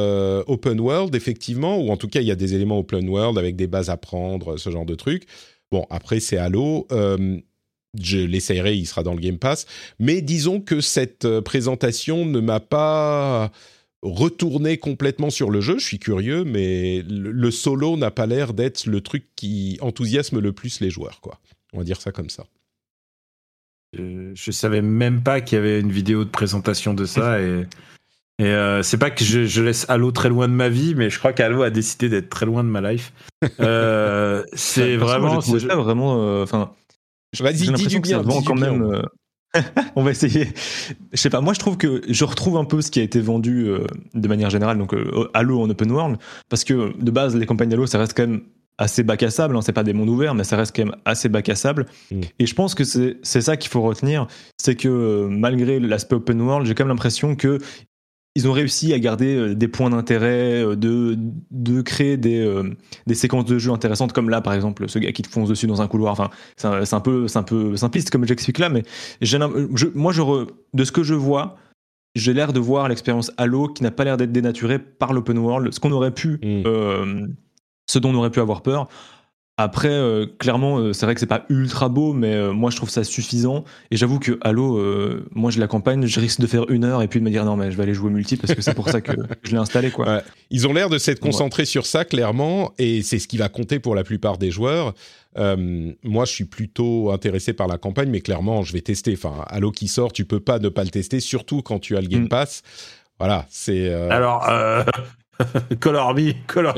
open 0.46 0.80
world 0.80 1.14
effectivement, 1.14 1.76
ou 1.76 1.90
en 1.90 1.98
tout 1.98 2.08
cas 2.08 2.20
il 2.20 2.26
y 2.26 2.30
a 2.30 2.36
des 2.36 2.54
éléments 2.54 2.78
open 2.78 3.06
world 3.08 3.36
avec 3.36 3.56
des 3.56 3.66
bases 3.66 3.90
à 3.90 3.98
prendre, 3.98 4.56
ce 4.56 4.70
genre 4.70 4.86
de 4.86 4.94
trucs. 4.94 5.26
Bon, 5.74 5.88
après, 5.90 6.20
c'est 6.20 6.36
Halo. 6.36 6.86
Euh, 6.92 7.40
je 8.00 8.18
l'essayerai, 8.18 8.76
il 8.76 8.86
sera 8.86 9.02
dans 9.02 9.12
le 9.12 9.18
Game 9.18 9.38
Pass. 9.38 9.66
Mais 9.98 10.22
disons 10.22 10.60
que 10.60 10.80
cette 10.80 11.24
euh, 11.24 11.42
présentation 11.42 12.24
ne 12.24 12.38
m'a 12.38 12.60
pas 12.60 13.50
retourné 14.00 14.78
complètement 14.78 15.30
sur 15.30 15.50
le 15.50 15.60
jeu. 15.60 15.80
Je 15.80 15.84
suis 15.84 15.98
curieux, 15.98 16.44
mais 16.44 17.02
le, 17.08 17.50
solo 17.50 17.96
n'a 17.96 18.12
pas 18.12 18.26
l'air 18.26 18.54
d'être 18.54 18.86
le 18.86 19.00
truc 19.00 19.26
qui 19.34 19.76
enthousiasme 19.80 20.38
le 20.38 20.52
plus 20.52 20.78
les 20.78 20.90
joueurs, 20.90 21.20
quoi. 21.20 21.40
On 21.72 21.78
va 21.78 21.84
dire 21.84 22.00
ça 22.00 22.12
comme 22.12 22.30
ça. 22.30 22.46
Je, 23.94 24.30
je 24.32 24.50
savais 24.52 24.80
même 24.80 25.24
pas 25.24 25.40
qu'il 25.40 25.56
y 25.56 25.58
avait 25.58 25.80
une 25.80 25.90
vidéo 25.90 26.24
de 26.24 26.30
présentation 26.30 26.94
de 26.94 27.04
ça 27.04 27.40
et 27.40 27.66
et 28.40 28.46
euh, 28.46 28.82
c'est 28.82 28.98
pas 28.98 29.10
que 29.10 29.24
je, 29.24 29.62
laisse 29.62 29.86
Halo 29.88 30.10
très 30.10 30.28
loin 30.28 30.48
de 30.48 30.52
ma 30.52 30.68
vie, 30.68 30.94
mais 30.96 31.08
je 31.08 31.18
crois 31.18 31.32
qu'Halo 31.32 31.62
a 31.62 31.70
décidé 31.70 32.08
d'être 32.08 32.30
très 32.30 32.46
loin 32.46 32.64
de 32.64 32.68
ma 32.68 32.92
life. 32.92 33.12
Euh, 33.60 34.42
c'est 34.54 34.96
vraiment. 34.96 35.42
C'est 35.42 35.58
vraiment. 35.66 36.16
Euh, 36.18 36.44
enfin. 36.44 36.72
Vas-y, 37.38 37.70
dis 37.72 37.86
du 37.86 38.00
bien. 38.00 38.22
quand 38.46 38.54
même. 38.54 39.02
on 39.96 40.02
va 40.02 40.12
essayer. 40.12 40.48
Je 41.12 41.18
sais 41.18 41.28
pas. 41.28 41.42
Moi, 41.42 41.52
je 41.52 41.58
trouve 41.58 41.76
que 41.76 42.00
je 42.08 42.24
retrouve 42.24 42.56
un 42.56 42.64
peu 42.64 42.80
ce 42.80 42.90
qui 42.90 43.00
a 43.00 43.02
été 43.02 43.20
vendu 43.20 43.68
de 44.14 44.28
manière 44.28 44.48
générale, 44.48 44.78
donc 44.78 44.94
Halo 45.34 45.60
en 45.60 45.68
open 45.68 45.92
world, 45.92 46.16
parce 46.48 46.64
que 46.64 46.96
de 46.98 47.10
base, 47.10 47.36
les 47.36 47.44
campagnes 47.44 47.74
Halo, 47.74 47.86
ça 47.86 47.98
reste 47.98 48.16
quand 48.16 48.26
même 48.26 48.40
assez 48.78 49.02
bac 49.02 49.22
à 49.22 49.30
sable. 49.30 49.56
Hein, 49.56 49.60
c'est 49.62 49.72
pas 49.72 49.84
des 49.84 49.92
mondes 49.92 50.08
ouverts, 50.08 50.34
mais 50.34 50.44
ça 50.44 50.56
reste 50.56 50.74
quand 50.74 50.86
même 50.86 50.96
assez 51.04 51.28
bac 51.28 51.46
à 51.50 51.54
sable. 51.54 51.84
Mm. 52.10 52.20
Et 52.38 52.46
je 52.46 52.54
pense 52.54 52.74
que 52.74 52.84
c'est 52.84 53.40
ça 53.42 53.58
qu'il 53.58 53.70
faut 53.70 53.82
retenir, 53.82 54.26
c'est 54.56 54.74
que 54.74 55.28
malgré 55.28 55.80
l'aspect 55.80 56.16
open 56.16 56.40
world, 56.40 56.66
j'ai 56.66 56.74
quand 56.74 56.84
même 56.84 56.88
l'impression 56.88 57.36
que 57.36 57.58
ils 58.36 58.48
ont 58.48 58.52
réussi 58.52 58.92
à 58.92 58.98
garder 58.98 59.36
euh, 59.36 59.54
des 59.54 59.68
points 59.68 59.90
d'intérêt, 59.90 60.64
euh, 60.64 60.76
de, 60.76 61.16
de 61.50 61.82
créer 61.82 62.16
des, 62.16 62.40
euh, 62.40 62.74
des 63.06 63.14
séquences 63.14 63.44
de 63.44 63.58
jeu 63.58 63.70
intéressantes, 63.70 64.12
comme 64.12 64.28
là, 64.28 64.40
par 64.40 64.54
exemple, 64.54 64.88
ce 64.88 64.98
gars 64.98 65.12
qui 65.12 65.22
te 65.22 65.28
fonce 65.28 65.48
dessus 65.48 65.66
dans 65.66 65.82
un 65.82 65.86
couloir. 65.86 66.12
Enfin, 66.12 66.30
c'est 66.56 66.94
un, 66.94 67.00
peu, 67.00 67.26
un 67.32 67.42
peu 67.42 67.76
simpliste 67.76 68.10
comme 68.10 68.26
j'explique 68.26 68.58
là, 68.58 68.68
mais 68.68 68.82
je, 69.20 69.36
moi, 69.94 70.12
je 70.12 70.22
de 70.74 70.84
ce 70.84 70.90
que 70.90 71.04
je 71.04 71.14
vois, 71.14 71.56
j'ai 72.16 72.32
l'air 72.32 72.52
de 72.52 72.60
voir 72.60 72.88
l'expérience 72.88 73.30
Halo 73.36 73.68
qui 73.68 73.82
n'a 73.82 73.90
pas 73.90 74.04
l'air 74.04 74.16
d'être 74.16 74.32
dénaturée 74.32 74.78
par 74.78 75.12
l'open 75.12 75.38
world, 75.38 75.72
ce 75.72 75.78
qu'on 75.78 75.92
aurait 75.92 76.12
pu, 76.12 76.40
mm. 76.42 77.34
ce 77.88 77.98
dont 77.98 78.10
on 78.10 78.14
aurait 78.14 78.30
pu 78.30 78.40
avoir 78.40 78.62
peur. 78.62 78.88
Après, 79.56 79.88
euh, 79.88 80.26
clairement, 80.40 80.78
euh, 80.78 80.92
c'est 80.92 81.06
vrai 81.06 81.14
que 81.14 81.20
c'est 81.20 81.26
pas 81.26 81.44
ultra 81.48 81.88
beau, 81.88 82.12
mais 82.12 82.34
euh, 82.34 82.52
moi 82.52 82.72
je 82.72 82.76
trouve 82.76 82.90
ça 82.90 83.04
suffisant. 83.04 83.62
Et 83.92 83.96
j'avoue 83.96 84.18
que 84.18 84.36
Halo, 84.40 84.80
moi 85.30 85.52
je 85.52 85.60
l'accompagne, 85.60 86.06
je 86.06 86.18
risque 86.18 86.40
de 86.40 86.48
faire 86.48 86.68
une 86.70 86.84
heure 86.84 87.02
et 87.02 87.08
puis 87.08 87.20
de 87.20 87.24
me 87.24 87.30
dire 87.30 87.44
non 87.44 87.56
mais 87.56 87.70
je 87.70 87.76
vais 87.76 87.84
aller 87.84 87.94
jouer 87.94 88.10
multi 88.10 88.36
parce 88.36 88.52
que 88.52 88.62
c'est 88.62 88.74
pour 88.74 88.88
ça 88.88 89.00
que 89.00 89.12
je 89.44 89.52
l'ai 89.52 89.58
installé 89.58 89.92
quoi. 89.92 90.22
Ils 90.50 90.66
ont 90.66 90.72
l'air 90.72 90.88
de 90.88 90.98
s'être 90.98 91.20
concentrés 91.20 91.66
sur 91.66 91.86
ça 91.86 92.04
clairement, 92.04 92.72
et 92.78 93.02
c'est 93.02 93.20
ce 93.20 93.28
qui 93.28 93.36
va 93.36 93.48
compter 93.48 93.78
pour 93.78 93.94
la 93.94 94.02
plupart 94.02 94.38
des 94.38 94.50
joueurs. 94.50 94.92
moi, 95.36 96.24
je 96.24 96.32
suis 96.32 96.46
plutôt 96.46 97.12
intéressé 97.12 97.52
par 97.52 97.68
la 97.68 97.78
campagne, 97.78 98.10
mais 98.10 98.20
clairement, 98.20 98.64
je 98.64 98.72
vais 98.72 98.80
tester. 98.80 99.12
Enfin, 99.14 99.44
Halo 99.48 99.70
qui 99.70 99.86
sort, 99.86 100.12
tu 100.12 100.24
peux 100.24 100.40
pas 100.40 100.58
ne 100.58 100.68
pas 100.68 100.82
le 100.82 100.90
tester, 100.90 101.20
surtout 101.20 101.62
quand 101.62 101.78
tu 101.78 101.96
as 101.96 102.00
le 102.00 102.08
Game 102.08 102.24
mm. 102.24 102.28
Pass. 102.28 102.62
Voilà, 103.20 103.46
c'est. 103.50 103.92
Alors, 103.92 104.44
Color 105.80 106.14
Me, 106.14 106.32
Color, 106.46 106.76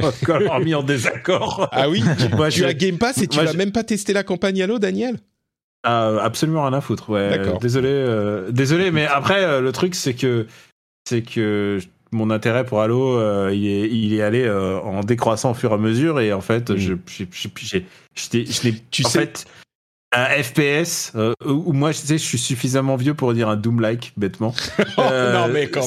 en 0.78 0.82
désaccord. 0.82 1.68
Ah 1.72 1.88
oui 1.88 2.02
Moi, 2.36 2.50
Tu 2.50 2.64
as 2.64 2.74
Game 2.74 2.98
Pass 2.98 3.18
et 3.18 3.26
tu 3.26 3.38
n'as 3.38 3.52
même 3.52 3.72
pas 3.72 3.84
testé 3.84 4.12
la 4.12 4.22
campagne 4.22 4.62
Halo, 4.62 4.78
Daniel? 4.78 5.18
Ah, 5.84 6.16
Absolument 6.22 6.62
rien 6.64 6.72
à 6.72 6.80
foutre, 6.80 7.10
ouais. 7.10 7.40
Désolé, 7.60 7.88
euh, 7.90 8.50
désolé, 8.50 8.90
mais 8.90 9.06
après, 9.06 9.44
euh, 9.44 9.60
le 9.60 9.72
truc, 9.72 9.94
c'est 9.94 10.14
que, 10.14 10.46
c'est 11.08 11.22
que 11.22 11.78
mon 12.12 12.30
intérêt 12.30 12.64
pour 12.64 12.80
Halo, 12.80 13.18
euh, 13.18 13.50
il, 13.54 13.66
est, 13.66 13.88
il 13.88 14.14
est 14.14 14.22
allé 14.22 14.50
en 14.50 15.02
décroissant 15.02 15.52
au 15.52 15.54
fur 15.54 15.70
et 15.70 15.74
à 15.74 15.78
mesure, 15.78 16.20
et 16.20 16.32
en 16.32 16.40
fait, 16.40 16.70
mm. 16.70 16.76
je, 16.76 16.94
je, 17.06 17.24
je, 17.30 17.48
je, 18.14 18.70
tu 18.90 19.04
en 19.04 19.08
sais, 19.08 19.20
fait, 19.20 19.46
un 20.12 20.42
FPS 20.42 21.12
euh, 21.16 21.34
où 21.44 21.72
moi 21.72 21.92
je 21.92 21.98
sais 21.98 22.18
je 22.18 22.24
suis 22.24 22.38
suffisamment 22.38 22.96
vieux 22.96 23.14
pour 23.14 23.34
dire 23.34 23.48
un 23.48 23.56
Doom 23.56 23.80
like 23.80 24.12
bêtement 24.16 24.54
oh, 24.96 25.02
non 25.32 25.48
mais 25.48 25.68
quand 25.68 25.86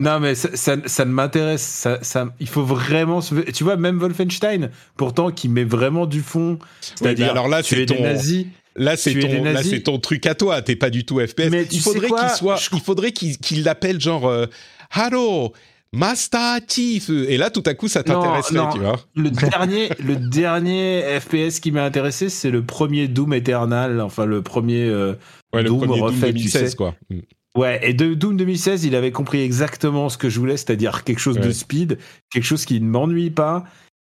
non 0.00 0.18
mais 0.18 0.34
ça, 0.34 0.48
ça, 0.54 1.04
ne 1.04 1.10
m'intéresse 1.10 1.62
ça, 1.62 1.98
ça, 2.02 2.28
il 2.40 2.48
faut 2.48 2.64
vraiment 2.64 3.20
tu 3.20 3.64
vois 3.64 3.76
même 3.76 3.98
Wolfenstein 3.98 4.70
pourtant 4.96 5.30
qui 5.30 5.48
met 5.48 5.64
vraiment 5.64 6.06
du 6.06 6.22
fond 6.22 6.58
c'est-à-dire 6.80 7.30
alors 7.30 7.48
là 7.48 7.62
c'est 7.62 7.86
ton 7.86 8.02
nazis 8.02 8.46
Là, 8.78 8.96
c'est 8.96 9.18
ton, 9.18 9.42
là, 9.42 9.62
c'est 9.64 9.80
ton 9.80 9.98
truc 9.98 10.24
à 10.26 10.36
toi. 10.36 10.62
T'es 10.62 10.76
pas 10.76 10.88
du 10.88 11.04
tout 11.04 11.18
FPS. 11.18 11.50
Mais 11.50 11.66
il 11.70 11.80
faudrait 11.80 12.08
qu'il 12.08 12.30
soit, 12.30 12.60
il 12.72 12.80
faudrait 12.80 13.10
qu'il 13.10 13.64
l'appelle 13.64 14.00
genre, 14.00 14.28
euh, 14.28 14.46
Hello, 14.94 15.52
Master 15.92 16.60
Chief. 16.68 17.08
Et 17.10 17.36
là, 17.36 17.50
tout 17.50 17.62
à 17.66 17.74
coup, 17.74 17.88
ça 17.88 18.02
t'intéresserait, 18.02 18.72
tu 18.72 18.78
vois. 18.80 19.00
Le 19.14 19.30
dernier, 19.30 19.88
le 20.04 20.16
dernier 20.16 21.18
FPS 21.20 21.60
qui 21.60 21.72
m'a 21.72 21.84
intéressé, 21.84 22.28
c'est 22.28 22.50
le 22.50 22.62
premier 22.62 23.08
Doom 23.08 23.32
Eternal, 23.32 24.00
enfin 24.00 24.26
le 24.26 24.42
premier 24.42 24.84
euh, 24.84 25.14
Doom, 25.52 25.86
Doom 25.86 26.20
2016, 26.20 26.74
quoi. 26.74 26.94
Mm. 27.10 27.20
Ouais, 27.56 27.80
et 27.82 27.94
de 27.94 28.14
Doom 28.14 28.36
2016, 28.36 28.84
il 28.84 28.94
avait 28.94 29.10
compris 29.10 29.40
exactement 29.40 30.08
ce 30.08 30.18
que 30.18 30.28
je 30.28 30.38
voulais, 30.38 30.56
c'est-à-dire 30.56 31.02
quelque 31.02 31.18
chose 31.18 31.38
de 31.38 31.50
speed, 31.50 31.98
quelque 32.30 32.44
chose 32.44 32.64
qui 32.64 32.80
ne 32.80 32.86
m'ennuie 32.86 33.30
pas, 33.30 33.64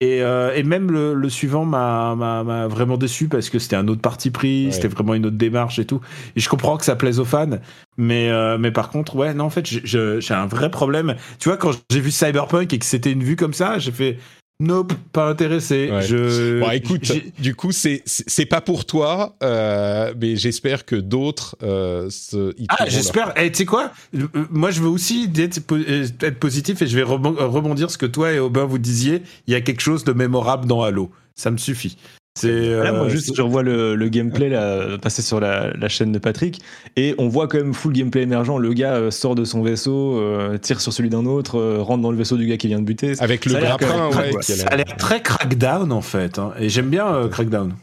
euh, 0.02 0.54
et, 0.54 0.64
même 0.64 0.92
le, 0.92 1.30
suivant 1.30 1.66
m'a 1.66 2.68
vraiment 2.68 2.98
déçu 2.98 3.28
parce 3.28 3.50
que 3.50 3.60
c'était 3.60 3.76
un 3.76 3.88
autre 3.88 4.02
parti 4.02 4.32
pris, 4.32 4.72
c'était 4.72 4.88
vraiment 4.88 5.14
une 5.14 5.26
autre 5.26 5.38
démarche 5.38 5.80
et 5.80 5.86
tout. 5.86 6.02
Et 6.36 6.40
je 6.40 6.50
comprends 6.50 6.78
que 6.78 6.86
ça 6.86 6.96
plaise 6.96 7.20
aux 7.20 7.26
fans, 7.26 7.60
mais, 7.98 8.30
euh, 8.30 8.58
mais 8.58 8.72
par 8.72 8.90
contre, 8.90 9.16
ouais, 9.16 9.34
non, 9.34 9.46
en 9.46 9.50
fait, 9.50 9.66
j'ai 9.66 10.34
un 10.34 10.46
vrai 10.46 10.72
problème. 10.72 11.16
Tu 11.40 11.50
vois, 11.50 11.58
quand 11.58 11.72
j'ai 11.90 12.02
vu 12.02 12.12
Cyberpunk 12.12 12.74
et 12.74 12.80
que 12.80 12.86
c'était 12.86 13.12
une 13.12 13.24
vue 13.24 13.36
comme 13.36 13.54
ça, 13.54 13.80
j'ai 13.80 13.92
fait 13.92 14.18
Nope, 14.60 14.94
pas 15.12 15.30
intéressé. 15.30 15.90
Je... 16.02 16.60
Bon, 16.60 16.70
écoute, 16.72 17.12
du 17.40 17.56
coup, 17.56 17.72
c'est 17.72 18.02
c'est 18.06 18.46
pas 18.46 18.62
pour 18.62 18.86
toi, 18.86 19.36
euh, 19.44 20.14
mais 20.20 20.36
j'espère 20.36 20.86
que 20.86 20.96
d'autres 20.96 21.58
euh, 21.64 22.10
se. 22.10 22.54
ah, 22.70 22.86
j'espère. 22.88 23.34
Eh, 23.36 23.52
tu 23.52 23.60
sais 23.60 23.66
quoi? 23.66 23.92
Euh, 24.16 24.28
Moi, 24.52 24.72
je 24.72 24.82
veux 24.82 24.88
aussi 24.88 25.30
être, 25.36 25.60
être, 26.22 26.40
positif 26.40 26.82
et 26.82 26.88
je 26.88 26.96
vais 26.96 27.04
rebondir 27.04 27.90
ce 27.90 27.98
que 27.98 28.06
toi 28.06 28.32
et 28.32 28.40
Aubin 28.40 28.66
vous 28.66 28.78
disiez. 28.78 29.24
Il 29.48 29.54
y 29.54 29.56
a 29.56 29.62
quelque 29.62 29.82
chose 29.82 30.04
de 30.04 30.14
mémorable 30.14 30.68
dans 30.68 30.84
Halo. 30.84 31.12
Ça 31.36 31.50
me 31.50 31.58
suffit. 31.58 31.98
C'est 32.36 32.82
Là, 32.82 32.92
moi, 32.92 33.04
euh, 33.06 33.10
juste, 33.10 33.36
je 33.36 33.42
revois 33.44 33.62
le, 33.62 33.96
le 33.96 34.10
gameplay 34.10 34.50
là, 34.50 34.98
passer 35.00 35.22
sur 35.22 35.40
la, 35.40 35.72
la 35.78 35.88
chaîne 35.88 36.12
de 36.12 36.18
Patrick 36.18 36.62
et 36.96 37.14
on 37.20 37.28
voit 37.28 37.48
quand 37.48 37.58
même 37.60 37.76
full 37.76 37.94
gameplay 37.94 38.24
émergent. 38.24 38.58
Le 38.58 38.74
gars 38.74 38.96
euh, 38.96 39.12
sort 39.12 39.36
de 39.36 39.46
son 39.46 39.62
vaisseau, 39.62 40.18
euh, 40.18 40.58
tire 40.58 40.82
sur 40.82 40.92
celui 40.94 41.10
d'un 41.10 41.26
autre, 41.28 41.60
euh, 41.60 41.82
rentre 41.82 42.02
dans 42.02 42.10
le 42.12 42.18
vaisseau 42.18 42.36
du 42.36 42.48
gars 42.48 42.58
qui 42.58 42.68
vient 42.68 42.80
de 42.80 42.86
buter. 42.86 43.14
Avec 43.20 43.46
le 43.46 43.52
Ça 43.52 43.60
grappin, 43.62 44.10
ouais. 44.10 44.32
ça 44.42 44.66
a 44.68 44.76
l'air 44.78 44.98
très 44.98 45.22
crackdown 45.22 45.92
en 45.92 46.02
fait. 46.02 46.40
hein. 46.40 46.54
Et 46.60 46.70
j'aime 46.70 46.90
bien 46.90 47.06
euh, 47.14 47.28
crackdown. 47.28 47.74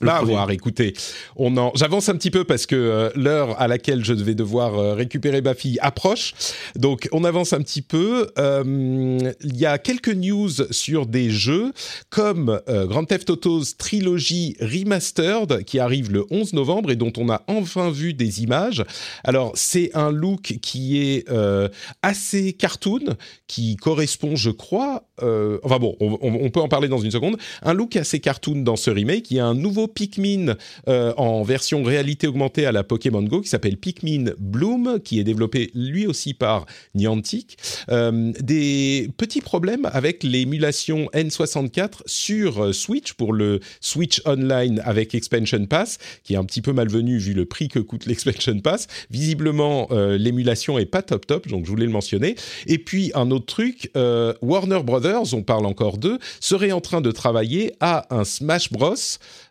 Le 0.00 0.06
Bah, 0.06 0.14
à 0.14 0.18
premier. 0.20 0.32
voir, 0.32 0.50
écoutez, 0.50 0.94
on 1.36 1.56
en... 1.58 1.72
j'avance 1.74 2.08
un 2.08 2.14
petit 2.14 2.30
peu 2.30 2.44
parce 2.44 2.64
que 2.64 2.74
euh, 2.74 3.10
l'heure 3.14 3.60
à 3.60 3.68
laquelle 3.68 4.02
je 4.02 4.14
devais 4.14 4.34
devoir 4.34 4.78
euh, 4.78 4.94
récupérer 4.94 5.42
ma 5.42 5.54
fille 5.54 5.78
approche. 5.82 6.32
Donc, 6.74 7.06
on 7.12 7.22
avance 7.24 7.52
un 7.52 7.60
petit 7.60 7.82
peu. 7.82 8.30
Euh, 8.38 9.18
Il 9.42 9.56
y 9.58 9.66
a 9.66 9.76
quelques 9.78 10.08
news 10.14 10.48
sur 10.70 11.04
des 11.06 11.30
jeux 11.30 11.72
comme 12.08 12.60
Grand 12.66 13.04
Theft 13.04 13.28
Auto's 13.30 13.76
Trilogy 13.76 14.56
Remastered 14.60 15.64
qui 15.64 15.78
arrive 15.78 16.10
le 16.10 16.24
11 16.30 16.54
novembre 16.54 16.90
et 16.90 16.96
dont 16.96 17.12
on 17.18 17.28
a 17.28 17.42
enfin 17.46 17.90
vu 17.90 18.14
des 18.14 18.42
images. 18.42 18.84
Alors, 19.24 19.52
c'est 19.54 19.90
un 19.94 20.10
look 20.10 20.58
qui 20.62 20.98
est 20.98 21.26
assez 22.02 22.52
cartoon, 22.54 23.16
qui 23.46 23.76
correspond, 23.76 24.36
je 24.36 24.50
crois, 24.50 25.04
euh, 25.22 25.58
enfin 25.62 25.78
bon, 25.78 25.96
on, 26.00 26.50
peut 26.50 26.60
en 26.60 26.68
parler 26.68 26.88
dans 26.88 26.98
une 26.98 27.10
seconde, 27.10 27.36
un 27.62 27.74
look 27.74 27.96
assez 27.96 28.20
cartoon 28.20 28.62
dans 28.62 28.76
ce 28.76 28.90
remake. 28.90 29.30
Il 29.30 29.36
y 29.36 29.40
a 29.40 29.46
un 29.46 29.54
nouveau 29.54 29.86
Pikmin 29.86 30.56
euh, 30.88 31.12
en 31.16 31.42
version 31.42 31.82
réalité 31.82 32.26
augmentée 32.26 32.66
à 32.66 32.72
la 32.72 32.84
Pokémon 32.84 33.22
Go 33.22 33.40
qui 33.40 33.48
s'appelle 33.48 33.76
Pikmin 33.76 34.32
Bloom, 34.38 35.00
qui 35.02 35.20
est 35.20 35.24
développé 35.24 35.70
lui 35.74 36.06
aussi 36.06 36.34
par 36.34 36.66
Niantic. 36.94 37.58
Euh, 37.90 38.32
des 38.40 39.10
petits 39.16 39.40
problèmes 39.40 39.88
avec 39.92 40.22
l'émulation 40.22 41.08
N64 41.14 42.00
sur 42.06 42.74
Switch 42.74 43.12
pour 43.12 43.32
le 43.32 43.60
Switch 43.80 44.20
Online 44.26 44.82
avec 44.84 45.14
Expansion 45.14 45.66
Pass, 45.66 45.98
qui 46.24 46.34
est 46.34 46.36
un 46.36 46.44
petit 46.44 46.62
peu 46.62 46.72
malvenu 46.72 47.18
vu 47.18 47.34
le 47.34 47.44
prix 47.44 47.68
que 47.68 47.78
coûte 47.78 48.06
l'Expansion 48.06 48.58
Pass. 48.60 48.86
Visiblement, 49.10 49.88
l'émulation 49.90 50.78
est 50.78 50.86
pas 50.86 51.02
top 51.02 51.26
top, 51.26 51.48
donc 51.48 51.64
je 51.64 51.70
voulais 51.70 51.86
le 51.86 51.92
mentionner. 51.92 52.34
Et 52.66 52.78
puis 52.78 53.12
un 53.14 53.30
autre 53.30 53.46
truc, 53.46 53.90
Warner 53.94 54.82
Brothers, 54.82 55.09
on 55.18 55.42
parle 55.42 55.66
encore 55.66 55.98
d'eux, 55.98 56.18
serait 56.40 56.72
en 56.72 56.80
train 56.80 57.00
de 57.00 57.10
travailler 57.10 57.72
à 57.80 58.06
un 58.14 58.24
Smash 58.24 58.70
Bros, 58.70 58.94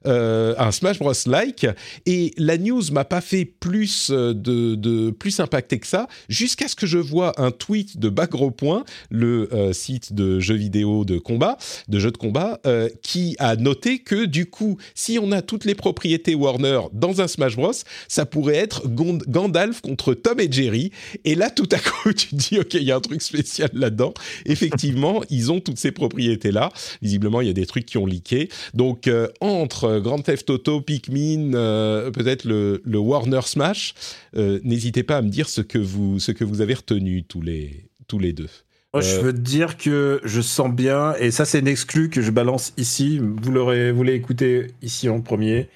euh, 0.05 0.55
un 0.57 0.72
Smash 0.72 0.99
Bros 0.99 1.14
like. 1.26 1.68
Et 2.05 2.34
la 2.38 2.57
news 2.57 2.84
m'a 2.91 3.05
pas 3.05 3.22
fait 3.22 3.45
plus 3.45 4.10
euh, 4.12 4.34
de, 4.34 5.12
plus 5.12 5.39
impacté 5.39 5.80
que 5.80 5.88
ça, 5.88 6.07
jusqu'à 6.28 6.68
ce 6.68 6.76
que 6.76 6.86
je 6.86 6.97
vois 6.97 7.39
un 7.41 7.51
tweet 7.51 7.99
de 7.99 8.10
Bagro 8.10 8.51
Point, 8.51 8.84
le 9.10 9.49
euh, 9.53 9.74
site 9.74 10.14
de 10.14 10.39
jeux 10.39 10.55
vidéo 10.55 11.05
de 11.05 11.18
combat, 11.18 11.57
de 11.88 11.99
jeux 11.99 12.12
de 12.12 12.18
combat, 12.18 12.60
qui 13.01 13.36
a 13.39 13.55
noté 13.55 13.99
que 13.99 14.26
du 14.26 14.45
coup, 14.45 14.78
si 14.95 15.20
on 15.22 15.32
a 15.32 15.41
toutes 15.41 15.66
les 15.66 15.76
propriétés 15.76 16.36
Warner 16.36 16.82
dans 16.93 17.22
un 17.22 17.28
Smash 17.28 17.55
Bros, 17.55 17.72
ça 18.07 18.26
pourrait 18.26 18.55
être 18.55 18.88
Gond- 18.88 19.24
Gandalf 19.28 19.82
contre 19.82 20.14
Tom 20.14 20.39
et 20.39 20.51
Jerry. 20.51 20.91
Et 21.26 21.36
là, 21.36 21.49
tout 21.49 21.70
à 21.72 21.78
coup, 21.80 22.14
tu 22.14 22.28
te 22.28 22.36
dis, 22.36 22.60
ok, 22.60 22.74
il 22.76 22.84
y 22.84 22.91
a 22.91 22.95
un 22.95 23.01
truc 23.01 23.22
spécial 23.22 23.70
là-dedans. 23.74 24.14
Effectivement, 24.45 25.22
ils 25.30 25.49
ont 25.49 25.49
toutes 25.60 25.80
ces 25.80 25.91
propriétés-là. 25.91 26.72
Visiblement, 27.02 27.41
il 27.41 27.47
y 27.47 27.50
a 27.50 27.54
des 27.54 27.66
trucs 27.66 27.88
qui 27.88 27.97
ont 27.97 28.06
leaké. 28.06 28.50
Donc, 28.76 29.08
euh, 29.08 29.28
entre 29.41 30.00
Grand 30.00 30.20
Theft 30.20 30.52
Auto, 30.52 30.82
Pikmin, 30.82 31.56
euh, 31.56 32.12
peut-être 32.12 32.43
le, 32.43 32.82
le 32.86 32.97
Warner 33.00 33.41
Smash, 33.41 33.95
euh, 34.36 34.60
n'hésitez 34.64 35.02
pas 35.02 35.18
à 35.18 35.22
me 35.24 35.30
dire 35.30 35.50
ce 35.50 35.62
que 35.62 35.80
vous, 35.80 36.20
ce 36.20 36.32
que 36.32 36.43
vous 36.43 36.62
avez 36.62 36.76
retenu 36.76 37.24
tous 37.24 37.41
les, 37.41 37.89
tous 38.08 38.20
les 38.20 38.34
deux. 38.34 38.50
Moi, 38.93 39.02
je 39.02 39.20
veux 39.20 39.34
te 39.34 39.39
dire 39.39 39.78
que 39.78 40.20
je 40.24 40.41
sens 40.41 40.72
bien, 40.72 41.14
et 41.20 41.30
ça 41.30 41.45
c'est 41.45 41.60
une 41.60 41.68
exclu 41.68 42.10
que 42.10 42.22
je 42.22 42.32
balance 42.32 42.74
ici, 42.76 43.20
vous 43.20 43.52
l'aurez, 43.52 43.91
vous 43.91 44.02
l'avez 44.02 44.18
écouté 44.18 44.68
ici 44.82 45.10
en 45.10 45.22
premier. 45.22 45.70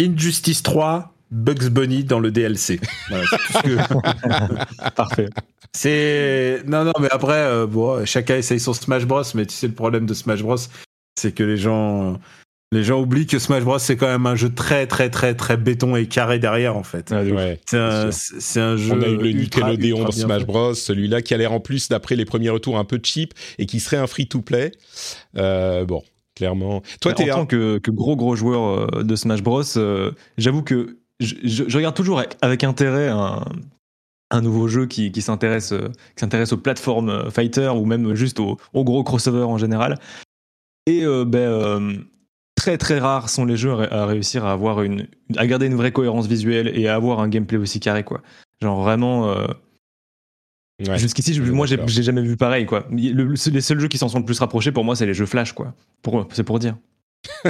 Injustice 0.00 0.64
3, 0.64 1.14
Bugs 1.30 1.68
Bunny 1.70 2.04
dans 2.04 2.20
le 2.20 2.30
DLC. 2.30 2.80
Voilà, 3.08 3.24
c'est 3.30 3.36
tout 3.36 3.52
ce 3.52 3.62
que- 3.62 4.90
Parfait. 4.96 5.28
c'est 5.72 6.62
non 6.66 6.84
non 6.84 6.92
mais 7.00 7.08
après 7.10 7.34
euh, 7.34 7.66
bon, 7.66 8.04
chacun 8.04 8.36
essaye 8.36 8.60
son 8.60 8.72
Smash 8.72 9.06
Bros, 9.06 9.22
mais 9.34 9.46
tu 9.46 9.54
sais 9.54 9.68
le 9.68 9.74
problème 9.74 10.06
de 10.06 10.14
Smash 10.14 10.42
Bros, 10.42 10.56
c'est 11.16 11.32
que 11.32 11.42
les 11.42 11.56
gens 11.56 12.18
les 12.72 12.84
gens 12.84 13.00
oublient 13.00 13.26
que 13.26 13.38
Smash 13.38 13.64
Bros 13.64 13.78
c'est 13.78 13.96
quand 13.96 14.06
même 14.06 14.26
un 14.26 14.36
jeu 14.36 14.52
très 14.52 14.86
très 14.86 15.10
très 15.10 15.34
très 15.34 15.56
béton 15.56 15.96
et 15.96 16.06
carré 16.06 16.38
derrière 16.38 16.76
en 16.76 16.82
fait. 16.84 17.12
Ah. 17.12 17.22
Ouais. 17.22 17.60
C'est 17.68 17.78
un, 17.78 18.10
sûr. 18.12 18.36
c'est 18.40 18.60
un 18.60 18.76
jeu. 18.76 18.92
On 18.94 19.02
a 19.02 19.08
eu 19.08 19.16
le 19.16 19.30
Nickelodeon 19.30 20.02
bien 20.04 20.10
Smash. 20.10 20.44
Bros, 20.46 20.74
celui-là 20.74 21.22
qui 21.22 21.34
a 21.34 21.36
l'air 21.36 21.52
en 21.52 21.60
plus, 21.60 21.88
d'après 21.88 22.16
les 22.16 22.24
premiers 22.24 22.50
retours, 22.50 22.78
un 22.78 22.84
peu 22.84 23.00
cheap 23.02 23.34
et 23.58 23.66
qui 23.66 23.80
serait 23.80 23.96
un 23.96 24.06
free-to-play. 24.06 24.70
Euh, 25.36 25.84
bon, 25.84 26.02
clairement. 26.36 26.82
Toi, 27.00 27.12
en 27.12 27.14
t'es 27.14 27.26
tant 27.26 27.46
que, 27.46 27.78
que 27.78 27.90
gros 27.90 28.14
gros 28.16 28.36
joueur 28.36 28.88
euh, 28.98 29.02
de 29.02 29.16
Smash 29.16 29.42
Bros, 29.42 29.62
euh, 29.76 30.12
j'avoue 30.38 30.62
que 30.62 30.96
je, 31.20 31.34
je- 31.44 31.64
je 31.68 31.76
regarde 31.76 31.94
toujours 31.94 32.18
avec, 32.18 32.36
avec 32.42 32.64
intérêt 32.64 33.08
un, 33.08 33.44
un 34.30 34.40
nouveau 34.40 34.66
jeu 34.68 34.86
qui, 34.86 35.12
qui 35.12 35.22
s'intéresse 35.22 35.72
euh, 35.72 35.88
s'intéresse 36.16 36.52
aux 36.52 36.56
plateformes 36.58 37.10
euh, 37.10 37.30
fighter 37.30 37.68
ou 37.76 37.84
même 37.84 38.14
juste 38.14 38.40
aux, 38.40 38.58
aux 38.72 38.84
gros 38.84 39.04
crossovers 39.04 39.48
en 39.48 39.58
général. 39.58 39.98
Et 40.86 41.04
euh, 41.04 41.24
ben, 41.24 41.38
euh, 41.38 41.94
très 42.56 42.78
très 42.78 42.98
rares 42.98 43.28
sont 43.30 43.44
les 43.44 43.56
jeux 43.56 43.72
à, 43.92 44.06
réussir 44.06 44.44
à 44.44 44.52
avoir 44.52 44.82
une 44.82 45.06
à 45.36 45.46
garder 45.46 45.66
une 45.66 45.74
vraie 45.76 45.92
cohérence 45.92 46.26
visuelle 46.26 46.70
et 46.74 46.88
à 46.88 46.94
avoir 46.94 47.20
un 47.20 47.28
gameplay 47.28 47.58
aussi 47.58 47.80
carré 47.80 48.02
quoi. 48.04 48.22
Genre 48.62 48.82
vraiment. 48.82 49.30
euh, 49.30 49.46
Ouais. 50.88 50.96
Jusqu'ici, 50.98 51.38
moi, 51.38 51.66
j'ai 51.66 52.02
jamais 52.02 52.22
vu 52.22 52.38
pareil, 52.38 52.64
quoi. 52.64 52.86
Le- 52.90 53.12
le- 53.12 53.50
les 53.52 53.60
seuls 53.60 53.78
jeux 53.80 53.88
qui 53.88 53.98
s'en 53.98 54.08
sont 54.08 54.18
le 54.20 54.24
plus 54.24 54.38
rapprochés, 54.38 54.72
pour 54.72 54.82
moi, 54.82 54.96
c'est 54.96 55.04
les 55.04 55.12
jeux 55.12 55.26
Flash, 55.26 55.52
quoi. 55.52 55.74
Pour, 56.00 56.26
c'est 56.32 56.42
pour 56.42 56.58
dire. 56.58 56.78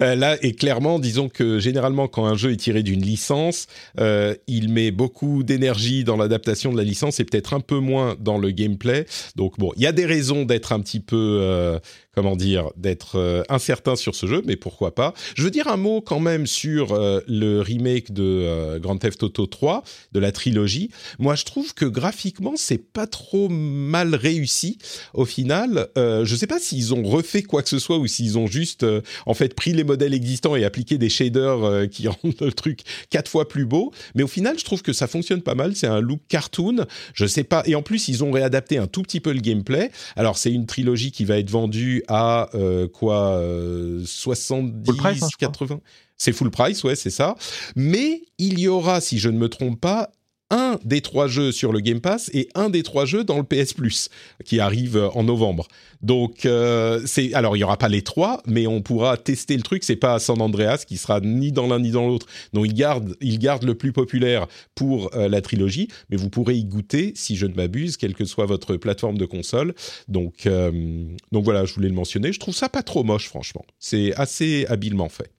Euh, 0.00 0.14
là, 0.14 0.36
et 0.42 0.52
clairement, 0.52 0.98
disons 0.98 1.28
que 1.28 1.58
généralement, 1.58 2.08
quand 2.08 2.24
un 2.26 2.36
jeu 2.36 2.52
est 2.52 2.56
tiré 2.56 2.82
d'une 2.82 3.02
licence, 3.02 3.66
euh, 3.98 4.34
il 4.46 4.72
met 4.72 4.90
beaucoup 4.90 5.42
d'énergie 5.42 6.04
dans 6.04 6.16
l'adaptation 6.16 6.72
de 6.72 6.76
la 6.76 6.84
licence 6.84 7.20
et 7.20 7.24
peut-être 7.24 7.54
un 7.54 7.60
peu 7.60 7.78
moins 7.78 8.16
dans 8.18 8.38
le 8.38 8.50
gameplay. 8.50 9.06
Donc 9.36 9.58
bon, 9.58 9.72
il 9.76 9.82
y 9.82 9.86
a 9.86 9.92
des 9.92 10.06
raisons 10.06 10.44
d'être 10.44 10.72
un 10.72 10.80
petit 10.80 11.00
peu, 11.00 11.38
euh, 11.40 11.78
comment 12.14 12.34
dire, 12.34 12.70
d'être 12.76 13.16
euh, 13.16 13.42
incertain 13.48 13.94
sur 13.94 14.14
ce 14.14 14.26
jeu, 14.26 14.42
mais 14.44 14.56
pourquoi 14.56 14.94
pas. 14.94 15.14
Je 15.36 15.42
veux 15.44 15.50
dire 15.50 15.68
un 15.68 15.76
mot 15.76 16.00
quand 16.00 16.18
même 16.18 16.46
sur 16.46 16.92
euh, 16.92 17.20
le 17.28 17.60
remake 17.60 18.12
de 18.12 18.24
euh, 18.24 18.78
Grand 18.80 18.96
Theft 18.96 19.22
Auto 19.22 19.46
3, 19.46 19.84
de 20.12 20.18
la 20.18 20.32
trilogie. 20.32 20.90
Moi, 21.18 21.36
je 21.36 21.44
trouve 21.44 21.72
que 21.72 21.84
graphiquement, 21.84 22.54
c'est 22.56 22.78
pas 22.78 23.06
trop 23.06 23.48
mal 23.48 24.14
réussi 24.14 24.78
au 25.14 25.24
final. 25.24 25.88
Je 25.96 26.36
sais 26.36 26.46
pas 26.46 26.58
s'ils 26.58 26.94
ont 26.94 27.02
refait 27.02 27.42
quoi 27.42 27.62
que 27.62 27.68
ce 27.68 27.78
soit 27.78 27.98
ou 27.98 28.06
s'ils 28.06 28.38
ont 28.38 28.46
juste, 28.46 28.84
en 29.26 29.34
fait, 29.34 29.54
pris 29.54 29.72
les 29.72 29.84
modèles 29.84 30.14
existants 30.14 30.56
et 30.56 30.64
appliqué 30.64 30.98
des 30.98 31.08
shaders 31.08 31.88
qui 31.90 32.08
rendent 32.08 32.34
le 32.40 32.52
truc 32.52 32.80
quatre 33.10 33.30
fois 33.30 33.48
plus 33.48 33.66
beau. 33.66 33.92
Mais 34.14 34.22
au 34.22 34.28
final, 34.28 34.58
je 34.58 34.64
trouve 34.64 34.82
que 34.82 34.92
ça 34.92 35.06
fonctionne 35.06 35.42
pas 35.42 35.54
mal. 35.54 35.76
C'est 35.76 35.86
un 35.86 36.00
look 36.00 36.20
cartoon. 36.28 36.86
Je 37.14 37.26
sais 37.26 37.44
pas. 37.44 37.62
Et 37.66 37.74
en 37.74 37.82
plus, 37.82 38.08
ils 38.08 38.24
ont 38.24 38.30
réadapté 38.30 38.78
un 38.78 38.86
tout 38.86 39.02
petit 39.02 39.20
peu 39.20 39.32
le 39.32 39.40
gameplay. 39.40 39.90
Alors, 40.16 40.38
c'est 40.38 40.52
une 40.52 40.66
trilogie 40.66 41.12
qui 41.12 41.24
va 41.24 41.38
être 41.38 41.50
vendue 41.50 41.99
à 42.08 42.48
euh, 42.54 42.88
quoi 42.88 43.36
euh, 43.36 44.04
70, 44.04 44.86
Full 44.86 44.96
price, 44.96 45.22
hein, 45.22 45.28
je 45.30 45.36
crois. 45.36 45.48
80. 45.48 45.80
C'est 46.16 46.32
full 46.32 46.50
price, 46.50 46.84
ouais, 46.84 46.96
c'est 46.96 47.10
ça. 47.10 47.34
Mais 47.76 48.22
il 48.38 48.58
y 48.58 48.68
aura, 48.68 49.00
si 49.00 49.18
je 49.18 49.28
ne 49.28 49.38
me 49.38 49.48
trompe 49.48 49.80
pas, 49.80 50.10
un 50.50 50.78
des 50.84 51.00
trois 51.00 51.28
jeux 51.28 51.52
sur 51.52 51.72
le 51.72 51.80
Game 51.80 52.00
Pass 52.00 52.30
et 52.34 52.48
un 52.54 52.70
des 52.70 52.82
trois 52.82 53.04
jeux 53.04 53.24
dans 53.24 53.38
le 53.38 53.44
PS 53.44 53.72
Plus 53.72 54.08
qui 54.44 54.60
arrive 54.60 54.96
euh, 54.96 55.08
en 55.10 55.24
novembre. 55.24 55.68
Donc 56.02 56.46
euh, 56.46 57.00
c'est 57.04 57.34
alors 57.34 57.56
il 57.56 57.60
y 57.60 57.64
aura 57.64 57.76
pas 57.76 57.88
les 57.88 58.02
trois, 58.02 58.42
mais 58.46 58.66
on 58.66 58.82
pourra 58.82 59.16
tester 59.16 59.56
le 59.56 59.62
truc. 59.62 59.84
C'est 59.84 59.96
pas 59.96 60.18
San 60.18 60.40
Andreas 60.40 60.84
qui 60.86 60.96
sera 60.96 61.20
ni 61.20 61.52
dans 61.52 61.66
l'un 61.66 61.78
ni 61.78 61.90
dans 61.90 62.06
l'autre. 62.06 62.26
Donc 62.52 62.66
il 62.66 62.74
garde 62.74 63.16
il 63.20 63.38
garde 63.38 63.64
le 63.64 63.74
plus 63.74 63.92
populaire 63.92 64.46
pour 64.74 65.14
euh, 65.14 65.28
la 65.28 65.40
trilogie, 65.40 65.88
mais 66.08 66.16
vous 66.16 66.30
pourrez 66.30 66.56
y 66.56 66.64
goûter 66.64 67.12
si 67.14 67.36
je 67.36 67.46
ne 67.46 67.54
m'abuse, 67.54 67.96
quelle 67.96 68.14
que 68.14 68.24
soit 68.24 68.46
votre 68.46 68.76
plateforme 68.76 69.18
de 69.18 69.26
console. 69.26 69.74
Donc 70.08 70.46
euh, 70.46 71.04
donc 71.32 71.44
voilà, 71.44 71.64
je 71.64 71.74
voulais 71.74 71.88
le 71.88 71.94
mentionner. 71.94 72.32
Je 72.32 72.40
trouve 72.40 72.54
ça 72.54 72.68
pas 72.68 72.82
trop 72.82 73.04
moche, 73.04 73.28
franchement. 73.28 73.64
C'est 73.78 74.14
assez 74.14 74.64
habilement 74.68 75.08
fait. 75.08 75.30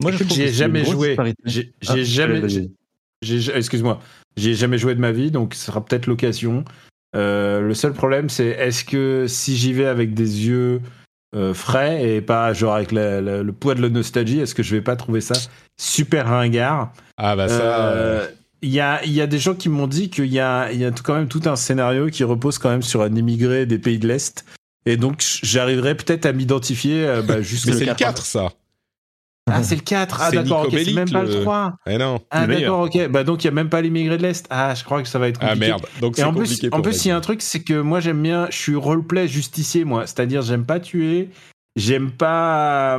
Moi, 0.00 0.12
Écoute, 0.12 0.28
trouve 0.28 0.36
j'y 0.36 0.42
ai 0.42 0.46
que 0.46 0.50
c'est 0.52 0.56
jamais 0.56 0.84
joué. 0.84 1.16
J'ai 1.44 1.72
Ah, 1.88 1.96
j'ai 1.96 2.04
jamais. 2.04 2.68
Excuse-moi. 3.54 4.00
J'ai 4.36 4.54
jamais 4.54 4.78
joué 4.78 4.94
de 4.94 5.00
ma 5.00 5.12
vie, 5.12 5.30
donc 5.30 5.54
ce 5.54 5.66
sera 5.66 5.84
peut-être 5.84 6.06
l'occasion. 6.06 6.64
Euh, 7.16 7.60
le 7.60 7.74
seul 7.74 7.92
problème, 7.92 8.28
c'est 8.28 8.46
est-ce 8.48 8.84
que 8.84 9.26
si 9.28 9.56
j'y 9.56 9.72
vais 9.72 9.86
avec 9.86 10.14
des 10.14 10.46
yeux 10.46 10.80
euh, 11.34 11.52
frais 11.52 12.08
et 12.08 12.20
pas 12.22 12.52
genre 12.54 12.74
avec 12.74 12.90
la- 12.92 13.20
la- 13.20 13.42
le 13.42 13.52
poids 13.52 13.74
de 13.74 13.82
la 13.82 13.88
nostalgie, 13.90 14.40
est-ce 14.40 14.54
que 14.54 14.62
je 14.62 14.74
vais 14.74 14.80
pas 14.80 14.96
trouver 14.96 15.20
ça 15.20 15.34
super 15.78 16.26
ringard? 16.28 16.92
Ah 17.18 17.36
bah 17.36 17.48
ça. 17.48 17.90
Euh, 17.90 18.26
Il 18.62 18.70
y, 18.70 18.80
a, 18.80 19.04
il 19.04 19.12
y 19.12 19.20
a 19.20 19.26
des 19.28 19.38
gens 19.38 19.54
qui 19.54 19.68
m'ont 19.68 19.86
dit 19.86 20.10
qu'il 20.10 20.26
y 20.26 20.40
a, 20.40 20.72
il 20.72 20.80
y 20.80 20.84
a 20.84 20.90
tout- 20.90 21.02
quand 21.04 21.14
même 21.14 21.28
tout 21.28 21.42
un 21.44 21.54
scénario 21.54 22.08
qui 22.08 22.24
repose 22.24 22.58
quand 22.58 22.70
même 22.70 22.82
sur 22.82 23.02
un 23.02 23.14
immigré 23.14 23.66
des 23.66 23.78
pays 23.78 23.98
de 24.00 24.08
l'Est. 24.08 24.44
Et 24.84 24.96
donc, 24.96 25.22
j'arriverai 25.42 25.94
peut-être 25.96 26.26
à 26.26 26.32
m'identifier 26.32 27.06
euh, 27.06 27.22
bah, 27.22 27.40
jusqu'à 27.42 27.70
mais 27.72 27.78
c'est 27.78 27.84
le 27.84 27.94
4 27.94 28.24
ça. 28.26 28.48
Ah, 29.54 29.62
c'est 29.62 29.74
le 29.76 29.80
4. 29.82 30.18
Ah, 30.20 30.30
d'accord, 30.30 30.64
ok, 30.66 30.74
c'est 30.78 30.92
même 30.92 31.10
pas 31.10 31.22
le 31.22 31.28
le- 31.34 31.40
3. 31.42 31.74
Eh 31.86 31.98
non. 31.98 32.20
Ah, 32.30 32.46
d'accord, 32.46 32.80
ok. 32.80 33.08
Bah, 33.08 33.24
donc, 33.24 33.44
il 33.44 33.46
n'y 33.46 33.52
a 33.52 33.54
même 33.54 33.68
pas 33.68 33.80
l'immigré 33.80 34.16
de 34.18 34.22
l'Est. 34.22 34.46
Ah, 34.50 34.74
je 34.74 34.84
crois 34.84 35.02
que 35.02 35.08
ça 35.08 35.18
va 35.18 35.28
être 35.28 35.38
Ah 35.42 35.48
compliqué. 35.50 35.66
merde. 35.68 35.86
Donc 36.00 36.12
Et 36.18 36.20
c'est 36.20 36.26
en 36.26 36.32
plus, 36.32 36.40
compliqué 36.48 36.68
en 36.72 36.80
plus, 36.82 37.04
il 37.04 37.08
y 37.08 37.10
a 37.10 37.16
un 37.16 37.20
truc, 37.20 37.42
c'est 37.42 37.60
que 37.60 37.80
moi, 37.80 38.00
j'aime 38.00 38.22
bien, 38.22 38.46
je 38.50 38.56
suis 38.56 38.74
roleplay 38.76 39.28
justicier, 39.28 39.84
moi. 39.84 40.06
C'est-à-dire, 40.06 40.42
j'aime 40.42 40.64
pas 40.64 40.80
tuer, 40.80 41.30
j'aime 41.76 42.10
pas. 42.10 42.98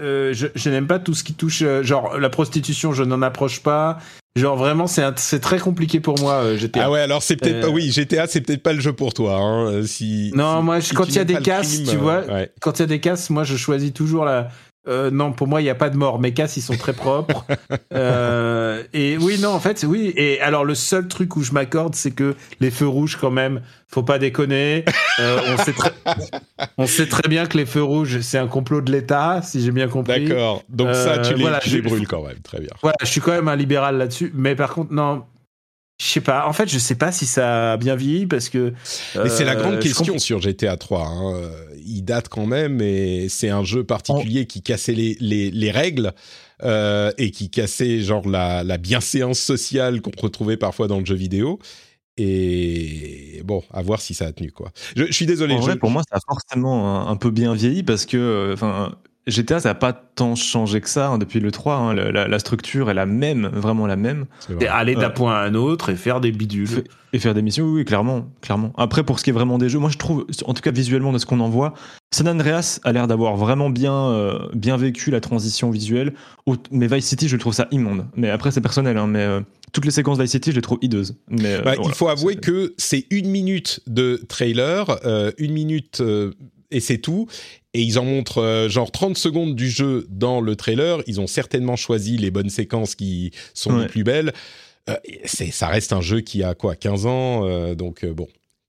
euh, 0.00 0.32
je, 0.32 0.46
je 0.54 0.70
n'aime 0.70 0.86
pas 0.86 0.98
tout 0.98 1.14
ce 1.14 1.24
qui 1.24 1.34
touche, 1.34 1.62
euh, 1.62 1.82
genre 1.82 2.18
la 2.18 2.28
prostitution, 2.30 2.92
je 2.92 3.02
n'en 3.02 3.22
approche 3.22 3.60
pas. 3.62 3.98
Genre 4.36 4.56
vraiment, 4.56 4.86
c'est 4.86 5.40
très 5.40 5.58
compliqué 5.58 5.98
pour 5.98 6.20
moi. 6.20 6.34
euh, 6.34 6.56
GTA. 6.56 6.84
Ah 6.84 6.90
ouais, 6.92 7.00
alors 7.00 7.22
c'est 7.24 7.34
peut-être 7.36 7.56
Euh, 7.56 7.62
pas. 7.62 7.68
Oui, 7.70 7.90
GTA, 7.90 8.28
c'est 8.28 8.40
peut-être 8.40 8.62
pas 8.62 8.72
le 8.72 8.78
jeu 8.80 8.92
pour 8.92 9.12
toi. 9.12 9.34
Hein, 9.36 9.66
euh, 9.66 9.82
si, 9.84 10.30
Non, 10.34 10.58
si- 10.58 10.64
moi, 10.64 10.78
je- 10.80 10.84
si 10.86 10.94
quand 10.94 11.08
il 11.08 11.14
y 11.16 11.18
a 11.18 11.24
des 11.24 11.40
casses, 11.40 11.74
crime, 11.74 11.86
tu 11.88 11.96
euh, 11.96 11.98
vois, 11.98 12.20
ouais. 12.26 12.52
Quand 12.60 12.78
il 12.78 12.80
y 12.80 12.84
a 12.84 12.86
des 12.86 13.00
casses, 13.00 13.30
moi, 13.30 13.42
je 13.42 13.56
choisis 13.56 13.92
toujours 13.92 14.24
la. 14.24 14.48
Euh, 14.88 15.10
non, 15.10 15.32
pour 15.32 15.46
moi, 15.46 15.60
il 15.60 15.64
n'y 15.64 15.70
a 15.70 15.74
pas 15.74 15.90
de 15.90 15.96
mort. 15.96 16.18
Mes 16.18 16.32
casses, 16.32 16.56
ils 16.56 16.62
sont 16.62 16.76
très 16.76 16.92
propres. 16.92 17.44
Euh, 17.94 18.82
et 18.92 19.16
oui, 19.18 19.38
non, 19.40 19.50
en 19.50 19.60
fait, 19.60 19.84
oui. 19.88 20.12
Et 20.16 20.40
alors, 20.40 20.64
le 20.64 20.74
seul 20.74 21.08
truc 21.08 21.36
où 21.36 21.42
je 21.42 21.52
m'accorde, 21.52 21.94
c'est 21.94 22.10
que 22.10 22.36
les 22.60 22.70
feux 22.70 22.86
rouges, 22.86 23.16
quand 23.20 23.30
même, 23.30 23.62
faut 23.88 24.02
pas 24.02 24.18
déconner. 24.18 24.84
Euh, 25.18 25.38
on, 25.48 25.56
sait 25.64 25.72
très, 25.72 25.92
on 26.76 26.86
sait 26.86 27.06
très 27.06 27.28
bien 27.28 27.46
que 27.46 27.56
les 27.56 27.66
feux 27.66 27.82
rouges, 27.82 28.20
c'est 28.20 28.38
un 28.38 28.46
complot 28.46 28.80
de 28.82 28.92
l'État, 28.92 29.40
si 29.42 29.62
j'ai 29.62 29.72
bien 29.72 29.88
compris. 29.88 30.26
D'accord. 30.28 30.62
Donc 30.68 30.94
ça, 30.94 31.18
tu 31.18 31.34
les, 31.34 31.40
voilà, 31.40 31.58
tu 31.60 31.70
les 31.70 31.76
je- 31.78 31.82
brûles 31.82 32.06
quand 32.06 32.22
même. 32.22 32.38
Très 32.40 32.60
bien. 32.60 32.70
Voilà, 32.82 32.96
je 33.00 33.06
suis 33.06 33.20
quand 33.20 33.32
même 33.32 33.48
un 33.48 33.56
libéral 33.56 33.96
là-dessus. 33.98 34.30
Mais 34.34 34.54
par 34.54 34.72
contre, 34.74 34.92
non. 34.92 35.24
Je 36.00 36.06
sais 36.06 36.20
pas. 36.20 36.46
En 36.46 36.52
fait, 36.52 36.68
je 36.68 36.78
sais 36.78 36.94
pas 36.94 37.10
si 37.10 37.26
ça 37.26 37.72
a 37.72 37.76
bien 37.76 37.96
vieilli 37.96 38.26
parce 38.26 38.48
que. 38.48 38.72
Mais 39.16 39.28
c'est 39.28 39.44
la 39.44 39.56
grande 39.56 39.80
question 39.80 40.16
sur 40.18 40.40
GTA 40.40 40.76
3. 40.76 41.04
hein. 41.04 41.50
Il 41.88 42.02
date 42.02 42.28
quand 42.28 42.46
même 42.46 42.80
et 42.80 43.28
c'est 43.28 43.48
un 43.48 43.64
jeu 43.64 43.82
particulier 43.84 44.46
qui 44.46 44.62
cassait 44.62 44.94
les, 44.94 45.16
les, 45.20 45.50
les 45.50 45.70
règles 45.70 46.12
euh, 46.62 47.10
et 47.18 47.30
qui 47.30 47.50
cassait 47.50 48.00
genre 48.00 48.28
la, 48.28 48.62
la 48.64 48.78
bienséance 48.78 49.38
sociale 49.40 50.00
qu'on 50.00 50.10
retrouvait 50.20 50.56
parfois 50.56 50.86
dans 50.88 50.98
le 51.00 51.04
jeu 51.06 51.14
vidéo. 51.14 51.58
Et 52.20 53.42
bon, 53.44 53.62
à 53.72 53.80
voir 53.82 54.00
si 54.00 54.12
ça 54.12 54.26
a 54.26 54.32
tenu 54.32 54.50
quoi. 54.50 54.72
Je, 54.96 55.06
je 55.06 55.12
suis 55.12 55.26
désolé. 55.26 55.54
En 55.54 55.60
vrai, 55.60 55.74
je- 55.74 55.78
pour 55.78 55.90
moi, 55.90 56.02
ça 56.10 56.16
a 56.16 56.20
forcément 56.26 57.06
un, 57.06 57.12
un 57.12 57.16
peu 57.16 57.30
bien 57.30 57.54
vieilli 57.54 57.82
parce 57.84 58.06
que 58.06 58.16
euh, 58.16 58.54
enfin, 58.54 58.96
GTA, 59.28 59.60
ça 59.60 59.68
n'a 59.70 59.74
pas 59.74 59.92
tant 59.92 60.34
changé 60.34 60.80
que 60.80 60.88
ça 60.88 61.08
hein, 61.08 61.18
depuis 61.18 61.40
le 61.40 61.50
3. 61.50 61.74
hein. 61.76 61.94
La, 61.94 62.10
la- 62.10 62.28
la 62.28 62.38
structure 62.38 62.90
est 62.90 62.94
la 62.94 63.06
même, 63.06 63.46
vraiment 63.52 63.86
la 63.86 63.96
même. 63.96 64.26
c'est 64.40 64.66
aller 64.66 64.94
d'un 64.94 65.02
Euh, 65.02 65.10
point 65.10 65.34
à 65.34 65.42
un 65.44 65.54
autre 65.54 65.90
et 65.90 65.96
faire 65.96 66.20
des 66.20 66.32
bidules. 66.32 66.66
Fait- 66.68 66.84
Et 67.14 67.18
faire 67.18 67.32
des 67.32 67.40
missions, 67.40 67.64
oui, 67.64 67.72
oui, 67.76 67.84
clairement, 67.86 68.28
clairement. 68.42 68.72
Après, 68.76 69.02
pour 69.02 69.18
ce 69.18 69.24
qui 69.24 69.30
est 69.30 69.32
vraiment 69.32 69.56
des 69.56 69.70
jeux, 69.70 69.78
moi 69.78 69.88
je 69.88 69.96
trouve, 69.96 70.26
en 70.44 70.52
tout 70.52 70.60
cas 70.60 70.70
visuellement 70.70 71.10
de 71.12 71.16
ce 71.18 71.24
qu'on 71.24 71.40
en 71.40 71.48
voit, 71.48 71.72
San 72.12 72.28
Andreas 72.28 72.80
a 72.84 72.92
l'air 72.92 73.06
d'avoir 73.06 73.36
vraiment 73.36 73.70
bien, 73.70 73.94
euh, 73.94 74.38
bien 74.52 74.76
vécu 74.76 75.10
la 75.10 75.20
transition 75.20 75.70
visuelle. 75.70 76.12
Mais 76.70 76.86
Vice 76.86 77.06
City, 77.06 77.26
je 77.28 77.36
trouve 77.38 77.54
ça 77.54 77.66
immonde. 77.70 78.04
Mais 78.14 78.28
après, 78.28 78.50
c'est 78.50 78.60
personnel. 78.60 78.98
hein, 78.98 79.06
mais 79.06 79.20
euh, 79.22 79.40
toutes 79.72 79.86
les 79.86 79.90
séquences 79.90 80.18
Vice 80.18 80.32
City, 80.32 80.50
je 80.50 80.56
les 80.56 80.62
trouve 80.62 80.78
hideuses. 80.82 81.16
Mais 81.30 81.54
euh, 81.54 81.62
Bah, 81.62 81.72
voilà. 81.76 81.82
il 81.86 81.94
faut 81.94 82.08
avouer 82.08 82.36
que 82.36 82.74
c'est 82.76 83.06
une 83.10 83.28
minute 83.30 83.80
de 83.86 84.20
trailer, 84.28 84.98
euh, 85.06 85.30
une 85.38 85.52
minute 85.52 86.00
euh, 86.02 86.32
et 86.70 86.80
c'est 86.80 86.98
tout. 86.98 87.26
Et 87.78 87.82
ils 87.82 87.98
en 88.00 88.04
montrent 88.04 88.42
euh, 88.42 88.68
genre 88.68 88.90
30 88.90 89.16
secondes 89.16 89.54
du 89.54 89.70
jeu 89.70 90.06
dans 90.10 90.40
le 90.40 90.56
trailer. 90.56 91.00
Ils 91.06 91.20
ont 91.20 91.28
certainement 91.28 91.76
choisi 91.76 92.16
les 92.16 92.32
bonnes 92.32 92.50
séquences 92.50 92.96
qui 92.96 93.30
sont 93.54 93.70
les 93.82 93.86
plus 93.86 94.02
belles. 94.02 94.32
Euh, 94.90 94.96
c'est, 95.24 95.52
ça 95.52 95.68
reste 95.68 95.92
un 95.92 96.00
jeu 96.00 96.20
qui 96.20 96.42
a 96.42 96.54
quoi 96.54 96.74
15 96.74 97.06
ans, 97.06 97.44
euh, 97.46 97.74
donc 97.76 98.04
bon, 98.06 98.26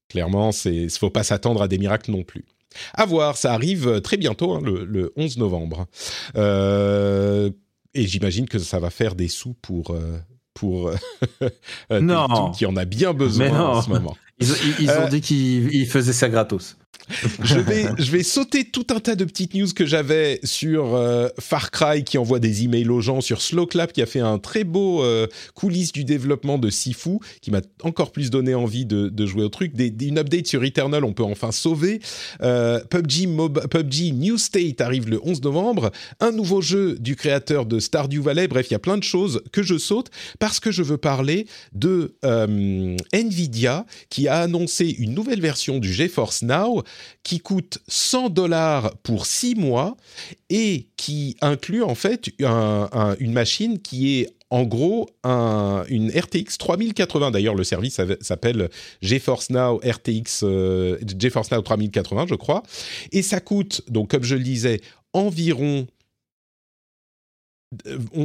clairement, 0.09 0.51
c'est 0.51 0.89
faut 0.89 1.09
pas 1.09 1.23
s'attendre 1.23 1.61
à 1.63 1.67
des 1.67 1.77
miracles 1.79 2.11
non 2.11 2.23
plus. 2.23 2.45
À 2.93 3.07
voir, 3.07 3.35
ça 3.35 3.51
arrive 3.53 3.99
très 4.01 4.17
bientôt, 4.17 4.53
hein, 4.53 4.61
le, 4.63 4.85
le 4.85 5.11
11 5.15 5.37
novembre. 5.37 5.87
Et 7.95 8.05
j'imagine 8.05 8.47
que 8.47 8.59
ça 8.59 8.79
va 8.79 8.91
faire 8.91 9.15
des 9.15 9.27
sous 9.27 9.55
pour 9.55 9.95
pour 10.53 10.91
Non. 11.89 12.51
Qui 12.51 12.65
en 12.67 12.75
a 12.75 12.85
bien 12.85 13.13
besoin 13.13 13.49
en 13.77 13.81
ce 13.81 13.89
moment. 13.89 14.15
Ils, 14.39 14.47
ils- 14.79 14.83
ils 14.83 14.89
ont 14.91 15.09
dit 15.09 15.21
qu'ils 15.21 15.73
ils 15.73 15.87
faisaient 15.87 16.13
ça 16.13 16.29
gratos. 16.29 16.77
Je 17.43 17.59
vais, 18.11 18.23
sauter 18.23 18.65
tout 18.65 18.87
un 18.89 18.99
tas 18.99 19.15
de 19.15 19.25
petites 19.25 19.53
news 19.53 19.67
que 19.73 19.85
j'avais 19.85 20.39
sur 20.43 20.95
euh, 20.95 21.29
Far 21.39 21.71
Cry 21.71 22.03
qui 22.03 22.17
envoie 22.17 22.39
des 22.39 22.63
emails 22.63 22.89
aux 22.89 23.01
gens, 23.01 23.21
sur 23.21 23.41
Slowclap 23.41 23.93
qui 23.93 24.01
a 24.01 24.05
fait 24.05 24.19
un 24.19 24.37
très 24.37 24.63
beau 24.63 25.03
euh, 25.03 25.27
coulisses 25.55 25.91
du 25.91 26.03
développement 26.03 26.57
de 26.57 26.69
Sifu 26.69 27.17
qui 27.41 27.51
m'a 27.51 27.61
encore 27.83 28.11
plus 28.11 28.29
donné 28.29 28.55
envie 28.55 28.85
de, 28.85 29.25
jouer 29.25 29.43
au 29.43 29.49
truc. 29.49 29.73
Une 29.77 30.17
update 30.17 30.47
sur 30.47 30.63
Eternal, 30.63 31.03
on 31.03 31.13
peut 31.13 31.23
enfin 31.23 31.51
sauver. 31.51 31.99
Euh, 32.41 32.79
PUBG, 32.89 33.27
PUBG 33.69 34.13
New 34.13 34.37
State 34.37 34.81
arrive 34.81 35.09
le 35.09 35.19
11 35.23 35.41
novembre. 35.43 35.91
Un 36.19 36.31
nouveau 36.31 36.61
jeu 36.61 36.97
du 36.99 37.15
créateur 37.15 37.65
de 37.65 37.79
Stardew 37.79 38.21
Valley. 38.21 38.47
Bref, 38.47 38.67
il 38.69 38.73
y 38.73 38.75
a 38.75 38.79
plein 38.79 38.97
de 38.97 39.03
choses 39.03 39.41
que 39.51 39.63
je 39.63 39.77
saute 39.77 40.09
parce 40.39 40.59
que 40.59 40.71
je 40.71 40.83
veux 40.83 40.97
parler 40.97 41.47
de 41.73 42.15
euh, 42.25 42.95
Nvidia 43.13 43.85
qui 44.09 44.27
a 44.27 44.39
annoncé 44.39 44.95
une 44.99 45.13
nouvelle 45.13 45.41
version 45.41 45.79
du 45.79 45.91
GeForce 45.91 46.43
Now 46.43 46.83
qui 47.23 47.39
coûte 47.39 47.79
100 47.87 48.29
dollars 48.29 48.95
pour 49.03 49.25
6 49.25 49.55
mois 49.55 49.95
et 50.49 50.87
qui 50.97 51.35
inclut 51.41 51.83
en 51.83 51.95
fait 51.95 52.29
un- 52.41 52.89
un- 52.91 53.15
une 53.19 53.33
machine 53.33 53.79
qui 53.79 54.19
est 54.19 54.29
en 54.51 54.63
gros 54.63 55.07
un- 55.23 55.83
une 55.89 56.09
RTX 56.09 56.57
3080. 56.57 57.29
D'ailleurs, 57.31 57.53
le 57.55 57.63
service 57.63 57.99
s'appelle 58.21 58.69
GeForce 59.01 59.51
Now 59.51 59.79
RTX 59.83 60.41
euh, 60.43 60.97
GeForce 61.19 61.51
Now 61.51 61.61
3080, 61.61 62.25
je 62.27 62.35
crois. 62.35 62.63
Et 63.11 63.21
ça 63.21 63.39
coûte, 63.41 63.83
donc 63.89 64.09
comme 64.09 64.23
je 64.23 64.35
le 64.35 64.41
disais, 64.43 64.81
environ 65.13 65.85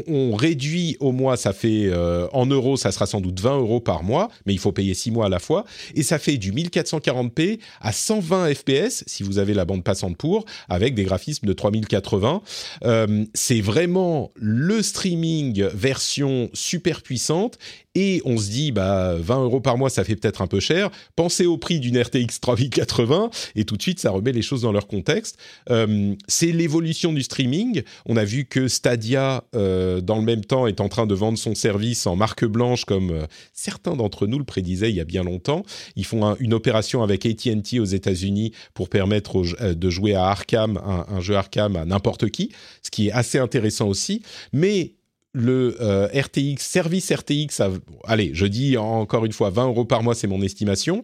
on, 0.08 0.34
réduit 0.34 0.96
au 1.00 1.12
mois, 1.12 1.36
ça 1.36 1.52
fait 1.52 1.86
euh, 1.86 2.26
en 2.32 2.46
euros, 2.46 2.76
ça 2.78 2.92
sera 2.92 3.06
sans 3.06 3.20
doute 3.20 3.40
20 3.40 3.58
euros 3.58 3.80
par 3.80 4.02
mois, 4.02 4.30
mais 4.46 4.54
il 4.54 4.58
faut 4.58 4.72
payer 4.72 4.94
6 4.94 5.10
mois 5.10 5.26
à 5.26 5.28
la 5.28 5.38
fois, 5.38 5.64
et 5.94 6.02
ça 6.02 6.18
fait 6.18 6.38
du 6.38 6.52
1440p 6.52 7.58
à 7.80 7.92
120 7.92 8.54
fps 8.54 9.04
si 9.06 9.22
vous 9.22 9.38
avez 9.38 9.52
la 9.52 9.66
bande 9.66 9.84
passante 9.84 10.16
pour, 10.16 10.46
avec 10.68 10.94
des 10.94 11.04
graphismes 11.04 11.46
de 11.46 11.52
3080. 11.52 12.42
Euh, 12.84 13.24
c'est 13.34 13.60
vraiment 13.60 14.32
le 14.34 14.82
streaming 14.82 15.62
version 15.74 16.48
super 16.54 17.02
puissante, 17.02 17.58
et 17.94 18.22
on 18.24 18.38
se 18.38 18.50
dit 18.50 18.72
bah 18.72 19.14
20 19.18 19.44
euros 19.44 19.60
par 19.60 19.78
mois, 19.78 19.90
ça 19.90 20.04
fait 20.04 20.16
peut-être 20.16 20.42
un 20.42 20.46
peu 20.46 20.60
cher. 20.60 20.90
Pensez 21.16 21.46
au 21.46 21.58
prix 21.58 21.80
d'une 21.80 22.00
RTX 22.00 22.40
3080, 22.40 23.30
et 23.56 23.64
tout 23.64 23.76
de 23.76 23.82
suite 23.82 24.00
ça 24.00 24.10
remet 24.10 24.32
les 24.32 24.42
choses 24.42 24.62
dans 24.62 24.72
leur 24.72 24.86
contexte. 24.86 25.38
Euh, 25.70 26.14
c'est 26.26 26.50
l'évolution 26.50 27.12
du 27.12 27.22
streaming. 27.22 27.82
On 28.06 28.16
a 28.16 28.24
vu 28.24 28.46
que 28.46 28.68
Stadia, 28.68 29.33
euh, 29.54 30.00
dans 30.00 30.16
le 30.16 30.22
même 30.22 30.44
temps, 30.44 30.66
est 30.66 30.80
en 30.80 30.88
train 30.88 31.06
de 31.06 31.14
vendre 31.14 31.38
son 31.38 31.54
service 31.54 32.06
en 32.06 32.16
marque 32.16 32.44
blanche, 32.44 32.84
comme 32.84 33.10
euh, 33.10 33.26
certains 33.52 33.96
d'entre 33.96 34.26
nous 34.26 34.38
le 34.38 34.44
prédisaient 34.44 34.90
il 34.90 34.96
y 34.96 35.00
a 35.00 35.04
bien 35.04 35.24
longtemps. 35.24 35.62
Ils 35.96 36.04
font 36.04 36.24
un- 36.26 36.36
une 36.40 36.54
opération 36.54 37.02
avec 37.02 37.26
AT&T 37.26 37.80
aux 37.80 37.84
États-Unis 37.84 38.52
pour 38.74 38.88
permettre 38.88 39.42
euh, 39.62 39.74
de 39.74 39.90
jouer 39.90 40.14
à 40.14 40.26
Arkham, 40.26 40.76
un, 40.76 41.20
jeu 41.20 41.36
Arkham 41.36 41.76
à 41.76 41.84
n'importe 41.84 42.28
qui, 42.30 42.50
ce 42.82 42.90
qui 42.90 43.08
est 43.08 43.12
assez 43.12 43.38
intéressant 43.38 43.88
aussi. 43.88 44.22
Mais 44.52 44.94
le 45.32 45.76
RTX, 46.14 46.58
service 46.62 47.12
RTX, 47.12 47.60
allez, 48.04 48.30
je 48.34 48.46
dis 48.46 48.76
encore 48.76 49.24
une 49.24 49.32
fois 49.32 49.50
20 49.50 49.66
euros 49.66 49.84
par 49.84 50.02
mois, 50.04 50.14
c'est 50.14 50.28
mon 50.28 50.40
estimation. 50.42 51.02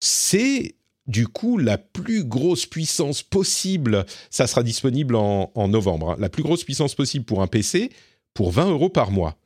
C'est 0.00 0.74
du 1.10 1.26
coup 1.28 1.58
la 1.58 1.76
plus 1.76 2.24
grosse 2.24 2.64
puissance 2.66 3.22
possible. 3.22 4.06
Ça 4.30 4.46
sera 4.46 4.62
disponible 4.62 5.14
en, 5.16 5.50
en 5.54 5.68
novembre. 5.68 6.12
hein. 6.12 6.16
La 6.18 6.28
plus 6.28 6.42
grosse 6.42 6.64
puissance 6.64 6.94
possible 6.94 7.24
pour 7.24 7.42
un 7.42 7.46
PC 7.46 7.90
pour 8.34 8.50
20 8.52 8.70
euros 8.70 8.88
par 8.88 9.10
mois. 9.10 9.36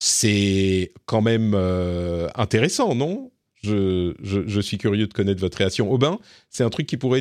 C'est 0.00 0.92
quand 1.06 1.22
même 1.22 1.52
euh, 1.54 2.28
intéressant, 2.36 2.94
non? 2.94 3.30
Je, 3.64 4.14
je, 4.22 4.46
je 4.46 4.60
suis 4.60 4.78
curieux 4.78 5.08
de 5.08 5.12
connaître 5.12 5.40
votre 5.40 5.58
réaction. 5.58 5.90
Aubin, 5.90 6.18
c'est 6.50 6.62
un 6.62 6.70
truc 6.70 6.86
qui 6.86 6.96
pourrait 6.96 7.20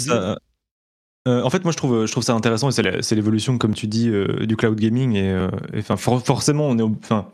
ça. 0.00 0.36
euh, 1.28 1.42
en 1.42 1.50
fait, 1.50 1.62
moi, 1.62 1.70
je 1.72 1.76
trouve, 1.76 2.06
je 2.06 2.10
trouve 2.10 2.24
ça 2.24 2.34
intéressant 2.34 2.68
et 2.70 2.72
c'est 2.72 3.14
l'évolution, 3.14 3.58
comme 3.58 3.74
tu 3.74 3.86
dis, 3.86 4.08
euh, 4.08 4.46
du 4.46 4.56
cloud 4.56 4.78
gaming. 4.80 5.14
Et, 5.14 5.28
et, 5.74 5.78
enfin, 5.78 5.96
for- 5.96 6.24
forcément, 6.24 6.66
on 6.68 6.76
est, 6.78 6.82
au- 6.82 6.96
enfin, 7.02 7.28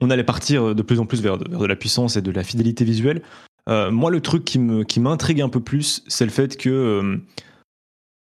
on 0.00 0.10
allait 0.10 0.24
partir 0.24 0.74
de 0.74 0.82
plus 0.82 1.00
en 1.00 1.06
plus 1.06 1.22
vers 1.22 1.38
vers 1.38 1.58
de 1.60 1.66
la 1.66 1.76
puissance 1.76 2.16
et 2.16 2.22
de 2.22 2.30
la 2.30 2.44
fidélité 2.44 2.84
visuelle. 2.84 3.22
Euh, 3.68 3.90
moi, 3.90 4.10
le 4.10 4.20
truc 4.20 4.44
qui 4.44 5.00
m'intrigue 5.00 5.40
un 5.40 5.48
peu 5.48 5.60
plus, 5.60 6.02
c'est 6.06 6.24
le 6.24 6.30
fait 6.30 6.56
que, 6.56 6.68
euh, 6.70 7.16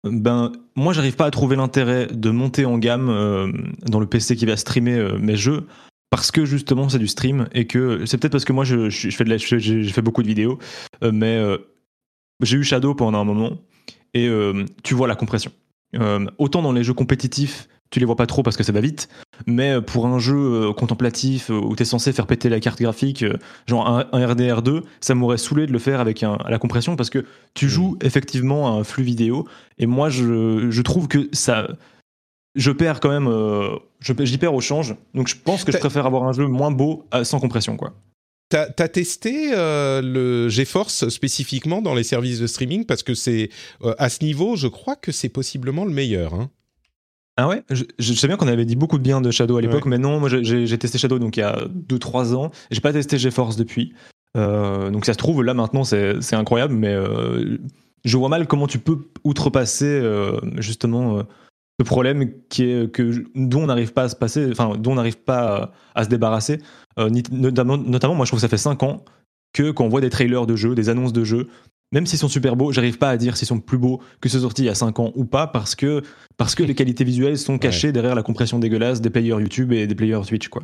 ben, 0.04 0.52
moi, 0.76 0.94
j'arrive 0.94 1.16
pas 1.16 1.26
à 1.26 1.32
trouver 1.32 1.56
l'intérêt 1.56 2.08
de 2.08 2.30
monter 2.30 2.66
en 2.66 2.78
gamme 2.78 3.10
euh, 3.10 3.52
dans 3.86 4.00
le 4.00 4.06
PC 4.06 4.36
qui 4.36 4.46
va 4.46 4.58
streamer 4.58 5.18
mes 5.20 5.36
jeux. 5.36 5.66
Parce 6.12 6.32
que 6.32 6.44
justement 6.44 6.90
c'est 6.90 6.98
du 6.98 7.08
stream 7.08 7.48
et 7.54 7.68
que 7.68 8.04
c'est 8.08 8.18
peut-être 8.18 8.32
parce 8.32 8.44
que 8.44 8.52
moi 8.52 8.64
je, 8.64 8.90
je, 8.90 9.11
je 9.11 10.02
beaucoup 10.02 10.24
de 10.24 10.28
vidéos, 10.28 10.57
mais 11.03 11.40
j'ai 12.41 12.57
eu 12.57 12.64
Shadow 12.64 12.95
pendant 12.95 13.20
un 13.20 13.24
moment 13.24 13.60
et 14.16 14.28
tu 14.82 14.95
vois 14.95 15.07
la 15.07 15.14
compression. 15.14 15.52
Autant 16.40 16.64
dans 16.64 16.72
les 16.72 16.84
jeux 16.84 16.95
compétitifs, 16.95 17.68
tu 17.90 17.99
les 17.99 18.06
vois 18.06 18.16
pas 18.16 18.28
trop 18.28 18.44
parce 18.44 18.57
que 18.57 18.64
ça 18.64 18.72
va 18.72 18.82
vite, 18.82 19.10
mais 19.48 19.82
pour 19.82 20.06
un 20.06 20.20
jeu 20.20 20.36
euh, 20.36 20.74
contemplatif 20.74 21.49
euh, 21.49 21.56
où 21.56 21.76
tu 21.76 21.84
es 21.84 21.86
censé 21.86 22.14
faire 22.14 22.28
péter 22.28 22.49
la 22.49 22.60
carte 22.60 22.82
graphique, 22.82 23.24
euh, 23.24 23.38
genre 23.68 23.88
un, 23.88 24.07
un 24.11 24.28
RDR2, 24.28 24.84
ça 25.02 25.16
m'aurait 25.16 25.38
saoulé 25.38 25.66
de 25.66 25.72
le 25.72 25.80
faire 25.80 25.99
avec 25.99 26.24
un, 26.24 26.38
la 26.48 26.60
compression 26.60 26.95
parce 26.95 27.10
que 27.10 27.26
tu 27.53 27.68
joues 27.68 27.98
effectivement 28.02 28.68
à 28.68 28.80
un 28.80 28.84
flux 28.84 29.03
vidéo 29.03 29.48
et 29.78 29.86
moi 29.86 30.10
je, 30.10 30.70
je 30.70 30.82
trouve 30.82 31.07
que 31.07 31.30
ça. 31.32 31.68
Je 32.56 32.72
perds 32.72 32.99
quand 32.99 33.10
même, 33.10 33.28
euh, 33.28 33.76
j'y 34.02 34.38
perds 34.38 34.56
au 34.56 34.60
change, 34.60 34.95
donc 35.14 35.28
je 35.28 35.36
pense 35.36 35.64
que 35.64 35.72
je 35.72 35.78
préfère 35.78 36.07
avoir 36.07 36.24
un 36.24 36.34
jeu 36.34 36.48
moins 36.48 36.72
beau 36.72 37.06
euh, 37.14 37.24
sans 37.24 37.40
compression 37.40 37.78
quoi. 37.78 37.94
T'as 38.49 38.66
as 38.80 38.88
testé 38.88 39.52
euh, 39.53 40.02
le 40.02 40.49
GeForce 40.49 41.10
spécifiquement 41.10 41.84
dans 41.84 41.94
les 41.94 42.03
services 42.03 42.40
de 42.40 42.48
streaming? 42.48 42.84
Parce 42.84 43.03
que 43.03 43.14
c'est 43.14 43.49
euh, 43.84 43.94
à 43.99 44.10
ce 44.10 44.24
niveau, 44.24 44.56
je 44.56 44.68
crois 44.68 44.95
que 44.95 45.11
c'est 45.11 45.30
possiblement 45.30 45.86
le 45.86 45.91
meilleur. 45.91 46.34
Hein. 46.34 46.49
Ah 47.41 47.48
ouais 47.48 47.64
je, 47.70 47.86
je, 47.98 48.14
sais 48.14 48.28
bien 48.28 48.36
qu'on 48.36 48.49
avait 48.49 48.66
dit 48.66 48.76
beaucoup 48.76 48.98
de 48.98 49.03
bien 49.03 49.22
de 49.22 49.32
Shadow 49.32 49.56
à 49.56 49.61
l'époque, 49.61 49.86
mais 49.86 49.98
non, 49.98 50.20
moi 50.20 50.28
j'ai 50.30 50.78
testé 50.78 50.98
Shadow 50.98 51.20
donc 51.20 51.38
il 51.38 51.40
y 51.40 51.44
a 51.44 51.68
2-3 51.88 52.36
ans. 52.36 52.52
J'ai 52.70 52.82
pas 52.82 52.91
testé 52.91 53.18
GeForce 53.18 53.56
depuis. 53.56 53.94
Euh, 54.38 54.90
donc 54.90 55.06
ça 55.06 55.14
se 55.14 55.18
trouve 55.18 55.44
là 55.44 55.53
maintenant 55.53 55.84
c'est 55.84 56.34
incroyable, 56.34 56.74
mais 56.74 56.95
je 58.03 58.18
vois 58.18 58.30
mal 58.30 58.45
comment 58.45 58.68
tu 58.68 58.80
peux 58.80 58.98
outrepasser 59.24 60.02
justement 60.57 61.24
ce 61.80 61.86
problème 61.86 62.32
qui 62.49 62.64
est 62.64 62.91
que 62.91 63.24
dont 63.36 63.64
on 63.64 63.68
n'arrive 63.68 63.94
pas 63.94 64.03
à 64.03 64.10
se 64.10 64.16
passer, 64.16 64.49
enfin 64.52 64.76
dont 64.78 64.91
on 64.91 64.95
n'arrive 64.95 65.18
pas 65.18 65.72
à, 65.95 66.03
se 66.03 66.10
débarrasser. 66.10 66.60
Euh, 66.99 67.10
notamment, 67.32 67.78
notamment, 67.78 68.16
moi 68.16 68.26
je 68.26 68.32
trouve 68.32 68.40
que 68.40 68.41
ça 68.41 68.49
fait 68.49 68.57
5 68.57 68.84
ans 68.84 69.06
que 69.53 69.72
quand 69.72 69.86
on 69.86 69.90
voit 69.90 70.02
des 70.02 70.10
trailers 70.10 70.45
de 70.45 70.57
jeux, 70.57 70.76
des 70.76 70.90
annonces 70.90 71.14
de 71.14 71.24
jeux, 71.24 71.48
même 71.91 72.06
s'ils 72.06 72.20
sont 72.20 72.28
super 72.28 72.56
beaux, 72.56 72.72
j'arrive 72.72 72.98
pas 72.98 73.10
à 73.10 73.18
dire 73.18 73.36
s'ils 73.38 73.48
sont 73.48 73.60
plus 73.60 73.78
beaux 73.78 74.02
que 74.22 74.30
ceux 74.30 74.41
sortis 74.41 74.64
il 74.64 74.66
y 74.66 74.70
a 74.70 74.76
5 74.76 74.99
ans 74.99 75.11
ou 75.16 75.26
pas 75.26 75.48
parce 75.48 75.76
que 75.76 76.03
parce 76.38 76.56
que 76.56 76.64
les 76.64 76.76
qualités 76.76 77.03
visuelles 77.03 77.38
sont 77.38 77.57
cachées 77.57 77.91
derrière 77.91 78.16
la 78.16 78.24
compression 78.24 78.60
dégueulasse 78.60 79.02
des 79.02 79.10
players 79.10 79.41
YouTube 79.41 79.72
et 79.74 79.88
des 79.88 79.95
players 79.95 80.22
Twitch 80.28 80.49
quoi. 80.49 80.64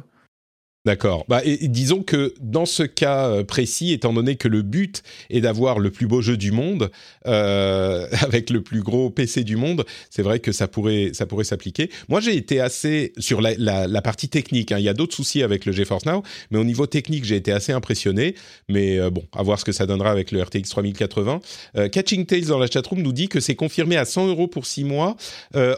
D'accord. 0.85 1.25
Bah, 1.27 1.41
disons 1.61 2.03
que 2.03 2.35
dans 2.39 2.67
ce 2.67 2.83
cas 2.83 3.27
euh, 3.27 3.43
précis, 3.43 3.91
étant 3.91 4.13
donné 4.13 4.35
que 4.35 4.47
le 4.47 4.61
but 4.61 5.01
est 5.31 5.41
d'avoir 5.41 5.79
le 5.79 5.89
plus 5.89 6.05
beau 6.05 6.21
jeu 6.21 6.37
du 6.37 6.51
monde 6.51 6.91
euh, 7.25 8.07
avec 8.21 8.51
le 8.51 8.61
plus 8.61 8.81
gros 8.81 9.09
PC 9.09 9.43
du 9.43 9.55
monde, 9.55 9.83
c'est 10.11 10.21
vrai 10.21 10.39
que 10.39 10.51
ça 10.51 10.67
pourrait 10.67 11.09
ça 11.13 11.25
pourrait 11.25 11.43
s'appliquer. 11.43 11.89
Moi, 12.07 12.19
j'ai 12.19 12.35
été 12.35 12.59
assez 12.61 13.13
sur 13.17 13.41
la, 13.41 13.55
la, 13.57 13.87
la 13.87 14.01
partie 14.03 14.29
technique. 14.29 14.71
Hein. 14.71 14.77
Il 14.77 14.85
y 14.85 14.89
a 14.89 14.93
d'autres 14.93 15.15
soucis 15.15 15.41
avec 15.41 15.65
le 15.65 15.71
GeForce 15.71 16.05
Now, 16.05 16.21
mais 16.51 16.59
au 16.59 16.63
niveau 16.63 16.85
technique, 16.85 17.25
j'ai 17.25 17.35
été 17.35 17.51
assez 17.51 17.71
impressionné. 17.71 18.35
Mais 18.69 18.99
euh, 18.99 19.09
bon, 19.09 19.23
à 19.35 19.41
voir 19.41 19.59
ce 19.59 19.65
que 19.65 19.71
ça 19.71 19.87
donnera 19.87 20.11
avec 20.11 20.31
le 20.31 20.41
RTX 20.43 20.69
3080. 20.69 21.39
Euh, 21.77 21.89
Catching 21.89 22.27
Tales 22.27 22.45
dans 22.45 22.59
la 22.59 22.67
chatroom 22.67 23.01
nous 23.01 23.13
dit 23.13 23.27
que 23.27 23.39
c'est 23.39 23.55
confirmé 23.55 23.97
à 23.97 24.05
100 24.05 24.27
euros 24.27 24.47
pour 24.47 24.67
6 24.67 24.83
mois 24.83 25.15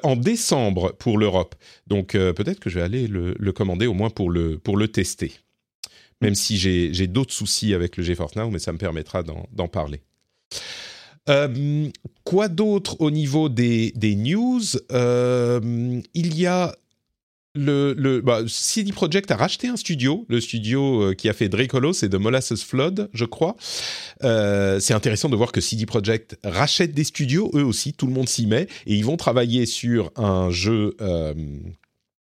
en 0.03 0.15
décembre 0.15 0.93
pour 0.99 1.17
l'Europe. 1.17 1.55
Donc 1.87 2.11
peut-être 2.11 2.59
que 2.59 2.69
je 2.69 2.75
vais 2.75 2.85
aller 2.85 3.07
le, 3.07 3.35
le, 3.39 3.51
commander 3.51 3.87
au 3.87 3.93
moins 3.93 4.09
pour 4.09 4.29
le 4.29 4.57
pour 4.57 4.77
le 4.77 4.87
tester. 4.87 5.31
Même 6.21 6.35
si 6.35 6.57
j'ai 6.57 7.07
d'autres 7.07 7.33
soucis 7.33 7.73
avec 7.73 7.97
le 7.97 8.03
GeForce 8.03 8.35
Now, 8.35 8.49
mais 8.49 8.59
ça 8.59 8.73
me 8.73 8.77
permettra 8.77 9.23
d'en 9.23 9.67
parler. 9.67 10.01
Euh, 11.29 11.89
quoi 12.23 12.47
d'autre 12.47 12.97
au 12.99 13.11
niveau 13.11 13.49
des, 13.49 13.91
des 13.95 14.15
news? 14.15 14.61
Euh, 14.91 16.01
Il 16.13 16.37
y 16.37 16.45
a 16.45 16.75
le, 17.57 17.93
le 17.93 18.21
bah, 18.21 18.41
CD 18.47 18.91
Projekt 18.91 19.31
a 19.31 19.35
racheté 19.35 19.67
un 19.67 19.75
studio, 19.75 20.25
le 20.29 20.39
studio 20.39 21.01
euh, 21.01 21.13
qui 21.13 21.27
a 21.27 21.33
fait 21.33 21.49
Dracolo, 21.49 21.93
c'est 21.93 22.09
de 22.09 22.17
Molasses 22.17 22.63
Flood, 22.63 23.09
je 23.13 23.25
crois. 23.25 23.55
Euh, 24.23 24.79
c'est 24.79 24.93
intéressant 24.93 25.29
de 25.29 25.35
voir 25.35 25.51
que 25.51 25.59
CD 25.59 25.85
Projekt 25.85 26.37
rachète 26.43 26.93
des 26.93 27.03
studios, 27.03 27.51
eux 27.55 27.63
aussi, 27.63 27.93
tout 27.93 28.07
le 28.07 28.13
monde 28.13 28.29
s'y 28.29 28.45
met, 28.45 28.67
et 28.85 28.95
ils 28.95 29.05
vont 29.05 29.17
travailler 29.17 29.65
sur 29.65 30.11
un 30.15 30.49
jeu, 30.51 30.95
euh, 31.01 31.33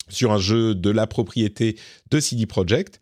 sur 0.08 0.32
un 0.32 0.38
jeu 0.38 0.76
de 0.76 0.90
la 0.90 1.08
propriété 1.08 1.78
de 2.12 2.20
CD 2.20 2.46
Projekt. 2.46 3.00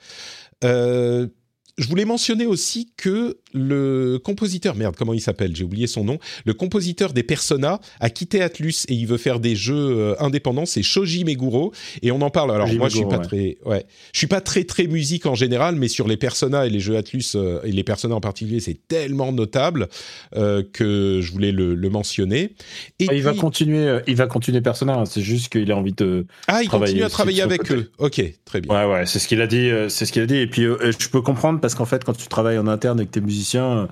Je 1.78 1.88
voulais 1.88 2.06
mentionner 2.06 2.46
aussi 2.46 2.94
que 2.98 3.38
le 3.54 4.20
compositeur, 4.24 4.76
merde, 4.76 4.96
comment 4.96 5.14
il 5.14 5.22
s'appelle? 5.22 5.56
J'ai 5.56 5.64
oublié 5.64 5.88
son 5.88 6.04
nom. 6.04 6.20
Le 6.46 6.54
compositeur 6.54 7.14
des 7.14 7.24
Persona 7.24 7.80
a 8.00 8.10
quitté 8.12 8.42
Atlus 8.42 8.86
et 8.90 8.94
il 8.94 9.08
veut 9.08 9.18
faire 9.18 9.40
des 9.40 9.56
jeux 9.56 9.76
euh, 9.76 10.16
indépendants. 10.20 10.68
C'est 10.68 10.84
Shoji 10.84 11.24
Meguro 11.24 11.74
et 12.04 12.12
on 12.12 12.22
en 12.22 12.30
parle. 12.30 12.52
Alors 12.52 12.72
moi, 12.74 12.90
je 12.90 12.98
suis 12.98 13.06
pas 13.06 13.18
très, 13.18 13.58
ouais, 13.66 13.86
je 14.12 14.20
suis 14.20 14.28
pas 14.28 14.42
très 14.42 14.66
très 14.66 14.86
musique 14.86 15.26
en 15.26 15.34
général, 15.34 15.76
mais 15.76 15.88
sur 15.88 16.08
les 16.08 16.18
Persona 16.18 16.68
et 16.68 16.70
les 16.70 16.80
jeux 16.80 16.96
Atlus 16.96 17.24
euh, 17.36 17.60
et 17.64 17.72
les 17.72 17.84
Persona 17.84 18.14
en 18.16 18.22
particulier, 18.22 18.60
c'est 18.60 18.88
tellement 18.88 19.32
notable 19.32 19.88
euh, 20.36 20.62
que 20.74 21.22
je 21.22 21.32
voulais 21.32 21.52
le, 21.52 21.74
le 21.74 21.90
mentionner. 21.90 22.54
Et 23.00 23.08
ah, 23.10 23.14
il 23.16 23.24
va 23.24 23.34
continuer, 23.34 24.00
il 24.06 24.16
va 24.16 24.28
continuer 24.28 24.62
Persona. 24.62 24.94
Hein. 24.94 25.06
c'est 25.06 25.22
juste 25.22 25.52
qu'il 25.52 25.72
a 25.72 25.78
envie 25.78 25.94
de. 25.94 26.28
Ah, 26.48 26.62
il 26.62 26.70
continue 26.70 27.04
à 27.04 27.10
travailler 27.10 27.42
avec 27.42 27.72
eux. 27.72 27.90
Ok, 27.98 28.22
très 28.46 28.62
bien. 28.62 28.74
Ouais, 28.74 28.94
ouais, 28.94 29.06
c'est 29.08 29.18
ce 29.18 29.28
qu'il 29.28 29.42
a 29.42 29.48
dit. 29.48 29.72
c'est 29.90 30.06
ce 30.06 30.12
qu'il 30.12 30.22
a 30.22 30.28
dit. 30.28 30.38
Et 30.38 30.48
puis 30.48 30.64
je 30.64 31.10
peux 31.10 31.22
comprendre 31.22 31.63
parce 31.64 31.74
qu'en 31.74 31.86
fait, 31.86 32.04
quand 32.04 32.14
tu 32.14 32.28
travailles 32.28 32.60
en 32.60 32.68
interne 32.68 33.00
avec 33.00 33.10
tes 33.10 33.22
musiciens 33.22 33.88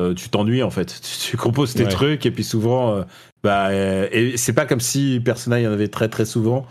euh, 0.00 0.14
tu 0.14 0.30
t'ennuies 0.30 0.62
en 0.62 0.70
fait. 0.70 1.00
Tu, 1.30 1.36
composes 1.36 1.74
tes 1.74 1.86
trucs 1.86 2.26
et 2.26 2.30
puis 2.30 2.42
souvent, 2.42 2.96
euh, 2.96 3.02
bah, 3.44 3.68
euh, 3.68 4.08
et 4.10 4.36
c'est 4.36 4.52
pas 4.52 4.66
comme 4.66 4.80
si 4.80 5.20
Persona 5.24 5.60
y 5.60 5.66
en 5.66 5.72
avait 5.72 5.88
très 5.88 6.08
très 6.08 6.24
souvent. 6.24 6.66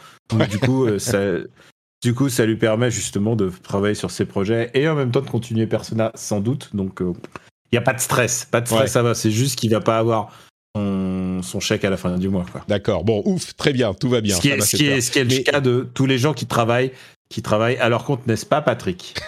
du 0.49 0.59
coup, 0.59 0.99
ça, 0.99 1.19
du 2.03 2.13
coup, 2.13 2.29
ça 2.29 2.45
lui 2.45 2.57
permet 2.57 2.91
justement 2.91 3.35
de 3.35 3.51
travailler 3.63 3.95
sur 3.95 4.11
ses 4.11 4.25
projets 4.25 4.69
et 4.73 4.89
en 4.89 4.95
même 4.95 5.11
temps 5.11 5.21
de 5.21 5.29
continuer 5.29 5.67
Persona 5.67 6.11
sans 6.15 6.41
doute. 6.41 6.69
Donc, 6.73 6.99
il 7.01 7.73
n'y 7.73 7.77
a 7.77 7.81
pas 7.81 7.93
de 7.93 8.01
stress, 8.01 8.45
pas 8.49 8.59
de 8.59 8.67
stress, 8.67 8.91
ça 8.91 9.03
va. 9.03 9.13
C'est 9.13 9.31
juste 9.31 9.57
qu'il 9.57 9.71
va 9.71 9.79
pas 9.79 9.99
avoir 9.99 10.33
son, 10.75 11.59
chèque 11.59 11.85
à 11.85 11.89
la 11.89 11.97
fin 11.97 12.17
du 12.17 12.27
mois. 12.27 12.45
D'accord. 12.67 13.05
Bon, 13.05 13.21
ouf, 13.25 13.55
très 13.55 13.71
bien, 13.71 13.93
tout 13.93 14.09
va 14.09 14.21
bien. 14.21 14.35
Ce 14.35 14.41
qui, 14.41 14.49
est, 14.49 14.59
ce 14.59 14.75
qui 14.75 14.87
est, 14.87 15.01
ce 15.01 15.11
qui 15.11 15.19
est, 15.19 15.23
le 15.23 15.43
cas 15.43 15.61
de 15.61 15.87
tous 15.93 16.05
les 16.05 16.17
gens 16.17 16.33
qui 16.33 16.47
travaillent 16.47 16.91
qui 17.29 17.43
travaille 17.43 17.77
à 17.77 17.89
leur 17.89 18.05
compte, 18.05 18.25
n'est-ce 18.25 18.45
pas, 18.45 18.61
Patrick? 18.61 19.15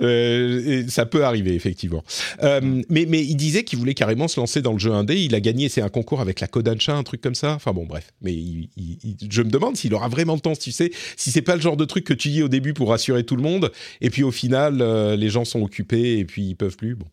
Euh, 0.00 0.84
Ça 0.88 1.06
peut 1.06 1.24
arriver, 1.24 1.54
effectivement. 1.54 2.04
Euh, 2.42 2.82
mais, 2.90 3.06
mais 3.08 3.24
il 3.24 3.34
disait 3.34 3.64
qu'il 3.64 3.78
voulait 3.78 3.94
carrément 3.94 4.28
se 4.28 4.38
lancer 4.38 4.60
dans 4.60 4.72
le 4.72 4.78
jeu 4.78 4.92
indé. 4.92 5.16
Il 5.16 5.34
a 5.34 5.40
gagné, 5.40 5.70
c'est 5.70 5.80
un 5.80 5.88
concours 5.88 6.20
avec 6.20 6.40
la 6.40 6.46
Kodansha, 6.46 6.94
un 6.94 7.02
truc 7.02 7.22
comme 7.22 7.34
ça. 7.34 7.54
Enfin 7.54 7.72
bon, 7.72 7.86
bref. 7.86 8.12
Mais 8.20 8.34
je 8.36 9.42
me 9.42 9.48
demande 9.48 9.76
s'il 9.76 9.94
aura 9.94 10.08
vraiment 10.08 10.34
le 10.34 10.40
temps, 10.40 10.54
tu 10.54 10.70
sais, 10.70 10.90
si 11.16 11.30
c'est 11.30 11.42
pas 11.42 11.56
le 11.56 11.62
genre 11.62 11.78
de 11.78 11.86
truc 11.86 12.04
que 12.04 12.12
tu 12.12 12.28
dis 12.28 12.42
au 12.42 12.48
début 12.48 12.74
pour 12.74 12.90
rassurer 12.90 13.24
tout 13.24 13.36
le 13.36 13.42
monde, 13.42 13.72
et 14.02 14.10
puis 14.10 14.22
au 14.22 14.30
final, 14.30 14.82
euh, 14.82 15.16
les 15.16 15.30
gens 15.30 15.46
sont 15.46 15.62
occupés 15.62 16.18
et 16.18 16.26
puis 16.26 16.42
ils 16.48 16.56
peuvent 16.56 16.76
plus. 16.76 16.94
Bon, 16.94 17.06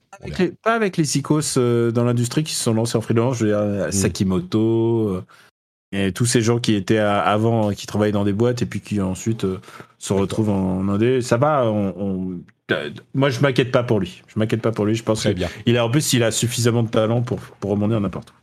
pas 0.62 0.76
avec 0.76 0.98
les 0.98 1.04
psychos 1.04 1.56
dans 1.56 2.04
l'industrie 2.04 2.44
qui 2.44 2.54
se 2.54 2.64
sont 2.64 2.74
lancés 2.74 2.98
en 2.98 3.02
freelance. 3.02 3.38
Je 3.38 3.46
veux 3.46 3.52
dire, 3.52 3.88
mm. 3.88 3.92
Sakimoto. 3.92 5.24
Et 5.92 6.12
tous 6.14 6.26
ces 6.26 6.42
gens 6.42 6.60
qui 6.60 6.74
étaient 6.74 6.98
avant, 6.98 7.72
qui 7.72 7.86
travaillaient 7.86 8.14
dans 8.14 8.24
des 8.24 8.34
boîtes 8.34 8.62
et 8.62 8.66
puis 8.66 8.80
qui 8.80 9.02
ensuite 9.02 9.44
euh, 9.44 9.60
se 9.98 10.14
retrouvent 10.14 10.50
en, 10.50 10.88
indé, 10.88 11.22
ça 11.22 11.38
va. 11.38 11.66
On, 11.66 12.40
moi, 13.14 13.30
je 13.30 13.42
m'inquiète 13.42 13.72
pas 13.72 13.84
pour 13.84 14.00
lui. 14.00 14.24
Je 14.28 14.40
m'inquiète 14.40 14.62
pas 14.62 14.72
pour 14.72 14.86
lui. 14.86 14.96
Je 14.96 15.04
pense 15.04 15.24
qu'il 15.24 15.48
il 15.66 15.78
a 15.78 15.86
en 15.86 15.90
plus, 15.90 16.14
il 16.14 16.24
a 16.24 16.32
suffisamment 16.32 16.84
de 16.84 16.90
talent 16.90 17.22
pour 17.22 17.40
pour 17.40 17.72
remonter 17.72 18.00
n'importe 18.00 18.30
où. 18.30 18.34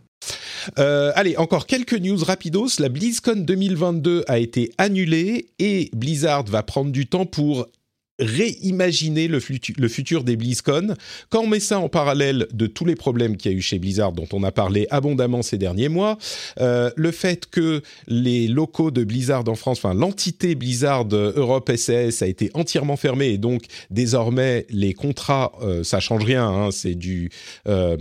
Euh, 0.79 1.13
allez, 1.15 1.37
encore 1.37 1.67
quelques 1.67 1.95
news 1.95 2.23
rapidos. 2.23 2.79
La 2.79 2.89
BlizzCon 2.89 3.37
2022 3.37 4.25
a 4.29 4.39
été 4.39 4.71
annulée 4.79 5.49
et 5.59 5.91
Blizzard 5.95 6.45
va 6.45 6.63
prendre 6.63 6.91
du 6.91 7.07
temps 7.07 7.27
pour 7.27 7.67
réimaginer 8.19 9.29
le, 9.29 9.39
futur 9.41 10.25
des 10.25 10.37
BlizzCon. 10.37 10.95
Quand 11.31 11.43
on 11.43 11.47
met 11.47 11.61
ça 11.61 11.79
en 11.79 11.89
parallèle 11.89 12.49
de 12.53 12.67
tous 12.67 12.85
les 12.85 12.97
problèmes 12.97 13.37
qu'il 13.37 13.53
y 13.53 13.55
a 13.55 13.57
eu 13.57 13.61
chez 13.61 13.79
Blizzard, 13.79 14.13
dont 14.13 14.27
on 14.33 14.43
a 14.43 14.51
parlé 14.51 14.87
abondamment 14.91 15.43
ces 15.43 15.57
derniers 15.57 15.89
mois, 15.89 16.19
euh, 16.61 16.91
le 16.97 17.13
fait 17.13 17.47
que 17.47 17.83
les 18.09 18.49
locaux 18.49 18.91
de 18.91 19.05
Blizzard 19.05 19.49
en 19.49 19.55
France, 19.55 19.79
enfin 19.79 19.95
l'entité 19.95 20.55
Blizzard 20.57 21.07
Europe 21.13 21.71
SAS 21.77 22.23
a 22.23 22.27
été 22.27 22.51
entièrement 22.55 22.97
fermée 22.97 23.29
et 23.29 23.39
donc 23.39 23.65
désormais 23.91 24.67
les 24.71 24.95
contrats, 24.95 25.53
euh, 25.63 25.85
ça 25.85 26.01
change 26.01 26.25
rien, 26.25 26.47
hein, 26.49 26.71
c'est 26.73 26.97
du, 26.97 27.31
euh, 27.69 27.97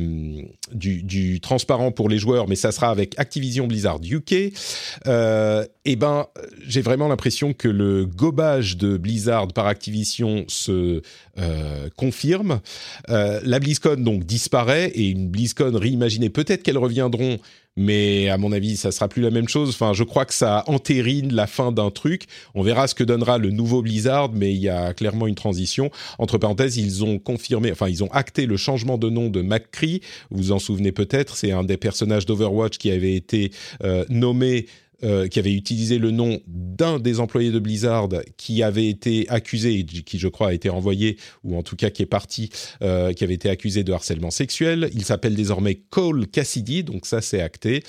du, 0.73 1.03
du 1.03 1.39
transparent 1.41 1.91
pour 1.91 2.09
les 2.09 2.17
joueurs, 2.17 2.47
mais 2.47 2.55
ça 2.55 2.71
sera 2.71 2.89
avec 2.89 3.13
Activision 3.19 3.67
Blizzard 3.67 3.99
UK. 4.03 4.51
Et 5.85 5.95
ben, 5.95 6.27
j'ai 6.67 6.81
vraiment 6.81 7.07
l'impression 7.07 7.53
que 7.53 7.69
le 7.69 8.05
gobage 8.05 8.75
de 8.75 8.97
Blizzard 8.97 9.47
par 9.53 9.67
Activision 9.67 10.06
se 10.07 11.01
euh, 11.37 11.89
confirme. 11.95 12.61
Euh, 13.09 13.39
la 13.43 13.59
BlizzCon 13.59 13.97
donc 13.97 14.23
disparaît 14.23 14.89
et 14.89 15.09
une 15.09 15.29
BlizzCon 15.29 15.71
réimaginée. 15.73 16.29
Peut-être 16.29 16.63
qu'elles 16.63 16.77
reviendront, 16.77 17.39
mais 17.77 18.27
à 18.29 18.37
mon 18.37 18.51
avis, 18.51 18.75
ça 18.75 18.91
sera 18.91 19.07
plus 19.07 19.21
la 19.21 19.29
même 19.29 19.47
chose. 19.47 19.69
Enfin, 19.69 19.93
je 19.93 20.03
crois 20.03 20.25
que 20.25 20.33
ça 20.33 20.63
entérine 20.65 21.33
la 21.33 21.45
fin 21.45 21.71
d'un 21.71 21.91
truc. 21.91 22.23
On 22.55 22.63
verra 22.63 22.87
ce 22.87 22.95
que 22.95 23.03
donnera 23.03 23.37
le 23.37 23.51
nouveau 23.51 23.83
Blizzard, 23.83 24.31
mais 24.33 24.51
il 24.53 24.59
y 24.59 24.69
a 24.69 24.93
clairement 24.93 25.27
une 25.27 25.35
transition. 25.35 25.91
Entre 26.17 26.39
parenthèses, 26.39 26.77
ils 26.77 27.03
ont 27.03 27.19
confirmé, 27.19 27.71
enfin, 27.71 27.87
ils 27.87 28.03
ont 28.03 28.11
acté 28.11 28.47
le 28.47 28.57
changement 28.57 28.97
de 28.97 29.09
nom 29.09 29.29
de 29.29 29.41
McCree. 29.41 30.01
Vous 30.31 30.37
vous 30.37 30.51
en 30.51 30.59
souvenez 30.59 30.91
peut-être, 30.91 31.37
c'est 31.37 31.51
un 31.51 31.63
des 31.63 31.77
personnages 31.77 32.25
d'Overwatch 32.25 32.79
qui 32.79 32.89
avait 32.89 33.15
été 33.15 33.51
euh, 33.83 34.05
nommé 34.09 34.65
euh, 35.03 35.27
qui 35.27 35.37
avait 35.37 35.53
utilisé 35.53 35.99
le 35.99 36.09
nom 36.09 36.39
d'un 36.47 36.97
des 36.97 37.19
employés 37.19 37.51
de 37.51 37.59
Blizzard 37.59 38.09
qui 38.35 38.63
avait 38.63 38.87
été 38.87 39.29
accusé, 39.29 39.85
qui 39.85 40.17
je 40.17 40.27
crois 40.27 40.47
a 40.47 40.53
été 40.53 40.69
renvoyé, 40.69 41.17
ou 41.43 41.55
en 41.55 41.61
tout 41.61 41.75
cas 41.75 41.91
qui 41.91 42.01
est 42.01 42.07
parti, 42.07 42.49
euh, 42.81 43.13
qui 43.13 43.23
avait 43.23 43.35
été 43.35 43.47
accusé 43.47 43.83
de 43.83 43.93
harcèlement 43.93 44.31
sexuel. 44.31 44.89
Il 44.95 45.05
s'appelle 45.05 45.35
désormais 45.35 45.75
Cole 45.75 46.25
Cassidy, 46.25 46.83
donc 46.83 47.05
ça 47.05 47.21
c'est 47.21 47.41
acté. 47.41 47.83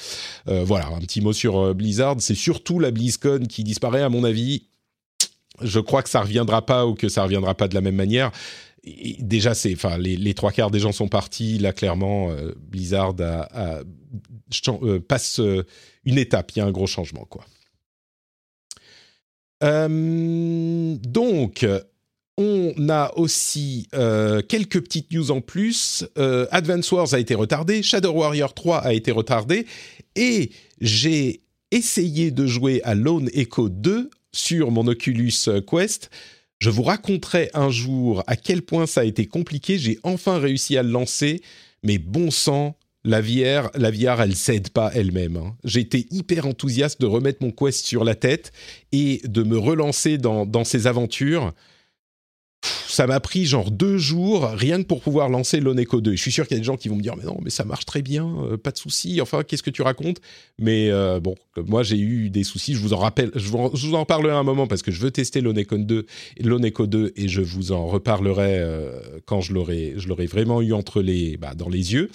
Euh, 0.48 0.64
voilà, 0.64 0.89
un 0.89 0.98
petit 0.98 1.22
mot 1.22 1.32
sur 1.32 1.74
Blizzard. 1.74 2.16
C'est 2.18 2.35
surtout 2.35 2.78
la 2.78 2.90
BlizzCon 2.90 3.47
qui 3.48 3.64
disparaît 3.64 4.02
à 4.02 4.10
mon 4.10 4.22
avis. 4.22 4.64
Je 5.62 5.80
crois 5.80 6.02
que 6.02 6.10
ça 6.10 6.20
reviendra 6.20 6.66
pas 6.66 6.86
ou 6.86 6.93
que 6.93 7.09
ça 7.09 7.22
reviendra 7.22 7.55
pas 7.55 7.68
de 7.68 7.74
la 7.74 7.80
même 7.80 7.97
manière 7.97 8.32
déjà, 9.18 9.55
c'est, 9.55 9.74
enfin, 9.74 9.98
les, 9.98 10.32
trois 10.32 10.51
quarts 10.51 10.70
des 10.70 10.78
gens 10.78 10.93
sont 10.93 11.09
partis. 11.09 11.59
Là, 11.59 11.72
clairement, 11.74 12.30
Blizzard 12.70 13.14
a, 13.20 13.82
passe 15.09 15.40
une 16.09 16.18
étape, 16.18 16.52
il 16.52 16.59
y 16.59 16.62
a 16.62 16.64
un 16.64 16.72
gros 16.72 16.86
changement, 16.86 17.26
quoi. 17.28 17.44
Euh, 19.62 20.97
donc, 21.02 21.66
on 22.39 22.72
a 22.89 23.12
aussi 23.16 23.89
euh, 23.94 24.40
quelques 24.40 24.80
petites 24.80 25.12
news 25.12 25.30
en 25.30 25.40
plus. 25.40 26.06
Euh, 26.16 26.47
Advance 26.51 26.90
Wars 26.93 27.12
a 27.12 27.18
été 27.18 27.35
retardé, 27.35 27.82
Shadow 27.82 28.12
Warrior 28.12 28.55
3 28.55 28.78
a 28.78 28.93
été 28.94 29.10
retardé, 29.10 29.66
et 30.16 30.51
j'ai 30.80 31.43
essayé 31.70 32.30
de 32.30 32.47
jouer 32.47 32.80
à 32.85 32.94
Lone 32.94 33.28
Echo 33.35 33.68
2 33.68 34.10
sur 34.32 34.70
mon 34.70 34.86
Oculus 34.86 35.32
Quest. 35.66 36.10
Je 36.59 36.70
vous 36.70 36.82
raconterai 36.82 37.51
un 37.52 37.70
jour 37.70 38.24
à 38.26 38.36
quel 38.36 38.62
point 38.62 38.86
ça 38.86 39.02
a 39.02 39.05
été 39.05 39.26
compliqué. 39.26 39.78
J'ai 39.78 39.98
enfin 40.02 40.39
réussi 40.39 40.78
à 40.78 40.82
le 40.82 40.90
lancer, 40.90 41.43
mais 41.82 41.98
bon 41.98 42.30
sang, 42.30 42.77
la 43.09 43.20
VR, 43.20 43.70
la 43.74 43.90
VR, 43.90 44.20
elle 44.20 44.36
cède 44.36 44.68
pas 44.68 44.90
elle-même. 44.94 45.36
Hein. 45.36 45.56
Été 45.74 46.06
hyper 46.10 46.47
enthousiaste 46.47 47.01
de 47.01 47.06
remettre 47.06 47.43
mon 47.43 47.51
Quest 47.51 47.86
sur 47.86 48.05
la 48.05 48.14
tête 48.14 48.52
et 48.93 49.20
de 49.24 49.43
me 49.43 49.59
relancer 49.59 50.18
dans, 50.18 50.44
dans 50.44 50.64
ces 50.64 50.86
aventures 50.86 51.52
ça 52.89 53.06
m'a 53.06 53.20
pris 53.20 53.44
genre 53.44 53.70
deux 53.70 53.97
jours 53.97 54.47
rien 54.47 54.82
que 54.82 54.89
pour 54.89 55.01
pouvoir 55.01 55.28
lancer 55.28 55.60
l'Oneco 55.60 56.01
2. 56.01 56.16
Je 56.16 56.20
suis 56.20 56.32
sûr 56.32 56.48
qu'il 56.48 56.56
y 56.56 56.59
a 56.59 56.60
des 56.60 56.66
gens 56.66 56.76
qui 56.76 56.89
vont 56.89 56.97
me 56.97 57.02
dire 57.02 57.16
mais 57.16 57.22
non 57.22 57.39
mais 57.43 57.51
ça 57.51 57.64
marche 57.64 57.85
très 57.86 58.02
bien, 58.02 58.26
euh, 58.43 58.56
pas 58.56 58.72
de 58.72 58.78
souci. 58.78 59.20
Enfin 59.20 59.44
qu'est-ce 59.44 59.62
que 59.62 59.70
tu 59.70 59.82
racontes? 59.82 60.20
Mais 60.59 60.90
euh, 60.90 61.20
bon, 61.20 61.36
moi 61.56 61.85
j'ai 61.85 61.98
eu 61.98 62.30
des 62.30 62.43
soucis. 62.43 62.74
Je 62.74 62.80
vous 62.80 62.94
en 62.94 62.98
rappelle, 62.98 63.30
je 63.36 63.48
vous, 63.51 63.94
en 63.94 64.05
parlerai 64.05 64.35
un 64.35 64.43
moment 64.43 64.66
parce 64.66 64.82
que 64.82 64.90
je 64.90 65.01
veux 65.01 65.12
tester 65.12 65.40
l'Oneco 65.40 65.78
2, 65.78 66.06
l'Oneco 66.43 66.86
2 66.89 67.12
et 67.14 67.28
je 67.28 67.40
vous 67.40 67.70
en 67.70 67.86
reparlerai 67.86 68.59
euh, 68.59 69.01
quand 69.26 69.40
je 69.40 69.52
l'aurai, 69.52 69.94
je 69.97 70.09
l'aurai 70.09 70.26
vraiment 70.26 70.60
eu 70.60 70.72
entre 70.72 71.01
les, 71.01 71.36
bah, 71.36 71.55
dans 71.55 71.68
les 71.68 71.93
yeux. 71.93 72.10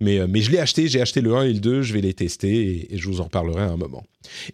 Mais, 0.00 0.26
mais 0.26 0.40
je 0.40 0.50
l'ai 0.50 0.58
acheté, 0.58 0.88
j'ai 0.88 1.00
acheté 1.00 1.20
le 1.20 1.34
1 1.34 1.42
et 1.44 1.52
le 1.52 1.60
2, 1.60 1.82
je 1.82 1.92
vais 1.92 2.00
les 2.00 2.14
tester 2.14 2.88
et, 2.90 2.98
je 2.98 3.06
vous 3.06 3.20
en 3.20 3.24
reparlerai 3.24 3.62
un 3.62 3.76
moment. 3.76 4.02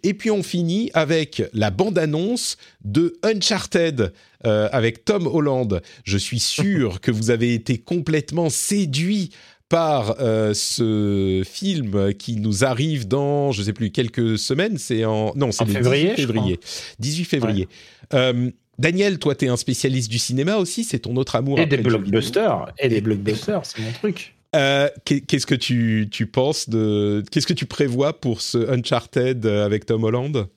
Et 0.03 0.13
puis 0.13 0.29
on 0.29 0.43
finit 0.43 0.91
avec 0.93 1.41
la 1.53 1.71
bande-annonce 1.71 2.57
de 2.83 3.17
Uncharted 3.23 4.13
avec 4.43 5.05
Tom 5.05 5.27
Holland. 5.27 5.81
Je 6.03 6.17
suis 6.17 6.39
sûr 6.39 6.99
que 7.01 7.11
vous 7.11 7.31
avez 7.31 7.53
été 7.53 7.77
complètement 7.77 8.49
séduit 8.49 9.31
par 9.69 10.15
euh, 10.19 10.53
ce 10.53 11.43
film 11.45 12.13
qui 12.13 12.37
nous 12.37 12.63
arrive 12.63 13.07
dans, 13.07 13.51
je 13.51 13.61
ne 13.61 13.65
sais 13.65 13.73
plus, 13.73 13.91
quelques 13.91 14.37
semaines. 14.37 14.77
C'est 14.77 15.05
en 15.05 15.33
non, 15.35 15.51
c'est 15.51 15.65
février. 15.65 16.13
18 16.15 16.15
février. 16.15 16.59
18 16.99 17.25
février. 17.25 17.67
Euh, 18.13 18.49
Daniel, 18.79 19.19
toi, 19.19 19.35
tu 19.35 19.45
es 19.45 19.47
un 19.49 19.57
spécialiste 19.57 20.09
du 20.09 20.19
cinéma 20.19 20.57
aussi. 20.57 20.83
C'est 20.83 20.99
ton 20.99 21.15
autre 21.15 21.35
amour. 21.35 21.59
Et 21.59 21.65
des 21.65 21.77
blockbusters. 21.77 22.71
Et 22.79 22.89
des 22.89 23.01
blockbusters, 23.01 23.65
c'est 23.65 23.81
mon 23.81 23.91
truc. 23.91 24.36
Euh, 24.55 24.89
qu'est-ce 25.05 25.45
que 25.45 25.55
tu, 25.55 26.07
tu 26.09 26.25
penses 26.27 26.69
de 26.69 27.23
Qu'est-ce 27.31 27.47
que 27.47 27.53
tu 27.53 27.65
prévois 27.65 28.19
pour 28.19 28.41
ce 28.41 28.69
Uncharted 28.71 29.45
avec 29.45 29.85
Tom 29.85 30.03
Holland? 30.03 30.47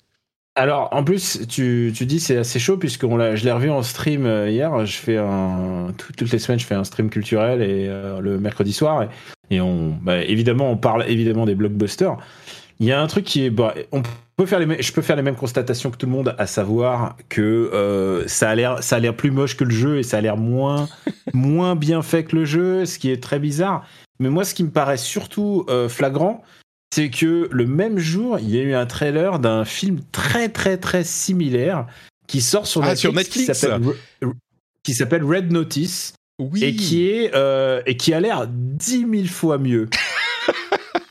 Alors, 0.56 0.88
en 0.92 1.04
plus, 1.04 1.46
tu, 1.48 1.92
tu 1.94 2.06
dis 2.06 2.18
c'est 2.18 2.36
assez 2.36 2.58
chaud 2.58 2.76
puisque 2.76 3.06
je 3.06 3.44
l'ai 3.44 3.52
revu 3.52 3.70
en 3.70 3.82
stream 3.82 4.26
euh, 4.26 4.50
hier. 4.50 4.84
Je 4.84 4.96
fais 4.96 5.16
un 5.16 5.92
toutes 5.96 6.32
les 6.32 6.38
semaines, 6.38 6.58
je 6.58 6.66
fais 6.66 6.74
un 6.74 6.84
stream 6.84 7.08
culturel 7.08 7.62
et 7.62 7.86
euh, 7.88 8.20
le 8.20 8.38
mercredi 8.38 8.72
soir 8.72 9.08
et, 9.50 9.60
on 9.60 9.96
bah, 10.02 10.22
évidemment 10.22 10.70
on 10.70 10.76
parle 10.76 11.04
évidemment 11.08 11.46
des 11.46 11.54
blockbusters. 11.54 12.16
Il 12.78 12.86
y 12.86 12.92
a 12.92 13.00
un 13.00 13.06
truc 13.06 13.24
qui 13.24 13.44
est 13.44 13.50
bah, 13.50 13.74
faire 14.46 14.58
les 14.58 14.82
je 14.82 14.92
peux 14.92 15.02
faire 15.02 15.16
les 15.16 15.22
mêmes 15.22 15.36
constatations 15.36 15.90
que 15.90 15.96
tout 15.96 16.06
le 16.06 16.12
monde, 16.12 16.34
à 16.38 16.46
savoir 16.46 17.16
que 17.28 17.40
euh, 17.40 18.26
ça 18.26 18.50
a 18.50 18.54
l'air 18.54 18.82
ça 18.82 18.96
a 18.96 18.98
l'air 18.98 19.14
plus 19.14 19.30
moche 19.30 19.56
que 19.56 19.64
le 19.64 19.70
jeu 19.70 19.98
et 19.98 20.02
ça 20.02 20.18
a 20.18 20.20
l'air 20.20 20.36
moins 20.36 20.88
moins 21.34 21.76
bien 21.76 22.02
fait 22.02 22.24
que 22.24 22.36
le 22.36 22.44
jeu, 22.44 22.84
ce 22.84 22.98
qui 22.98 23.10
est 23.10 23.22
très 23.22 23.38
bizarre. 23.38 23.86
Mais 24.18 24.28
moi, 24.28 24.44
ce 24.44 24.54
qui 24.54 24.64
me 24.64 24.70
paraît 24.70 24.98
surtout 24.98 25.66
flagrant, 25.88 26.44
c'est 26.94 27.08
que 27.08 27.48
le 27.50 27.66
même 27.66 27.98
jour, 27.98 28.38
il 28.38 28.50
y 28.50 28.58
a 28.58 28.62
eu 28.62 28.74
un 28.74 28.84
trailer 28.84 29.38
d'un 29.38 29.64
film 29.64 30.00
très 30.12 30.48
très 30.50 30.76
très 30.76 31.04
similaire 31.04 31.86
qui 32.26 32.40
sort 32.40 32.66
sur 32.66 32.82
ah, 32.84 32.90
Netflix, 32.90 33.66
qui 34.82 34.94
s'appelle 34.94 35.24
Red 35.24 35.52
Notice 35.52 36.14
oui. 36.40 36.64
et 36.64 36.74
qui 36.74 37.08
est 37.08 37.34
euh, 37.34 37.82
et 37.86 37.96
qui 37.96 38.14
a 38.14 38.20
l'air 38.20 38.46
dix 38.48 39.04
mille 39.04 39.28
fois 39.28 39.58
mieux. 39.58 39.88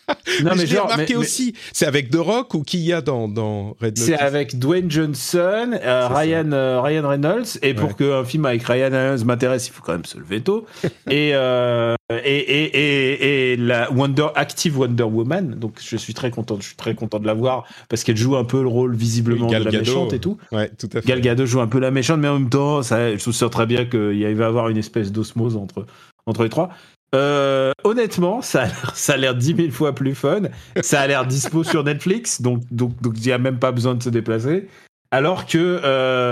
non, 0.44 0.52
mais, 0.56 0.66
j'ai 0.66 0.78
remarqué 0.78 1.16
aussi, 1.16 1.54
c'est 1.74 1.86
avec 1.86 2.10
The 2.10 2.18
Rock 2.18 2.54
ou 2.54 2.64
qui 2.64 2.80
y 2.80 2.94
a 2.94 3.02
dans, 3.02 3.28
dans 3.28 3.76
Red 3.82 3.98
Notice 3.98 4.06
C'est 4.06 4.18
avec 4.18 4.60
Dwayne 4.60 4.90
Johnson, 4.90 5.72
euh, 5.74 6.08
Ryan, 6.08 6.52
euh, 6.52 6.82
Ryan 6.82 7.08
Reynolds, 7.08 7.60
et 7.62 7.74
pour 7.74 7.96
qu'un 7.96 8.24
film 8.24 8.46
avec 8.46 8.64
Ryan 8.64 8.92
Reynolds 8.92 9.26
m'intéresse, 9.26 9.68
il 9.68 9.72
faut 9.72 9.82
quand 9.84 9.94
même 9.94 10.06
se 10.06 10.18
lever 10.18 10.42
tôt. 10.42 10.66
et, 11.10 11.32
euh, 11.34 11.96
et, 12.12 12.38
et, 12.38 12.64
et, 12.64 13.54
et, 13.54 13.58
la 13.58 13.92
Wonder, 13.92 14.28
Active 14.36 14.80
Wonder 14.80 15.04
Woman, 15.04 15.56
donc 15.56 15.80
je 15.80 15.98
suis 15.98 16.14
très 16.14 16.32
content, 16.32 16.58
je 16.60 16.68
suis 16.68 16.76
très 16.76 16.96
content 16.96 17.20
de 17.20 17.28
la 17.28 17.34
voir 17.34 17.66
parce 17.88 18.04
qu'elle 18.04 18.18
joue 18.18 18.36
un 18.36 18.46
peu 18.46 18.62
le 18.62 18.68
rôle 18.68 18.96
visiblement 18.96 19.48
de 19.48 19.58
la 19.58 19.72
méchante 19.72 20.14
et 20.14 20.20
tout. 20.20 20.38
Ouais, 20.52 20.70
tout 20.78 20.90
à 20.94 21.02
fait. 21.02 21.08
Gal 21.08 21.22
Gadot 21.22 21.46
joue 21.46 21.62
un 21.62 21.68
peu 21.68 21.80
la 21.80 21.92
méchante, 21.92 22.20
mais 22.20 22.28
en 22.28 22.40
même 22.40 22.50
temps, 22.50 22.82
ça, 22.82 23.16
je 23.16 23.22
trouve 23.22 23.50
très 23.50 23.66
bien 23.66 23.86
qu'il 23.86 24.00
va 24.00 24.44
y 24.46 24.48
avoir 24.48 24.70
une 24.70 24.78
espèce 24.78 25.12
d'osmose 25.12 25.56
entre, 25.56 25.86
entre 26.26 26.44
les 26.44 26.50
trois. 26.50 26.70
Euh, 27.16 27.72
honnêtement, 27.84 28.42
ça 28.42 28.68
a 29.08 29.18
l'air 29.18 29.36
dix 29.36 29.54
mille 29.54 29.72
fois 29.72 29.94
plus 29.94 30.16
fun. 30.16 30.44
Ça 30.82 31.02
a 31.02 31.08
l'air 31.08 31.26
dispo 31.26 31.64
sur 31.64 31.84
Netflix, 31.84 32.42
donc 32.42 32.62
donc 32.72 33.00
donc 33.02 33.14
il 33.18 33.26
n'y 33.26 33.32
a 33.32 33.38
même 33.38 33.60
pas 33.60 33.72
besoin 33.72 33.96
de 33.96 34.04
se 34.04 34.10
déplacer. 34.10 34.68
Alors 35.12 35.46
que 35.48 35.82
euh, 35.84 36.30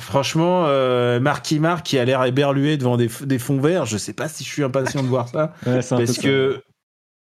franchement, 0.00 0.64
euh, 0.66 1.18
Marky 1.20 1.58
Mark 1.58 1.84
qui 1.84 1.98
a 1.98 2.04
l'air 2.04 2.22
éberlué 2.24 2.76
devant 2.76 2.96
des, 2.96 3.08
des, 3.22 3.38
fonds 3.38 3.60
verts, 3.60 3.86
je 3.86 3.96
sais 3.96 4.12
pas 4.12 4.28
si 4.28 4.44
je 4.44 4.50
suis 4.50 4.62
impatient 4.62 5.02
de 5.02 5.08
voir 5.08 5.28
ça, 5.28 5.54
parce 5.64 6.18
que 6.18 6.62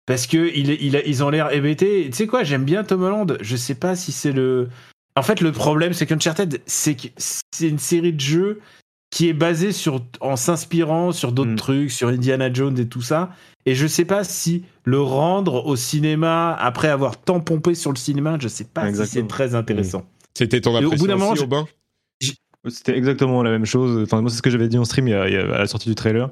parce 0.07 0.25
que 0.25 0.51
il, 0.55 0.69
il, 0.69 1.01
ils 1.05 1.23
ont 1.23 1.29
l'air 1.29 1.51
hébétés. 1.51 2.05
Tu 2.05 2.13
sais 2.13 2.27
quoi, 2.27 2.43
j'aime 2.43 2.63
bien 2.63 2.83
Tom 2.83 3.03
Holland. 3.03 3.37
Je 3.41 3.55
sais 3.55 3.75
pas 3.75 3.95
si 3.95 4.11
c'est 4.11 4.31
le. 4.31 4.69
En 5.15 5.21
fait, 5.21 5.41
le 5.41 5.51
problème, 5.51 5.93
c'est 5.93 6.05
qu'Uncharted, 6.05 6.61
c'est 6.65 6.95
c'est 7.17 7.67
une 7.67 7.79
série 7.79 8.13
de 8.13 8.19
jeux 8.19 8.61
qui 9.09 9.29
est 9.29 9.33
basé 9.33 9.71
sur 9.71 10.01
en 10.21 10.35
s'inspirant 10.35 11.11
sur 11.11 11.31
d'autres 11.31 11.51
mm. 11.51 11.55
trucs, 11.55 11.91
sur 11.91 12.09
Indiana 12.09 12.51
Jones 12.51 12.77
et 12.77 12.87
tout 12.87 13.01
ça. 13.01 13.31
Et 13.65 13.75
je 13.75 13.87
sais 13.87 14.05
pas 14.05 14.23
si 14.23 14.63
le 14.83 15.01
rendre 15.01 15.65
au 15.65 15.75
cinéma 15.75 16.53
après 16.53 16.87
avoir 16.87 17.19
tant 17.19 17.39
pompé 17.39 17.75
sur 17.75 17.91
le 17.91 17.97
cinéma, 17.97 18.37
je 18.39 18.47
sais 18.47 18.65
pas 18.65 18.93
si 18.93 19.05
c'est 19.05 19.27
très 19.27 19.55
intéressant. 19.55 19.99
Mm. 19.99 20.05
C'était 20.37 20.61
ton 20.61 20.75
impression 20.75 21.05
au 21.05 21.07
bout 21.07 21.19
moment, 21.19 21.31
aussi, 21.31 22.37
C'était 22.67 22.95
exactement 22.95 23.41
la 23.43 23.49
même 23.49 23.65
chose. 23.65 24.03
Enfin, 24.03 24.21
moi, 24.21 24.29
c'est 24.29 24.37
ce 24.37 24.41
que 24.41 24.49
j'avais 24.49 24.67
dit 24.67 24.77
en 24.77 24.85
stream 24.85 25.07
à 25.07 25.27
la 25.27 25.67
sortie 25.67 25.89
du 25.89 25.95
trailer. 25.95 26.29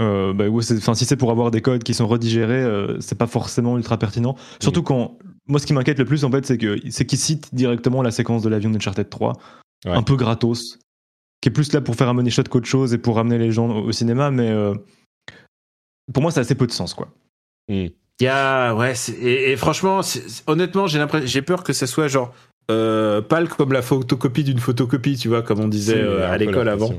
Euh, 0.00 0.32
bah, 0.32 0.44
enfin, 0.50 0.94
si 0.94 1.04
c'est 1.04 1.16
pour 1.16 1.30
avoir 1.30 1.50
des 1.50 1.60
codes 1.60 1.82
qui 1.82 1.94
sont 1.94 2.06
redigérés, 2.06 2.62
euh, 2.62 2.98
c'est 3.00 3.18
pas 3.18 3.26
forcément 3.26 3.76
ultra 3.76 3.96
pertinent. 3.96 4.36
Surtout 4.60 4.80
mm. 4.80 4.84
quand, 4.84 5.18
moi, 5.46 5.60
ce 5.60 5.66
qui 5.66 5.72
m'inquiète 5.72 5.98
le 5.98 6.04
plus, 6.04 6.24
en 6.24 6.30
fait, 6.30 6.44
c'est 6.46 6.58
que 6.58 6.78
c'est 6.90 7.04
qu'ils 7.04 7.18
citent 7.18 7.54
directement 7.54 8.02
la 8.02 8.10
séquence 8.10 8.42
de 8.42 8.48
l'avion 8.48 8.70
d'Uncharted 8.70 9.08
3, 9.08 9.34
un 9.86 10.02
peu 10.02 10.16
gratos 10.16 10.78
qui 11.40 11.48
est 11.48 11.52
plus 11.52 11.72
là 11.72 11.80
pour 11.80 11.96
faire 11.96 12.08
un 12.08 12.14
money 12.14 12.30
shot 12.30 12.44
qu'autre 12.44 12.66
chose 12.66 12.94
et 12.94 12.98
pour 12.98 13.16
ramener 13.16 13.38
les 13.38 13.52
gens 13.52 13.68
au, 13.68 13.92
cinéma, 13.92 14.30
mais 14.30 14.50
euh, 14.50 14.74
pour 16.12 16.22
moi, 16.22 16.32
ça 16.32 16.40
a 16.40 16.42
assez 16.42 16.54
peu 16.54 16.66
de 16.66 16.72
sens, 16.72 16.94
quoi. 16.94 17.08
A, 18.26 18.74
ouais, 18.74 18.94
et, 19.20 19.56
franchement, 19.56 20.00
honnêtement, 20.46 20.86
j'ai 20.86 20.98
l'impression, 20.98 21.26
j'ai 21.26 21.42
peur 21.42 21.62
que 21.62 21.72
ça 21.72 21.86
soit 21.86 22.08
genre 22.08 22.34
euh, 22.70 23.22
pâle 23.22 23.48
comme 23.48 23.72
la 23.72 23.80
photocopie 23.80 24.44
d'une 24.44 24.58
photocopie, 24.58 25.16
tu 25.16 25.28
vois, 25.28 25.42
comme 25.42 25.58
on 25.60 25.68
disait 25.68 25.96
euh, 25.96 26.30
à 26.30 26.36
l'école 26.36 26.68
avant. 26.68 26.92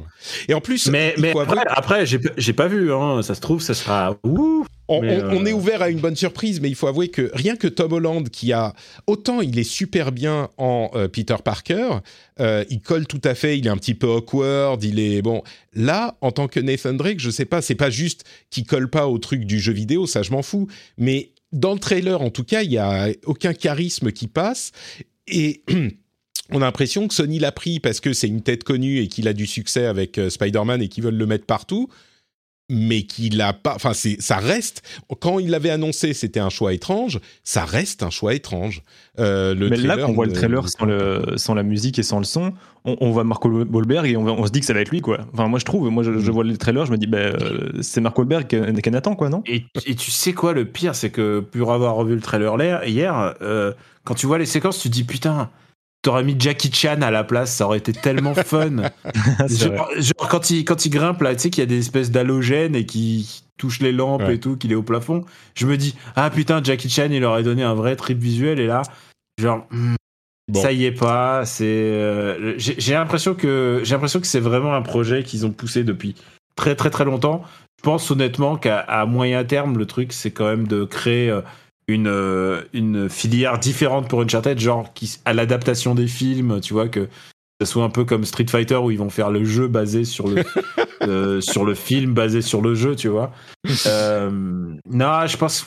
Et 0.47 0.55
en 0.55 0.61
plus, 0.61 0.89
mais, 0.89 1.13
mais 1.19 1.31
après, 1.37 1.61
après 1.67 2.05
j'ai 2.05 2.53
pas 2.53 2.67
vu, 2.67 2.91
hein, 2.91 3.21
ça 3.21 3.35
se 3.35 3.41
trouve, 3.41 3.61
ça 3.61 3.75
sera. 3.75 4.17
Ouh, 4.23 4.65
on, 4.87 5.03
est 5.45 5.53
ouvert 5.53 5.83
à 5.83 5.91
une 5.91 5.99
bonne 5.99 6.15
surprise, 6.15 6.59
mais 6.59 6.69
il 6.69 6.75
faut 6.75 6.87
avouer 6.87 7.09
que 7.09 7.29
rien 7.35 7.55
que 7.55 7.67
Tom 7.67 7.93
Holland, 7.93 8.29
qui 8.29 8.51
a 8.51 8.73
autant 9.05 9.41
il 9.41 9.59
est 9.59 9.63
super 9.63 10.11
bien 10.11 10.49
en 10.57 10.89
Peter 11.13 11.35
Parker, 11.43 11.99
il 12.39 12.81
colle 12.81 13.05
tout 13.05 13.21
à 13.23 13.35
fait, 13.35 13.59
il 13.59 13.67
est 13.67 13.69
un 13.69 13.77
petit 13.77 13.93
peu 13.93 14.07
awkward, 14.07 14.83
il 14.83 14.99
est 14.99 15.21
bon. 15.21 15.43
Là, 15.75 16.17
en 16.21 16.31
tant 16.31 16.47
que 16.47 16.59
Nathan 16.59 16.93
Drake, 16.93 17.19
je 17.19 17.29
sais 17.29 17.45
pas, 17.45 17.61
c'est 17.61 17.75
pas 17.75 17.91
juste 17.91 18.23
qu'il 18.49 18.65
colle 18.65 18.89
pas 18.89 19.07
au 19.07 19.19
truc 19.19 19.45
du 19.45 19.59
jeu 19.59 19.73
vidéo, 19.73 20.07
ça 20.07 20.23
je 20.23 20.31
m'en 20.31 20.41
fous, 20.41 20.67
mais 20.97 21.29
dans 21.51 21.73
le 21.73 21.79
trailer, 21.79 22.21
en 22.21 22.29
tout 22.29 22.43
cas, 22.43 22.61
il 22.61 22.71
y 22.71 22.77
a 22.77 23.09
aucun 23.25 23.53
charisme 23.53 24.11
qui 24.11 24.27
passe. 24.27 24.71
Et 25.31 25.63
on 26.51 26.61
a 26.61 26.65
l'impression 26.65 27.07
que 27.07 27.13
Sony 27.13 27.39
l'a 27.39 27.51
pris 27.51 27.79
parce 27.79 27.99
que 27.99 28.13
c'est 28.13 28.27
une 28.27 28.41
tête 28.41 28.63
connue 28.63 28.99
et 28.99 29.07
qu'il 29.07 29.27
a 29.27 29.33
du 29.33 29.47
succès 29.47 29.85
avec 29.85 30.17
euh, 30.17 30.29
Spider-Man 30.29 30.81
et 30.81 30.87
qu'ils 30.87 31.03
veulent 31.03 31.17
le 31.17 31.25
mettre 31.25 31.45
partout 31.45 31.89
mais 32.69 33.01
qu'il 33.01 33.41
a 33.41 33.51
pas. 33.51 33.73
Enfin, 33.75 33.93
c'est 33.93 34.21
ça 34.21 34.37
reste. 34.37 34.83
Quand 35.19 35.39
il 35.39 35.49
l'avait 35.49 35.71
annoncé, 35.71 36.13
c'était 36.13 36.39
un 36.39 36.49
choix 36.49 36.71
étrange. 36.73 37.19
Ça 37.43 37.65
reste 37.65 38.03
un 38.03 38.11
choix 38.11 38.35
étrange. 38.35 38.83
Euh, 39.19 39.55
le 39.55 39.69
mais 39.69 39.77
là, 39.77 39.97
quand 39.97 40.09
on 40.09 40.13
voit 40.13 40.27
le 40.27 40.33
trailer 40.33 40.69
sans, 40.69 40.85
le, 40.85 41.33
sans 41.35 41.55
la 41.55 41.63
musique 41.63 41.97
et 41.97 42.03
sans 42.03 42.19
le 42.19 42.25
son, 42.25 42.53
on, 42.85 43.11
voit 43.11 43.23
Marco 43.23 43.49
Wahlberg 43.49 44.07
et 44.07 44.15
on, 44.15 44.45
se 44.45 44.51
dit 44.51 44.59
que 44.59 44.65
ça 44.65 44.73
va 44.73 44.81
être 44.81 44.91
lui, 44.91 45.01
quoi. 45.01 45.19
Enfin, 45.33 45.47
moi, 45.47 45.59
je 45.59 45.65
trouve. 45.65 45.89
Moi, 45.89 46.03
je, 46.03 46.11
mm. 46.11 46.29
vois 46.29 46.43
le 46.43 46.57
trailer, 46.57 46.85
je 46.85 46.91
me 46.91 46.97
dis, 46.97 47.07
ben, 47.07 47.35
c'est 47.81 48.01
Marco 48.01 48.21
Wahlberg 48.21 48.47
qu'un 48.47 48.93
attend, 48.93 49.15
quoi, 49.15 49.29
non? 49.29 49.41
Et, 49.47 49.65
et, 49.85 49.95
tu 49.95 50.11
sais 50.11 50.33
quoi, 50.33 50.53
le 50.53 50.65
pire, 50.65 50.93
c'est 50.93 51.09
que 51.09 51.39
pour 51.39 51.73
avoir 51.73 51.95
revu 51.95 52.13
le 52.13 52.21
trailer 52.21 52.55
hier, 52.85 53.33
euh, 53.41 53.73
quand 54.09 54.15
tu 54.15 54.25
vois 54.25 54.39
les 54.39 54.47
séquences, 54.47 54.79
tu 54.79 54.89
te 54.89 54.93
dis 54.93 55.03
putain 55.03 55.51
T'aurais 56.01 56.23
mis 56.23 56.35
Jackie 56.39 56.73
Chan 56.73 56.99
à 57.03 57.11
la 57.11 57.23
place, 57.23 57.55
ça 57.55 57.65
aurait 57.67 57.77
été 57.77 57.93
tellement 57.93 58.33
fun. 58.43 58.89
genre, 59.47 60.27
quand 60.27 60.49
il 60.49 60.65
quand 60.65 60.83
il 60.87 60.89
grimpe 60.89 61.21
là, 61.21 61.35
tu 61.35 61.41
sais 61.41 61.49
qu'il 61.51 61.61
y 61.61 61.63
a 61.63 61.67
des 61.67 61.77
espèces 61.77 62.09
d'halogènes 62.09 62.75
et 62.75 62.87
qui 62.87 63.43
touche 63.57 63.81
les 63.81 63.91
lampes 63.91 64.27
et 64.27 64.39
tout, 64.39 64.57
qu'il 64.57 64.71
est 64.71 64.75
au 64.75 64.81
plafond. 64.81 65.25
Je 65.53 65.67
me 65.67 65.77
dis 65.77 65.95
ah 66.15 66.31
putain 66.31 66.63
Jackie 66.63 66.89
Chan 66.89 67.09
il 67.11 67.23
aurait 67.23 67.43
donné 67.43 67.61
un 67.61 67.75
vrai 67.75 67.95
trip 67.95 68.17
visuel 68.17 68.59
et 68.59 68.65
là 68.65 68.81
genre 69.39 69.67
hmm, 69.69 69.93
Ça 70.55 70.71
y 70.71 70.85
est 70.85 70.91
pas. 70.91 71.45
C'est. 71.45 71.65
euh, 71.65 72.55
j'ai 72.57 72.93
l'impression 72.93 73.35
que 73.35 73.81
j'ai 73.83 73.93
l'impression 73.93 74.19
que 74.19 74.27
c'est 74.27 74.39
vraiment 74.39 74.73
un 74.73 74.81
projet 74.81 75.21
qu'ils 75.21 75.45
ont 75.45 75.51
poussé 75.51 75.83
depuis 75.83 76.15
très 76.55 76.75
très 76.75 76.89
très 76.89 77.05
longtemps. 77.05 77.43
Je 77.77 77.83
pense 77.83 78.09
honnêtement 78.09 78.57
qu'à 78.57 79.05
moyen 79.05 79.43
terme, 79.43 79.77
le 79.77 79.85
truc 79.85 80.13
c'est 80.13 80.31
quand 80.31 80.47
même 80.47 80.67
de 80.67 80.83
créer 80.83 81.29
euh, 81.29 81.41
une 81.89 82.07
euh, 82.07 82.61
une 82.73 83.09
filière 83.09 83.59
différente 83.59 84.07
pour 84.07 84.21
Uncharted, 84.21 84.57
genre 84.59 84.93
qui 84.93 85.17
à 85.25 85.33
l'adaptation 85.33 85.95
des 85.95 86.07
films, 86.07 86.61
tu 86.61 86.73
vois 86.73 86.87
que 86.87 87.07
ce 87.61 87.67
soit 87.67 87.83
un 87.83 87.89
peu 87.89 88.05
comme 88.05 88.23
Street 88.23 88.45
Fighter 88.49 88.75
où 88.75 88.89
ils 88.91 88.97
vont 88.97 89.09
faire 89.09 89.29
le 89.31 89.43
jeu 89.43 89.67
basé 89.67 90.05
sur 90.05 90.27
le 90.27 90.43
euh, 91.03 91.41
sur 91.41 91.65
le 91.65 91.73
film 91.75 92.13
basé 92.13 92.41
sur 92.41 92.61
le 92.61 92.75
jeu, 92.75 92.95
tu 92.95 93.07
vois. 93.09 93.31
Euh, 93.87 94.29
non, 94.89 95.27
je 95.27 95.35
pense 95.37 95.65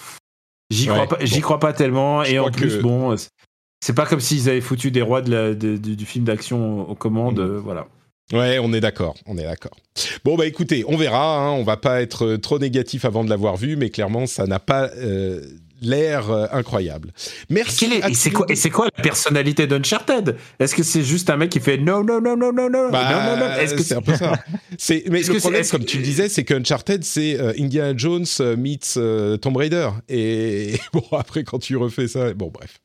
j'y 0.71 0.89
Ouais, 0.91 0.95
crois 1.05 1.09
pas, 1.19 1.25
bon. 1.25 1.41
crois 1.41 1.59
pas 1.61 1.73
tellement 1.75 2.25
Je 2.25 2.33
et 2.33 2.39
en 2.39 2.51
plus 2.51 2.79
que- 2.79 2.83
bon, 2.83 3.15
c'est 3.85 3.95
pas 3.95 4.07
comme 4.07 4.21
s'ils 4.21 4.49
avaient 4.49 4.61
foutu 4.63 4.91
des 4.91 5.03
rois 5.03 5.21
de 5.23 5.31
la- 5.31 5.55
de- 5.55 5.77
du, 5.77 5.97
du 5.97 6.07
film 6.07 6.25
d'action 6.25 6.89
aux 6.89 6.95
commandes, 6.95 7.39
Mm. 7.39 7.43
euh, 7.43 7.61
voilà. 7.61 7.87
Ouais, 8.33 8.59
on 8.61 8.73
est 8.73 8.81
d'accord, 8.81 9.15
on 9.27 9.37
est 9.37 9.43
d'accord. 9.43 9.77
Bon 10.25 10.37
bah 10.37 10.47
écoutez, 10.47 10.85
on 10.89 10.97
verra. 10.97 11.37
Hein, 11.39 11.51
on 11.51 11.65
va 11.65 11.77
pas 11.77 12.01
être 12.01 12.37
trop 12.37 12.59
négatif 12.59 13.05
avant 13.05 13.25
de 13.25 13.29
l'avoir 13.29 13.57
vu, 13.57 13.77
mais 13.77 13.91
clairement 13.91 14.25
ça 14.27 14.47
n'a 14.47 14.59
pas 14.61 14.89
l'air 15.83 16.31
euh, 16.31 16.47
incroyable. 16.53 17.13
Merci. 17.51 17.87
Est- 17.87 18.11
et 18.11 18.15
c'est 18.15 18.31
quoi, 18.31 18.47
quoi 18.73 18.89
la 18.97 19.03
personnalité 19.03 19.67
d'Uncharted? 19.67 20.37
Est-ce 20.59 20.75
que 20.75 20.83
c'est 20.83 21.03
juste 21.03 21.31
un 21.31 21.37
mec 21.37 21.51
qui 21.51 21.61
fait 21.61 21.79
non, 21.79 22.03
non, 22.05 22.21
non, 22.21 22.37
non, 22.37 22.53
non, 22.53 22.69
non, 22.71 22.91
Bah, 22.91 23.09
non, 23.13 23.37
non, 23.37 23.47
non 23.49 23.55
Est-ce 23.55 23.75
que 23.75 23.83
c'est 23.83 23.95
un 23.97 24.03
peu 24.03 24.15
ça. 24.15 24.33
C'est 24.79 25.05
mais 25.11 25.23
le 25.23 25.39
problème, 25.39 25.65
comme 25.71 25.81
que- 25.83 25.87
tu 25.87 25.99
le 25.99 26.03
disais, 26.03 26.29
c'est 26.29 26.45
que 26.45 26.55
Uncharted, 26.55 27.05
c'est 27.05 27.39
euh, 27.39 27.53
Indiana 27.59 27.93
Jones 27.97 28.25
euh, 28.41 28.57
meets 28.57 28.95
euh, 28.97 29.37
Tomb 29.37 29.57
Raider. 29.57 29.89
Et 30.09 30.75
bon, 30.93 31.05
après, 31.13 31.45
quand 31.45 31.59
tu 31.59 31.77
refais 31.77 32.09
ça, 32.09 32.33
bon, 32.35 32.51
bref. 32.53 32.79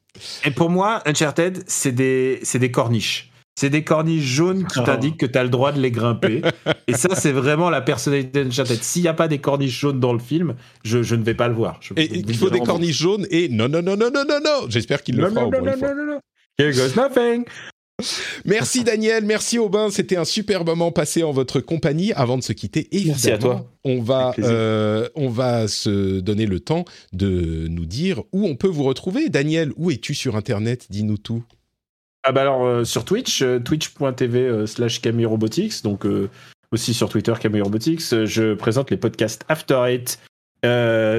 Et 0.46 0.52
pour 0.52 0.70
moi, 0.70 1.02
Uncharted, 1.06 1.64
c'est 1.68 1.92
des, 1.92 2.40
c'est 2.44 2.60
des 2.60 2.72
corniches. 2.72 3.27
C'est 3.60 3.72
des 3.72 3.84
corniches 3.84 4.24
jaunes 4.24 4.68
qui 4.68 4.80
Oh. 4.80 4.84
t'indiquent 4.84 5.18
que 5.18 5.26
tu 5.26 5.36
as 5.38 5.44
le 5.44 5.50
droit 5.50 5.72
de 5.72 5.82
les 5.82 5.90
grimper. 5.90 6.44
Et 6.88 6.94
ça, 6.94 7.16
c'est 7.16 7.32
vraiment 7.32 7.72
la 7.72 7.82
personnalité 7.82 8.44
d'Uncharted. 8.44 8.84
S'il 8.84 9.02
n'y 9.02 9.08
a 9.08 9.16
pas 9.16 9.28
des 9.28 9.40
corniches 9.40 9.80
jaunes 9.80 10.00
dans 10.00 10.14
le 10.14 10.20
film, 10.20 10.54
je, 10.84 11.02
je 11.02 11.16
ne 11.16 11.24
vais 11.24 11.34
pas 11.34 11.48
le 11.48 11.56
voir. 11.56 11.80
Je- 11.82 11.94
Et 11.98 12.20
il 12.20 12.36
faut 12.38 12.52
des 12.52 12.60
corniches 12.60 13.00
jaunes 13.00 13.26
et 13.32 13.50
non, 13.50 13.68
non, 13.68 13.82
non, 13.82 13.98
non, 13.98 14.12
non, 14.14 14.24
non, 14.30 14.40
non. 14.46 14.70
J'espère 14.70 15.02
qu'il 15.02 15.16
le 15.16 15.24
Non, 15.24 15.30
fera 15.30 15.42
non, 15.42 15.48
au 15.48 15.52
non, 15.52 15.60
moins 15.60 15.70
non, 15.72 15.74
une 15.74 15.80
fois. 15.80 15.96
non, 15.96 16.06
non, 16.06 16.14
non. 16.14 16.20
Here 16.60 16.72
goes 16.72 16.96
nothing. 16.96 17.46
Merci 18.46 18.84
Daniel, 18.84 19.26
merci 19.26 19.58
Aubin, 19.58 19.90
c'était 19.90 20.18
un 20.18 20.24
super 20.26 20.64
moment 20.64 20.92
passé 20.92 21.24
en 21.24 21.32
votre 21.32 21.60
compagnie. 21.60 22.14
Avant 22.14 22.38
de 22.38 22.44
se 22.44 22.54
quitter, 22.54 22.88
évidemment, 22.92 23.16
Merci 23.16 23.32
à 23.32 23.38
toi. 23.40 23.72
on 23.86 24.02
va 24.04 24.34
euh, 24.38 25.10
on 25.16 25.30
va 25.30 25.68
se 25.68 26.20
donner 26.20 26.46
le 26.46 26.60
temps 26.60 26.86
de 27.14 27.68
nous 27.70 27.88
dire 27.88 28.22
où 28.34 28.46
on 28.46 28.56
peut 28.56 28.68
vous 28.68 28.84
retrouver. 28.84 29.30
Daniel, 29.30 29.72
où 29.78 29.90
es-tu 29.90 30.14
sur 30.14 30.36
Internet? 30.36 30.86
Dis-nous 30.92 31.18
tout. 31.18 31.44
Ah 32.30 32.34
bah 32.34 32.42
alors 32.42 32.66
euh, 32.66 32.84
sur 32.84 33.06
Twitch, 33.06 33.42
euh, 33.42 33.58
twitch.tv 33.58 34.40
euh, 34.42 34.66
slash 34.66 35.00
Camille 35.00 35.26
Robotics, 35.26 35.82
donc 35.82 36.06
euh, 36.06 36.30
aussi 36.74 36.94
sur 36.94 37.08
Twitter 37.08 37.34
Camille 37.40 37.62
Robotics, 37.62 38.02
je 38.26 38.54
présente 38.54 38.92
les 38.92 38.98
podcasts 38.98 39.46
After 39.48 39.82
Eight, 39.88 40.20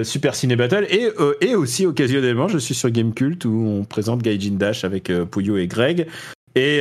Super 0.05 0.35
Ciné 0.35 0.55
Battle 0.55 0.87
et, 0.91 1.09
et 1.41 1.55
aussi 1.55 1.87
occasionnellement 1.87 2.49
je 2.49 2.59
suis 2.59 2.75
sur 2.75 2.91
Gamecult 2.91 3.43
où 3.47 3.67
on 3.67 3.85
présente 3.85 4.21
Gaijin 4.21 4.57
Dash 4.57 4.85
avec 4.85 5.11
Puyo 5.31 5.57
et 5.57 5.67
Greg. 5.67 6.09
Et, 6.55 6.81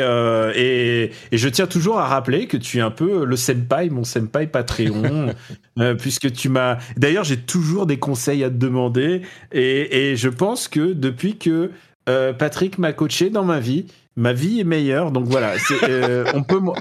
et, 0.55 1.11
et 1.31 1.37
je 1.37 1.47
tiens 1.47 1.67
toujours 1.67 1.99
à 1.99 2.07
rappeler 2.07 2.47
que 2.47 2.57
tu 2.57 2.79
es 2.79 2.81
un 2.81 2.91
peu 2.91 3.23
le 3.23 3.35
senpai, 3.37 3.89
mon 3.89 4.03
senpai 4.03 4.47
Patreon, 4.47 5.33
puisque 5.99 6.33
tu 6.33 6.49
m'as. 6.49 6.79
D'ailleurs, 6.97 7.23
j'ai 7.23 7.37
toujours 7.37 7.85
des 7.85 7.99
conseils 7.99 8.43
à 8.43 8.49
te 8.49 8.55
demander, 8.55 9.21
et, 9.53 10.11
et 10.11 10.15
je 10.17 10.27
pense 10.27 10.67
que 10.67 10.91
depuis 10.91 11.37
que 11.37 11.71
euh, 12.07 12.33
Patrick 12.33 12.77
m'a 12.77 12.93
coaché 12.93 13.29
dans 13.29 13.43
ma 13.43 13.59
vie, 13.59 13.85
ma 14.17 14.33
vie 14.33 14.59
est 14.59 14.63
meilleure. 14.65 15.11
Donc 15.11 15.25
voilà, 15.27 15.57
c'est, 15.59 15.81
euh, 15.83 16.25
on 16.33 16.43
peut 16.43 16.59
me, 16.59 16.71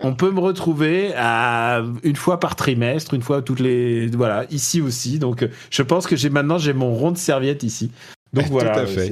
on 0.00 0.14
peut 0.14 0.30
me 0.30 0.40
retrouver 0.40 1.12
à 1.16 1.82
une 2.02 2.16
fois 2.16 2.40
par 2.40 2.56
trimestre, 2.56 3.12
une 3.12 3.22
fois 3.22 3.42
toutes 3.42 3.60
les 3.60 4.06
voilà 4.06 4.46
ici 4.50 4.80
aussi. 4.80 5.18
Donc 5.18 5.46
je 5.70 5.82
pense 5.82 6.06
que 6.06 6.16
j'ai 6.16 6.30
maintenant 6.30 6.56
j'ai 6.56 6.72
mon 6.72 6.94
rond 6.94 7.10
de 7.10 7.18
serviette 7.18 7.62
ici. 7.64 7.90
Donc 8.32 8.46
Tout 8.46 8.52
voilà. 8.52 8.72
à 8.78 8.86
fait. 8.86 9.10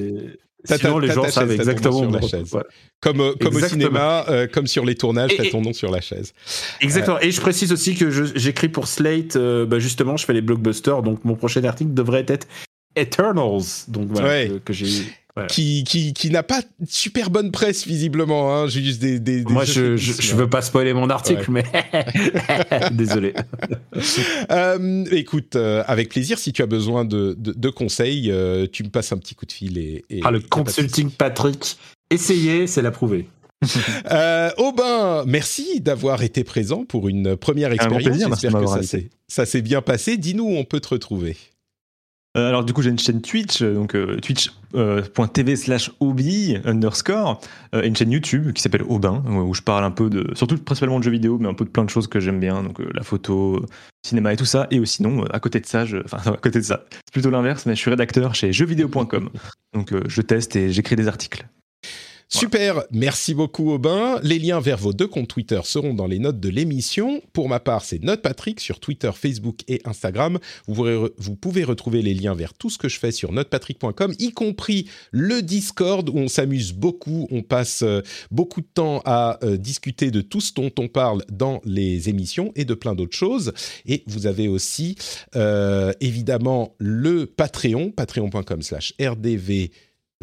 Sinon 0.64 1.00
les 1.00 1.10
gens 1.10 1.28
savent 1.28 1.50
exactement 1.50 2.04
nom 2.04 2.22
sur 2.22 2.38
la. 2.38 2.44
Voilà. 2.44 2.66
Comme, 3.00 3.20
euh, 3.20 3.32
comme 3.40 3.56
au 3.56 3.60
cinéma, 3.60 4.24
euh, 4.28 4.46
comme 4.46 4.68
sur 4.68 4.84
les 4.84 4.94
tournages, 4.94 5.32
t'as 5.36 5.50
ton 5.50 5.60
nom 5.60 5.72
sur 5.72 5.90
la 5.90 6.00
chaise. 6.00 6.32
Exactement. 6.80 7.18
Et 7.20 7.32
je 7.32 7.40
précise 7.40 7.72
aussi 7.72 7.96
que 7.96 8.10
j'écris 8.36 8.68
pour 8.68 8.86
Slate. 8.86 9.36
bah, 9.36 9.80
justement, 9.80 10.16
je 10.16 10.24
fais 10.24 10.32
les 10.32 10.40
blockbusters. 10.40 11.02
Donc 11.02 11.24
mon 11.24 11.34
prochain 11.34 11.64
article 11.64 11.92
devrait 11.94 12.24
être 12.28 12.46
Eternals. 12.94 13.86
Donc 13.88 14.08
voilà 14.10 14.28
Ouais. 14.28 14.48
que, 14.48 14.58
que 14.58 14.72
j'ai. 14.72 15.02
Voilà. 15.34 15.48
Qui, 15.48 15.82
qui, 15.84 16.12
qui 16.12 16.28
n'a 16.28 16.42
pas 16.42 16.60
super 16.86 17.30
bonne 17.30 17.52
presse, 17.52 17.86
visiblement. 17.86 18.54
Hein, 18.54 18.66
juste 18.66 19.00
des, 19.00 19.18
des, 19.18 19.42
des 19.42 19.52
Moi, 19.52 19.64
je, 19.64 19.96
je, 19.96 20.12
je 20.20 20.34
veux 20.34 20.48
pas 20.48 20.60
spoiler 20.60 20.92
mon 20.92 21.08
article, 21.08 21.50
mais 21.50 21.64
désolé. 22.92 23.34
Euh, 24.50 25.04
écoute, 25.10 25.56
euh, 25.56 25.82
avec 25.86 26.08
plaisir, 26.08 26.38
si 26.38 26.52
tu 26.52 26.62
as 26.62 26.66
besoin 26.66 27.04
de, 27.04 27.34
de, 27.38 27.52
de 27.52 27.70
conseils, 27.70 28.30
euh, 28.30 28.66
tu 28.70 28.82
me 28.82 28.88
passes 28.88 29.12
un 29.12 29.18
petit 29.18 29.34
coup 29.34 29.46
de 29.46 29.52
fil 29.52 29.78
et. 29.78 30.04
et 30.10 30.20
Ah, 30.24 30.30
le 30.30 30.40
consulting 30.40 31.10
Patrick. 31.10 31.76
Essayez, 32.10 32.66
c'est 32.66 32.82
l'approuvé. 32.82 33.28
Euh, 34.10 34.50
Aubin, 34.58 35.24
merci 35.26 35.80
d'avoir 35.80 36.22
été 36.22 36.42
présent 36.42 36.84
pour 36.84 37.08
une 37.08 37.36
première 37.36 37.72
expérience. 37.72 38.18
J'espère 38.40 38.60
que 38.60 39.06
ça 39.28 39.46
s'est 39.46 39.62
bien 39.62 39.80
passé. 39.80 40.16
Dis-nous 40.16 40.44
où 40.44 40.56
on 40.56 40.64
peut 40.64 40.80
te 40.80 40.88
retrouver. 40.88 41.36
Euh, 42.36 42.48
alors 42.48 42.64
du 42.64 42.72
coup 42.72 42.80
j'ai 42.80 42.88
une 42.88 42.98
chaîne 42.98 43.20
Twitch, 43.20 43.60
euh, 43.60 43.74
donc 43.74 43.94
euh, 43.94 44.18
twitch.tv 44.18 45.56
slash 45.56 45.90
obi 46.00 46.56
underscore, 46.64 47.40
et 47.74 47.86
une 47.86 47.94
chaîne 47.94 48.10
YouTube 48.10 48.52
qui 48.52 48.62
s'appelle 48.62 48.84
Aubin, 48.88 49.22
où 49.26 49.52
je 49.52 49.60
parle 49.60 49.84
un 49.84 49.90
peu 49.90 50.08
de, 50.08 50.34
surtout 50.34 50.56
principalement 50.56 50.98
de 50.98 51.04
jeux 51.04 51.10
vidéo, 51.10 51.38
mais 51.38 51.48
un 51.48 51.54
peu 51.54 51.66
de 51.66 51.70
plein 51.70 51.84
de 51.84 51.90
choses 51.90 52.06
que 52.06 52.20
j'aime 52.20 52.40
bien, 52.40 52.62
donc 52.62 52.78
la 52.78 53.02
photo, 53.02 53.66
cinéma 54.02 54.32
et 54.32 54.36
tout 54.36 54.46
ça. 54.46 54.66
Et 54.70 54.80
aussi 54.80 55.04
euh, 55.04 55.24
à 55.30 55.40
côté 55.40 55.60
de 55.60 55.66
ça, 55.66 55.84
je, 55.84 55.98
enfin 56.04 56.32
à 56.32 56.36
côté 56.36 56.58
de 56.58 56.64
ça, 56.64 56.84
c'est 56.90 57.12
plutôt 57.12 57.30
l'inverse, 57.30 57.66
mais 57.66 57.74
je 57.74 57.80
suis 57.80 57.90
rédacteur 57.90 58.34
chez 58.34 58.52
jeuxvideo.com, 58.52 59.28
donc 59.74 59.94
je 60.08 60.22
teste 60.22 60.56
et 60.56 60.72
j'écris 60.72 60.96
des 60.96 61.08
articles. 61.08 61.46
Super, 62.34 62.82
merci 62.90 63.34
beaucoup 63.34 63.72
Aubin. 63.72 64.18
Les 64.22 64.38
liens 64.38 64.58
vers 64.58 64.78
vos 64.78 64.94
deux 64.94 65.06
comptes 65.06 65.28
Twitter 65.28 65.60
seront 65.64 65.92
dans 65.92 66.06
les 66.06 66.18
notes 66.18 66.40
de 66.40 66.48
l'émission. 66.48 67.20
Pour 67.34 67.46
ma 67.50 67.60
part, 67.60 67.84
c'est 67.84 68.02
NotePatrick 68.02 68.58
sur 68.58 68.80
Twitter, 68.80 69.10
Facebook 69.14 69.60
et 69.68 69.82
Instagram. 69.84 70.38
Vous, 70.66 71.36
pouvez 71.36 71.62
retrouver 71.62 72.00
les 72.00 72.14
liens 72.14 72.34
vers 72.34 72.54
tout 72.54 72.70
ce 72.70 72.78
que 72.78 72.88
je 72.88 72.98
fais 72.98 73.12
sur 73.12 73.32
notepatrick.com, 73.32 74.14
y 74.18 74.32
compris 74.32 74.88
le 75.10 75.42
Discord 75.42 76.08
où 76.08 76.16
on 76.16 76.28
s'amuse 76.28 76.72
beaucoup. 76.72 77.28
On 77.30 77.42
passe 77.42 77.82
euh, 77.82 78.00
beaucoup 78.30 78.62
de 78.62 78.68
temps 78.72 79.02
à 79.04 79.38
euh, 79.44 79.58
discuter 79.58 80.10
de 80.10 80.22
tout 80.22 80.40
ce 80.40 80.54
dont 80.54 80.72
on 80.78 80.88
parle 80.88 81.22
dans 81.30 81.60
les 81.66 82.08
émissions 82.08 82.50
et 82.56 82.64
de 82.64 82.72
plein 82.72 82.94
d'autres 82.94 83.16
choses. 83.16 83.52
Et 83.84 84.04
vous 84.06 84.26
avez 84.26 84.48
aussi 84.48 84.96
euh, 85.36 85.92
évidemment 86.00 86.76
le 86.78 87.26
Patreon, 87.26 87.90
patreon.com 87.90 88.62
slash 88.62 88.94
rdv 88.98 89.70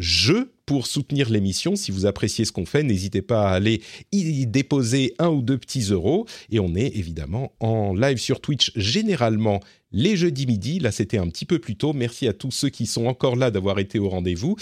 jeu 0.00 0.50
pour 0.70 0.86
soutenir 0.86 1.30
l'émission. 1.30 1.74
Si 1.74 1.90
vous 1.90 2.06
appréciez 2.06 2.44
ce 2.44 2.52
qu'on 2.52 2.64
fait, 2.64 2.84
n'hésitez 2.84 3.22
pas 3.22 3.50
à 3.50 3.54
aller 3.54 3.82
y 4.12 4.46
déposer 4.46 5.16
un 5.18 5.26
ou 5.26 5.42
deux 5.42 5.58
petits 5.58 5.90
euros. 5.90 6.26
Et 6.52 6.60
on 6.60 6.76
est 6.76 6.96
évidemment 6.96 7.50
en 7.58 7.92
live 7.92 8.18
sur 8.18 8.40
Twitch 8.40 8.70
généralement 8.76 9.58
les 9.90 10.16
jeudis 10.16 10.46
midi. 10.46 10.78
Là, 10.78 10.92
c'était 10.92 11.18
un 11.18 11.26
petit 11.26 11.44
peu 11.44 11.58
plus 11.58 11.74
tôt. 11.74 11.92
Merci 11.92 12.28
à 12.28 12.32
tous 12.32 12.52
ceux 12.52 12.68
qui 12.68 12.86
sont 12.86 13.06
encore 13.06 13.34
là 13.34 13.50
d'avoir 13.50 13.80
été 13.80 13.98
au 13.98 14.08
rendez-vous. 14.08 14.54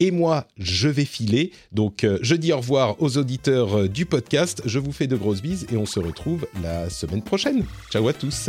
Et 0.00 0.10
moi, 0.10 0.48
je 0.56 0.88
vais 0.88 1.04
filer. 1.04 1.52
Donc, 1.72 2.04
euh, 2.04 2.18
je 2.22 2.36
dis 2.36 2.54
au 2.54 2.56
revoir 2.56 2.96
aux 3.02 3.18
auditeurs 3.18 3.80
euh, 3.80 3.86
du 3.86 4.06
podcast. 4.06 4.62
Je 4.64 4.78
vous 4.78 4.92
fais 4.92 5.08
de 5.08 5.16
grosses 5.16 5.42
bises 5.42 5.66
et 5.70 5.76
on 5.76 5.84
se 5.84 6.00
retrouve 6.00 6.46
la 6.62 6.88
semaine 6.88 7.20
prochaine. 7.20 7.66
Ciao 7.90 8.08
à 8.08 8.14
tous. 8.14 8.48